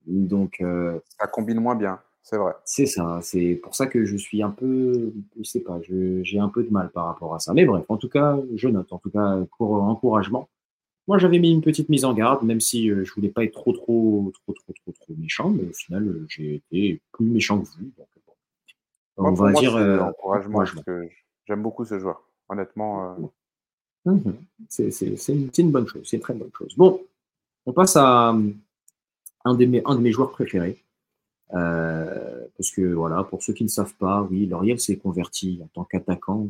Donc 0.06 0.60
euh, 0.60 0.98
Ça 1.20 1.26
combine 1.26 1.60
moins 1.60 1.76
bien, 1.76 2.00
c'est 2.24 2.36
vrai. 2.38 2.54
c'est 2.64 2.86
ça, 2.86 3.20
c'est 3.22 3.54
pour 3.62 3.74
ça 3.76 3.86
que 3.86 4.04
je 4.04 4.16
suis 4.16 4.42
un 4.42 4.50
peu, 4.50 5.12
je 5.38 5.44
sais 5.44 5.60
pas, 5.60 5.80
j'ai 5.82 6.38
un 6.40 6.48
peu 6.48 6.64
de 6.64 6.70
mal 6.70 6.90
par 6.90 7.06
rapport 7.06 7.34
à 7.34 7.38
ça. 7.38 7.54
Mais 7.54 7.64
bref, 7.66 7.84
en 7.88 7.96
tout 7.98 8.08
cas, 8.08 8.38
je 8.54 8.68
note, 8.68 8.92
en 8.92 8.98
tout 8.98 9.10
cas, 9.10 9.38
pour 9.58 9.82
encouragement. 9.82 10.48
Moi, 11.08 11.18
j'avais 11.18 11.38
mis 11.38 11.52
une 11.52 11.62
petite 11.62 11.88
mise 11.90 12.04
en 12.06 12.14
garde, 12.14 12.44
même 12.44 12.60
si 12.60 12.90
euh, 12.90 13.04
je 13.04 13.12
voulais 13.14 13.28
pas 13.30 13.44
être 13.44 13.52
trop, 13.52 13.72
trop, 13.74 14.32
trop, 14.34 14.54
trop, 14.54 14.72
trop, 14.72 14.92
trop 14.92 15.14
méchant, 15.18 15.50
mais 15.50 15.64
au 15.68 15.72
final, 15.74 16.08
euh, 16.08 16.26
j'ai 16.28 16.56
été 16.56 17.02
plus 17.12 17.26
méchant 17.26 17.60
que 17.60 17.66
vous. 17.66 17.84
Donc, 17.98 18.08
bon. 18.26 18.34
Moi, 19.18 19.30
On 19.30 19.34
va 19.34 19.50
moi, 19.52 19.60
dire 19.60 19.76
euh, 19.76 19.98
encouragement, 20.00 20.60
encouragement. 20.60 20.82
parce 20.84 20.86
que 20.86 21.08
j'aime 21.46 21.62
beaucoup 21.62 21.84
ce 21.84 21.98
joueur. 21.98 22.22
Honnêtement, 22.48 23.12
euh, 23.12 23.26
Mhm. 24.06 24.36
C'est 24.68 24.90
une, 25.58 25.70
bonne 25.70 25.86
chose, 25.86 26.02
c'est 26.04 26.16
une 26.16 26.22
très 26.22 26.34
bonne 26.34 26.50
chose. 26.58 26.74
Bon, 26.76 27.00
on 27.66 27.72
passe 27.72 27.96
à 27.96 28.32
euh, 28.34 28.50
un, 29.46 29.54
des, 29.54 29.66
mes- 29.66 29.82
un 29.86 29.94
de 29.94 30.00
mes 30.00 30.12
joueurs 30.12 30.30
préférés. 30.30 30.83
Euh, 31.52 32.46
parce 32.56 32.70
que 32.70 32.82
voilà, 32.82 33.24
pour 33.24 33.42
ceux 33.42 33.52
qui 33.52 33.64
ne 33.64 33.68
savent 33.68 33.94
pas, 33.96 34.22
oui, 34.30 34.46
L'Oriel 34.46 34.80
s'est 34.80 34.96
converti 34.96 35.60
en 35.62 35.68
tant 35.68 35.84
qu'attaquant 35.84 36.48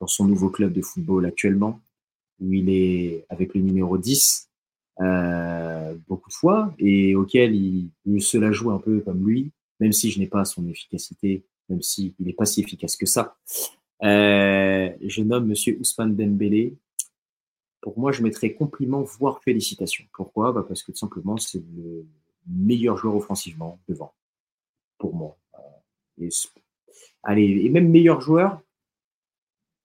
dans 0.00 0.06
son 0.06 0.26
nouveau 0.26 0.50
club 0.50 0.72
de 0.72 0.82
football 0.82 1.26
actuellement, 1.26 1.80
où 2.40 2.52
il 2.52 2.68
est 2.68 3.24
avec 3.28 3.54
le 3.54 3.62
numéro 3.62 3.98
10 3.98 4.48
euh, 5.00 5.94
beaucoup 6.06 6.28
de 6.28 6.34
fois 6.34 6.74
et 6.78 7.14
auquel 7.14 7.54
il, 7.54 7.90
il 8.04 8.22
se 8.22 8.36
la 8.36 8.52
joue 8.52 8.70
un 8.70 8.78
peu 8.78 9.00
comme 9.00 9.26
lui, 9.26 9.52
même 9.80 9.92
si 9.92 10.10
je 10.10 10.18
n'ai 10.18 10.26
pas 10.26 10.44
son 10.44 10.68
efficacité, 10.68 11.44
même 11.68 11.82
s'il 11.82 12.14
n'est 12.20 12.34
pas 12.34 12.44
si 12.44 12.60
efficace 12.60 12.96
que 12.96 13.06
ça. 13.06 13.36
Euh, 14.02 14.90
je 15.00 15.22
nomme 15.22 15.46
Monsieur 15.46 15.78
Ousmane 15.80 16.16
Dembélé. 16.16 16.76
Pour 17.80 17.98
moi, 17.98 18.12
je 18.12 18.22
mettrais 18.22 18.52
compliment, 18.52 19.02
voire 19.02 19.42
félicitations. 19.42 20.04
Pourquoi? 20.12 20.52
Bah 20.52 20.64
Parce 20.66 20.82
que 20.82 20.92
tout 20.92 20.98
simplement, 20.98 21.36
c'est 21.36 21.62
le 21.74 22.06
meilleur 22.46 22.96
joueur 22.96 23.16
offensivement 23.16 23.78
devant, 23.88 24.12
pour 24.98 25.14
moi. 25.14 25.36
Euh, 25.54 25.58
Et, 26.18 26.28
allez, 27.22 27.62
et 27.64 27.68
même 27.70 27.88
meilleur 27.90 28.20
joueur, 28.20 28.60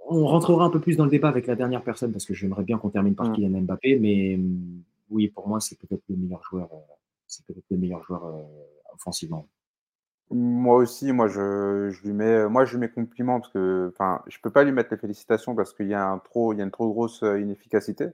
on 0.09 0.25
rentrera 0.25 0.65
un 0.65 0.69
peu 0.69 0.79
plus 0.79 0.95
dans 0.97 1.03
le 1.05 1.11
débat 1.11 1.27
avec 1.29 1.47
la 1.47 1.55
dernière 1.55 1.83
personne 1.83 2.11
parce 2.11 2.25
que 2.25 2.33
j'aimerais 2.33 2.63
bien 2.63 2.77
qu'on 2.77 2.89
termine 2.89 3.15
par 3.15 3.29
Mm. 3.29 3.33
Kylian 3.33 3.61
Mbappé, 3.61 3.99
mais 3.99 4.35
hum, 4.35 4.81
oui, 5.09 5.27
pour 5.29 5.47
moi, 5.47 5.59
c'est 5.59 5.77
peut-être 5.79 6.03
le 6.09 6.15
meilleur 6.15 6.43
joueur. 6.43 6.69
euh, 6.73 6.77
c'est 7.27 7.45
peut-être 7.45 7.65
le 7.69 7.77
meilleur 7.77 8.03
joueur 8.03 8.25
euh, 8.25 8.43
offensivement. 8.93 9.47
Moi 10.29 10.75
aussi, 10.77 11.13
moi 11.13 11.27
je, 11.29 11.89
je 11.89 12.01
lui 12.05 12.13
mets, 12.13 12.47
moi 12.49 12.65
je 12.65 12.73
lui 12.73 12.79
mets 12.79 12.89
compliment 12.89 13.39
parce 13.39 13.51
que, 13.53 13.89
enfin, 13.93 14.21
je 14.27 14.37
peux 14.41 14.49
pas 14.49 14.63
lui 14.65 14.73
mettre 14.73 14.91
les 14.91 14.97
félicitations 14.97 15.55
parce 15.55 15.73
qu'il 15.73 15.87
y 15.87 15.93
a 15.93 16.05
un 16.09 16.19
trop, 16.19 16.51
il 16.53 16.57
y 16.57 16.61
a 16.61 16.65
une 16.65 16.71
trop 16.71 16.89
grosse 16.91 17.21
inefficacité. 17.21 18.07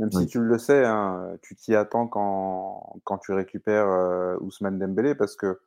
Même 0.00 0.10
si 0.12 0.26
tu 0.26 0.40
le 0.40 0.56
sais, 0.56 0.84
hein, 0.86 1.36
tu 1.42 1.54
t'y 1.54 1.76
attends 1.76 2.06
quand, 2.06 2.96
quand 3.04 3.18
tu 3.18 3.32
récupères 3.32 3.88
euh, 3.88 4.36
Ousmane 4.40 4.78
Dembélé 4.78 5.14
parce 5.14 5.36
que 5.36 5.60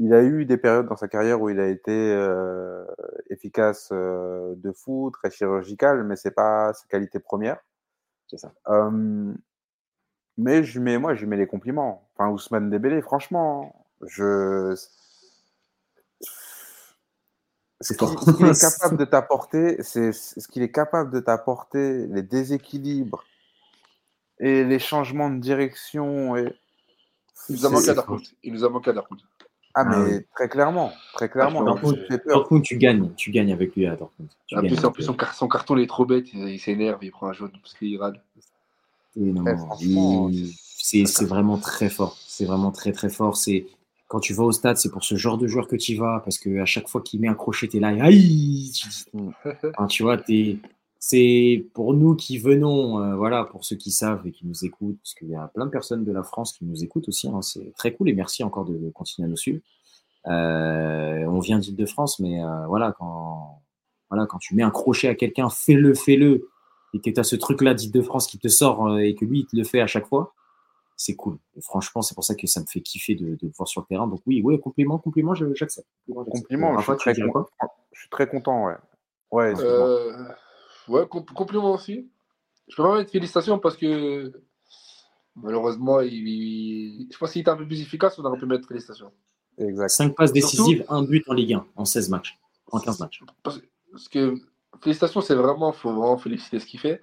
il 0.00 0.12
a 0.12 0.22
eu 0.22 0.44
des 0.44 0.56
périodes 0.56 0.86
dans 0.86 0.96
sa 0.96 1.08
carrière 1.08 1.40
où 1.40 1.48
il 1.48 1.60
a 1.60 1.68
été 1.68 1.92
euh, 1.92 2.84
efficace 3.30 3.90
euh, 3.92 4.54
de 4.56 4.72
fou, 4.72 5.10
très 5.12 5.30
chirurgical, 5.30 6.04
mais 6.04 6.16
c'est 6.16 6.30
pas 6.32 6.72
sa 6.72 6.86
qualité 6.88 7.18
première. 7.18 7.58
C'est 8.28 8.38
ça. 8.38 8.52
Euh, 8.68 9.32
mais 10.36 10.62
je 10.62 10.80
mets, 10.80 10.98
moi, 10.98 11.14
je 11.14 11.20
lui 11.20 11.28
mets 11.28 11.36
les 11.36 11.46
compliments. 11.46 12.08
Enfin, 12.14 12.30
Ousmane 12.30 12.70
Dembélé, 12.70 13.02
franchement, 13.02 13.86
je. 14.02 14.74
Ce 17.80 17.94
C'est 17.94 17.96
qu'il 17.98 18.08
fort. 18.08 18.24
ce 18.24 18.30
qu'il 18.32 18.46
est 18.46 18.60
capable 18.80 18.96
de 18.96 19.04
t'apporter, 19.04 19.82
c'est 19.82 20.12
ce 20.12 20.48
qu'il 20.48 20.62
est 20.62 20.70
capable 20.72 21.10
de 21.12 21.20
t'apporter, 21.20 22.06
les 22.08 22.22
déséquilibres 22.22 23.24
et 24.40 24.64
les 24.64 24.78
changements 24.78 25.30
de 25.30 25.38
direction. 25.38 26.36
Et... 26.36 26.52
Il 27.48 27.56
nous 27.56 27.66
a 27.66 27.70
manqué 27.70 27.90
à 27.90 27.94
Darkout. 27.94 28.34
Il 28.42 28.52
nous 28.52 28.64
a 28.64 28.68
manqué 28.68 28.90
à 28.90 28.92
Darkout. 28.94 29.18
Ah, 29.74 29.84
Ah 29.86 29.98
mais 30.00 30.16
oui. 30.16 30.26
très 30.34 30.48
clairement, 30.48 30.92
très 31.14 31.28
clairement. 31.28 31.62
peur. 32.18 32.38
Dortmund, 32.38 32.64
tu 32.64 32.78
gagnes, 32.78 33.14
tu 33.14 33.30
gagnes 33.30 33.52
avec 33.52 33.76
lui 33.76 33.86
à 33.86 33.94
Dortmund. 33.94 34.28
En 34.56 34.60
plus, 34.60 34.84
en 34.84 34.90
plus 34.90 35.02
son, 35.04 35.14
car- 35.14 35.34
son 35.34 35.46
carton 35.46 35.76
il 35.76 35.84
est 35.84 35.86
trop 35.86 36.04
bête, 36.04 36.32
il, 36.32 36.48
il 36.48 36.58
s'énerve, 36.58 36.98
il 37.02 37.12
prend 37.12 37.28
un 37.28 37.32
jaune 37.32 37.52
parce 37.62 37.74
qu'il 37.74 37.96
râle. 38.00 38.20
Eh, 39.16 39.20
il- 39.80 40.52
c'est 40.80 41.24
vraiment 41.26 41.58
très 41.58 41.90
fort. 41.90 42.16
C'est 42.26 42.44
vraiment 42.44 42.72
très 42.72 42.92
très 42.92 43.08
fort. 43.10 43.36
C'est 43.36 43.66
quand 44.08 44.20
tu 44.20 44.32
vas 44.34 44.44
au 44.44 44.52
stade, 44.52 44.76
c'est 44.78 44.90
pour 44.90 45.04
ce 45.04 45.14
genre 45.16 45.38
de 45.38 45.46
joueur 45.46 45.68
que 45.68 45.76
tu 45.76 45.94
vas 45.96 46.20
parce 46.24 46.38
que 46.38 46.58
à 46.60 46.64
chaque 46.66 46.88
fois 46.88 47.02
qu'il 47.02 47.20
met 47.20 47.28
un 47.28 47.34
crochet, 47.34 47.68
t'es 47.68 47.78
là, 47.80 47.92
et 47.94 48.00
aïe, 48.00 48.70
tu, 48.74 48.88
Mm. 49.14 49.30
Enfin, 49.76 49.86
tu 49.86 50.02
vois, 50.02 50.16
t'es- 50.18 50.58
c'est 50.98 51.64
pour 51.74 51.94
nous 51.94 52.16
qui 52.16 52.38
venons, 52.38 53.00
euh, 53.00 53.14
voilà, 53.16 53.44
pour 53.44 53.64
ceux 53.64 53.76
qui 53.76 53.90
savent 53.92 54.26
et 54.26 54.32
qui 54.32 54.46
nous 54.46 54.64
écoutent, 54.64 54.98
parce 55.02 55.14
qu'il 55.14 55.28
y 55.28 55.36
a 55.36 55.46
plein 55.54 55.66
de 55.66 55.70
personnes 55.70 56.04
de 56.04 56.10
la 56.12 56.22
France 56.24 56.52
qui 56.52 56.64
nous 56.64 56.82
écoutent 56.82 57.08
aussi. 57.08 57.28
hein, 57.28 57.40
c'est 57.42 57.72
très 57.76 57.92
cool 57.94 58.08
et 58.08 58.14
merci 58.14 58.42
encore 58.42 58.64
de, 58.64 58.76
de 58.76 58.90
continuer 58.90 59.26
à 59.26 59.30
nous 59.30 59.36
suivre. 59.36 59.60
Euh, 60.26 61.24
on 61.26 61.38
vient 61.40 61.58
d'Île-de-France, 61.58 62.18
mais 62.20 62.42
euh, 62.42 62.66
voilà, 62.66 62.92
quand 62.98 63.62
voilà, 64.10 64.26
quand 64.26 64.38
tu 64.38 64.54
mets 64.54 64.62
un 64.62 64.70
crochet 64.70 65.08
à 65.08 65.14
quelqu'un, 65.14 65.50
fais-le, 65.50 65.94
fais-le, 65.94 66.48
et 66.94 67.00
que 67.00 67.10
tu 67.10 67.20
as 67.20 67.24
ce 67.24 67.36
truc-là 67.36 67.74
d'Île-de-France 67.74 68.26
qui 68.26 68.38
te 68.38 68.48
sort 68.48 68.86
euh, 68.88 68.98
et 68.98 69.14
que 69.14 69.24
lui, 69.26 69.40
il 69.40 69.46
te 69.46 69.54
le 69.56 69.64
fait 69.64 69.80
à 69.80 69.86
chaque 69.86 70.06
fois, 70.08 70.32
c'est 71.00 71.14
cool. 71.14 71.38
Et 71.56 71.60
franchement, 71.62 72.02
c'est 72.02 72.14
pour 72.14 72.24
ça 72.24 72.34
que 72.34 72.46
ça 72.48 72.60
me 72.60 72.66
fait 72.66 72.80
kiffer 72.82 73.14
de, 73.14 73.36
de 73.36 73.38
le 73.46 73.52
voir 73.56 73.68
sur 73.68 73.80
le 73.80 73.86
terrain. 73.86 74.06
Donc 74.08 74.20
oui, 74.26 74.42
ouais, 74.42 74.58
compliment, 74.58 74.98
compliment, 74.98 75.32
j'accepte. 75.34 75.86
Compliment, 76.12 76.76
je 76.78 76.82
suis, 76.84 76.92
tu 76.92 76.98
très 76.98 77.14
con- 77.14 77.30
quoi 77.30 77.48
je 77.92 78.00
suis 78.00 78.10
très 78.10 78.28
content, 78.28 78.66
ouais. 78.66 78.74
Ouais. 79.30 79.54
Euh, 79.60 80.24
ouais, 80.88 81.06
compliment 81.08 81.72
aussi. 81.72 82.10
Je 82.68 82.76
peux 82.76 82.82
pas 82.82 82.96
mettre 82.98 83.10
félicitations 83.12 83.58
parce 83.58 83.76
que 83.76 84.32
malheureusement, 85.36 86.00
il, 86.00 86.12
il- 86.28 87.08
je 87.12 87.16
pense 87.18 87.32
qu'il 87.32 87.40
était 87.42 87.50
un 87.50 87.56
peu 87.56 87.66
plus 87.66 87.80
efficace, 87.80 88.18
on 88.18 88.24
aurait 88.24 88.38
pu 88.38 88.46
mettre 88.46 88.66
félicitations. 88.66 89.12
exact. 89.58 89.88
5 89.90 90.14
passes 90.16 90.32
Surtout- 90.32 90.46
décisives, 90.46 90.84
un 90.88 91.02
but 91.02 91.24
en 91.28 91.32
Ligue 91.34 91.54
1, 91.54 91.66
en 91.76 91.84
16 91.84 92.08
matchs, 92.10 92.38
en 92.72 92.80
15 92.80 92.98
matchs. 93.00 93.22
Parce, 93.42 93.60
parce 93.92 94.08
que 94.08 94.34
félicitations, 94.82 95.20
c'est 95.20 95.34
vraiment, 95.34 95.72
faut 95.72 95.92
vraiment 95.92 96.18
féliciter 96.18 96.58
ce 96.58 96.66
qu'il 96.66 96.80
fait. 96.80 97.00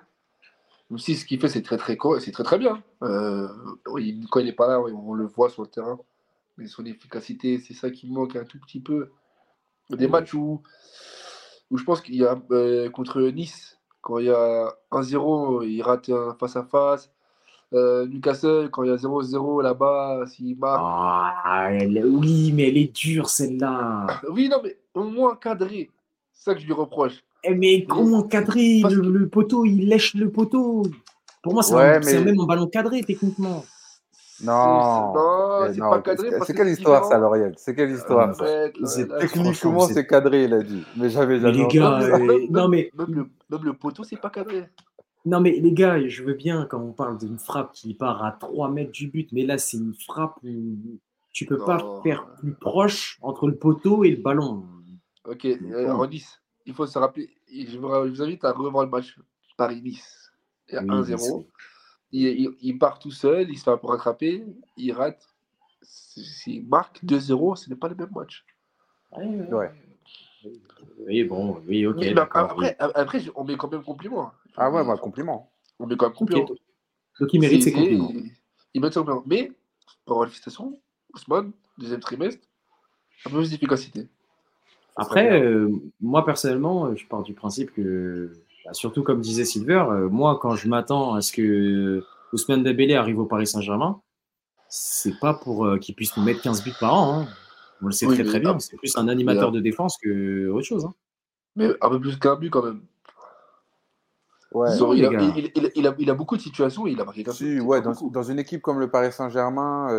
Même 0.89 0.99
si 0.99 1.15
ce 1.15 1.25
qu'il 1.25 1.39
fait, 1.39 1.49
c'est 1.49 1.63
très 1.63 1.77
très 1.77 1.97
c'est 2.19 2.31
très 2.31 2.43
très 2.43 2.57
bien. 2.59 2.83
Euh, 3.03 3.47
oui, 3.87 4.19
quand 4.29 4.39
il 4.39 4.47
est 4.47 4.53
pas 4.53 4.67
là, 4.67 4.79
on 4.79 5.13
le 5.13 5.25
voit 5.25 5.49
sur 5.49 5.63
le 5.63 5.67
terrain. 5.67 5.99
Mais 6.57 6.67
son 6.67 6.85
efficacité, 6.85 7.57
c'est 7.59 7.73
ça 7.73 7.89
qui 7.89 8.09
manque 8.09 8.35
un 8.35 8.45
tout 8.45 8.59
petit 8.59 8.79
peu. 8.79 9.09
Des 9.89 10.07
matchs 10.07 10.33
où, 10.33 10.61
où 11.71 11.77
je 11.77 11.83
pense 11.83 12.01
qu'il 12.01 12.15
y 12.15 12.23
a 12.25 12.39
euh, 12.51 12.89
contre 12.89 13.21
Nice, 13.21 13.77
quand 14.01 14.19
il 14.19 14.25
y 14.27 14.29
a 14.31 14.73
1-0, 14.91 15.67
il 15.67 15.81
rate 15.81 16.09
un 16.09 16.35
face-à-face. 16.39 17.11
Euh, 17.73 18.05
Newcastle, 18.07 18.69
quand 18.71 18.83
il 18.83 18.89
y 18.89 18.93
a 18.93 18.95
0-0 18.95 19.61
là-bas, 19.63 20.25
s'il 20.27 20.57
marque. 20.57 20.81
Ah, 20.83 21.69
elle- 21.71 22.05
oui, 22.05 22.51
mais 22.53 22.69
elle 22.69 22.77
est 22.77 22.95
dure 22.95 23.27
celle-là. 23.29 24.05
Oui, 24.29 24.47
non, 24.49 24.61
mais 24.63 24.77
au 24.93 25.03
moins 25.03 25.35
cadré. 25.35 25.89
C'est 26.31 26.43
ça 26.51 26.53
que 26.53 26.61
je 26.61 26.65
lui 26.67 26.73
reproche. 26.73 27.23
Eh, 27.47 27.53
mais 27.55 27.85
comment 27.85 28.23
cadrer 28.23 28.81
le, 28.89 29.27
poteau? 29.29 29.65
Il 29.65 29.87
lèche 29.87 30.13
le 30.15 30.29
poteau. 30.31 30.83
Pour 31.43 31.53
moi, 31.53 31.63
c'est 31.63 31.75
Ouais, 31.75 31.97
un- 31.97 32.01
c'est 32.01 32.19
mais- 32.19 32.31
même 32.31 32.39
un 32.39 32.45
ballon 32.45 32.67
cadré 32.67 33.01
techniquement. 33.03 33.63
Non. 34.43 35.13
C'est- 35.13 35.17
Non, 35.17 35.73
c'est 35.73 35.79
non, 35.79 35.89
pas 35.91 36.01
cadré. 36.01 36.29
C'est 36.45 36.53
quelle 36.53 36.67
c'est 36.67 36.73
histoire 36.73 37.03
ça, 37.03 37.15
différent. 37.15 37.21
Lauriel 37.21 37.53
C'est 37.57 37.75
quelle 37.75 37.91
histoire 37.91 38.35
techniquement, 39.19 39.87
c'est- 39.87 40.05
cadré, 40.07 40.43
il 40.45 40.53
a 40.53 40.61
dit. 40.61 40.83
Mais 40.97 41.09
j'avais 41.09 41.35
Mais 41.35 41.39
jamais 41.53 41.57
les 41.57 41.67
gars, 41.67 41.99
euh, 42.01 42.17
Même- 42.17 42.47
non, 42.49 42.67
mais- 42.67 42.91
Même 42.97 43.13
le, 43.13 43.29
même 43.49 43.63
le 43.63 43.73
poteau, 43.73 44.03
c'est 44.03 44.19
pas 44.19 44.29
cadré. 44.29 44.65
Non, 45.25 45.39
mais 45.39 45.51
les 45.51 45.71
gars, 45.71 46.05
je 46.07 46.23
veux 46.23 46.33
bien 46.33 46.67
quand 46.69 46.79
on 46.81 46.91
parle 46.91 47.17
d'une 47.17 47.37
frappe 47.39 47.71
qui 47.73 47.93
part 47.93 48.23
à 48.25 48.31
3 48.33 48.69
mètres 48.69 48.91
du 48.91 49.07
but, 49.07 49.29
mais 49.31 49.43
là, 49.45 49.57
c'est 49.57 49.77
une 49.77 49.93
frappe 49.93 50.35
où 50.43 50.75
tu 51.31 51.45
peux 51.45 51.57
pas 51.57 51.77
faire 52.03 52.27
plus 52.39 52.53
proche 52.53 53.17
entre 53.21 53.47
le 53.47 53.55
poteau 53.55 54.03
et 54.03 54.11
le 54.11 54.21
ballon. 54.21 54.65
Ok, 55.27 55.45
euh, 55.45 55.87
Bon. 55.93 56.07
Il 56.65 56.73
faut 56.73 56.85
se 56.87 56.97
rappeler. 56.97 57.29
Je 57.51 57.77
vous, 57.77 57.87
invite 58.21 58.43
à 58.45 58.51
revoir 58.51 58.85
le 58.85 58.89
match 58.91 59.17
Paris-Nice. 59.57 60.31
Il 60.69 60.75
y 60.75 60.77
a 60.77 60.81
Oui, 60.81 60.87
1-0. 60.89 61.45
Il, 62.11 62.27
il- 62.27 62.55
il 62.61 62.77
part 62.79 62.99
tout 62.99 63.11
seul, 63.11 63.49
il 63.49 63.57
se 63.57 63.63
fait 63.63 63.71
un 63.71 63.77
peu 63.77 63.87
rattraper, 63.87 64.43
il 64.77 64.91
rate. 64.93 65.27
S'il 65.81 66.67
marque 66.67 67.03
2-0, 67.03 67.55
ce 67.55 67.69
n'est 67.69 67.75
pas 67.75 67.87
le 67.89 67.95
même 67.95 68.11
match. 68.15 68.45
Ouais. 69.17 69.71
Oui, 71.07 71.23
bon, 71.23 71.61
oui, 71.67 71.85
ok. 71.85 71.97
Oui, 71.99 72.13
après, 72.17 72.75
après, 72.79 73.21
on 73.35 73.43
met 73.43 73.57
quand 73.57 73.71
même 73.71 73.83
compliment. 73.83 74.31
Ah 74.55 74.69
ouais, 74.71 74.85
bah, 74.85 74.97
compliment. 74.97 75.51
On 75.79 75.85
met 75.87 75.95
quand 75.97 76.07
même 76.07 76.15
compliment. 76.15 76.43
Ok. 76.43 76.57
Donc, 77.19 77.33
il 77.33 77.39
mérite 77.41 77.63
C'est- 77.63 77.69
ses 77.69 77.75
compliments. 77.75 78.09
Il, 78.13 78.31
il 78.73 78.83
ses 78.83 78.99
compliments. 78.99 79.23
Mais, 79.25 79.51
pour 80.05 80.15
avoir 80.17 80.27
félicitations, 80.27 80.79
Ousmane, 81.13 81.51
deuxième 81.77 81.99
trimestre, 81.99 82.45
un 83.25 83.29
peu 83.29 83.37
plus 83.37 83.51
d'efficacité. 83.51 84.07
Après, 84.95 85.41
euh, 85.41 85.69
moi 86.01 86.25
personnellement, 86.25 86.85
euh, 86.87 86.95
je 86.95 87.05
pars 87.05 87.23
du 87.23 87.33
principe 87.33 87.73
que, 87.73 88.31
bah, 88.65 88.73
surtout 88.73 89.03
comme 89.03 89.19
disait 89.21 89.43
Silver, 89.45 89.85
euh, 89.89 90.09
moi 90.09 90.39
quand 90.41 90.55
je 90.55 90.67
m'attends 90.69 91.13
à 91.15 91.21
ce 91.21 91.31
que 91.33 92.03
Ousmane 92.33 92.63
Dembélé 92.63 92.95
arrive 92.95 93.19
au 93.19 93.25
Paris 93.25 93.47
Saint-Germain, 93.47 93.99
c'est 94.69 95.19
pas 95.19 95.33
pour 95.33 95.65
euh, 95.65 95.77
qu'il 95.77 95.95
puisse 95.95 96.15
nous 96.17 96.23
mettre 96.23 96.41
15 96.41 96.63
buts 96.63 96.73
par 96.79 96.93
an. 96.93 97.19
hein. 97.21 97.27
On 97.81 97.87
le 97.87 97.91
sait 97.91 98.05
Oui, 98.07 98.15
très 98.15 98.23
très 98.23 98.39
bien. 98.39 98.57
C'est 98.59 98.77
plus 98.77 98.95
un 98.97 99.07
animateur 99.09 99.51
de 99.51 99.59
défense 99.59 99.97
que 100.01 100.47
autre 100.49 100.65
chose. 100.65 100.85
hein. 100.85 100.93
Mais 101.57 101.69
un 101.81 101.89
peu 101.89 101.99
plus 101.99 102.17
qu'un 102.17 102.35
but 102.37 102.49
quand 102.49 102.63
même. 102.63 102.81
Ouais. 104.53 104.81
Ont- 104.81 104.93
il, 104.93 105.05
a, 105.05 105.11
il- 105.11 105.51
il- 105.55 105.71
il 105.75 105.87
a- 105.87 105.95
il 105.99 106.09
a 106.09 106.13
beaucoup 106.13 106.37
de 106.37 106.41
situations, 106.41 106.87
il 106.87 106.99
a 107.01 107.03
marqué 107.05 107.25
Si, 107.31 107.59
ouais, 107.59 107.81
dans, 107.81 107.91
dans 108.09 108.23
une 108.23 108.39
équipe 108.39 108.61
comme 108.61 108.79
le 108.79 108.89
Paris 108.89 109.11
Saint-Germain, 109.11 109.89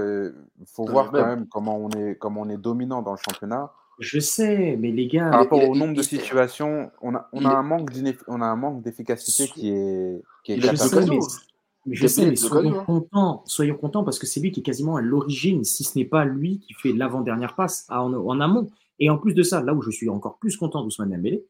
il 0.59 0.66
faut 0.66 0.84
Ouais, 0.84 0.92
voir 0.92 1.11
quand 1.11 1.18
même. 1.18 1.40
même 1.40 1.47
comment 1.49 1.76
on, 1.76 1.90
est, 1.90 2.16
comment 2.16 2.40
on 2.42 2.49
est 2.49 2.57
dominant 2.57 3.03
dans 3.03 3.12
le 3.12 3.18
championnat. 3.18 3.70
Je 3.99 4.20
sais, 4.20 4.76
mais 4.78 4.90
les 4.92 5.07
gars, 5.07 5.30
Par 5.30 5.40
rapport 5.40 5.68
au 5.68 5.74
nombre 5.74 5.94
de 5.94 6.03
situations, 6.03 6.90
on 7.01 7.14
a, 7.14 7.28
on 7.32 7.40
il- 7.40 7.47
a, 7.47 7.51
un, 7.59 7.62
manque 7.62 7.90
d'ineff- 7.90 8.22
on 8.28 8.42
a 8.42 8.47
un 8.47 8.57
manque 8.57 8.82
d'efficacité 8.82 9.49
qui 9.49 9.70
est, 9.70 10.22
qui 10.44 10.53
est 10.53 10.61
je 10.61 10.76
sais, 10.76 11.07
mais, 11.07 11.18
je 11.86 12.07
sais, 12.07 12.26
mais 12.26 12.36
soyons 12.36 12.84
contents, 12.84 13.42
soyons 13.47 13.76
contents 13.76 14.05
parce 14.05 14.18
que 14.18 14.26
c'est 14.26 14.40
lui 14.40 14.53
qui 14.53 14.61
est 14.61 14.62
quasiment 14.62 14.97
à 14.97 15.01
l'origine, 15.01 15.64
si 15.64 15.82
ce 15.84 15.99
n'est 15.99 16.05
pas 16.05 16.24
lui 16.24 16.59
qui 16.59 16.74
fait 16.74 16.92
l'avant-dernière 16.92 17.55
passe 17.55 17.86
en, 17.88 18.12
en 18.12 18.40
amont. 18.40 18.68
Et 18.99 19.09
en 19.11 19.18
plus 19.18 19.34
de 19.34 19.42
ça, 19.42 19.62
là 19.62 19.72
où 19.74 19.82
je 19.82 19.90
suis 19.90 20.09
encore 20.09 20.38
plus 20.38 20.57
content 20.57 20.82
d'Ousmane 20.82 21.11
Dembélé, 21.11 21.44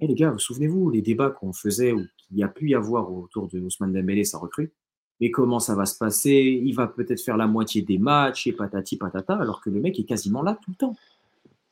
et 0.00 0.06
les 0.06 0.14
gars, 0.14 0.30
vous 0.30 0.38
souvenez-vous 0.38 0.90
les 0.90 1.02
débats 1.02 1.30
qu'on 1.30 1.52
faisait 1.52 1.92
ou 1.92 2.04
qu'il 2.18 2.36
y 2.38 2.42
a 2.42 2.48
pu 2.48 2.70
y 2.70 2.74
avoir 2.74 3.12
autour 3.12 3.48
de 3.48 3.60
Ousmane 3.60 3.92
Dembélé, 3.92 4.24
sa 4.24 4.38
recrue? 4.38 4.72
Mais 5.20 5.30
comment 5.30 5.60
ça 5.60 5.76
va 5.76 5.86
se 5.86 5.96
passer? 5.96 6.60
Il 6.64 6.74
va 6.74 6.88
peut-être 6.88 7.20
faire 7.20 7.36
la 7.36 7.46
moitié 7.46 7.82
des 7.82 7.98
matchs 7.98 8.48
et 8.48 8.52
patati 8.52 8.96
patata, 8.96 9.34
alors 9.36 9.60
que 9.62 9.70
le 9.70 9.80
mec 9.80 9.98
est 10.00 10.04
quasiment 10.04 10.42
là 10.42 10.58
tout 10.62 10.72
le 10.72 10.76
temps. 10.76 10.96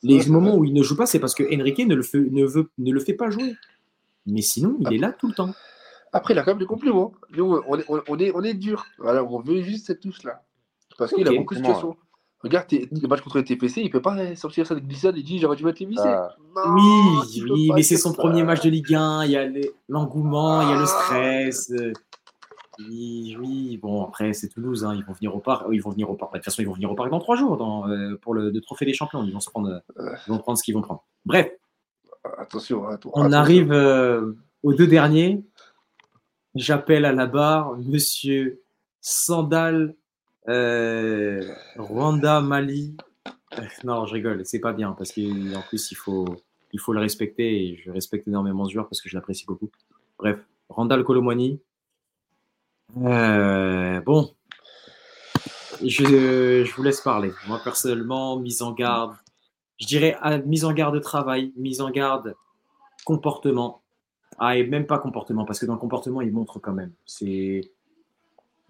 Les 0.03 0.17
Ouais, 0.19 0.27
moments 0.27 0.55
où 0.55 0.63
il 0.65 0.73
ne 0.73 0.83
joue 0.83 0.95
pas, 0.97 1.05
c'est 1.05 1.19
parce 1.19 1.33
que 1.33 1.43
Enrique 1.43 1.79
ne 1.79 1.95
le, 1.95 2.03
fait, 2.03 2.19
ne, 2.19 2.45
veut, 2.45 2.69
ne 2.77 2.91
le 2.91 2.99
fait 2.99 3.13
pas 3.13 3.29
jouer. 3.29 3.55
Mais 4.25 4.41
sinon, 4.41 4.77
il 4.79 4.93
est 4.93 4.97
là 4.97 5.11
tout 5.13 5.27
le 5.27 5.33
temps. 5.33 5.53
Après, 6.11 6.33
il 6.33 6.37
a 6.39 6.43
quand 6.43 6.51
même 6.51 6.59
des 6.59 6.65
compliments. 6.65 7.13
Nous, 7.35 7.59
on 7.67 7.77
est, 7.79 7.85
on, 7.89 8.01
on 8.07 8.17
est, 8.19 8.31
on 8.35 8.43
est 8.43 8.53
dur. 8.53 8.85
Voilà, 8.99 9.23
on 9.23 9.39
veut 9.41 9.61
juste 9.61 9.87
cette 9.87 10.01
touche-là. 10.01 10.43
Parce 10.97 11.11
qu'il 11.13 11.27
a 11.27 11.31
beaucoup 11.31 11.55
de 11.55 11.59
situations. 11.59 11.95
Regarde, 12.41 12.67
les 12.71 12.89
matchs 13.07 13.21
contre 13.21 13.37
les 13.37 13.45
TPC, 13.45 13.81
il 13.81 13.89
peut 13.89 14.01
pas 14.01 14.35
sortir 14.35 14.67
cette 14.67 14.85
glissade 14.85 15.17
et 15.17 15.23
dire 15.23 15.41
j'aurais 15.41 15.55
dû 15.55 15.63
mettre 15.63 15.81
les. 15.81 15.95
Ah. 15.97 16.35
Oui, 16.75 17.41
oui, 17.49 17.71
mais 17.73 17.83
c'est 17.83 17.95
son 17.97 18.11
ça. 18.11 18.17
premier 18.17 18.43
match 18.43 18.61
de 18.61 18.69
Ligue 18.69 18.93
1, 18.93 19.23
il 19.23 19.31
y 19.31 19.37
a 19.37 19.45
les- 19.47 19.71
l'engouement, 19.87 20.61
il 20.61 20.69
y 20.69 20.73
a 20.73 20.79
le 20.79 20.85
stress. 20.85 21.71
Oui, 22.79 23.35
oui, 23.39 23.77
bon, 23.77 24.03
après, 24.03 24.33
c'est 24.33 24.49
Toulouse, 24.49 24.83
hein, 24.83 24.95
ils 24.95 25.03
vont 25.05 25.13
venir 25.13 25.35
au 25.35 25.39
parc. 25.39 25.65
Ils 25.71 25.81
vont 25.81 25.91
venir 25.91 26.09
au 26.09 26.15
parc. 26.15 26.33
De 26.33 26.37
toute 26.39 26.45
façon, 26.45 26.61
ils 26.61 26.65
vont 26.67 26.73
venir 26.73 26.91
au 26.91 26.95
parc 26.95 27.09
dans 27.11 27.19
trois 27.19 27.35
jours 27.35 27.55
dans, 27.57 27.87
euh, 27.89 28.15
pour 28.17 28.33
le, 28.33 28.49
le 28.49 28.61
trophée 28.61 28.85
des 28.85 28.93
champions. 28.93 29.23
Ils 29.23 29.31
vont, 29.33 29.39
se 29.39 29.49
prendre, 29.49 29.81
euh, 29.99 30.15
ils 30.27 30.31
vont 30.31 30.39
prendre 30.39 30.57
ce 30.57 30.63
qu'ils 30.63 30.73
vont 30.73 30.81
prendre. 30.81 31.03
Bref, 31.25 31.51
Attention, 32.37 32.85
hein, 32.87 32.97
on 33.05 33.21
attention. 33.21 33.31
arrive 33.33 33.71
euh, 33.73 34.33
aux 34.63 34.73
deux 34.73 34.87
derniers. 34.87 35.43
J'appelle 36.55 37.05
à 37.05 37.11
la 37.11 37.25
barre 37.25 37.77
Monsieur 37.77 38.61
Sandal 39.01 39.95
euh, 40.47 41.41
Rwanda 41.77 42.41
Mali. 42.41 42.95
Non, 43.83 44.05
je 44.05 44.13
rigole, 44.13 44.45
c'est 44.45 44.59
pas 44.59 44.73
bien 44.73 44.93
parce 44.93 45.11
qu'en 45.11 45.61
plus 45.67 45.91
il 45.91 45.95
faut, 45.95 46.25
il 46.71 46.79
faut 46.79 46.93
le 46.93 46.99
respecter 47.01 47.67
et 47.67 47.75
je 47.77 47.91
respecte 47.91 48.27
énormément 48.27 48.65
ce 48.65 48.71
joueur 48.73 48.87
parce 48.87 49.01
que 49.01 49.09
je 49.09 49.15
l'apprécie 49.15 49.45
beaucoup. 49.45 49.69
Bref, 50.17 50.39
Randall 50.69 51.03
Colomwani. 51.03 51.59
Euh, 52.97 54.01
bon, 54.01 54.33
je, 55.81 56.63
je 56.63 56.75
vous 56.75 56.83
laisse 56.83 57.01
parler. 57.01 57.31
Moi 57.47 57.59
personnellement, 57.63 58.37
mise 58.37 58.61
en 58.61 58.71
garde, 58.71 59.15
je 59.79 59.87
dirais 59.87 60.15
ah, 60.21 60.37
mise 60.37 60.65
en 60.65 60.73
garde 60.73 60.99
travail, 61.01 61.51
mise 61.57 61.81
en 61.81 61.89
garde 61.89 62.35
comportement. 63.05 63.81
Ah, 64.39 64.57
et 64.57 64.65
même 64.65 64.85
pas 64.85 64.97
comportement, 64.97 65.45
parce 65.45 65.59
que 65.59 65.65
dans 65.65 65.73
le 65.73 65.79
comportement, 65.79 66.21
il 66.21 66.31
montre 66.31 66.59
quand 66.59 66.73
même. 66.73 66.91
C'est. 67.05 67.61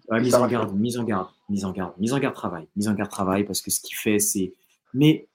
Ouais, 0.08 0.20
mise 0.20 0.34
en 0.34 0.46
garde, 0.46 0.74
mise 0.74 0.98
en 0.98 1.04
garde, 1.04 1.28
mise 1.48 1.64
en 1.64 1.72
garde, 1.72 1.94
mise 1.98 2.12
en 2.12 2.18
garde 2.18 2.34
travail, 2.34 2.68
mise 2.76 2.88
en 2.88 2.94
garde 2.94 3.10
travail, 3.10 3.44
parce 3.44 3.62
que 3.62 3.70
ce 3.70 3.80
qu'il 3.80 3.96
fait, 3.96 4.18
c'est. 4.18 4.52
Mais, 4.92 5.28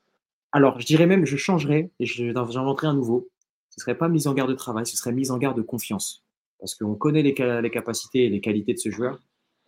alors, 0.51 0.79
je 0.79 0.85
dirais 0.85 1.07
même, 1.07 1.25
je 1.25 1.37
changerais, 1.37 1.91
et 1.99 2.05
j'inventerais 2.05 2.87
un 2.87 2.93
nouveau. 2.93 3.27
Ce 3.71 3.81
serait 3.81 3.97
pas 3.97 4.09
mise 4.09 4.27
en 4.27 4.33
garde 4.33 4.49
de 4.49 4.55
travail, 4.55 4.85
ce 4.85 4.95
serait 4.97 5.11
mise 5.11 5.31
en 5.31 5.37
garde 5.37 5.57
de 5.57 5.61
confiance. 5.63 6.23
Parce 6.59 6.75
qu'on 6.75 6.95
connaît 6.95 7.21
les, 7.21 7.33
ca- 7.35 7.61
les 7.61 7.71
capacités 7.71 8.25
et 8.25 8.29
les 8.29 8.41
qualités 8.41 8.73
de 8.73 8.79
ce 8.79 8.89
joueur. 8.89 9.19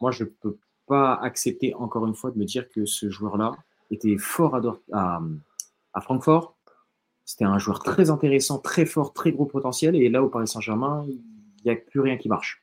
Moi, 0.01 0.11
je 0.11 0.23
peux 0.25 0.57
pas 0.87 1.13
accepter, 1.15 1.73
encore 1.75 2.05
une 2.05 2.15
fois, 2.15 2.31
de 2.31 2.37
me 2.37 2.45
dire 2.45 2.69
que 2.69 2.85
ce 2.85 3.09
joueur-là 3.09 3.53
était 3.91 4.17
fort 4.17 4.55
à, 4.55 4.61
Dort- 4.61 4.79
à, 4.91 5.21
à 5.93 6.01
Francfort. 6.01 6.55
C'était 7.23 7.45
un 7.45 7.59
joueur 7.59 7.79
très 7.79 8.09
intéressant, 8.09 8.59
très 8.59 8.85
fort, 8.85 9.13
très 9.13 9.31
gros 9.31 9.45
potentiel. 9.45 9.95
Et 9.95 10.09
là, 10.09 10.21
au 10.23 10.27
Paris 10.27 10.47
Saint-Germain, 10.47 11.05
il 11.07 11.21
n'y 11.63 11.71
a 11.71 11.75
plus 11.75 11.99
rien 12.01 12.17
qui 12.17 12.27
marche. 12.27 12.61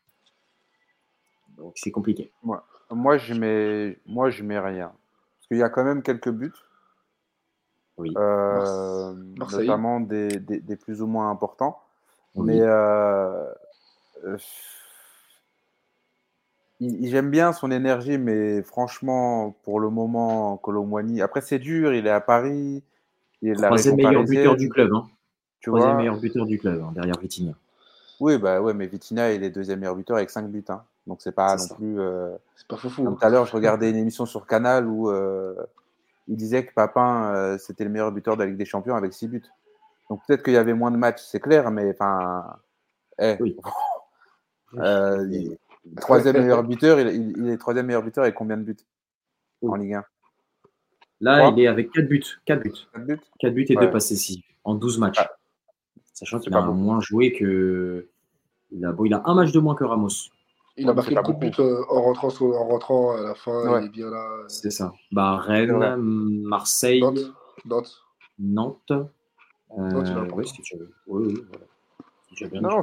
Donc, 1.57 1.73
c'est 1.77 1.91
compliqué. 1.91 2.31
Moi, 2.91 3.17
je 3.19 3.35
mets, 3.35 3.99
moi, 4.07 4.31
je 4.31 4.43
mets 4.43 4.59
rien. 4.61 4.89
Parce 4.89 5.47
qu'il 5.49 5.57
y 5.59 5.63
a 5.63 5.69
quand 5.71 5.85
même 5.85 6.03
quelques 6.03 6.31
buts, 6.31 6.53
Oui. 7.97 8.13
euh, 8.17 9.13
Marseille. 9.39 9.67
notamment 9.67 10.01
des, 10.01 10.29
des- 10.39 10.61
des 10.61 10.77
plus 10.77 11.01
ou 11.03 11.07
moins 11.07 11.31
importants. 11.31 11.81
Oui. 12.35 12.47
Mais 12.49 12.61
euh, 12.61 13.45
j'aime 16.81 17.31
bien 17.31 17.53
son 17.53 17.71
énergie, 17.71 18.19
mais 18.19 18.63
franchement, 18.63 19.57
pour 19.65 19.81
le 19.81 19.91
moment, 19.91 20.57
Colomwani. 20.59 21.23
Après, 21.23 21.41
c'est 21.41 21.59
dur, 21.59 21.93
il 21.93 22.07
est 22.07 22.11
à 22.11 22.21
Paris. 22.21 22.83
Il 23.43 23.51
est 23.51 23.55
de 23.55 23.61
la 23.61 23.69
Troisième 23.69 23.97
meilleur 23.97 24.25
buteur 24.25 24.57
du 24.57 24.69
club. 24.69 24.93
Hein. 24.93 25.07
Tu 25.61 25.71
Troisième 25.71 25.91
vois 25.93 25.99
meilleur 25.99 26.17
buteur 26.19 26.47
du 26.47 26.59
club, 26.59 26.83
hein, 26.83 26.93
derrière 26.95 27.19
Vitinha. 27.19 27.53
Oui, 28.21 28.37
bah 28.39 28.61
ouais, 28.61 28.75
mais 28.75 28.87
Vitinha, 28.87 29.33
il 29.33 29.43
est 29.45 29.51
deuxième 29.51 29.81
meilleur 29.81 29.95
buteur 29.97 30.17
avec 30.17 30.31
5 30.31 30.49
buts. 30.49 30.65
hein. 30.69 30.83
Donc, 31.07 31.21
c'est 31.23 31.33
pas 31.33 31.57
non 31.57 31.63
ça. 31.63 31.75
plus. 31.77 32.01
euh, 32.01 32.37
C'est 32.57 32.67
pas 32.67 32.77
fou. 32.77 33.05
Comme 33.05 33.17
tout 33.17 33.25
à 33.25 33.29
l'heure, 33.31 33.47
je 33.47 33.53
regardais 33.53 33.91
une 33.91 33.97
émission 33.97 34.27
sur 34.27 34.47
Canal 34.47 34.87
où 34.89 35.09
euh, 35.11 35.55
il 36.27 36.37
disait 36.37 36.65
que 36.67 36.73
Papin, 36.75 37.33
euh, 37.35 37.59
c'était 37.59 37.85
le 37.85 37.91
meilleur 37.91 38.13
buteur 38.13 38.37
de 38.37 38.41
la 38.43 38.47
Ligue 38.47 38.57
des 38.59 38.65
Champions 38.65 38.95
avec 38.97 39.13
6 39.13 39.29
buts. 39.29 39.43
Donc 40.11 40.21
peut-être 40.27 40.43
qu'il 40.43 40.55
y 40.55 40.57
avait 40.57 40.75
moins 40.75 40.91
de 40.91 40.97
matchs, 40.97 41.23
c'est 41.23 41.41
clair, 41.41 41.71
mais 41.71 41.91
enfin. 41.91 42.57
eh, 43.19 43.37
Oui. 43.41 43.57
euh, 44.77 45.27
il- 45.31 45.57
troisième 45.97 46.37
meilleur 46.43 46.63
buteur, 46.65 47.01
il, 47.01 47.09
il- 47.09 47.35
il 47.39 47.49
est 47.51 47.57
troisième 47.59 47.87
meilleur 47.87 48.03
buteur 48.03 48.25
avec 48.25 48.35
combien 48.35 48.57
de 48.57 48.63
buts 48.63 48.77
en 49.67 49.75
Ligue 49.77 49.95
1 49.95 50.05
Là, 51.21 51.39
Trois. 51.39 51.53
il 51.57 51.63
est 51.63 51.67
avec 51.67 51.91
4 51.91 52.07
buts. 52.07 52.23
4 52.45 52.63
buts. 52.63 52.73
4 52.93 53.05
buts? 53.07 53.21
4 53.41 53.53
buts 53.55 53.67
et 53.71 53.77
Ouais. 53.77 53.87
2 53.87 53.91
passes 53.91 54.09
décisives 54.11 54.45
en 54.65 54.75
12 54.75 54.99
matchs. 54.99 55.19
Ah. 55.19 55.31
Sachant 56.13 56.39
qu'il 56.39 56.55
a 56.55 56.61
moins 56.63 57.01
joué 57.01 57.33
que. 57.33 58.09
Il 58.71 58.85
a, 58.85 58.93
bon, 58.93 59.05
il 59.07 59.15
a 59.15 59.23
un 59.25 59.35
match 59.35 59.51
de 59.53 59.59
moins 59.61 59.75
que 59.75 59.85
Ramos. 59.85 60.09
Il 60.77 60.89
a 60.89 60.95
marqué 60.95 61.15
beaucoup 61.17 61.33
de 61.33 61.39
buts 61.39 61.53
euh, 61.59 61.83
en, 61.89 62.03
rentrant 62.03 62.31
sur- 62.31 62.47
en 62.57 62.69
rentrant 62.69 63.17
à 63.17 63.21
la 63.23 63.35
fin. 63.35 63.69
Ouais. 63.73 63.81
Il 63.83 63.87
est 63.87 63.91
bien 63.91 64.11
là. 64.11 64.25
C'est 64.47 64.71
ça. 64.71 64.93
Bah. 65.11 65.37
Rennes, 65.39 65.97
Marseille, 66.45 67.01
Nantes. 67.01 67.19
Nantes. 67.65 68.05
Nantes. 68.39 68.91
Euh, 68.93 69.91
ouais, 70.01 70.25
oui, 70.37 70.45
oui, 71.09 71.45
voilà. 71.49 72.51
Bien. 72.51 72.61
Non, 72.61 72.81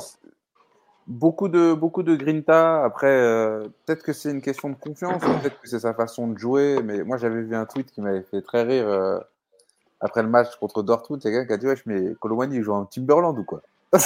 beaucoup 1.07 1.47
de, 1.49 1.73
beaucoup 1.73 2.03
de 2.03 2.15
grinta. 2.15 2.83
Après, 2.83 3.07
euh, 3.11 3.67
peut-être 3.85 4.03
que 4.03 4.13
c'est 4.13 4.31
une 4.31 4.41
question 4.41 4.69
de 4.69 4.75
confiance, 4.75 5.21
ou 5.23 5.39
peut-être 5.41 5.59
que 5.59 5.67
c'est 5.67 5.79
sa 5.79 5.93
façon 5.93 6.27
de 6.27 6.37
jouer. 6.37 6.81
Mais 6.83 7.03
moi, 7.03 7.17
j'avais 7.17 7.41
vu 7.41 7.55
un 7.55 7.65
tweet 7.65 7.91
qui 7.91 8.01
m'avait 8.01 8.23
fait 8.23 8.41
très 8.41 8.63
rire 8.63 8.87
euh, 8.87 9.19
après 10.01 10.23
le 10.23 10.29
match 10.29 10.55
contre 10.57 10.83
Dortmund. 10.83 11.21
Il 11.23 11.31
y 11.31 11.35
a 11.35 11.39
quelqu'un 11.39 11.47
qui 11.47 11.53
a 11.53 11.57
dit 11.57 11.67
Wesh, 11.67 11.85
mais 11.85 12.15
Colomani, 12.19 12.57
il 12.57 12.63
joue 12.63 12.73
en 12.73 12.85
Timberland 12.85 13.37
ou 13.37 13.43
quoi? 13.43 13.61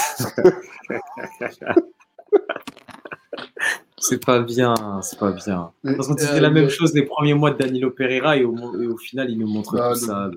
C'est 4.01 4.23
pas 4.25 4.39
bien, 4.39 4.73
c'est 5.01 5.19
pas 5.19 5.31
bien. 5.31 5.71
Parce 5.83 6.07
qu'on 6.07 6.13
disait 6.13 6.37
Euh, 6.37 6.39
la 6.39 6.49
même 6.49 6.69
chose 6.69 6.93
les 6.93 7.03
premiers 7.03 7.33
mois 7.33 7.51
de 7.51 7.57
Danilo 7.57 7.91
Pereira 7.91 8.37
et 8.37 8.45
au, 8.45 8.55
et 8.81 8.87
au 8.87 8.97
final, 8.97 9.29
il 9.29 9.37
nous 9.37 9.47
montre 9.47 9.77
Ah, 9.77 9.89
tout 9.93 9.99
ça. 9.99 10.31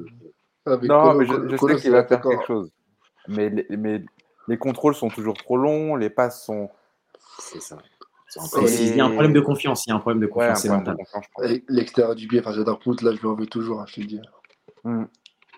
Ah, 0.67 0.77
Non, 0.83 1.15
mais 1.15 1.27
je, 1.27 1.49
je 1.49 1.57
sais 1.57 1.77
qu'il 1.77 1.93
va 1.93 2.05
faire 2.05 2.21
quelque 2.21 2.45
chose. 2.45 2.71
Mais 3.29 3.65
mais 3.71 4.05
les 4.49 4.59
contrôles 4.59 4.95
sont 4.95 5.09
toujours 5.09 5.35
trop 5.35 5.57
longs, 5.57 5.97
les 5.97 6.11
passes 6.11 6.45
sont. 6.45 6.71
C'est 7.39 7.61
ça. 7.61 7.79
Il 8.57 8.97
y 8.97 9.01
a 9.01 9.05
un 9.05 9.11
problème 9.11 9.33
de 9.35 9.41
confiance. 9.41 9.85
Il 9.87 9.91
y 9.91 9.93
a 9.93 9.97
un 9.97 9.99
problème 10.01 10.21
de 10.21 10.27
Ouais, 10.27 10.33
confiance. 10.33 10.65
Et 11.45 11.65
L'extérieur 11.69 12.15
du 12.15 12.27
pied 12.29 12.41
face 12.41 12.57
à 12.57 12.65
Dortmund, 12.65 13.01
là, 13.03 13.13
je 13.15 13.21
lui 13.21 13.29
en 13.29 13.35
veux 13.35 13.47
toujours, 13.47 13.81
hein, 13.81 13.85
je 13.87 13.95
te 13.97 14.01
le 14.01 14.07
dis. 14.07 14.21
Hmm. 14.85 15.05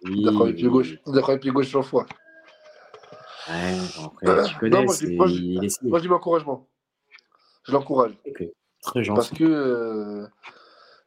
Oui, 0.05 0.25
D'accord, 0.25 0.47
le 0.47 0.55
pied 0.55 0.69
gauche. 0.69 0.95
D'accord, 1.07 1.35
le 1.35 1.41
pied 1.41 1.51
gauche 1.53 1.71
100 1.71 1.83
fois. 1.83 2.05
Ouais, 3.49 3.55
après, 4.05 4.43
tu 4.45 4.55
Non, 4.55 4.59
connais, 4.59 4.85
moi, 4.85 4.95
je- 4.95 4.99
c'est- 5.07 5.17
moi, 5.17 5.27
je-. 5.29 5.87
Moi, 5.89 5.99
je 5.99 6.03
dis 6.03 6.09
m'encouragement. 6.09 6.67
Je 7.65 7.73
l'encourage. 7.73 8.19
Très 8.83 9.05
Parce 9.15 9.29
gentil. 9.29 9.35
que 9.37 9.45
euh, 9.45 10.27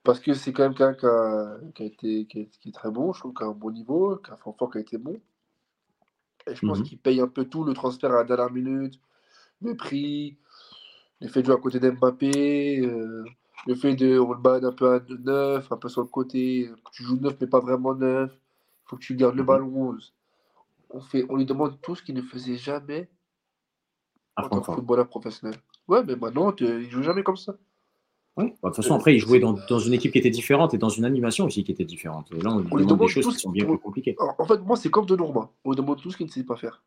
parce 0.03 0.19
que 0.19 0.33
c'est 0.33 0.53
quand 0.53 0.63
même 0.63 0.73
quelqu'un 0.73 0.95
qui 0.95 1.05
a, 1.05 1.57
qui 1.75 1.83
a 1.83 1.85
été 1.85 2.25
qui 2.25 2.39
est, 2.39 2.45
qui 2.59 2.69
est 2.69 2.71
très 2.71 2.89
bon, 2.89 3.13
je 3.13 3.19
trouve, 3.19 3.33
qui 3.33 3.43
a 3.43 3.47
un 3.47 3.51
bon 3.51 3.69
niveau, 3.71 4.15
qui 4.17 4.31
a 4.31 4.33
un 4.33 4.37
fort 4.37 4.55
qui 4.71 4.77
a 4.79 4.81
été 4.81 4.97
bon. 4.97 5.19
Et 6.47 6.55
je 6.55 6.61
pense 6.65 6.79
Mhm. 6.79 6.85
qu'il 6.85 6.97
paye 6.99 7.21
un 7.21 7.27
peu 7.27 7.45
tout, 7.45 7.63
le 7.63 7.73
transfert 7.73 8.11
à 8.11 8.17
la 8.17 8.23
dernière 8.23 8.51
minute, 8.51 8.99
le 9.61 9.75
prix, 9.75 10.37
le 11.21 11.27
fait 11.27 11.41
de 11.41 11.47
jouer 11.47 11.55
à 11.55 11.57
côté 11.57 11.79
d'Mbappé, 11.79 12.79
euh, 12.81 13.25
le 13.65 13.75
fait 13.75 13.95
de 13.95 14.19
on 14.19 14.33
le 14.33 14.65
un 14.65 14.71
peu 14.71 14.93
à 14.93 14.99
neuf, 15.09 15.71
un 15.71 15.77
peu 15.77 15.89
sur 15.89 16.01
le 16.01 16.07
côté, 16.07 16.69
tu 16.91 17.03
joues 17.03 17.19
neuf 17.19 17.35
mais 17.41 17.47
pas 17.47 17.59
vraiment 17.59 17.95
neuf, 17.95 18.31
il 18.33 18.89
faut 18.89 18.97
que 18.97 19.01
tu 19.03 19.15
gardes 19.15 19.35
le 19.35 19.43
Mhm. 19.43 19.47
ballon. 19.47 19.97
On, 20.89 21.01
fait, 21.01 21.25
on 21.29 21.35
lui 21.35 21.45
demande 21.45 21.81
tout 21.81 21.95
ce 21.95 22.03
qu'il 22.03 22.15
ne 22.15 22.21
faisait 22.21 22.57
jamais 22.57 23.09
en 24.37 24.47
tant 24.49 24.61
que 24.61 24.71
footballeur 24.73 25.07
professionnel. 25.07 25.59
Ouais, 25.87 26.03
mais 26.03 26.15
maintenant, 26.15 26.53
il 26.59 26.89
joue 26.89 27.03
jamais 27.03 27.23
comme 27.23 27.37
ça. 27.37 27.55
Bah, 28.37 28.43
de 28.43 28.49
toute 28.67 28.75
façon, 28.77 28.93
après, 28.95 29.15
il 29.15 29.19
jouait 29.19 29.39
dans, 29.39 29.53
dans 29.67 29.79
une 29.79 29.93
équipe 29.93 30.11
qui 30.11 30.19
était 30.19 30.29
différente 30.29 30.73
et 30.73 30.77
dans 30.77 30.89
une 30.89 31.05
animation 31.05 31.45
aussi 31.45 31.63
qui 31.63 31.71
était 31.71 31.85
différente. 31.85 32.29
Et 32.37 32.39
là, 32.41 32.51
on 32.51 32.59
lui 32.59 32.65
demande 32.65 32.83
demande 32.85 32.99
des 33.01 33.07
choses 33.07 33.33
qui 33.35 33.39
sont 33.41 33.49
bien 33.51 33.65
plus 33.65 33.79
compliquées. 33.79 34.15
Alors, 34.19 34.35
en 34.37 34.45
fait, 34.45 34.59
moi, 34.61 34.75
c'est 34.77 34.89
comme 34.89 35.05
de 35.07 35.15
Norma. 35.15 35.49
On 35.65 35.71
demande 35.71 35.99
tout 36.01 36.11
ce 36.11 36.17
qu'il 36.17 36.27
ne 36.27 36.31
sait 36.31 36.43
pas 36.43 36.55
faire. 36.55 36.83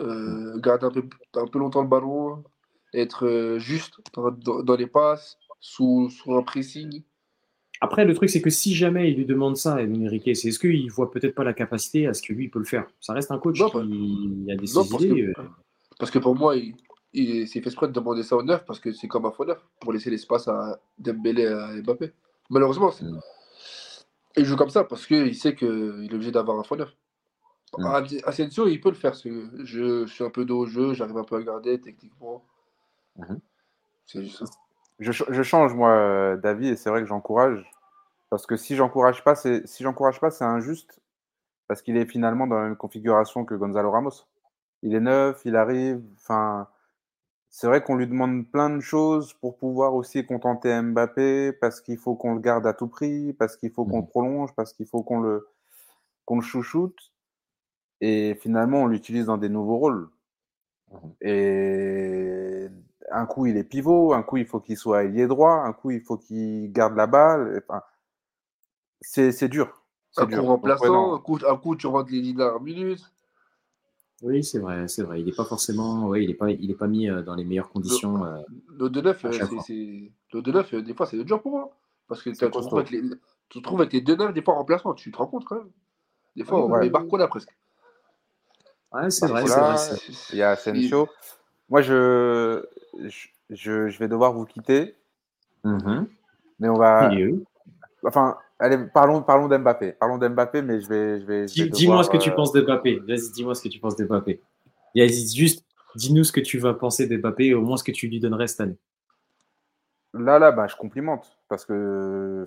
Euh, 0.00 0.58
garder 0.60 0.86
un 0.86 0.90
peu, 0.90 1.04
un 1.34 1.46
peu 1.46 1.58
longtemps 1.58 1.82
le 1.82 1.88
ballon, 1.88 2.44
être 2.92 3.26
euh, 3.26 3.58
juste 3.58 4.00
dans, 4.14 4.30
dans- 4.30 4.62
dans 4.62 4.76
les 4.76 4.86
passes, 4.86 5.36
sous, 5.60 6.10
sous 6.10 6.34
un 6.34 6.42
pressing. 6.42 7.02
Après, 7.80 8.04
le 8.04 8.14
truc, 8.14 8.30
c'est 8.30 8.40
que 8.40 8.50
si 8.50 8.74
jamais 8.74 9.10
il 9.10 9.16
lui 9.16 9.26
demande 9.26 9.56
ça, 9.56 9.82
Edwin 9.82 10.06
Enrique, 10.06 10.36
c'est 10.36 10.48
est-ce 10.48 10.58
qu'il 10.58 10.90
voit 10.90 11.10
peut-être 11.10 11.34
pas 11.34 11.44
la 11.44 11.52
capacité 11.54 12.06
à 12.06 12.14
ce 12.14 12.22
que 12.22 12.32
lui, 12.32 12.44
il 12.44 12.50
peut 12.50 12.58
le 12.60 12.64
faire? 12.64 12.86
Ça 13.00 13.12
reste 13.12 13.30
un 13.32 13.38
coach 13.38 13.60
Non, 13.60 13.68
qui 13.70 13.76
a 13.78 14.56
des 14.56 14.66
non, 14.74 14.84
parce 14.88 15.02
idées. 15.02 15.32
que- 15.34 15.40
euh, 15.40 15.44
Parce 15.98 16.10
que 16.10 16.18
pour 16.20 16.34
moi, 16.36 16.56
il, 16.56 16.74
il 17.14 17.48
s'est 17.48 17.60
fait 17.60 17.66
exprès 17.68 17.86
de 17.88 17.92
demander 17.92 18.22
ça 18.22 18.36
au 18.36 18.42
neuf 18.42 18.64
parce 18.66 18.80
que 18.80 18.92
c'est 18.92 19.08
comme 19.08 19.24
un 19.26 19.30
faux 19.30 19.44
neuf 19.44 19.64
pour 19.80 19.92
laisser 19.92 20.10
l'espace 20.10 20.48
à 20.48 20.78
Dembélé 20.98 21.42
et 21.42 21.46
à 21.48 21.68
Mbappé. 21.82 22.12
Malheureusement, 22.50 22.90
Mm. 23.00 23.18
il 24.36 24.44
joue 24.44 24.56
comme 24.56 24.70
ça 24.70 24.84
parce 24.84 25.06
qu'il 25.06 25.34
sait 25.34 25.54
qu'il 25.54 26.08
est 26.10 26.14
obligé 26.14 26.30
d'avoir 26.32 26.58
un 26.58 26.64
faux 26.64 26.76
neuf. 26.76 26.92
Mm. 27.78 27.86
Ade- 27.86 28.22
Asensio, 28.24 28.66
il 28.66 28.80
peut 28.80 28.90
le 28.90 28.94
faire. 28.96 29.14
Je, 29.14 29.48
je 29.64 30.06
suis 30.06 30.24
un 30.24 30.30
peu 30.30 30.44
dos 30.44 30.60
au 30.60 30.66
jeu, 30.66 30.92
j'arrive 30.94 31.16
un 31.16 31.24
peu 31.24 31.36
à 31.36 31.42
garder 31.42 31.80
techniquement. 31.80 32.44
Mhm. 33.16 33.40
C'est 34.06 34.22
juste 34.24 34.38
ça. 34.38 34.44
Je, 35.00 35.10
ch- 35.12 35.28
je 35.28 35.42
change, 35.42 35.74
moi, 35.74 36.36
d'avis, 36.36 36.68
et 36.68 36.76
c'est 36.76 36.90
vrai 36.90 37.00
que 37.00 37.06
j'encourage. 37.06 37.68
Parce 38.30 38.46
que 38.46 38.56
si 38.56 38.76
j'encourage 38.76 39.22
pas, 39.24 39.34
c'est 39.34 39.66
si 39.66 39.82
j'encourage 39.82 40.20
pas, 40.20 40.30
c'est 40.30 40.44
injuste. 40.44 41.00
Parce 41.68 41.80
qu'il 41.82 41.96
est 41.96 42.06
finalement 42.06 42.46
dans 42.46 42.56
la 42.56 42.64
même 42.64 42.76
configuration 42.76 43.44
que 43.44 43.54
Gonzalo 43.54 43.90
Ramos. 43.90 44.26
Il 44.82 44.94
est 44.94 45.00
neuf, 45.00 45.40
il 45.44 45.56
arrive. 45.56 46.02
Enfin, 46.16 46.68
c'est 47.56 47.68
vrai 47.68 47.84
qu'on 47.84 47.94
lui 47.94 48.08
demande 48.08 48.50
plein 48.50 48.68
de 48.68 48.80
choses 48.80 49.32
pour 49.34 49.56
pouvoir 49.56 49.94
aussi 49.94 50.26
contenter 50.26 50.76
Mbappé, 50.82 51.52
parce 51.52 51.80
qu'il 51.80 51.98
faut 51.98 52.16
qu'on 52.16 52.34
le 52.34 52.40
garde 52.40 52.66
à 52.66 52.74
tout 52.74 52.88
prix, 52.88 53.32
parce 53.32 53.56
qu'il 53.56 53.70
faut 53.70 53.84
qu'on 53.84 54.00
le 54.00 54.06
prolonge, 54.06 54.52
parce 54.56 54.72
qu'il 54.72 54.86
faut 54.86 55.04
qu'on 55.04 55.20
le, 55.20 55.46
qu'on 56.24 56.34
le 56.34 56.42
chouchoute. 56.42 57.12
Et 58.00 58.34
finalement, 58.42 58.82
on 58.82 58.86
l'utilise 58.88 59.26
dans 59.26 59.36
des 59.36 59.48
nouveaux 59.48 59.78
rôles. 59.78 60.10
Et 61.20 62.66
un 63.12 63.24
coup, 63.24 63.46
il 63.46 63.56
est 63.56 63.62
pivot, 63.62 64.14
un 64.14 64.24
coup, 64.24 64.38
il 64.38 64.46
faut 64.46 64.58
qu'il 64.58 64.76
soit 64.76 65.04
ailier 65.04 65.28
droit, 65.28 65.52
un 65.52 65.72
coup, 65.72 65.92
il 65.92 66.00
faut 66.00 66.16
qu'il 66.16 66.72
garde 66.72 66.96
la 66.96 67.06
balle. 67.06 67.62
Enfin, 67.68 67.82
c'est 69.00 69.48
dur. 69.48 69.80
Un 70.16 70.26
dur. 70.26 70.38
coup 70.38 70.42
Donc, 70.42 70.42
ouais, 70.42 70.48
remplaçant, 70.48 70.92
non. 70.92 71.14
un, 71.14 71.20
coup, 71.20 71.38
un 71.48 71.56
coup 71.56 71.76
tu 71.76 71.86
rentres 71.86 72.10
les 72.10 72.20
10 72.20 72.34
dernières 72.34 72.60
minutes. 72.60 73.13
Oui, 74.22 74.42
c'est 74.44 74.58
vrai, 74.58 74.88
c'est 74.88 75.02
vrai. 75.02 75.20
Il 75.20 75.26
n'est 75.26 75.32
pas 75.32 75.44
forcément, 75.44 76.06
ouais, 76.08 76.24
il 76.24 76.30
est 76.30 76.34
pas, 76.34 76.50
il 76.50 76.70
est 76.70 76.74
pas 76.76 76.86
mis 76.86 77.08
euh, 77.10 77.22
dans 77.22 77.34
les 77.34 77.44
meilleures 77.44 77.68
conditions. 77.70 78.24
euh, 78.24 78.40
Le 78.78 78.88
2-9, 78.88 79.24
À 79.24 79.28
euh, 79.28 79.32
chaque 79.32 79.48
c'est- 79.48 79.54
fois. 79.54 79.64
c'est- 79.66 80.12
le 80.32 80.42
2-9, 80.42 80.72
euh, 80.74 80.82
des 80.82 80.94
fois, 80.94 81.06
c'est 81.06 81.22
dur 81.24 81.42
pour 81.42 81.52
moi. 81.52 81.76
Parce 82.08 82.22
que 82.22 82.30
tu 82.30 82.44
retrouves 82.44 82.78
avec 82.78 82.90
les, 82.90 83.00
tu 83.00 83.08
te 83.50 83.58
retrouves 83.58 83.80
avec 83.80 83.92
les 83.92 84.00
2-9, 84.00 84.32
des 84.32 84.42
fois 84.42 84.54
remplaçants. 84.54 84.94
Tu 84.94 85.10
te 85.10 85.16
rends 85.16 85.26
compte 85.26 85.44
quand 85.44 85.56
même. 85.56 85.70
Des 86.36 86.44
fois, 86.44 86.58
Ouais, 86.58 86.64
on 86.64 86.68
ouais. 86.70 86.80
met 86.80 86.90
Barcola 86.90 87.28
presque. 87.28 87.50
Ouais, 88.92 89.10
c'est 89.10 89.26
vrai, 89.26 89.42
vrai. 89.44 89.74
Il 90.32 90.36
y 90.38 90.42
a 90.42 90.50
Asensio. 90.50 91.08
Moi, 91.68 91.82
je, 91.82 92.64
je, 93.04 93.26
je, 93.50 93.88
je 93.88 93.98
vais 93.98 94.08
devoir 94.08 94.32
vous 94.32 94.44
quitter, 94.44 94.94
Mhm. 95.64 96.06
mais 96.60 96.68
on 96.68 96.76
va. 96.76 97.10
Enfin, 98.06 98.36
allez, 98.58 98.78
parlons, 98.92 99.22
parlons 99.22 99.48
d'Mbappé. 99.48 99.92
Parlons 99.92 100.18
d'Mbappé, 100.18 100.62
mais 100.62 100.80
je 100.80 100.88
vais, 100.88 101.20
je 101.20 101.26
vais. 101.26 101.48
je 101.48 101.52
Dis- 101.54 101.62
vais 101.64 101.70
Dis-moi 101.70 101.96
devoir, 101.96 102.04
ce 102.04 102.10
que 102.10 102.22
tu 102.22 102.30
euh, 102.30 102.34
penses 102.34 102.52
de 102.52 102.60
Mbappé. 102.62 103.00
Vas-y, 103.00 103.30
dis-moi 103.32 103.54
ce 103.54 103.62
que 103.62 103.68
tu 103.68 103.80
penses 103.80 103.96
de 103.96 104.04
Mbappé. 104.04 104.42
Vas-y, 104.94 105.34
juste, 105.34 105.64
dis-nous 105.96 106.24
ce 106.24 106.32
que 106.32 106.40
tu 106.40 106.58
vas 106.58 106.74
penser 106.74 107.06
de 107.06 107.16
Mbappé 107.16 107.46
et 107.46 107.54
au 107.54 107.62
moins 107.62 107.76
ce 107.76 107.84
que 107.84 107.92
tu 107.92 108.08
lui 108.08 108.20
donnerais 108.20 108.46
cette 108.46 108.60
année. 108.60 108.76
Là, 110.12 110.38
là, 110.38 110.52
bah, 110.52 110.66
je 110.68 110.76
complimente 110.76 111.38
parce 111.48 111.64
que 111.64 112.46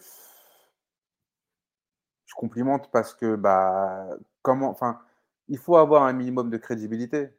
je 2.25 2.33
complimente 2.35 2.89
parce 2.91 3.13
que 3.13 3.35
bah 3.35 4.07
comment, 4.41 4.69
enfin, 4.69 4.99
il 5.49 5.57
faut 5.57 5.75
avoir 5.77 6.03
un 6.03 6.13
minimum 6.13 6.49
de 6.49 6.57
crédibilité. 6.57 7.29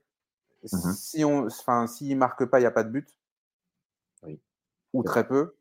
Mhm. 0.72 0.92
Si 0.92 1.24
on, 1.24 1.46
enfin, 1.46 1.86
s'il 1.86 2.16
marque 2.16 2.44
pas, 2.46 2.58
il 2.58 2.62
n'y 2.62 2.66
a 2.66 2.70
pas 2.72 2.82
de 2.84 2.90
but. 2.90 3.08
Oui. 4.24 4.40
Ou 4.92 5.02
très 5.02 5.26
peu. 5.26 5.54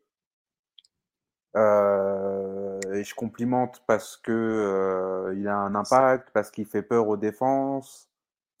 Euh, 1.56 2.78
et 2.92 3.04
je 3.04 3.14
complimente 3.14 3.82
parce 3.86 4.16
que 4.16 4.32
euh, 4.32 5.34
il 5.36 5.48
a 5.48 5.56
un 5.56 5.74
impact, 5.74 6.28
parce 6.32 6.50
qu'il 6.50 6.66
fait 6.66 6.82
peur 6.82 7.08
aux 7.08 7.16
défenses. 7.16 8.08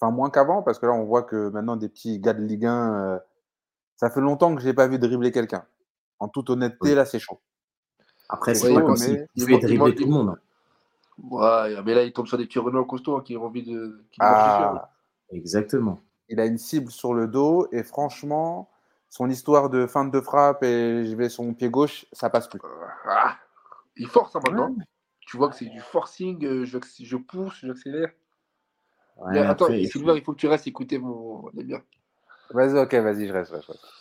Enfin, 0.00 0.12
moins 0.12 0.30
qu'avant, 0.30 0.62
parce 0.62 0.78
que 0.78 0.86
là, 0.86 0.92
on 0.92 1.04
voit 1.04 1.22
que 1.22 1.48
maintenant, 1.50 1.76
des 1.76 1.88
petits 1.88 2.18
gars 2.20 2.32
de 2.32 2.42
Ligue 2.42 2.66
1, 2.66 2.94
euh, 2.94 3.18
ça 3.96 4.10
fait 4.10 4.20
longtemps 4.20 4.54
que 4.54 4.62
je 4.62 4.66
n'ai 4.66 4.74
pas 4.74 4.86
vu 4.86 4.98
dribbler 4.98 5.32
quelqu'un. 5.32 5.64
En 6.20 6.28
toute 6.28 6.50
honnêteté, 6.50 6.78
Oui. 6.82 6.94
là, 6.94 7.04
c'est 7.04 7.18
chaud. 7.18 7.40
Après, 8.28 8.54
c'est 8.54 8.72
pas 8.72 8.80
il 8.80 8.86
comme 8.86 8.96
s'il 8.96 9.26
il 9.34 9.44
pouvait 9.44 9.58
dribbler 9.58 9.94
tout 9.94 10.04
le 10.04 10.10
monde. 10.10 10.38
Ouais, 11.30 11.82
mais 11.84 11.94
là, 11.94 12.04
il 12.04 12.12
tombe 12.12 12.26
sur 12.26 12.38
des 12.38 12.46
petits 12.46 12.58
Renault 12.60 12.84
costauds 12.84 13.16
hein, 13.16 13.22
qui 13.24 13.36
ont 13.36 13.44
envie 13.44 13.64
de. 13.64 14.04
Qui 14.12 14.20
dessus, 14.20 14.32
hein. 14.32 14.74
Ah, 14.76 14.90
Exactement. 15.30 16.00
il 16.28 16.38
a 16.38 16.46
une 16.46 16.58
cible 16.58 16.90
sur 16.90 17.12
le 17.12 17.26
dos 17.26 17.66
et 17.72 17.82
franchement, 17.82 18.70
son 19.10 19.28
histoire 19.30 19.70
de 19.70 19.86
feinte 19.86 20.10
de 20.12 20.20
frappe 20.20 20.62
et 20.62 21.06
je 21.06 21.14
vais 21.16 21.28
sur 21.28 21.42
mon 21.44 21.54
pied 21.54 21.70
gauche, 21.70 22.06
ça 22.12 22.30
passe 22.30 22.48
plus. 22.48 22.60
Ah, 23.06 23.36
il 23.96 24.06
force 24.06 24.34
hein, 24.36 24.40
maintenant. 24.44 24.74
Tu 25.20 25.36
vois 25.36 25.48
que 25.48 25.56
c'est 25.56 25.66
du 25.66 25.80
forcing, 25.80 26.44
euh, 26.44 26.64
je, 26.64 26.78
je 27.00 27.16
pousse, 27.16 27.60
j'accélère. 27.62 28.10
Ouais, 29.16 29.32
Mais 29.32 29.38
attends, 29.40 29.64
après, 29.66 29.82
il 29.82 29.86
faut- 29.90 29.98
Sylvain, 29.98 30.14
il 30.14 30.22
faut 30.22 30.32
que 30.32 30.38
tu 30.38 30.46
restes 30.46 30.66
écouter 30.66 30.98
mon. 30.98 31.50
Miens. 31.54 31.82
Vas-y, 32.50 32.78
ok, 32.78 32.94
vas-y, 32.94 33.26
je 33.26 33.32
reste. 33.32 33.52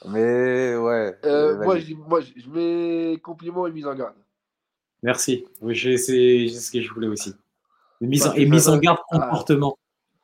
Mais 0.07 0.75
ouais. 0.77 1.17
Euh, 1.25 1.57
euh, 1.59 1.63
moi, 1.65 1.77
je, 1.79 1.93
moi, 1.95 2.21
je 2.21 2.49
mets 2.49 3.19
compliments 3.19 3.67
et 3.67 3.71
mise 3.71 3.87
en 3.87 3.95
garde. 3.95 4.15
Merci. 5.03 5.45
Oui, 5.61 5.75
c'est 5.77 5.97
ce 6.47 6.71
que 6.71 6.79
je 6.81 6.93
voulais 6.93 7.07
aussi. 7.07 7.35
Mise 7.99 8.25
en- 8.27 8.33
que 8.33 8.39
et 8.39 8.45
mise 8.45 8.69
en 8.69 8.73
va- 8.73 8.79
garde 8.79 8.99
Ah. 9.11 9.19
comportement. 9.19 9.77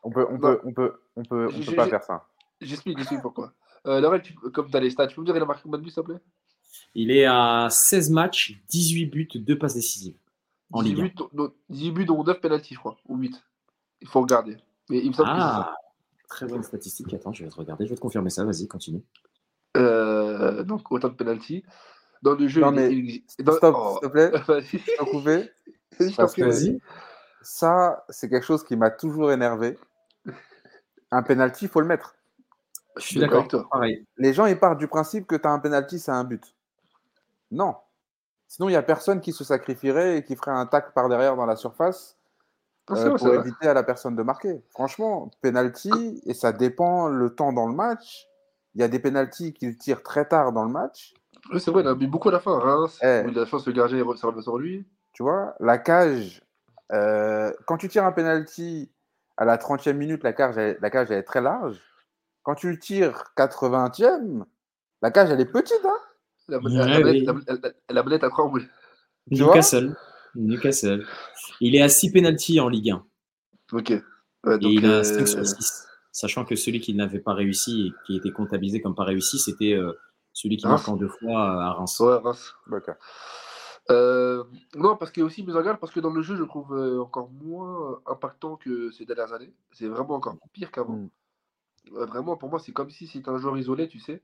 on 0.04 0.10
peut, 0.12 0.26
on 0.30 0.38
peut, 0.38 0.60
on 0.64 0.72
peut, 0.74 0.94
on 1.16 1.24
peut, 1.24 1.50
on 1.54 1.66
peut 1.66 1.76
pas 1.76 1.88
faire 1.88 2.04
ça. 2.04 2.26
J'explique, 2.62 2.98
j'explique 2.98 3.22
pourquoi. 3.22 3.52
Euh, 3.88 4.00
Laurel, 4.00 4.22
tu- 4.22 4.34
comme 4.34 4.70
tu 4.70 4.78
as 4.78 4.80
les 4.80 4.90
stats, 4.90 5.08
tu 5.08 5.16
peux 5.16 5.22
me 5.22 5.26
dire, 5.26 5.36
il 5.36 5.42
a 5.42 5.46
marqué 5.46 5.62
combien 5.64 5.78
de 5.80 5.84
buts, 5.84 5.90
s'il 5.92 6.02
te 6.04 6.08
plaît? 6.08 6.20
Il 6.96 7.12
est 7.12 7.26
à 7.26 7.68
16 7.70 8.10
matchs, 8.12 8.60
18 8.70 9.06
buts, 9.08 9.28
2 9.36 9.58
passes 9.58 9.74
décisives. 9.76 10.16
En 10.72 10.82
18 10.82 10.96
Ligue 10.96 11.00
1. 11.00 11.08
buts, 11.08 11.14
dont- 11.16 11.30
dont- 11.34 11.54
18 11.70 11.92
buts, 11.92 12.06
dont 12.06 12.24
9 12.24 12.40
pénalties, 12.40 12.74
je 12.76 12.80
crois, 12.80 12.98
ou 13.08 13.18
8. 13.18 13.42
Il 14.02 14.08
faut 14.08 14.22
regarder. 14.22 14.58
Mais 14.90 15.00
il 15.00 15.10
me 15.10 15.14
semble 15.14 15.30
que 15.30 15.36
c'est 15.36 15.42
ça. 15.42 15.70
Ah, 15.72 15.76
très 16.30 16.46
bonne 16.48 16.64
statistique. 16.64 17.14
Attends, 17.14 17.34
je 17.34 17.44
vais 17.44 17.50
te 17.50 17.56
regarder, 17.56 17.86
je 17.86 17.90
vais 17.92 17.96
te 17.96 18.02
confirmer 18.02 18.30
ça. 18.30 18.44
Vas-y, 18.44 18.68
continue. 18.68 19.02
Euh, 19.78 20.64
donc, 20.64 20.92
autant 20.92 21.10
de 21.10 21.14
pénalties. 21.16 21.64
Dans 22.22 22.36
le 22.36 22.48
jeu, 22.48 22.62
Non, 22.62 22.72
il- 22.72 22.76
mais 22.76 22.92
il- 22.94 23.44
dans- 23.44 23.54
Stop, 23.54 23.76
oh, 23.78 23.98
s'il 24.00 24.08
te 24.08 24.12
plaît, 24.14 24.32
Vas-y. 24.48 24.80
je 24.80 25.04
couper. 25.04 25.52
Parce 26.16 26.34
que- 26.34 26.42
vas-y. 26.44 26.70
Vas-y. 26.72 26.80
Ça, 27.42 28.06
c'est 28.10 28.30
quelque 28.30 28.46
chose 28.46 28.64
qui 28.64 28.76
m'a 28.78 28.90
toujours 28.90 29.32
énervé. 29.32 29.78
Un 31.12 31.22
penalty, 31.24 31.66
il 31.66 31.68
faut 31.70 31.82
le 31.82 31.88
mettre. 31.88 32.16
Je 32.98 33.02
suis 33.02 33.20
d'accord. 33.20 33.48
Pareil. 33.70 34.06
Les 34.18 34.34
gens, 34.34 34.46
ils 34.46 34.58
partent 34.58 34.80
du 34.80 34.88
principe 34.88 35.28
que 35.28 35.36
tu 35.36 35.48
as 35.48 35.52
un 35.52 35.60
penalty, 35.60 36.00
c'est 36.00 36.12
un 36.12 36.24
but. 36.24 36.56
Non. 37.52 37.76
Sinon, 38.48 38.70
il 38.70 38.74
n'y 38.74 38.78
a 38.78 38.84
personne 38.84 39.22
qui 39.22 39.34
se 39.34 39.44
sacrifierait 39.44 40.18
et 40.18 40.24
qui 40.24 40.36
ferait 40.36 40.52
un 40.52 40.66
tac 40.66 40.94
par 40.94 41.10
derrière 41.10 41.36
dans 41.36 41.46
la 41.46 41.56
surface 41.56 42.18
euh, 42.92 43.18
pour 43.18 43.34
éviter 43.34 43.68
à 43.68 43.74
la 43.74 43.84
personne 43.84 44.16
de 44.16 44.24
marquer. 44.24 44.62
Franchement, 44.70 45.32
penalty, 45.42 46.22
et 46.26 46.34
ça 46.34 46.52
dépend 46.52 47.08
le 47.08 47.34
temps 47.34 47.54
dans 47.54 47.68
le 47.68 47.74
match. 47.74 48.28
Il 48.76 48.82
y 48.82 48.84
a 48.84 48.88
des 48.88 49.00
penalties 49.00 49.54
qu'il 49.54 49.78
tire 49.78 50.04
très 50.04 50.28
tard 50.28 50.52
dans 50.52 50.64
le 50.64 50.72
match. 50.72 51.14
Oui, 51.52 51.60
c'est 51.60 51.72
vrai, 51.72 51.82
il 51.84 51.88
a 51.88 51.96
mis 51.96 52.08
beaucoup 52.08 52.30
à 52.30 52.34
la 52.34 52.40
fin. 52.40 52.58
Reims, 52.60 53.00
eh. 53.02 53.24
il 53.28 53.38
a 53.38 53.42
la 53.42 53.46
chance, 53.46 53.66
le 53.66 53.74
gardien 53.74 54.04
sur 54.42 54.58
lui. 54.58 54.86
Tu 55.14 55.24
vois, 55.24 55.56
la 55.60 55.78
cage, 55.78 56.42
euh, 56.92 57.52
quand 57.68 57.78
tu 57.78 57.88
tires 57.88 58.06
un 58.06 58.12
penalty 58.12 58.92
à 59.38 59.46
la 59.46 59.58
30e 59.58 59.94
minute, 59.94 60.24
la 60.24 60.34
cage, 60.34 60.56
la 60.56 60.90
cage 60.90 61.12
elle 61.12 61.20
est 61.20 61.24
très 61.24 61.42
large. 61.42 61.80
Quand 62.44 62.56
tu 62.56 62.70
le 62.70 62.78
tires 62.78 63.32
80e, 63.38 64.44
la 65.02 65.12
cage 65.12 65.32
elle 65.32 65.42
est 65.42 65.46
petite. 65.46 65.86
Hein 65.86 65.98
la, 66.48 66.60
la, 67.90 68.26
à 68.26 68.30
croire 68.30 68.52
Newcastle. 69.32 69.96
Newcastle. 70.36 71.06
Il 71.62 71.76
est 71.76 71.82
à 71.82 71.90
6 71.90 72.12
penalties 72.12 72.60
en 72.60 72.68
Ligue 72.68 72.92
1. 72.92 73.06
Ok. 73.72 73.92
et 73.92 74.04
il 74.46 74.86
a 74.86 75.04
5 75.04 75.22
euh, 75.22 75.26
sur 75.26 75.46
6. 75.46 75.88
Sachant 76.12 76.46
que 76.46 76.56
celui 76.56 76.80
qui 76.80 76.94
n'avait 76.94 77.20
pas 77.20 77.34
réussi 77.34 77.88
et 77.88 77.92
qui 78.06 78.18
était 78.18 78.32
comptabilisé 78.32 78.82
comme 78.82 78.94
pas 78.94 79.06
réussi, 79.06 79.40
c'était 79.40 79.74
euh, 79.74 79.94
celui 80.34 80.58
qui 80.58 80.68
marque 80.68 80.88
en 80.88 80.96
deux 80.96 81.08
fois 81.08 81.64
à 81.64 81.72
Reims. 81.72 82.00
Ouais, 82.00 82.18
Reims. 82.18 82.54
Euh, 83.90 84.44
non, 84.76 84.96
parce 84.96 85.12
qu'il 85.12 85.22
y 85.22 85.24
a 85.24 85.26
aussi 85.26 85.44
Musagal, 85.44 85.78
parce 85.80 85.92
que 85.92 86.00
dans 86.00 86.12
le 86.12 86.22
jeu, 86.22 86.36
je 86.36 86.44
trouve 86.44 86.74
encore 87.00 87.30
moins 87.32 88.00
impactant 88.06 88.58
que 88.58 88.92
ces 88.92 89.06
dernières 89.06 89.34
années. 89.34 89.54
C'est 89.72 89.88
vraiment 89.88 90.16
encore 90.16 90.38
pire 90.52 90.72
qu'avant. 90.72 90.98
Mm. 90.98 91.10
Vraiment, 91.92 92.38
pour 92.38 92.50
moi, 92.50 92.60
c'est 92.60 92.72
comme 92.72 92.90
si 92.90 93.08
c'était 93.08 93.30
un 93.30 93.38
joueur 93.38 93.58
isolé, 93.58 93.88
tu 93.88 94.00
sais. 94.00 94.24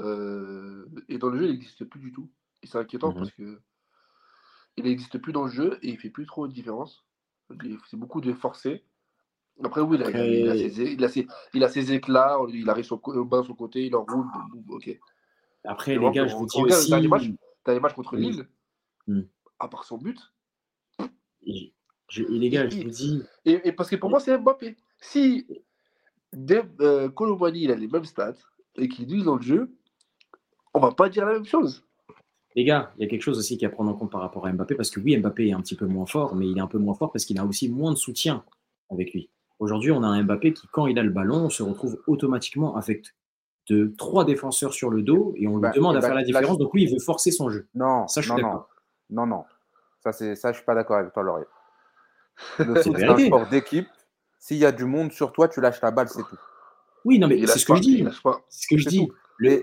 et 0.00 1.18
dans 1.18 1.30
le 1.30 1.38
jeu, 1.38 1.44
il 1.46 1.52
n'existe 1.52 1.84
plus 1.84 2.00
du 2.00 2.12
tout. 2.12 2.30
Et 2.62 2.66
c'est 2.66 2.78
inquiétant 2.78 3.10
mm-hmm. 3.10 3.14
parce 3.14 3.30
que 3.32 3.60
il 4.76 4.84
n'existe 4.84 5.18
plus 5.18 5.32
dans 5.32 5.44
le 5.44 5.50
jeu 5.50 5.78
et 5.82 5.90
il 5.90 5.98
fait 5.98 6.10
plus 6.10 6.26
trop 6.26 6.46
de 6.48 6.52
différence. 6.52 7.04
C'est 7.90 7.98
beaucoup 7.98 8.20
de 8.20 8.32
forcé. 8.32 8.84
Après, 9.62 9.82
oui, 9.82 9.98
il 9.98 10.02
a, 11.04 11.08
ses, 11.68 11.92
éclats, 11.92 12.38
il 12.48 12.70
arrive 12.70 12.84
sur, 12.84 13.00
au 13.06 13.24
bas 13.24 13.42
sur 13.42 13.52
le 13.52 13.56
côté, 13.56 13.86
il 13.86 13.94
enroule. 13.94 14.26
ok. 14.70 14.98
Après, 15.64 15.96
les 15.98 16.10
gars, 16.10 16.26
je 16.26 16.34
vous 16.34 16.46
dis 16.46 16.62
aussi. 16.62 16.90
T'as 17.64 17.74
les 17.74 17.80
matchs 17.80 17.94
contre 17.94 18.16
Lille, 18.16 18.48
hmm. 19.06 19.20
à 19.60 19.68
part 19.68 19.84
son 19.84 19.98
but. 19.98 20.18
Et, 21.46 21.72
les 22.16 22.50
gars, 22.50 22.68
je 22.68 22.76
vous 22.76 22.90
dis. 22.90 23.22
Et, 23.44 23.72
parce 23.72 23.90
que 23.90 23.96
pour 23.96 24.10
moi, 24.10 24.20
c'est 24.20 24.36
Mbappé. 24.36 24.76
Si 24.98 25.46
euh, 26.34 27.08
il 27.54 27.70
a 27.70 27.74
les 27.74 27.88
mêmes 27.88 28.04
stats 28.04 28.34
et 28.76 28.88
qu'il 28.88 29.06
dit 29.06 29.22
dans 29.22 29.36
le 29.36 29.42
jeu, 29.42 29.76
on 30.74 30.80
va 30.80 30.92
pas 30.92 31.08
dire 31.08 31.26
la 31.26 31.34
même 31.34 31.44
chose. 31.44 31.84
Les 32.54 32.64
gars, 32.64 32.92
il 32.96 33.02
y 33.02 33.06
a 33.06 33.08
quelque 33.08 33.22
chose 33.22 33.38
aussi 33.38 33.56
qui 33.56 33.64
à 33.64 33.70
prendre 33.70 33.90
en 33.90 33.94
compte 33.94 34.10
par 34.10 34.20
rapport 34.20 34.46
à 34.46 34.52
Mbappé, 34.52 34.74
parce 34.74 34.90
que 34.90 35.00
oui, 35.00 35.16
Mbappé 35.16 35.48
est 35.48 35.52
un 35.52 35.60
petit 35.60 35.74
peu 35.74 35.86
moins 35.86 36.06
fort, 36.06 36.34
mais 36.34 36.46
il 36.46 36.58
est 36.58 36.60
un 36.60 36.66
peu 36.66 36.78
moins 36.78 36.94
fort 36.94 37.10
parce 37.10 37.24
qu'il 37.24 37.38
a 37.38 37.44
aussi 37.46 37.70
moins 37.70 37.92
de 37.92 37.96
soutien 37.96 38.44
avec 38.90 39.12
lui. 39.12 39.30
Aujourd'hui, 39.58 39.90
on 39.90 40.02
a 40.02 40.06
un 40.06 40.22
Mbappé 40.22 40.52
qui, 40.52 40.66
quand 40.68 40.86
il 40.86 40.98
a 40.98 41.02
le 41.02 41.10
ballon, 41.10 41.46
on 41.46 41.50
se 41.50 41.62
retrouve 41.62 42.02
automatiquement 42.06 42.76
avec 42.76 43.06
de 43.68 43.94
trois 43.96 44.24
défenseurs 44.24 44.74
sur 44.74 44.90
le 44.90 45.02
dos 45.02 45.34
et 45.36 45.46
on 45.46 45.54
lui 45.54 45.62
bah, 45.62 45.70
demande 45.70 45.96
à 45.96 46.00
bah, 46.00 46.08
faire 46.08 46.16
la 46.16 46.24
différence. 46.24 46.58
Donc 46.58 46.74
oui, 46.74 46.82
il 46.82 46.92
veut 46.92 46.98
forcer 46.98 47.30
son 47.30 47.48
jeu. 47.48 47.68
Non, 47.74 48.08
ça, 48.08 48.20
je 48.20 48.30
suis 48.30 48.42
non, 48.42 48.64
non, 49.08 49.26
non, 49.26 49.44
Ça, 50.00 50.12
c'est 50.12 50.34
ça, 50.34 50.52
je 50.52 50.58
suis 50.58 50.66
pas 50.66 50.74
d'accord 50.74 50.96
avec 50.98 51.12
toi, 51.12 51.22
Laurier. 51.22 51.46
c'est 52.56 53.04
un 53.04 53.18
sport 53.18 53.48
d'équipe. 53.48 53.88
S'il 54.42 54.56
y 54.56 54.64
a 54.64 54.72
du 54.72 54.84
monde 54.84 55.12
sur 55.12 55.30
toi, 55.30 55.46
tu 55.46 55.60
lâches 55.60 55.80
la 55.80 55.92
balle, 55.92 56.08
c'est 56.08 56.22
tout. 56.22 56.36
Oui, 57.04 57.20
non, 57.20 57.28
mais 57.28 57.46
c'est 57.46 57.60
ce, 57.60 57.64
que 57.64 57.76
je 57.76 57.80
dis. 57.80 58.04
C'est 58.48 58.62
ce 58.62 58.66
que 58.68 58.76
je 58.76 58.88
dis 58.88 59.08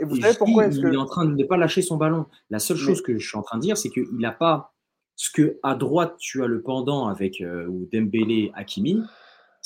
vous 0.03 0.21
savez 0.21 0.37
pourquoi 0.37 0.67
est-ce 0.67 0.79
que... 0.79 0.87
Il 0.87 0.93
est 0.93 0.97
en 0.97 1.05
train 1.05 1.25
de 1.25 1.35
ne 1.35 1.43
pas 1.43 1.57
lâcher 1.57 1.81
son 1.81 1.97
ballon. 1.97 2.25
La 2.49 2.59
seule 2.59 2.77
chose 2.77 3.01
que 3.01 3.17
je 3.17 3.27
suis 3.27 3.37
en 3.37 3.41
train 3.41 3.57
de 3.57 3.63
dire, 3.63 3.77
c'est 3.77 3.89
qu'il 3.89 4.17
n'a 4.17 4.31
pas 4.31 4.73
ce 5.15 5.29
que 5.31 5.59
à 5.63 5.75
droite 5.75 6.15
tu 6.17 6.43
as 6.43 6.47
le 6.47 6.61
pendant 6.61 7.07
avec 7.07 7.41
euh, 7.41 7.67
ou 7.67 7.87
Dembélé, 7.91 8.51
Hakimi. 8.55 9.01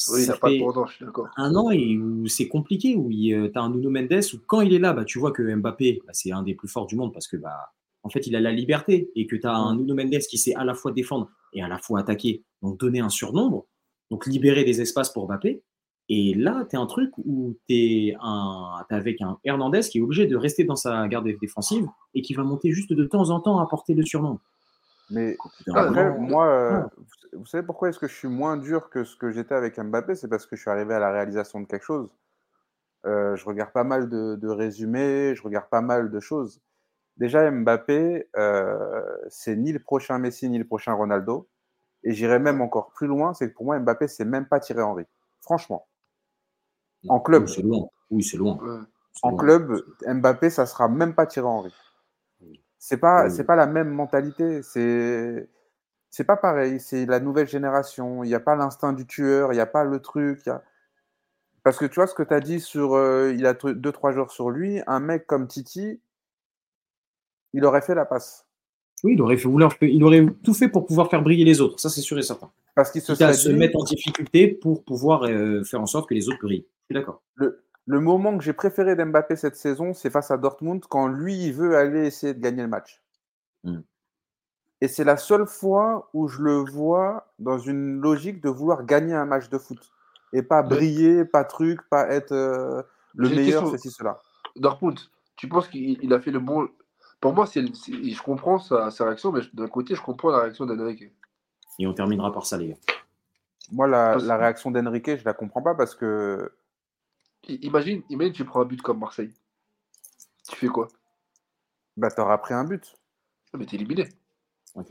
Oui, 0.09 0.23
il 0.23 0.27
n'a 0.27 0.37
pas 0.37 0.49
de 0.49 0.59
pendant, 0.59 0.87
je 0.87 0.95
suis 0.95 1.05
d'accord. 1.05 1.27
Un 1.37 1.53
an 1.55 1.69
et 1.69 1.97
où 1.97 2.27
c'est 2.27 2.47
compliqué, 2.47 2.95
où 2.95 3.11
euh, 3.11 3.49
tu 3.51 3.59
as 3.59 3.61
un 3.61 3.69
Nuno 3.69 3.91
Mendes, 3.91 4.23
où 4.33 4.37
quand 4.47 4.61
il 4.61 4.73
est 4.73 4.79
là, 4.79 4.93
bah, 4.93 5.05
tu 5.05 5.19
vois 5.19 5.31
que 5.31 5.43
Mbappé, 5.55 6.01
bah, 6.05 6.13
c'est 6.13 6.31
un 6.31 6.41
des 6.41 6.55
plus 6.55 6.67
forts 6.67 6.87
du 6.87 6.95
monde 6.95 7.13
parce 7.13 7.27
que 7.27 7.37
bah, 7.37 7.71
en 8.01 8.09
fait, 8.09 8.25
il 8.25 8.35
a 8.35 8.39
la 8.39 8.51
liberté 8.51 9.11
et 9.15 9.27
que 9.27 9.35
tu 9.35 9.45
as 9.45 9.53
un 9.53 9.75
Nuno 9.75 9.93
Mendes 9.93 10.17
qui 10.27 10.39
sait 10.39 10.55
à 10.55 10.63
la 10.63 10.73
fois 10.73 10.91
défendre 10.91 11.29
et 11.53 11.61
à 11.61 11.67
la 11.67 11.77
fois 11.77 11.99
attaquer, 11.99 12.43
donc 12.63 12.79
donner 12.79 12.99
un 12.99 13.09
surnombre, 13.09 13.67
donc 14.11 14.25
libérer 14.25 14.63
des 14.63 14.81
espaces 14.81 15.09
pour 15.09 15.27
Mbappé. 15.27 15.63
Et 16.09 16.33
là, 16.33 16.65
tu 16.69 16.75
es 16.75 16.79
un 16.79 16.85
truc 16.85 17.11
où 17.17 17.55
tu 17.67 17.75
es, 17.75 18.15
avec 18.89 19.21
un 19.21 19.37
Hernandez 19.43 19.81
qui 19.81 19.99
est 19.99 20.01
obligé 20.01 20.27
de 20.27 20.35
rester 20.35 20.63
dans 20.63 20.75
sa 20.75 21.07
garde 21.07 21.27
défensive 21.41 21.87
et 22.13 22.21
qui 22.21 22.33
va 22.33 22.43
monter 22.43 22.71
juste 22.71 22.91
de 22.91 23.05
temps 23.05 23.29
en 23.29 23.39
temps 23.39 23.59
à 23.59 23.67
porter 23.67 23.93
le 23.93 24.03
surnom. 24.03 24.39
Mais 25.09 25.37
après, 25.73 26.17
moi, 26.17 26.47
euh, 26.47 26.83
vous 27.33 27.45
savez 27.45 27.65
pourquoi 27.65 27.89
est-ce 27.89 27.99
que 27.99 28.07
je 28.07 28.15
suis 28.15 28.27
moins 28.27 28.57
dur 28.57 28.89
que 28.89 29.03
ce 29.03 29.15
que 29.15 29.31
j'étais 29.31 29.55
avec 29.55 29.79
Mbappé? 29.79 30.15
C'est 30.15 30.27
parce 30.27 30.45
que 30.45 30.55
je 30.55 30.61
suis 30.61 30.71
arrivé 30.71 30.93
à 30.93 30.99
la 30.99 31.11
réalisation 31.11 31.61
de 31.61 31.65
quelque 31.67 31.83
chose. 31.83 32.09
Euh, 33.05 33.35
je 33.35 33.45
regarde 33.45 33.71
pas 33.71 33.83
mal 33.83 34.09
de, 34.09 34.47
résumés, 34.47 35.35
je 35.35 35.43
regarde 35.43 35.67
pas 35.69 35.81
mal 35.81 36.09
de 36.09 36.19
choses. 36.19 36.61
Déjà, 37.17 37.49
Mbappé, 37.49 38.27
euh, 38.37 39.03
c'est 39.29 39.55
ni 39.55 39.71
le 39.71 39.79
prochain 39.79 40.17
Messi, 40.19 40.49
ni 40.49 40.57
le 40.57 40.65
prochain 40.65 40.93
Ronaldo. 40.93 41.47
Et 42.03 42.13
j'irai 42.13 42.39
même 42.39 42.61
encore 42.61 42.91
plus 42.91 43.07
loin, 43.07 43.33
c'est 43.33 43.49
que 43.49 43.55
pour 43.55 43.65
moi, 43.65 43.79
Mbappé, 43.79 44.07
c'est 44.07 44.25
même 44.25 44.45
pas 44.45 44.59
Thierry 44.59 44.81
Henry. 44.81 45.05
Franchement. 45.41 45.87
En 47.07 47.19
club. 47.19 47.47
c'est 47.47 47.61
loin. 47.61 47.87
Oui, 48.11 48.23
c'est 48.23 48.37
loin. 48.37 48.59
En 49.21 49.35
club, 49.35 49.83
Mbappé, 50.05 50.49
ça 50.49 50.65
sera 50.65 50.89
même 50.89 51.15
pas 51.15 51.25
Thierry 51.25 51.47
Henry. 51.47 51.73
C'est 52.77 52.97
pas, 52.97 53.29
c'est 53.29 53.45
pas 53.45 53.55
la 53.55 53.67
même 53.67 53.89
mentalité. 53.89 54.61
C'est, 54.61 55.49
c'est 56.09 56.25
pas 56.25 56.35
pareil. 56.35 56.79
C'est 56.79 57.05
la 57.05 57.19
nouvelle 57.21 57.47
génération. 57.47 58.23
Il 58.23 58.27
n'y 58.27 58.35
a 58.35 58.41
pas 58.41 58.55
l'instinct 58.55 58.91
du 58.91 59.07
tueur. 59.07 59.53
Il 59.53 59.55
n'y 59.55 59.61
a 59.61 59.65
pas 59.65 59.85
le 59.85 60.01
truc. 60.01 60.49
Parce 61.63 61.77
que 61.77 61.85
tu 61.85 61.95
vois 61.95 62.07
ce 62.07 62.13
que 62.13 62.23
tu 62.23 62.33
as 62.33 62.41
dit 62.41 62.59
sur, 62.59 62.95
euh, 62.95 63.31
il 63.33 63.45
a 63.45 63.53
deux 63.53 63.91
trois 63.93 64.11
jours 64.11 64.31
sur 64.31 64.49
lui. 64.49 64.81
Un 64.85 64.99
mec 64.99 65.25
comme 65.25 65.47
Titi, 65.47 66.01
il 67.53 67.63
aurait 67.63 67.81
fait 67.81 67.95
la 67.95 68.05
passe. 68.05 68.42
Oui, 69.03 69.13
il 69.13 69.21
aurait, 69.21 69.37
fait, 69.37 69.49
il 69.91 70.03
aurait 70.03 70.25
tout 70.43 70.53
fait 70.53 70.69
pour 70.69 70.85
pouvoir 70.85 71.09
faire 71.09 71.21
briller 71.21 71.43
les 71.43 71.59
autres. 71.59 71.79
Ça, 71.79 71.89
c'est 71.89 72.01
sûr 72.01 72.17
et 72.17 72.23
certain. 72.23 72.49
Parce 72.73 72.89
qu'il 72.89 73.01
se, 73.01 73.13
se 73.13 73.49
mettre 73.49 73.77
en 73.77 73.83
difficulté 73.83 74.47
pour 74.47 74.83
pouvoir 74.83 75.23
euh, 75.23 75.63
faire 75.63 75.81
en 75.81 75.85
sorte 75.85 76.07
que 76.07 76.13
les 76.13 76.29
autres 76.29 76.39
brillent 76.41 76.65
d'accord. 76.89 77.21
Le, 77.35 77.63
le, 77.85 77.99
moment 77.99 78.37
que 78.37 78.43
j'ai 78.43 78.53
préféré 78.53 78.95
d'Mbappé 78.95 79.35
cette 79.35 79.55
saison, 79.55 79.93
c'est 79.93 80.09
face 80.09 80.31
à 80.31 80.37
Dortmund, 80.37 80.83
quand 80.87 81.07
lui, 81.07 81.35
il 81.35 81.53
veut 81.53 81.75
aller 81.75 82.05
essayer 82.05 82.33
de 82.33 82.39
gagner 82.39 82.61
le 82.61 82.67
match. 82.69 83.01
Hmm. 83.63 83.81
Et 84.79 84.87
c'est 84.87 85.03
la 85.03 85.17
seule 85.17 85.47
fois 85.47 86.09
où 86.13 86.27
je 86.27 86.41
le 86.41 86.57
vois 86.57 87.33
dans 87.39 87.57
une 87.57 88.01
logique 88.01 88.41
de 88.41 88.49
vouloir 88.49 88.85
gagner 88.85 89.13
un 89.13 89.25
match 89.25 89.49
de 89.49 89.57
foot. 89.57 89.79
Et 90.33 90.41
pas 90.41 90.61
briller, 90.61 91.25
pas 91.25 91.43
truc, 91.43 91.79
pas 91.89 92.09
être 92.09 92.31
euh, 92.31 92.81
le 93.15 93.29
meilleur, 93.29 93.69
ceci, 93.69 93.91
cela. 93.91 94.19
Dortmund, 94.55 94.99
tu 95.35 95.47
penses 95.47 95.67
qu'il 95.67 96.11
a 96.13 96.19
fait 96.19 96.31
le 96.31 96.39
bon. 96.39 96.67
Pour 97.23 97.33
moi, 97.33 97.47
c'est, 97.47 97.63
je 97.65 98.21
comprends 98.21 98.59
sa, 98.59 98.89
réaction, 98.99 99.31
mais 99.31 99.39
d'un 99.53 99.69
côté, 99.69 99.95
je 99.95 100.01
comprends 100.01 100.29
la 100.29 100.41
réaction 100.41 100.65
d'Enrique. 100.65 101.05
Et 101.79 101.87
on 101.87 101.93
terminera 101.93 102.33
par 102.33 102.45
ça, 102.45 102.57
les 102.57 102.67
gars. 102.67 102.75
Moi, 103.71 103.87
la, 103.87 104.17
la 104.17 104.35
réaction 104.35 104.71
d'Enrique, 104.71 105.09
je 105.15 105.23
la 105.23 105.33
comprends 105.33 105.61
pas 105.61 105.73
parce 105.73 105.95
que 105.95 106.51
Imagine, 107.47 108.03
imagine, 108.09 108.33
tu 108.33 108.43
prends 108.43 108.61
un 108.61 108.65
but 108.65 108.81
comme 108.81 108.99
Marseille. 108.99 109.31
Tu 110.49 110.57
fais 110.57 110.67
quoi? 110.67 110.89
Bah, 111.95 112.09
t'auras 112.09 112.37
pris 112.39 112.53
un 112.53 112.65
but. 112.65 112.93
Ah, 113.53 113.57
mais 113.57 113.65
t'es 113.65 113.77
éliminé. 113.77 114.09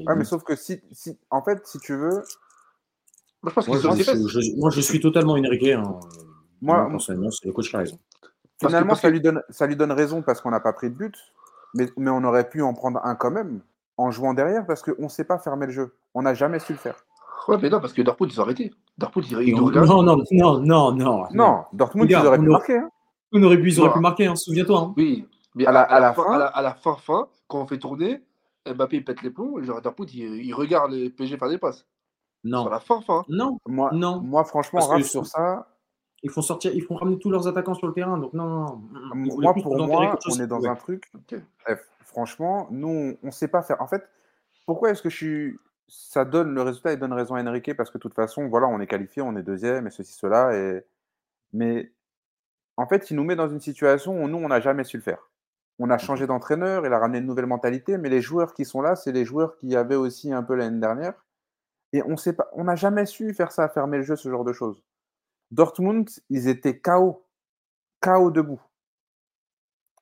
Ah, 0.07 0.15
mais 0.15 0.25
sauf 0.25 0.43
que 0.43 0.57
si, 0.57 0.81
si, 0.91 1.19
en 1.29 1.43
fait, 1.43 1.67
si 1.67 1.79
tu 1.81 1.95
veux. 1.95 2.23
Moi, 3.43 3.51
je 3.51 3.53
pense 3.53 3.69
moi, 3.69 3.79
je, 3.79 4.59
moi, 4.59 4.71
je 4.71 4.81
suis 4.81 5.01
totalement 5.01 5.33
Enrique. 5.33 5.69
Hein. 5.69 6.01
Moi, 6.63 6.89
personnellement, 6.89 7.31
c'est 7.31 7.47
le 7.47 7.53
coach 7.53 7.69
qui 7.69 7.77
a 7.77 7.81
raison. 7.81 7.99
Finalement, 8.59 8.95
ça, 8.95 9.11
lui 9.11 9.21
donne, 9.21 9.43
ça 9.51 9.67
lui 9.67 9.77
donne 9.77 9.93
raison 9.93 10.23
parce 10.23 10.41
qu'on 10.41 10.51
n'a 10.51 10.61
pas 10.61 10.73
pris 10.73 10.89
de 10.89 10.95
but, 10.95 11.17
mais, 11.75 11.89
mais 11.97 12.11
on 12.11 12.25
aurait 12.25 12.49
pu 12.49 12.63
en 12.63 12.75
prendre 12.75 13.01
un 13.05 13.15
quand 13.15 13.31
même 13.31 13.61
en 13.97 14.11
jouant 14.11 14.35
derrière 14.35 14.67
parce 14.67 14.83
qu'on 14.83 15.05
ne 15.05 15.09
sait 15.09 15.25
pas 15.25 15.39
fermer 15.39 15.67
le 15.67 15.73
jeu. 15.73 15.95
On 16.15 16.23
n'a 16.23 16.35
jamais 16.35 16.59
su 16.59 16.73
le 16.73 16.79
faire. 16.79 16.97
Ouais, 17.49 17.57
mais 17.61 17.71
non, 17.71 17.81
parce 17.81 17.93
que 17.93 18.03
Dortmund, 18.03 18.33
ils 18.33 18.41
ont 18.41 18.45
arrêté. 18.45 18.73
Dortmund, 18.99 19.27
ils, 19.31 19.49
ils 19.49 19.55
non, 19.55 20.03
non, 20.03 20.17
non, 20.31 20.61
non, 20.61 20.93
non. 20.93 21.27
Non, 21.33 21.65
Dortmund, 21.73 22.11
ils 22.11 22.17
auraient 22.17 22.39
pu 22.39 22.49
marquer. 22.49 22.79
Hein. 22.79 22.91
On 23.33 23.43
aurait 23.43 23.59
pu, 23.59 23.69
ils 23.69 23.81
auraient 23.81 23.93
pu 23.93 24.01
marquer, 24.01 24.27
hein, 24.27 24.37
souviens-toi. 24.37 24.79
Hein. 24.79 24.95
Oui, 24.97 25.27
mais 25.55 25.67
à 25.67 25.73
la, 25.73 25.81
à 25.81 26.01
la 26.01 26.13
fin, 26.13 26.39
à 26.39 26.63
la, 26.63 26.75
fin, 26.75 26.95
fin, 26.97 27.29
quand 27.49 27.63
on 27.63 27.67
fait 27.67 27.79
tourner, 27.79 28.23
Mbappé 28.67 28.99
il 28.99 29.05
pète 29.05 29.23
les 29.23 29.31
plombs, 29.31 29.59
et 29.59 29.65
genre 29.65 29.81
Dortmund, 29.81 30.13
il, 30.13 30.45
il 30.45 30.55
regarde 30.55 30.93
les 30.93 31.11
PG 31.11 31.37
faire 31.37 31.49
des 31.49 31.59
passes. 31.59 31.87
Non. 32.45 32.63
Sur 32.63 32.71
la 32.71 32.81
fin, 32.81 33.01
fin. 33.01 33.25
Non. 33.29 33.59
Moi, 33.67 33.91
non. 33.93 34.21
moi 34.21 34.45
franchement, 34.45 34.81
rage 34.87 35.05
sur 35.05 35.27
ça. 35.27 35.67
Ils 36.25 36.31
font 36.31 36.43
sortir, 36.43 36.73
ils 36.75 36.83
font 36.83 36.95
ramener 36.95 37.19
tous 37.19 37.31
leurs 37.31 37.49
attaquants 37.49 37.75
sur 37.75 37.89
le 37.89 37.93
terrain, 37.93 38.17
donc 38.17 38.33
non, 38.33 38.49
non. 38.49 38.83
Moi, 39.15 39.55
pour 39.55 39.77
moi, 39.77 40.17
on 40.31 40.41
est 40.41 40.47
dans 40.47 40.65
un 40.67 40.77
truc. 40.77 41.11
Bref, 41.65 41.89
franchement, 42.05 42.69
nous, 42.71 43.17
on 43.23 43.27
ne 43.27 43.33
sait 43.33 43.49
pas 43.49 43.63
faire. 43.63 43.83
En 43.83 43.89
fait, 43.89 44.09
pourquoi 44.67 44.91
est-ce 44.91 45.03
que 45.03 45.11
je 45.11 45.17
suis 45.17 45.59
ça 45.93 46.25
donne 46.25 46.55
le 46.55 46.63
résultat, 46.63 46.93
il 46.95 46.99
donne 46.99 47.13
raison 47.13 47.35
à 47.35 47.43
Enrique 47.43 47.77
parce 47.77 47.91
que 47.91 47.99
de 47.99 48.03
toute 48.03 48.15
façon, 48.15 48.49
voilà, 48.49 48.67
on 48.67 48.81
est 48.81 48.87
qualifié, 48.87 49.21
on 49.21 49.37
est 49.37 49.43
deuxième 49.43 49.87
et 49.87 49.91
ceci, 49.91 50.15
cela. 50.15 50.57
Et... 50.57 50.85
Mais 51.53 51.93
en 52.79 52.87
fait, 52.87 53.11
il 53.11 53.17
nous 53.17 53.25
met 53.25 53.37
dans 53.37 53.49
une 53.49 53.61
situation 53.61 54.23
où 54.23 54.27
nous, 54.27 54.39
on 54.39 54.49
n'a 54.49 54.61
jamais 54.61 54.85
su 54.85 54.97
le 54.97 55.03
faire. 55.03 55.29
On 55.79 55.91
a 55.91 55.99
changé 55.99 56.27
d'entraîneur, 56.27 56.87
il 56.87 56.93
a 56.93 56.99
ramené 56.99 57.19
une 57.19 57.27
nouvelle 57.27 57.47
mentalité, 57.47 57.99
mais 57.99 58.09
les 58.09 58.23
joueurs 58.23 58.55
qui 58.55 58.65
sont 58.65 58.81
là, 58.81 58.97
c'est 58.97 59.13
les 59.13 59.25
joueurs 59.25 59.57
qui 59.57 59.77
avaient 59.77 59.97
aussi 59.97 60.33
un 60.33 60.43
peu 60.43 60.55
l'année 60.55 60.81
dernière. 60.81 61.15
Et 61.93 62.03
on 62.05 62.17
sait 62.17 62.33
pas, 62.33 62.49
on 62.53 62.65
n'a 62.65 62.77
jamais 62.77 63.05
su 63.05 63.35
faire 63.35 63.53
ça, 63.53 63.69
fermer 63.69 63.99
le 63.99 64.03
jeu, 64.03 64.17
ce 64.17 64.31
genre 64.31 64.45
de 64.45 64.53
choses. 64.55 64.83
Dortmund, 65.53 66.09
ils 66.31 66.49
étaient 66.49 66.79
KO, 66.79 67.25
KO 68.01 68.31
debout. 68.31 68.61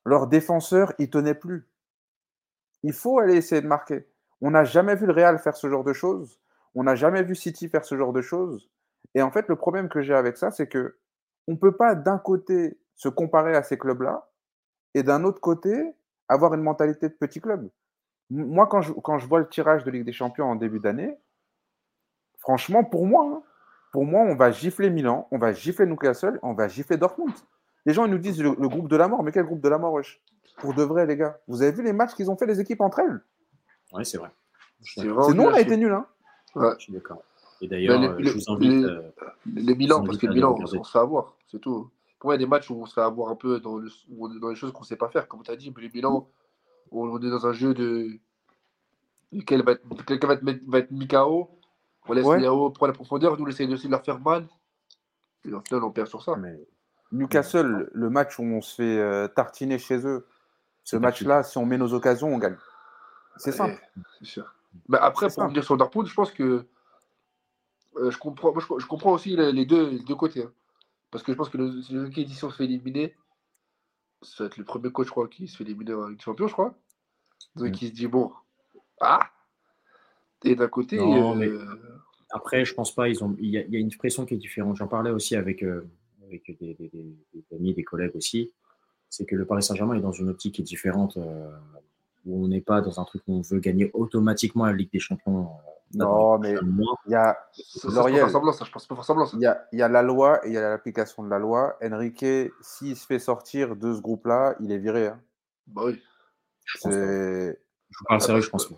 Leurs 0.05 0.27
défenseurs, 0.27 0.93
ils 0.97 1.09
tenaient 1.09 1.35
plus. 1.35 1.67
Il 2.83 2.93
faut 2.93 3.19
aller 3.19 3.35
essayer 3.35 3.61
de 3.61 3.67
marquer. 3.67 4.07
On 4.39 4.51
n'a 4.51 4.63
jamais 4.63 4.95
vu 4.95 5.05
le 5.05 5.13
Real 5.13 5.37
faire 5.37 5.55
ce 5.55 5.69
genre 5.69 5.83
de 5.83 5.93
choses. 5.93 6.39
On 6.73 6.83
n'a 6.83 6.95
jamais 6.95 7.21
vu 7.21 7.35
City 7.35 7.69
faire 7.69 7.85
ce 7.85 7.97
genre 7.97 8.13
de 8.13 8.21
choses. 8.21 8.69
Et 9.13 9.21
en 9.21 9.29
fait, 9.29 9.47
le 9.49 9.55
problème 9.57 9.89
que 9.89 10.01
j'ai 10.01 10.15
avec 10.15 10.37
ça, 10.37 10.51
c'est 10.51 10.67
que 10.67 10.97
on 11.47 11.53
ne 11.53 11.57
peut 11.57 11.75
pas 11.75 11.95
d'un 11.95 12.17
côté 12.17 12.79
se 12.95 13.09
comparer 13.09 13.55
à 13.55 13.61
ces 13.61 13.77
clubs-là 13.77 14.29
et 14.93 15.03
d'un 15.03 15.23
autre 15.25 15.41
côté 15.41 15.95
avoir 16.29 16.53
une 16.53 16.63
mentalité 16.63 17.09
de 17.09 17.13
petit 17.13 17.41
club. 17.41 17.69
Moi, 18.29 18.67
quand 18.67 18.81
je, 18.81 19.27
vois 19.27 19.39
le 19.39 19.49
tirage 19.49 19.83
de 19.83 19.91
Ligue 19.91 20.05
des 20.05 20.13
Champions 20.13 20.45
en 20.45 20.55
début 20.55 20.79
d'année, 20.79 21.17
franchement, 22.39 22.85
pour 22.85 23.05
moi, 23.05 23.25
hein, 23.25 23.43
pour 23.91 24.05
moi, 24.05 24.21
on 24.21 24.35
va 24.35 24.51
gifler 24.51 24.89
Milan, 24.89 25.27
on 25.31 25.37
va 25.37 25.51
gifler 25.53 25.85
Newcastle, 25.85 26.39
on 26.41 26.53
va 26.53 26.67
gifler 26.67 26.97
Dortmund. 26.97 27.33
Les 27.85 27.93
gens 27.93 28.05
ils 28.05 28.11
nous 28.11 28.17
disent 28.17 28.41
le, 28.41 28.51
groupe 28.51 28.87
de 28.87 28.95
la 28.95 29.07
mort, 29.07 29.23
mais 29.23 29.31
quel 29.31 29.45
groupe 29.45 29.61
de 29.61 29.69
la 29.69 29.77
mort, 29.77 29.99
Pour 30.57 30.73
de 30.73 30.83
vrai, 30.83 31.05
les 31.05 31.17
gars. 31.17 31.37
Vous 31.47 31.61
avez 31.61 31.71
vu 31.71 31.83
les 31.83 31.93
matchs 31.93 32.13
qu'ils 32.13 32.31
ont 32.31 32.37
fait 32.37 32.45
les 32.45 32.59
équipes 32.59 32.81
entre 32.81 32.99
elles? 32.99 33.21
Oui, 33.93 34.05
c'est 34.05 34.17
vrai. 34.17 34.29
C'est 34.81 35.03
nous, 35.03 35.43
on 35.43 35.53
a 35.53 35.59
été 35.59 35.77
nuls. 35.77 35.91
Hein. 35.91 36.05
Ouais. 36.55 36.71
Je 36.77 36.83
suis 36.83 36.93
d'accord. 36.93 37.21
Et 37.61 37.67
d'ailleurs, 37.67 38.01
euh, 38.01 38.17
je 38.19 38.31
vous 38.31 38.53
invite. 38.53 38.71
Les, 38.71 38.83
euh, 38.83 39.01
les 39.45 39.75
Milan, 39.75 40.03
parce 40.03 40.17
que 40.17 40.27
Milan, 40.27 40.55
on, 40.57 40.65
se 40.65 40.91
fait 40.91 40.99
avoir, 40.99 41.35
c'est 41.47 41.59
tout. 41.59 41.91
Pour 42.19 42.29
moi, 42.29 42.35
il 42.35 42.39
y 42.39 42.43
a 42.43 42.45
des 42.45 42.49
matchs 42.49 42.69
où 42.69 42.75
on 42.75 42.85
se 42.85 42.93
fait 42.93 43.01
avoir 43.01 43.29
un 43.29 43.35
peu 43.35 43.59
dans, 43.59 43.77
le, 43.77 43.89
dans 44.39 44.49
les 44.49 44.55
choses 44.55 44.71
qu'on 44.71 44.81
ne 44.81 44.85
sait 44.85 44.95
pas 44.95 45.09
faire. 45.09 45.27
Comme 45.27 45.43
tu 45.43 45.51
as 45.51 45.55
dit, 45.55 45.73
les 45.77 45.89
Milan, 45.89 46.27
on 46.91 47.21
est 47.21 47.29
dans 47.29 47.45
un 47.45 47.53
jeu 47.53 47.73
de. 47.73 48.19
Quelqu'un 49.45 49.63
va 49.63 49.71
être, 49.73 49.85
va 50.25 50.33
être, 50.33 50.61
va 50.67 50.79
être 50.79 50.91
Mikao. 50.91 51.49
On 52.07 52.13
laisse 52.13 52.25
ouais. 52.25 52.39
les 52.39 52.47
hauts 52.47 52.69
pour 52.69 52.87
la 52.87 52.93
profondeur, 52.93 53.37
nous 53.37 53.45
on 53.45 53.47
essaie 53.47 53.67
de 53.67 53.87
leur 53.89 54.03
faire 54.03 54.19
mal. 54.19 54.47
Et 55.45 55.53
en 55.53 55.61
final, 55.61 55.83
on 55.83 55.91
perd 55.91 56.07
sur 56.07 56.23
ça. 56.23 56.35
Mais 56.35 56.59
Newcastle, 57.11 57.89
le 57.93 58.09
match 58.09 58.39
où 58.39 58.43
on 58.43 58.61
se 58.61 58.75
fait 58.75 58.97
euh, 58.99 59.27
tartiner 59.27 59.77
chez 59.79 60.05
eux, 60.05 60.27
ce 60.83 60.95
match-là, 60.97 61.43
si 61.43 61.57
on 61.57 61.65
met 61.65 61.77
nos 61.77 61.93
occasions, 61.93 62.33
on 62.33 62.37
gagne. 62.37 62.57
C'est 63.37 63.51
simple. 63.51 63.81
C'est 64.19 64.25
sûr. 64.25 64.53
Mais 64.87 64.97
après, 64.99 65.27
pour 65.29 65.43
revenir 65.43 65.63
sur 65.63 65.77
Dortmund, 65.77 66.07
je 66.07 66.13
pense 66.13 66.31
que 66.31 66.65
euh, 67.97 68.11
je, 68.11 68.17
comprends, 68.17 68.53
moi, 68.53 68.63
je, 68.79 68.85
comprends 68.85 69.13
aussi 69.13 69.35
les 69.35 69.65
deux, 69.65 69.89
les 69.89 69.99
deux 69.99 70.15
côtés. 70.15 70.43
Hein. 70.43 70.51
Parce 71.11 71.23
que 71.23 71.33
je 71.33 71.37
pense 71.37 71.49
que 71.49 71.57
le, 71.57 71.81
si 71.81 71.93
le 71.93 72.07
édition 72.17 72.49
se 72.49 72.55
fait 72.55 72.63
éliminer, 72.63 73.15
ça 74.21 74.43
va 74.43 74.47
être 74.47 74.57
le 74.57 74.63
premier 74.63 74.91
coach, 74.91 75.07
je 75.07 75.11
crois, 75.11 75.27
qui 75.27 75.47
se 75.47 75.57
fait 75.57 75.63
éliminer 75.63 75.93
en 75.93 76.17
champion, 76.17 76.47
je 76.47 76.53
crois. 76.53 76.73
Donc 77.55 77.69
mm. 77.69 77.77
il 77.81 77.87
se 77.89 77.93
dit, 77.93 78.07
bon, 78.07 78.31
ah 79.01 79.29
Et 80.43 80.55
d'un 80.55 80.67
côté. 80.67 80.99
Euh, 80.99 81.65
après, 82.31 82.65
je 82.65 82.73
pense 82.73 82.93
pas, 82.93 83.09
ils 83.09 83.23
ont, 83.23 83.35
il, 83.39 83.49
y 83.49 83.57
a, 83.57 83.61
il 83.61 83.73
y 83.73 83.77
a 83.77 83.79
une 83.79 83.93
pression 83.95 84.25
qui 84.25 84.33
est 84.33 84.37
différente. 84.37 84.77
J'en 84.77 84.87
parlais 84.87 85.11
aussi 85.11 85.35
avec, 85.35 85.63
euh, 85.63 85.87
avec 86.25 86.57
des, 86.59 86.73
des, 86.73 86.89
des, 86.91 87.55
amis, 87.55 87.73
des 87.73 87.83
collègues 87.83 88.15
aussi. 88.15 88.51
C'est 89.09 89.25
que 89.25 89.35
le 89.35 89.45
Paris 89.45 89.63
Saint-Germain 89.63 89.95
est 89.95 90.01
dans 90.01 90.13
une 90.13 90.29
optique 90.29 90.55
qui 90.55 90.61
est 90.61 90.65
différente, 90.65 91.17
où 92.25 92.45
on 92.45 92.47
n'est 92.47 92.61
pas 92.61 92.79
dans 92.79 93.01
un 93.01 93.03
truc 93.03 93.23
où 93.27 93.33
on 93.33 93.41
veut 93.41 93.59
gagner 93.59 93.91
automatiquement 93.93 94.65
la 94.65 94.71
Ligue 94.71 94.91
des 94.91 94.99
Champions 94.99 95.49
non, 95.93 96.39
mais 96.39 96.55
il 97.05 97.11
y 97.11 97.15
a. 97.15 97.37
L'Oriel, 97.83 98.27
je 98.27 98.71
pense 98.71 98.87
pas 98.87 98.95
Il 99.33 99.41
y 99.41 99.45
a, 99.45 99.67
il 99.71 99.79
y 99.79 99.81
a 99.81 99.89
la 99.89 100.01
loi 100.01 100.45
et 100.45 100.49
il 100.49 100.53
y 100.53 100.57
a 100.57 100.69
l'application 100.69 101.23
de 101.23 101.29
la 101.29 101.39
loi. 101.39 101.77
Enrique, 101.83 102.25
s'il 102.61 102.95
se 102.95 103.05
fait 103.05 103.19
sortir 103.19 103.75
de 103.75 103.93
ce 103.93 104.01
groupe-là, 104.01 104.55
il 104.59 104.71
est 104.71 104.77
viré. 104.77 105.07
Hein. 105.07 105.19
Bah 105.67 105.83
oui. 105.85 106.01
Je, 106.65 106.77
pense 106.79 106.93
je 106.93 107.53
vous 107.99 108.05
parle 108.07 108.21
sérieux, 108.21 108.41
je 108.41 108.49
pense 108.49 108.67
pas. 108.67 108.75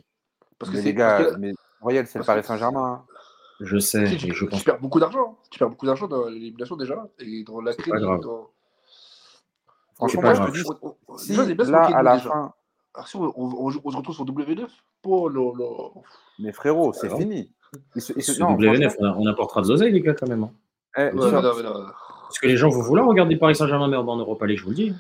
Parce 0.59 0.71
que 0.71 0.77
les 0.77 0.93
gars, 0.93 1.31
mais 1.39 1.53
Royal, 1.81 2.07
c'est 2.07 2.19
le 2.19 2.25
Paris 2.25 2.43
Saint-Germain. 2.43 3.03
Hein. 3.03 3.13
Je 3.59 3.77
sais. 3.77 4.03
Tu, 4.17 4.33
je 4.33 4.45
pense... 4.45 4.59
tu 4.59 4.65
perds 4.65 4.79
beaucoup 4.79 4.99
d'argent. 4.99 5.37
Tu 5.49 5.59
perds 5.59 5.69
beaucoup 5.69 5.85
d'argent 5.85 6.07
dans 6.07 6.27
l'élimination 6.27 6.75
déjà. 6.75 7.07
Et 7.19 7.43
dans 7.43 7.61
la 7.61 7.73
clé. 7.73 7.91
Dans... 7.99 8.49
Franchement, 9.95 10.21
moi, 10.21 10.33
je 10.33 10.41
te 10.41 10.51
dis, 10.51 10.63
si, 11.17 11.35
là, 11.71 11.83
à 11.85 12.03
la 12.03 12.19
fin. 12.19 12.53
Alors, 12.95 13.07
si 13.07 13.15
on, 13.15 13.33
on, 13.35 13.71
on, 13.83 13.91
se 13.91 13.97
retrouve 13.97 14.15
sur 14.15 14.25
W9, 14.25 14.67
oh 15.05 15.29
là 15.29 15.51
là. 15.57 16.01
Mais 16.39 16.51
frérot, 16.51 16.93
c'est 16.93 17.09
fini. 17.09 17.51
Il 17.95 18.01
se, 18.01 18.13
il 18.15 18.21
se... 18.21 18.39
non, 18.39 18.55
W9, 18.55 18.95
on, 18.99 19.05
on, 19.05 19.25
apportera 19.27 19.61
de 19.61 19.69
l'oseille, 19.69 19.91
les 19.91 20.01
gars, 20.01 20.13
quand 20.13 20.27
même. 20.27 20.43
Hein. 20.43 20.51
Eh, 20.97 21.01
ouais, 21.05 21.13
non, 21.13 21.31
non, 21.31 21.41
non. 21.41 21.85
Parce 22.23 22.39
que 22.39 22.47
les 22.47 22.57
gens 22.57 22.69
vont 22.69 22.81
vouloir 22.81 23.07
regarder 23.07 23.35
Paris 23.35 23.55
Saint-Germain 23.55 23.87
mais 23.87 23.97
en 23.97 24.17
Europa 24.17 24.45
League, 24.45 24.59
je 24.59 24.63
vous 24.63 24.69
le 24.71 24.75
dis. 24.75 24.93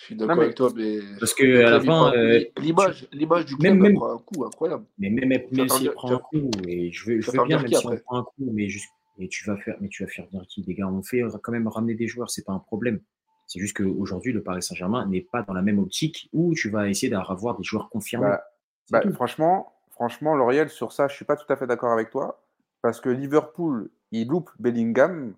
Je 0.00 0.06
suis 0.06 0.16
d'accord 0.16 0.40
avec 0.40 0.54
toi, 0.54 0.70
mais. 0.74 0.98
Parce 1.18 1.34
que 1.34 1.64
à 1.64 1.70
la 1.70 1.80
fin. 1.80 2.12
Euh, 2.14 2.42
l'image, 2.58 3.06
l'image 3.12 3.44
du 3.44 3.56
club 3.56 3.76
même, 3.76 3.94
prend 3.94 4.14
un 4.14 4.18
coup 4.18 4.44
incroyable. 4.46 4.84
Mais 4.98 5.10
même, 5.10 5.28
même, 5.28 5.42
même 5.52 5.68
s'il 5.68 5.90
prend 5.90 6.12
un 6.12 6.18
coup, 6.18 6.50
et 6.66 6.90
je 6.90 7.04
veux, 7.04 7.20
je 7.20 7.30
veux 7.30 7.44
bien, 7.44 7.58
même 7.58 7.68
si 7.68 7.86
on 7.86 7.96
prend 7.96 8.18
un 8.18 8.24
coup, 8.24 8.50
mais, 8.52 8.68
juste, 8.68 8.88
mais, 9.18 9.28
tu 9.28 9.44
vas 9.44 9.58
faire, 9.58 9.76
mais 9.80 9.88
tu 9.88 10.02
vas 10.02 10.08
faire 10.08 10.26
venir 10.26 10.46
qui, 10.48 10.62
les 10.62 10.74
gars 10.74 10.88
On 10.88 11.02
fait 11.02 11.22
quand 11.42 11.52
même 11.52 11.68
ramener 11.68 11.94
des 11.94 12.08
joueurs, 12.08 12.30
c'est 12.30 12.44
pas 12.44 12.52
un 12.52 12.58
problème. 12.58 13.00
C'est 13.46 13.60
juste 13.60 13.76
qu'aujourd'hui, 13.76 14.32
le 14.32 14.42
Paris 14.42 14.62
Saint-Germain 14.62 15.06
n'est 15.06 15.20
pas 15.20 15.42
dans 15.42 15.52
la 15.52 15.60
même 15.60 15.78
optique 15.78 16.30
où 16.32 16.54
tu 16.54 16.70
vas 16.70 16.88
essayer 16.88 17.10
d'avoir 17.10 17.58
des 17.58 17.64
joueurs 17.64 17.90
confirmés. 17.90 18.28
Bah, 18.28 18.44
bah, 18.90 19.12
franchement, 19.12 19.74
franchement, 19.90 20.34
L'Oréal, 20.34 20.70
sur 20.70 20.92
ça, 20.92 21.08
je 21.08 21.12
ne 21.12 21.16
suis 21.16 21.24
pas 21.26 21.36
tout 21.36 21.52
à 21.52 21.56
fait 21.56 21.66
d'accord 21.66 21.92
avec 21.92 22.10
toi. 22.10 22.42
Parce 22.80 23.00
que 23.00 23.10
Liverpool, 23.10 23.90
ils 24.12 24.26
loupent 24.26 24.50
Bellingham 24.58 25.34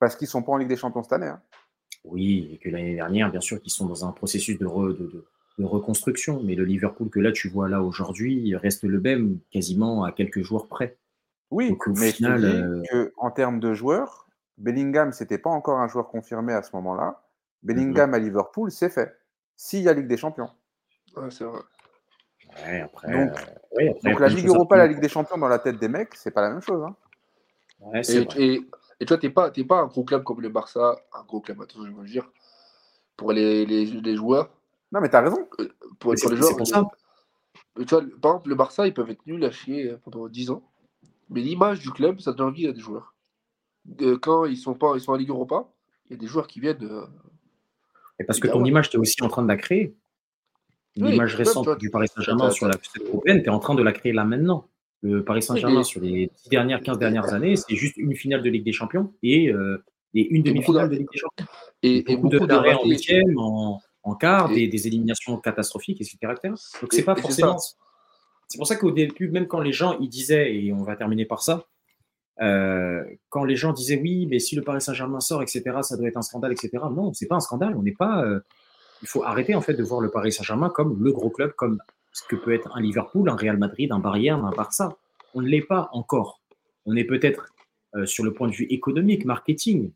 parce 0.00 0.16
qu'ils 0.16 0.26
ne 0.26 0.30
sont 0.30 0.42
pas 0.42 0.52
en 0.52 0.56
Ligue 0.56 0.68
des 0.68 0.76
Champions 0.76 1.02
cette 1.02 1.12
année. 1.12 1.28
Hein. 1.28 1.40
Oui, 2.04 2.50
et 2.52 2.58
que 2.58 2.68
l'année 2.68 2.94
dernière, 2.94 3.30
bien 3.30 3.40
sûr, 3.40 3.60
qu'ils 3.60 3.72
sont 3.72 3.86
dans 3.86 4.06
un 4.06 4.12
processus 4.12 4.58
de, 4.58 4.66
de, 4.66 5.26
de, 5.58 5.64
reconstruction. 5.64 6.42
Mais 6.42 6.54
le 6.54 6.64
Liverpool 6.64 7.08
que 7.08 7.18
là, 7.18 7.32
tu 7.32 7.48
vois 7.48 7.68
là 7.68 7.82
aujourd'hui, 7.82 8.54
reste 8.56 8.84
le 8.84 9.00
même 9.00 9.38
quasiment 9.50 10.04
à 10.04 10.12
quelques 10.12 10.42
joueurs 10.42 10.66
près. 10.66 10.96
Oui, 11.50 11.76
mais 11.96 12.12
final, 12.12 12.82
dis 12.82 12.88
euh... 12.92 13.10
en 13.16 13.30
termes 13.30 13.60
de 13.60 13.72
joueurs, 13.72 14.26
Bellingham, 14.58 15.12
c'était 15.12 15.38
pas 15.38 15.50
encore 15.50 15.78
un 15.78 15.88
joueur 15.88 16.08
confirmé 16.08 16.52
à 16.52 16.62
ce 16.62 16.70
moment-là. 16.76 17.22
Bellingham 17.62 18.12
à 18.12 18.18
Liverpool, 18.18 18.70
c'est 18.70 18.90
fait. 18.90 19.16
S'il 19.56 19.82
y 19.82 19.88
a 19.88 19.94
Ligue 19.94 20.06
des 20.06 20.16
Champions. 20.16 20.50
Ouais, 21.16 21.30
c'est 21.30 21.44
vrai. 21.44 21.60
Ouais, 22.66 22.80
après, 22.80 23.12
donc, 23.12 23.30
euh, 23.30 23.76
ouais, 23.76 23.88
après, 23.88 24.10
donc 24.10 24.20
la 24.20 24.28
Ligue 24.28 24.46
Europa, 24.46 24.76
la 24.76 24.86
Ligue 24.86 25.00
des 25.00 25.08
Champions 25.08 25.38
dans 25.38 25.48
la 25.48 25.58
tête 25.58 25.78
des 25.78 25.88
mecs, 25.88 26.14
c'est 26.14 26.30
pas 26.30 26.42
la 26.42 26.50
même 26.50 26.60
chose. 26.60 26.82
Hein. 26.84 26.94
Ouais, 27.80 28.02
et, 28.08 28.26
et, 28.36 28.68
et, 29.00 29.06
toi, 29.06 29.18
tu 29.18 29.26
n'es 29.26 29.32
pas, 29.32 29.50
pas 29.50 29.80
un 29.80 29.86
gros 29.86 30.04
club 30.04 30.22
comme 30.24 30.40
le 30.40 30.48
Barça, 30.48 30.96
un 31.12 31.24
gros 31.24 31.40
club, 31.40 31.60
attention, 31.60 31.84
je 31.84 31.92
veux 31.92 32.06
dire, 32.06 32.30
pour 33.16 33.32
les, 33.32 33.66
les, 33.66 33.86
les 33.86 34.16
joueurs. 34.16 34.50
Non, 34.92 35.00
mais 35.00 35.08
tu 35.08 35.16
as 35.16 35.22
raison. 35.22 35.48
Euh, 35.60 35.68
pour, 35.98 36.14
pour 36.14 36.30
les 36.30 36.36
joueurs. 36.36 36.56
Pour 36.56 36.66
ça. 36.66 36.84
Tu 37.76 37.84
vois, 37.84 38.02
par 38.20 38.32
exemple, 38.32 38.48
le 38.48 38.54
Barça, 38.54 38.86
ils 38.86 38.94
peuvent 38.94 39.10
être 39.10 39.26
nuls 39.26 39.44
à 39.44 39.50
chier 39.50 39.96
pendant 40.04 40.28
10 40.28 40.50
ans. 40.50 40.62
Mais 41.30 41.40
l'image 41.40 41.80
du 41.80 41.90
club, 41.90 42.20
ça 42.20 42.32
donne 42.32 42.48
envie 42.48 42.66
à 42.66 42.72
des 42.72 42.80
joueurs. 42.80 43.14
Quand 44.22 44.44
ils 44.44 44.56
sont, 44.56 44.74
pas, 44.74 44.92
ils 44.94 45.00
sont 45.00 45.12
en 45.12 45.16
Ligue 45.16 45.30
Europa, 45.30 45.68
il 46.06 46.12
y 46.12 46.14
a 46.14 46.18
des 46.18 46.26
joueurs 46.26 46.46
qui 46.46 46.60
viennent. 46.60 46.84
Euh, 46.84 47.06
et 48.18 48.24
parce 48.24 48.38
que 48.38 48.48
ton 48.48 48.64
image, 48.64 48.90
tu 48.90 48.96
es 48.96 49.00
aussi 49.00 49.22
en 49.22 49.28
train 49.28 49.42
de 49.42 49.48
la 49.48 49.56
créer. 49.56 49.96
L'image 50.96 51.32
oui, 51.32 51.38
récente 51.38 51.78
du 51.78 51.90
Paris 51.90 52.06
Saint-Germain 52.14 52.50
sur 52.50 52.68
la 52.68 52.74
scène 52.74 53.06
européenne, 53.08 53.42
tu 53.42 53.46
es 53.46 53.50
en 53.50 53.58
train 53.58 53.74
de 53.74 53.82
la 53.82 53.92
créer 53.92 54.12
là 54.12 54.24
maintenant. 54.24 54.68
Le 55.04 55.22
Paris 55.22 55.42
Saint-Germain 55.42 55.82
sur 55.82 56.00
les 56.00 56.30
10 56.44 56.48
dernières, 56.48 56.80
15 56.80 56.98
dernières 56.98 57.34
années, 57.34 57.56
c'est 57.56 57.76
juste 57.76 57.98
une 57.98 58.16
finale 58.16 58.42
de 58.42 58.48
Ligue 58.48 58.64
des 58.64 58.72
Champions 58.72 59.12
et, 59.22 59.52
euh, 59.52 59.84
et 60.14 60.26
une 60.28 60.42
demi-finale 60.42 60.88
de 60.88 60.96
Ligue 60.96 61.08
des 61.12 61.18
Champions. 61.18 61.46
Et, 61.82 62.10
et 62.10 62.16
beaucoup, 62.16 62.46
d'arrêts 62.46 62.72
en 62.72 62.86
huitième, 62.86 63.38
en, 63.38 63.82
en 64.02 64.14
quart, 64.14 64.48
des, 64.48 64.66
des, 64.66 64.86
éliminations 64.86 65.36
catastrophiques, 65.36 66.00
etc. 66.00 66.16
Donc 66.80 66.90
c'est 66.90 67.02
pas 67.02 67.16
forcément. 67.16 67.58
C'est 68.48 68.56
pour 68.56 68.66
ça 68.66 68.76
qu'au 68.76 68.92
début, 68.92 69.28
même 69.28 69.46
quand 69.46 69.60
les 69.60 69.72
gens 69.72 69.98
ils 70.00 70.08
disaient, 70.08 70.54
et 70.54 70.72
on 70.72 70.82
va 70.84 70.96
terminer 70.96 71.26
par 71.26 71.42
ça, 71.42 71.66
euh, 72.40 73.04
quand 73.28 73.44
les 73.44 73.56
gens 73.56 73.74
disaient 73.74 74.00
oui, 74.00 74.26
mais 74.26 74.38
si 74.38 74.56
le 74.56 74.62
Paris 74.62 74.80
Saint-Germain 74.80 75.20
sort, 75.20 75.42
etc., 75.42 75.62
ça 75.82 75.98
doit 75.98 76.08
être 76.08 76.16
un 76.16 76.22
scandale, 76.22 76.52
etc. 76.52 76.70
Non, 76.90 77.12
c'est 77.12 77.26
pas 77.26 77.36
un 77.36 77.40
scandale. 77.40 77.76
On 77.76 77.82
n'est 77.82 77.92
pas. 77.92 78.24
Euh, 78.24 78.40
il 79.02 79.08
faut 79.08 79.22
arrêter 79.22 79.54
en 79.54 79.60
fait 79.60 79.74
de 79.74 79.82
voir 79.82 80.00
le 80.00 80.10
Paris 80.10 80.32
Saint-Germain 80.32 80.70
comme 80.70 81.02
le 81.02 81.12
gros 81.12 81.28
club, 81.28 81.52
comme 81.52 81.78
ce 82.14 82.22
que 82.28 82.36
peut 82.36 82.54
être 82.54 82.74
un 82.74 82.80
Liverpool, 82.80 83.28
un 83.28 83.36
Real 83.36 83.58
Madrid, 83.58 83.92
un 83.92 83.98
Bayern, 83.98 84.42
un 84.44 84.52
Barça. 84.52 84.96
On 85.34 85.42
ne 85.42 85.48
l'est 85.48 85.66
pas 85.66 85.90
encore. 85.92 86.40
On 86.86 86.96
est 86.96 87.04
peut-être 87.04 87.52
euh, 87.96 88.06
sur 88.06 88.24
le 88.24 88.32
point 88.32 88.48
de 88.48 88.54
vue 88.54 88.66
économique, 88.70 89.24
marketing, 89.24 89.92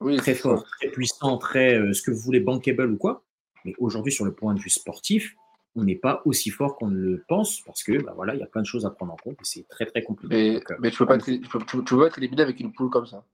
oui, 0.00 0.16
très 0.16 0.34
fort, 0.34 0.60
ça. 0.60 0.64
très 0.78 0.88
puissant, 0.88 1.38
très 1.38 1.78
euh, 1.78 1.92
ce 1.92 2.02
que 2.02 2.10
vous 2.10 2.20
voulez 2.20 2.40
bankable 2.40 2.90
ou 2.90 2.96
quoi. 2.96 3.22
Mais 3.64 3.74
aujourd'hui, 3.78 4.12
sur 4.12 4.24
le 4.24 4.32
point 4.32 4.54
de 4.54 4.60
vue 4.60 4.70
sportif, 4.70 5.34
on 5.74 5.84
n'est 5.84 5.96
pas 5.96 6.22
aussi 6.24 6.50
fort 6.50 6.76
qu'on 6.76 6.88
le 6.88 7.22
pense 7.28 7.60
parce 7.60 7.82
que 7.82 8.02
bah 8.02 8.12
voilà, 8.16 8.34
il 8.34 8.40
y 8.40 8.42
a 8.42 8.46
plein 8.46 8.62
de 8.62 8.66
choses 8.66 8.86
à 8.86 8.90
prendre 8.90 9.12
en 9.12 9.16
compte 9.16 9.36
et 9.40 9.44
c'est 9.44 9.68
très 9.68 9.84
très 9.84 10.02
compliqué. 10.02 10.34
Mais, 10.34 10.54
Donc, 10.54 10.70
euh, 10.70 10.76
mais 10.80 10.90
tu 10.90 10.98
peux 10.98 11.06
pas 11.06 11.16
être, 11.16 11.24
tu 11.24 11.40
peux, 11.40 11.58
tu 11.58 11.96
peux 11.96 12.06
être 12.06 12.18
éliminé 12.18 12.42
avec 12.42 12.60
une 12.60 12.72
poule 12.72 12.88
comme 12.88 13.06
ça. 13.06 13.24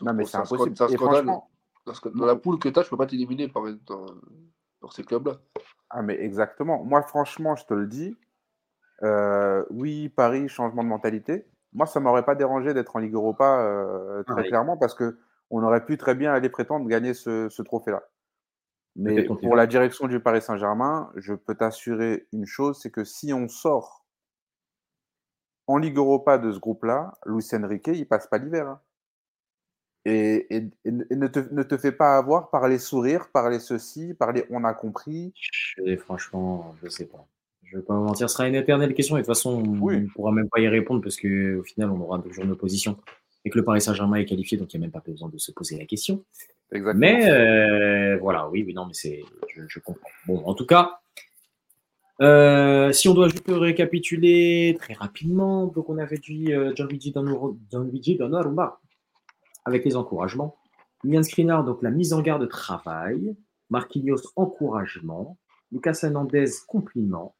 Non 0.00 0.12
mais 0.12 0.24
c'est 0.24 0.36
impossible. 0.36 0.76
C'est 0.76 0.84
un 0.84 0.88
scandale. 0.88 1.26
Dans 2.14 2.26
la 2.26 2.36
poule 2.36 2.58
que 2.58 2.68
tu 2.68 2.78
as, 2.78 2.82
je 2.82 2.88
peux 2.88 2.96
pas 2.96 3.06
t'éliminer 3.06 3.48
par 3.48 3.64
dans, 3.86 4.06
dans 4.80 4.90
ces 4.90 5.04
clubs-là. 5.04 5.40
Ah 5.92 6.02
mais 6.02 6.20
exactement. 6.20 6.82
Moi 6.84 7.02
franchement, 7.02 7.54
je 7.54 7.64
te 7.64 7.74
le 7.74 7.86
dis. 7.86 8.16
Euh, 9.02 9.64
oui, 9.70 10.08
Paris, 10.08 10.48
changement 10.48 10.82
de 10.82 10.88
mentalité. 10.88 11.46
Moi, 11.72 11.86
ça 11.86 12.00
m'aurait 12.00 12.24
pas 12.24 12.34
dérangé 12.34 12.74
d'être 12.74 12.96
en 12.96 12.98
Ligue 12.98 13.14
Europa 13.14 13.60
euh, 13.60 14.22
très 14.24 14.42
ah, 14.42 14.44
clairement 14.44 14.76
parce 14.76 14.94
que 14.94 15.18
on 15.50 15.62
aurait 15.62 15.84
pu 15.84 15.96
très 15.98 16.14
bien 16.14 16.32
aller 16.32 16.48
prétendre 16.48 16.86
gagner 16.86 17.14
ce, 17.14 17.48
ce 17.48 17.62
trophée-là. 17.62 18.02
Mais 18.96 19.24
qu'on 19.24 19.36
pour 19.36 19.56
la 19.56 19.66
direction 19.66 20.06
du 20.06 20.20
Paris 20.20 20.42
Saint-Germain, 20.42 21.10
je 21.16 21.34
peux 21.34 21.54
t'assurer 21.54 22.26
une 22.32 22.44
chose, 22.44 22.78
c'est 22.80 22.90
que 22.90 23.04
si 23.04 23.32
on 23.32 23.48
sort 23.48 24.04
en 25.66 25.78
Ligue 25.78 25.96
Europa 25.96 26.38
de 26.38 26.52
ce 26.52 26.58
groupe-là, 26.58 27.14
Luis 27.24 27.46
Enrique, 27.54 27.88
il 27.88 28.06
passe 28.06 28.26
pas 28.26 28.38
l'hiver. 28.38 28.68
hein. 28.68 28.80
Et, 30.04 30.46
et- 30.56 30.70
et 30.84 30.90
ne, 30.90 31.26
te, 31.28 31.38
ne 31.54 31.62
te 31.62 31.76
fais 31.76 31.92
pas 31.92 32.16
avoir 32.18 32.50
par 32.50 32.66
les 32.68 32.78
sourires, 32.78 33.28
par 33.32 33.48
les 33.50 33.60
ceci, 33.60 34.14
par 34.14 34.32
les 34.32 34.44
on 34.50 34.64
a 34.64 34.74
compris. 34.74 35.32
Et 35.84 35.96
franchement, 35.96 36.74
je 36.82 36.88
sais 36.88 37.06
pas. 37.06 37.24
Je 37.62 37.76
vais 37.78 37.82
pas 37.84 37.94
vous 37.94 38.04
mentir, 38.04 38.28
ce 38.28 38.34
sera 38.36 38.48
une 38.48 38.54
éternelle 38.56 38.94
question. 38.94 39.16
Et 39.16 39.20
de 39.20 39.24
toute 39.24 39.34
façon, 39.34 39.62
on 39.64 39.78
Oui. 39.80 40.00
ne 40.02 40.06
pourra 40.08 40.32
même 40.32 40.48
pas 40.48 40.60
y 40.60 40.68
répondre 40.68 41.00
parce 41.02 41.16
qu'au 41.16 41.62
final, 41.62 41.90
on 41.90 42.00
aura 42.00 42.18
toujours 42.18 42.44
une 42.44 42.50
opposition. 42.50 42.98
Et 43.44 43.50
que 43.50 43.58
le 43.58 43.64
Paris 43.64 43.80
Saint-Germain 43.80 44.16
est 44.18 44.24
qualifié, 44.24 44.58
donc 44.58 44.72
il 44.74 44.78
n'y 44.78 44.84
a 44.84 44.86
même 44.86 44.92
pas 44.92 45.02
besoin 45.04 45.28
de 45.28 45.38
se 45.38 45.50
poser 45.52 45.76
la 45.78 45.84
question. 45.86 46.24
Exactement. 46.70 47.00
Mais 47.00 47.30
euh, 47.30 48.16
voilà, 48.18 48.48
oui, 48.48 48.62
oui, 48.66 48.72
non, 48.74 48.86
mais 48.86 48.94
c'est, 48.94 49.20
je, 49.54 49.62
je 49.66 49.78
comprends. 49.80 50.08
Bon, 50.26 50.42
en 50.44 50.54
tout 50.54 50.66
cas, 50.66 50.98
euh, 52.20 52.92
si 52.92 53.08
on 53.08 53.14
doit 53.14 53.28
juste 53.28 53.44
récapituler 53.48 54.76
très 54.78 54.94
rapidement, 54.94 55.66
donc 55.66 55.88
on 55.88 55.98
avait 55.98 56.18
dit 56.18 56.52
euh, 56.52 56.72
Gianluigi 56.74 57.10
Donnarumma 58.16 58.80
avec 59.64 59.84
les 59.84 59.96
encouragements. 59.96 60.56
Mian 61.04 61.22
Skriniar, 61.22 61.64
donc 61.64 61.82
la 61.82 61.90
mise 61.90 62.12
en 62.12 62.20
garde 62.20 62.48
travail. 62.48 63.36
Marquinhos, 63.70 64.22
encouragement. 64.36 65.38
Lucas 65.70 65.98
Hernandez, 66.02 66.50
compliment. 66.68 67.34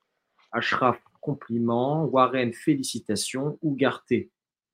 Ashraf, 0.50 1.00
compliment. 1.20 2.04
Warren, 2.04 2.52
félicitations. 2.52 3.58
Ugarte, 3.62 4.12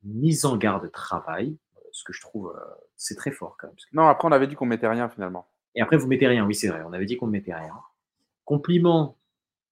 mise 0.02 0.44
en 0.44 0.56
garde 0.56 0.90
travail. 0.92 1.56
Ce 1.92 2.04
que 2.04 2.12
je 2.12 2.20
trouve, 2.20 2.54
euh, 2.56 2.60
c'est 2.96 3.16
très 3.16 3.32
fort 3.32 3.56
quand 3.58 3.66
même. 3.66 3.76
Non, 3.92 4.06
après, 4.06 4.28
on 4.28 4.32
avait 4.32 4.46
dit 4.46 4.54
qu'on 4.54 4.66
mettait 4.66 4.88
rien 4.88 5.08
finalement. 5.08 5.48
et 5.74 5.80
après, 5.80 5.96
vous 5.96 6.06
mettez 6.06 6.26
rien. 6.26 6.46
Oui, 6.46 6.54
c'est 6.54 6.68
vrai. 6.68 6.82
On 6.86 6.92
avait 6.92 7.06
dit 7.06 7.16
qu'on 7.16 7.26
ne 7.26 7.32
mettait 7.32 7.54
rien. 7.54 7.74
Compliment 8.44 9.18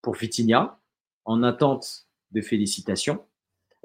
pour 0.03 0.15
Vitinha, 0.15 0.79
en 1.25 1.43
attente 1.43 2.07
de 2.33 2.41
félicitations. 2.41 3.25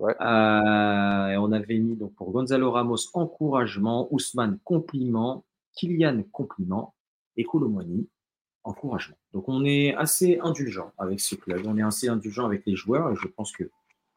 Euh, 0.10 1.36
on 1.38 1.52
avait 1.52 1.78
mis 1.78 1.96
donc 1.96 2.14
pour 2.16 2.32
Gonzalo 2.32 2.72
Ramos 2.72 3.10
encouragement, 3.14 4.08
Ousmane 4.12 4.60
compliment, 4.64 5.46
Kylian 5.76 6.24
compliment 6.32 6.96
et 7.38 7.44
Colomwani 7.44 8.08
encouragement. 8.64 9.18
Donc 9.34 9.48
on 9.48 9.66
est 9.66 9.96
assez 9.96 10.40
indulgent 10.42 10.92
avec 10.98 11.20
ce 11.20 11.36
club, 11.36 11.62
on 11.66 11.78
est 11.78 11.84
assez 11.84 12.08
indulgent 12.08 12.46
avec 12.46 12.64
les 12.66 12.76
joueurs 12.76 13.12
et 13.12 13.16
je 13.16 13.28
pense 13.28 13.56
qu'il 13.56 13.70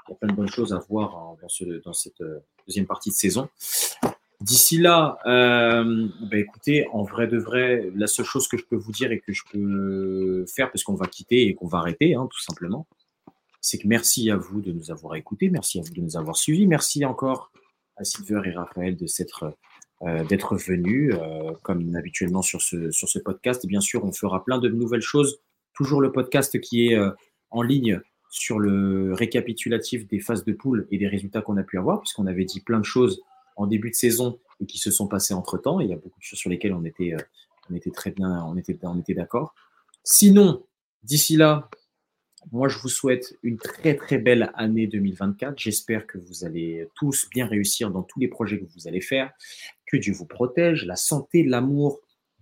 y 0.08 0.12
a 0.12 0.14
plein 0.16 0.28
de 0.28 0.34
bonnes 0.34 0.48
choses 0.48 0.72
à 0.72 0.78
voir 0.78 1.16
hein, 1.16 1.36
dans, 1.40 1.48
ce, 1.48 1.64
dans 1.82 1.92
cette 1.92 2.20
euh, 2.20 2.40
deuxième 2.66 2.86
partie 2.86 3.10
de 3.10 3.14
saison. 3.14 3.48
D'ici 4.40 4.78
là, 4.78 5.18
euh, 5.26 6.08
bah 6.30 6.36
écoutez, 6.36 6.86
en 6.92 7.02
vrai 7.02 7.26
de 7.26 7.38
vrai, 7.38 7.90
la 7.94 8.06
seule 8.06 8.26
chose 8.26 8.48
que 8.48 8.58
je 8.58 8.64
peux 8.64 8.76
vous 8.76 8.92
dire 8.92 9.10
et 9.12 9.20
que 9.20 9.32
je 9.32 9.42
peux 9.50 10.44
faire, 10.46 10.70
parce 10.70 10.82
qu'on 10.82 10.96
va 10.96 11.06
quitter 11.06 11.46
et 11.46 11.54
qu'on 11.54 11.68
va 11.68 11.78
arrêter, 11.78 12.14
hein, 12.14 12.28
tout 12.30 12.40
simplement, 12.40 12.86
c'est 13.64 13.78
que 13.78 13.88
merci 13.88 14.30
à 14.30 14.36
vous 14.36 14.60
de 14.60 14.72
nous 14.72 14.90
avoir 14.90 15.14
écoutés, 15.14 15.48
merci 15.48 15.78
à 15.78 15.82
vous 15.82 15.94
de 15.94 16.00
nous 16.02 16.18
avoir 16.18 16.36
suivis, 16.36 16.66
merci 16.66 17.02
encore 17.06 17.50
à 17.96 18.04
Silver 18.04 18.42
et 18.44 18.50
Raphaël 18.50 18.94
de 18.94 19.06
euh, 20.02 20.24
d'être 20.24 20.56
venus, 20.56 21.14
euh, 21.14 21.50
comme 21.62 21.96
habituellement 21.96 22.42
sur 22.42 22.60
ce, 22.60 22.90
sur 22.90 23.08
ce 23.08 23.18
podcast. 23.18 23.64
Et 23.64 23.66
bien 23.66 23.80
sûr, 23.80 24.04
on 24.04 24.12
fera 24.12 24.44
plein 24.44 24.58
de 24.58 24.68
nouvelles 24.68 25.00
choses. 25.00 25.40
Toujours 25.72 26.02
le 26.02 26.12
podcast 26.12 26.60
qui 26.60 26.88
est 26.88 26.94
euh, 26.94 27.10
en 27.48 27.62
ligne 27.62 28.02
sur 28.28 28.58
le 28.58 29.14
récapitulatif 29.14 30.06
des 30.08 30.20
phases 30.20 30.44
de 30.44 30.52
poule 30.52 30.86
et 30.90 30.98
des 30.98 31.08
résultats 31.08 31.40
qu'on 31.40 31.56
a 31.56 31.62
pu 31.62 31.78
avoir, 31.78 32.02
puisqu'on 32.02 32.26
avait 32.26 32.44
dit 32.44 32.60
plein 32.60 32.80
de 32.80 32.84
choses 32.84 33.22
en 33.56 33.66
début 33.66 33.88
de 33.88 33.94
saison 33.94 34.38
et 34.60 34.66
qui 34.66 34.76
se 34.76 34.90
sont 34.90 35.08
passées 35.08 35.32
entre 35.32 35.56
temps. 35.56 35.80
Il 35.80 35.88
y 35.88 35.94
a 35.94 35.96
beaucoup 35.96 36.20
de 36.20 36.24
choses 36.24 36.38
sur 36.38 36.50
lesquelles 36.50 36.74
on 36.74 36.84
était, 36.84 37.14
on 37.70 37.74
était 37.74 37.92
très 37.92 38.10
bien, 38.10 38.44
on 38.44 38.58
était, 38.58 38.78
on 38.82 39.00
était 39.00 39.14
d'accord. 39.14 39.54
Sinon, 40.02 40.66
d'ici 41.02 41.38
là, 41.38 41.70
moi, 42.52 42.68
je 42.68 42.78
vous 42.78 42.88
souhaite 42.88 43.36
une 43.42 43.56
très 43.56 43.94
très 43.94 44.18
belle 44.18 44.50
année 44.54 44.86
2024. 44.86 45.58
J'espère 45.58 46.06
que 46.06 46.18
vous 46.18 46.44
allez 46.44 46.88
tous 46.94 47.28
bien 47.30 47.46
réussir 47.46 47.90
dans 47.90 48.02
tous 48.02 48.20
les 48.20 48.28
projets 48.28 48.58
que 48.58 48.66
vous 48.74 48.88
allez 48.88 49.00
faire. 49.00 49.32
Que 49.86 49.96
Dieu 49.96 50.12
vous 50.12 50.26
protège, 50.26 50.84
la 50.84 50.96
santé, 50.96 51.42
l'amour, 51.42 52.00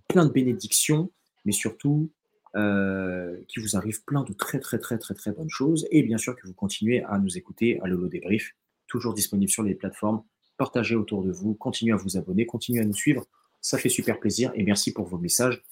plein 0.09 0.27
de 0.27 0.33
bénédictions, 0.33 1.11
mais 1.45 1.53
surtout 1.53 2.11
euh, 2.57 3.37
qu'il 3.49 3.63
vous 3.63 3.77
arrive 3.77 4.05
plein 4.05 4.25
de 4.25 4.33
très 4.33 4.61
très 4.61 4.79
très 4.79 4.99
très 4.99 5.15
très 5.15 5.33
bonnes 5.33 5.51
choses. 5.51 5.87
Et 5.91 6.03
bien 6.03 6.19
sûr 6.19 6.37
que 6.37 6.47
vous 6.47 6.55
continuez 6.55 7.03
à 7.05 7.19
nous 7.19 7.39
écouter 7.39 7.81
à 7.81 7.87
Lolo 7.87 8.09
Débrief, 8.09 8.55
toujours 8.87 9.15
disponible 9.15 9.51
sur 9.51 9.63
les 9.63 9.75
plateformes. 9.75 10.23
Partagez 10.59 10.95
autour 10.95 11.25
de 11.25 11.33
vous, 11.33 11.55
continuez 11.55 11.93
à 11.93 11.97
vous 11.97 12.17
abonner, 12.17 12.47
continuez 12.47 12.81
à 12.81 12.85
nous 12.85 12.95
suivre. 12.95 13.27
Ça 13.61 13.79
fait 13.79 13.89
super 13.89 14.19
plaisir 14.21 14.53
et 14.55 14.65
merci 14.65 14.93
pour 14.93 15.07
vos 15.07 15.19
messages 15.19 15.63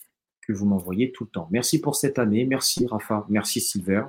que 0.40 0.52
vous 0.52 0.64
m'envoyez 0.64 1.12
tout 1.12 1.24
le 1.24 1.30
temps. 1.30 1.48
Merci 1.50 1.80
pour 1.80 1.96
cette 1.96 2.18
année, 2.18 2.44
merci 2.44 2.86
Rafa, 2.86 3.26
merci 3.28 3.60
Silver. 3.60 4.04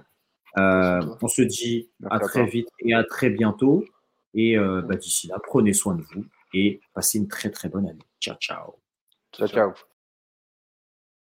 Euh, 0.58 1.02
on 1.22 1.28
se 1.28 1.42
dit 1.42 1.90
à 2.10 2.20
très 2.20 2.46
vite 2.46 2.68
et 2.80 2.94
à 2.94 3.04
très 3.04 3.30
bientôt. 3.30 3.86
Et 4.34 4.58
euh, 4.58 4.82
bah, 4.82 4.96
d'ici 4.96 5.28
là, 5.28 5.38
prenez 5.44 5.74
soin 5.74 5.96
de 5.96 6.02
vous 6.02 6.26
et 6.54 6.82
passez 6.94 7.18
une 7.18 7.28
très 7.28 7.50
très 7.50 7.70
bonne 7.70 7.88
année. 7.88 8.06
Ciao, 8.20 8.36
ciao. 8.36 8.76
Ciao, 9.34 9.48
ciao. 9.48 9.74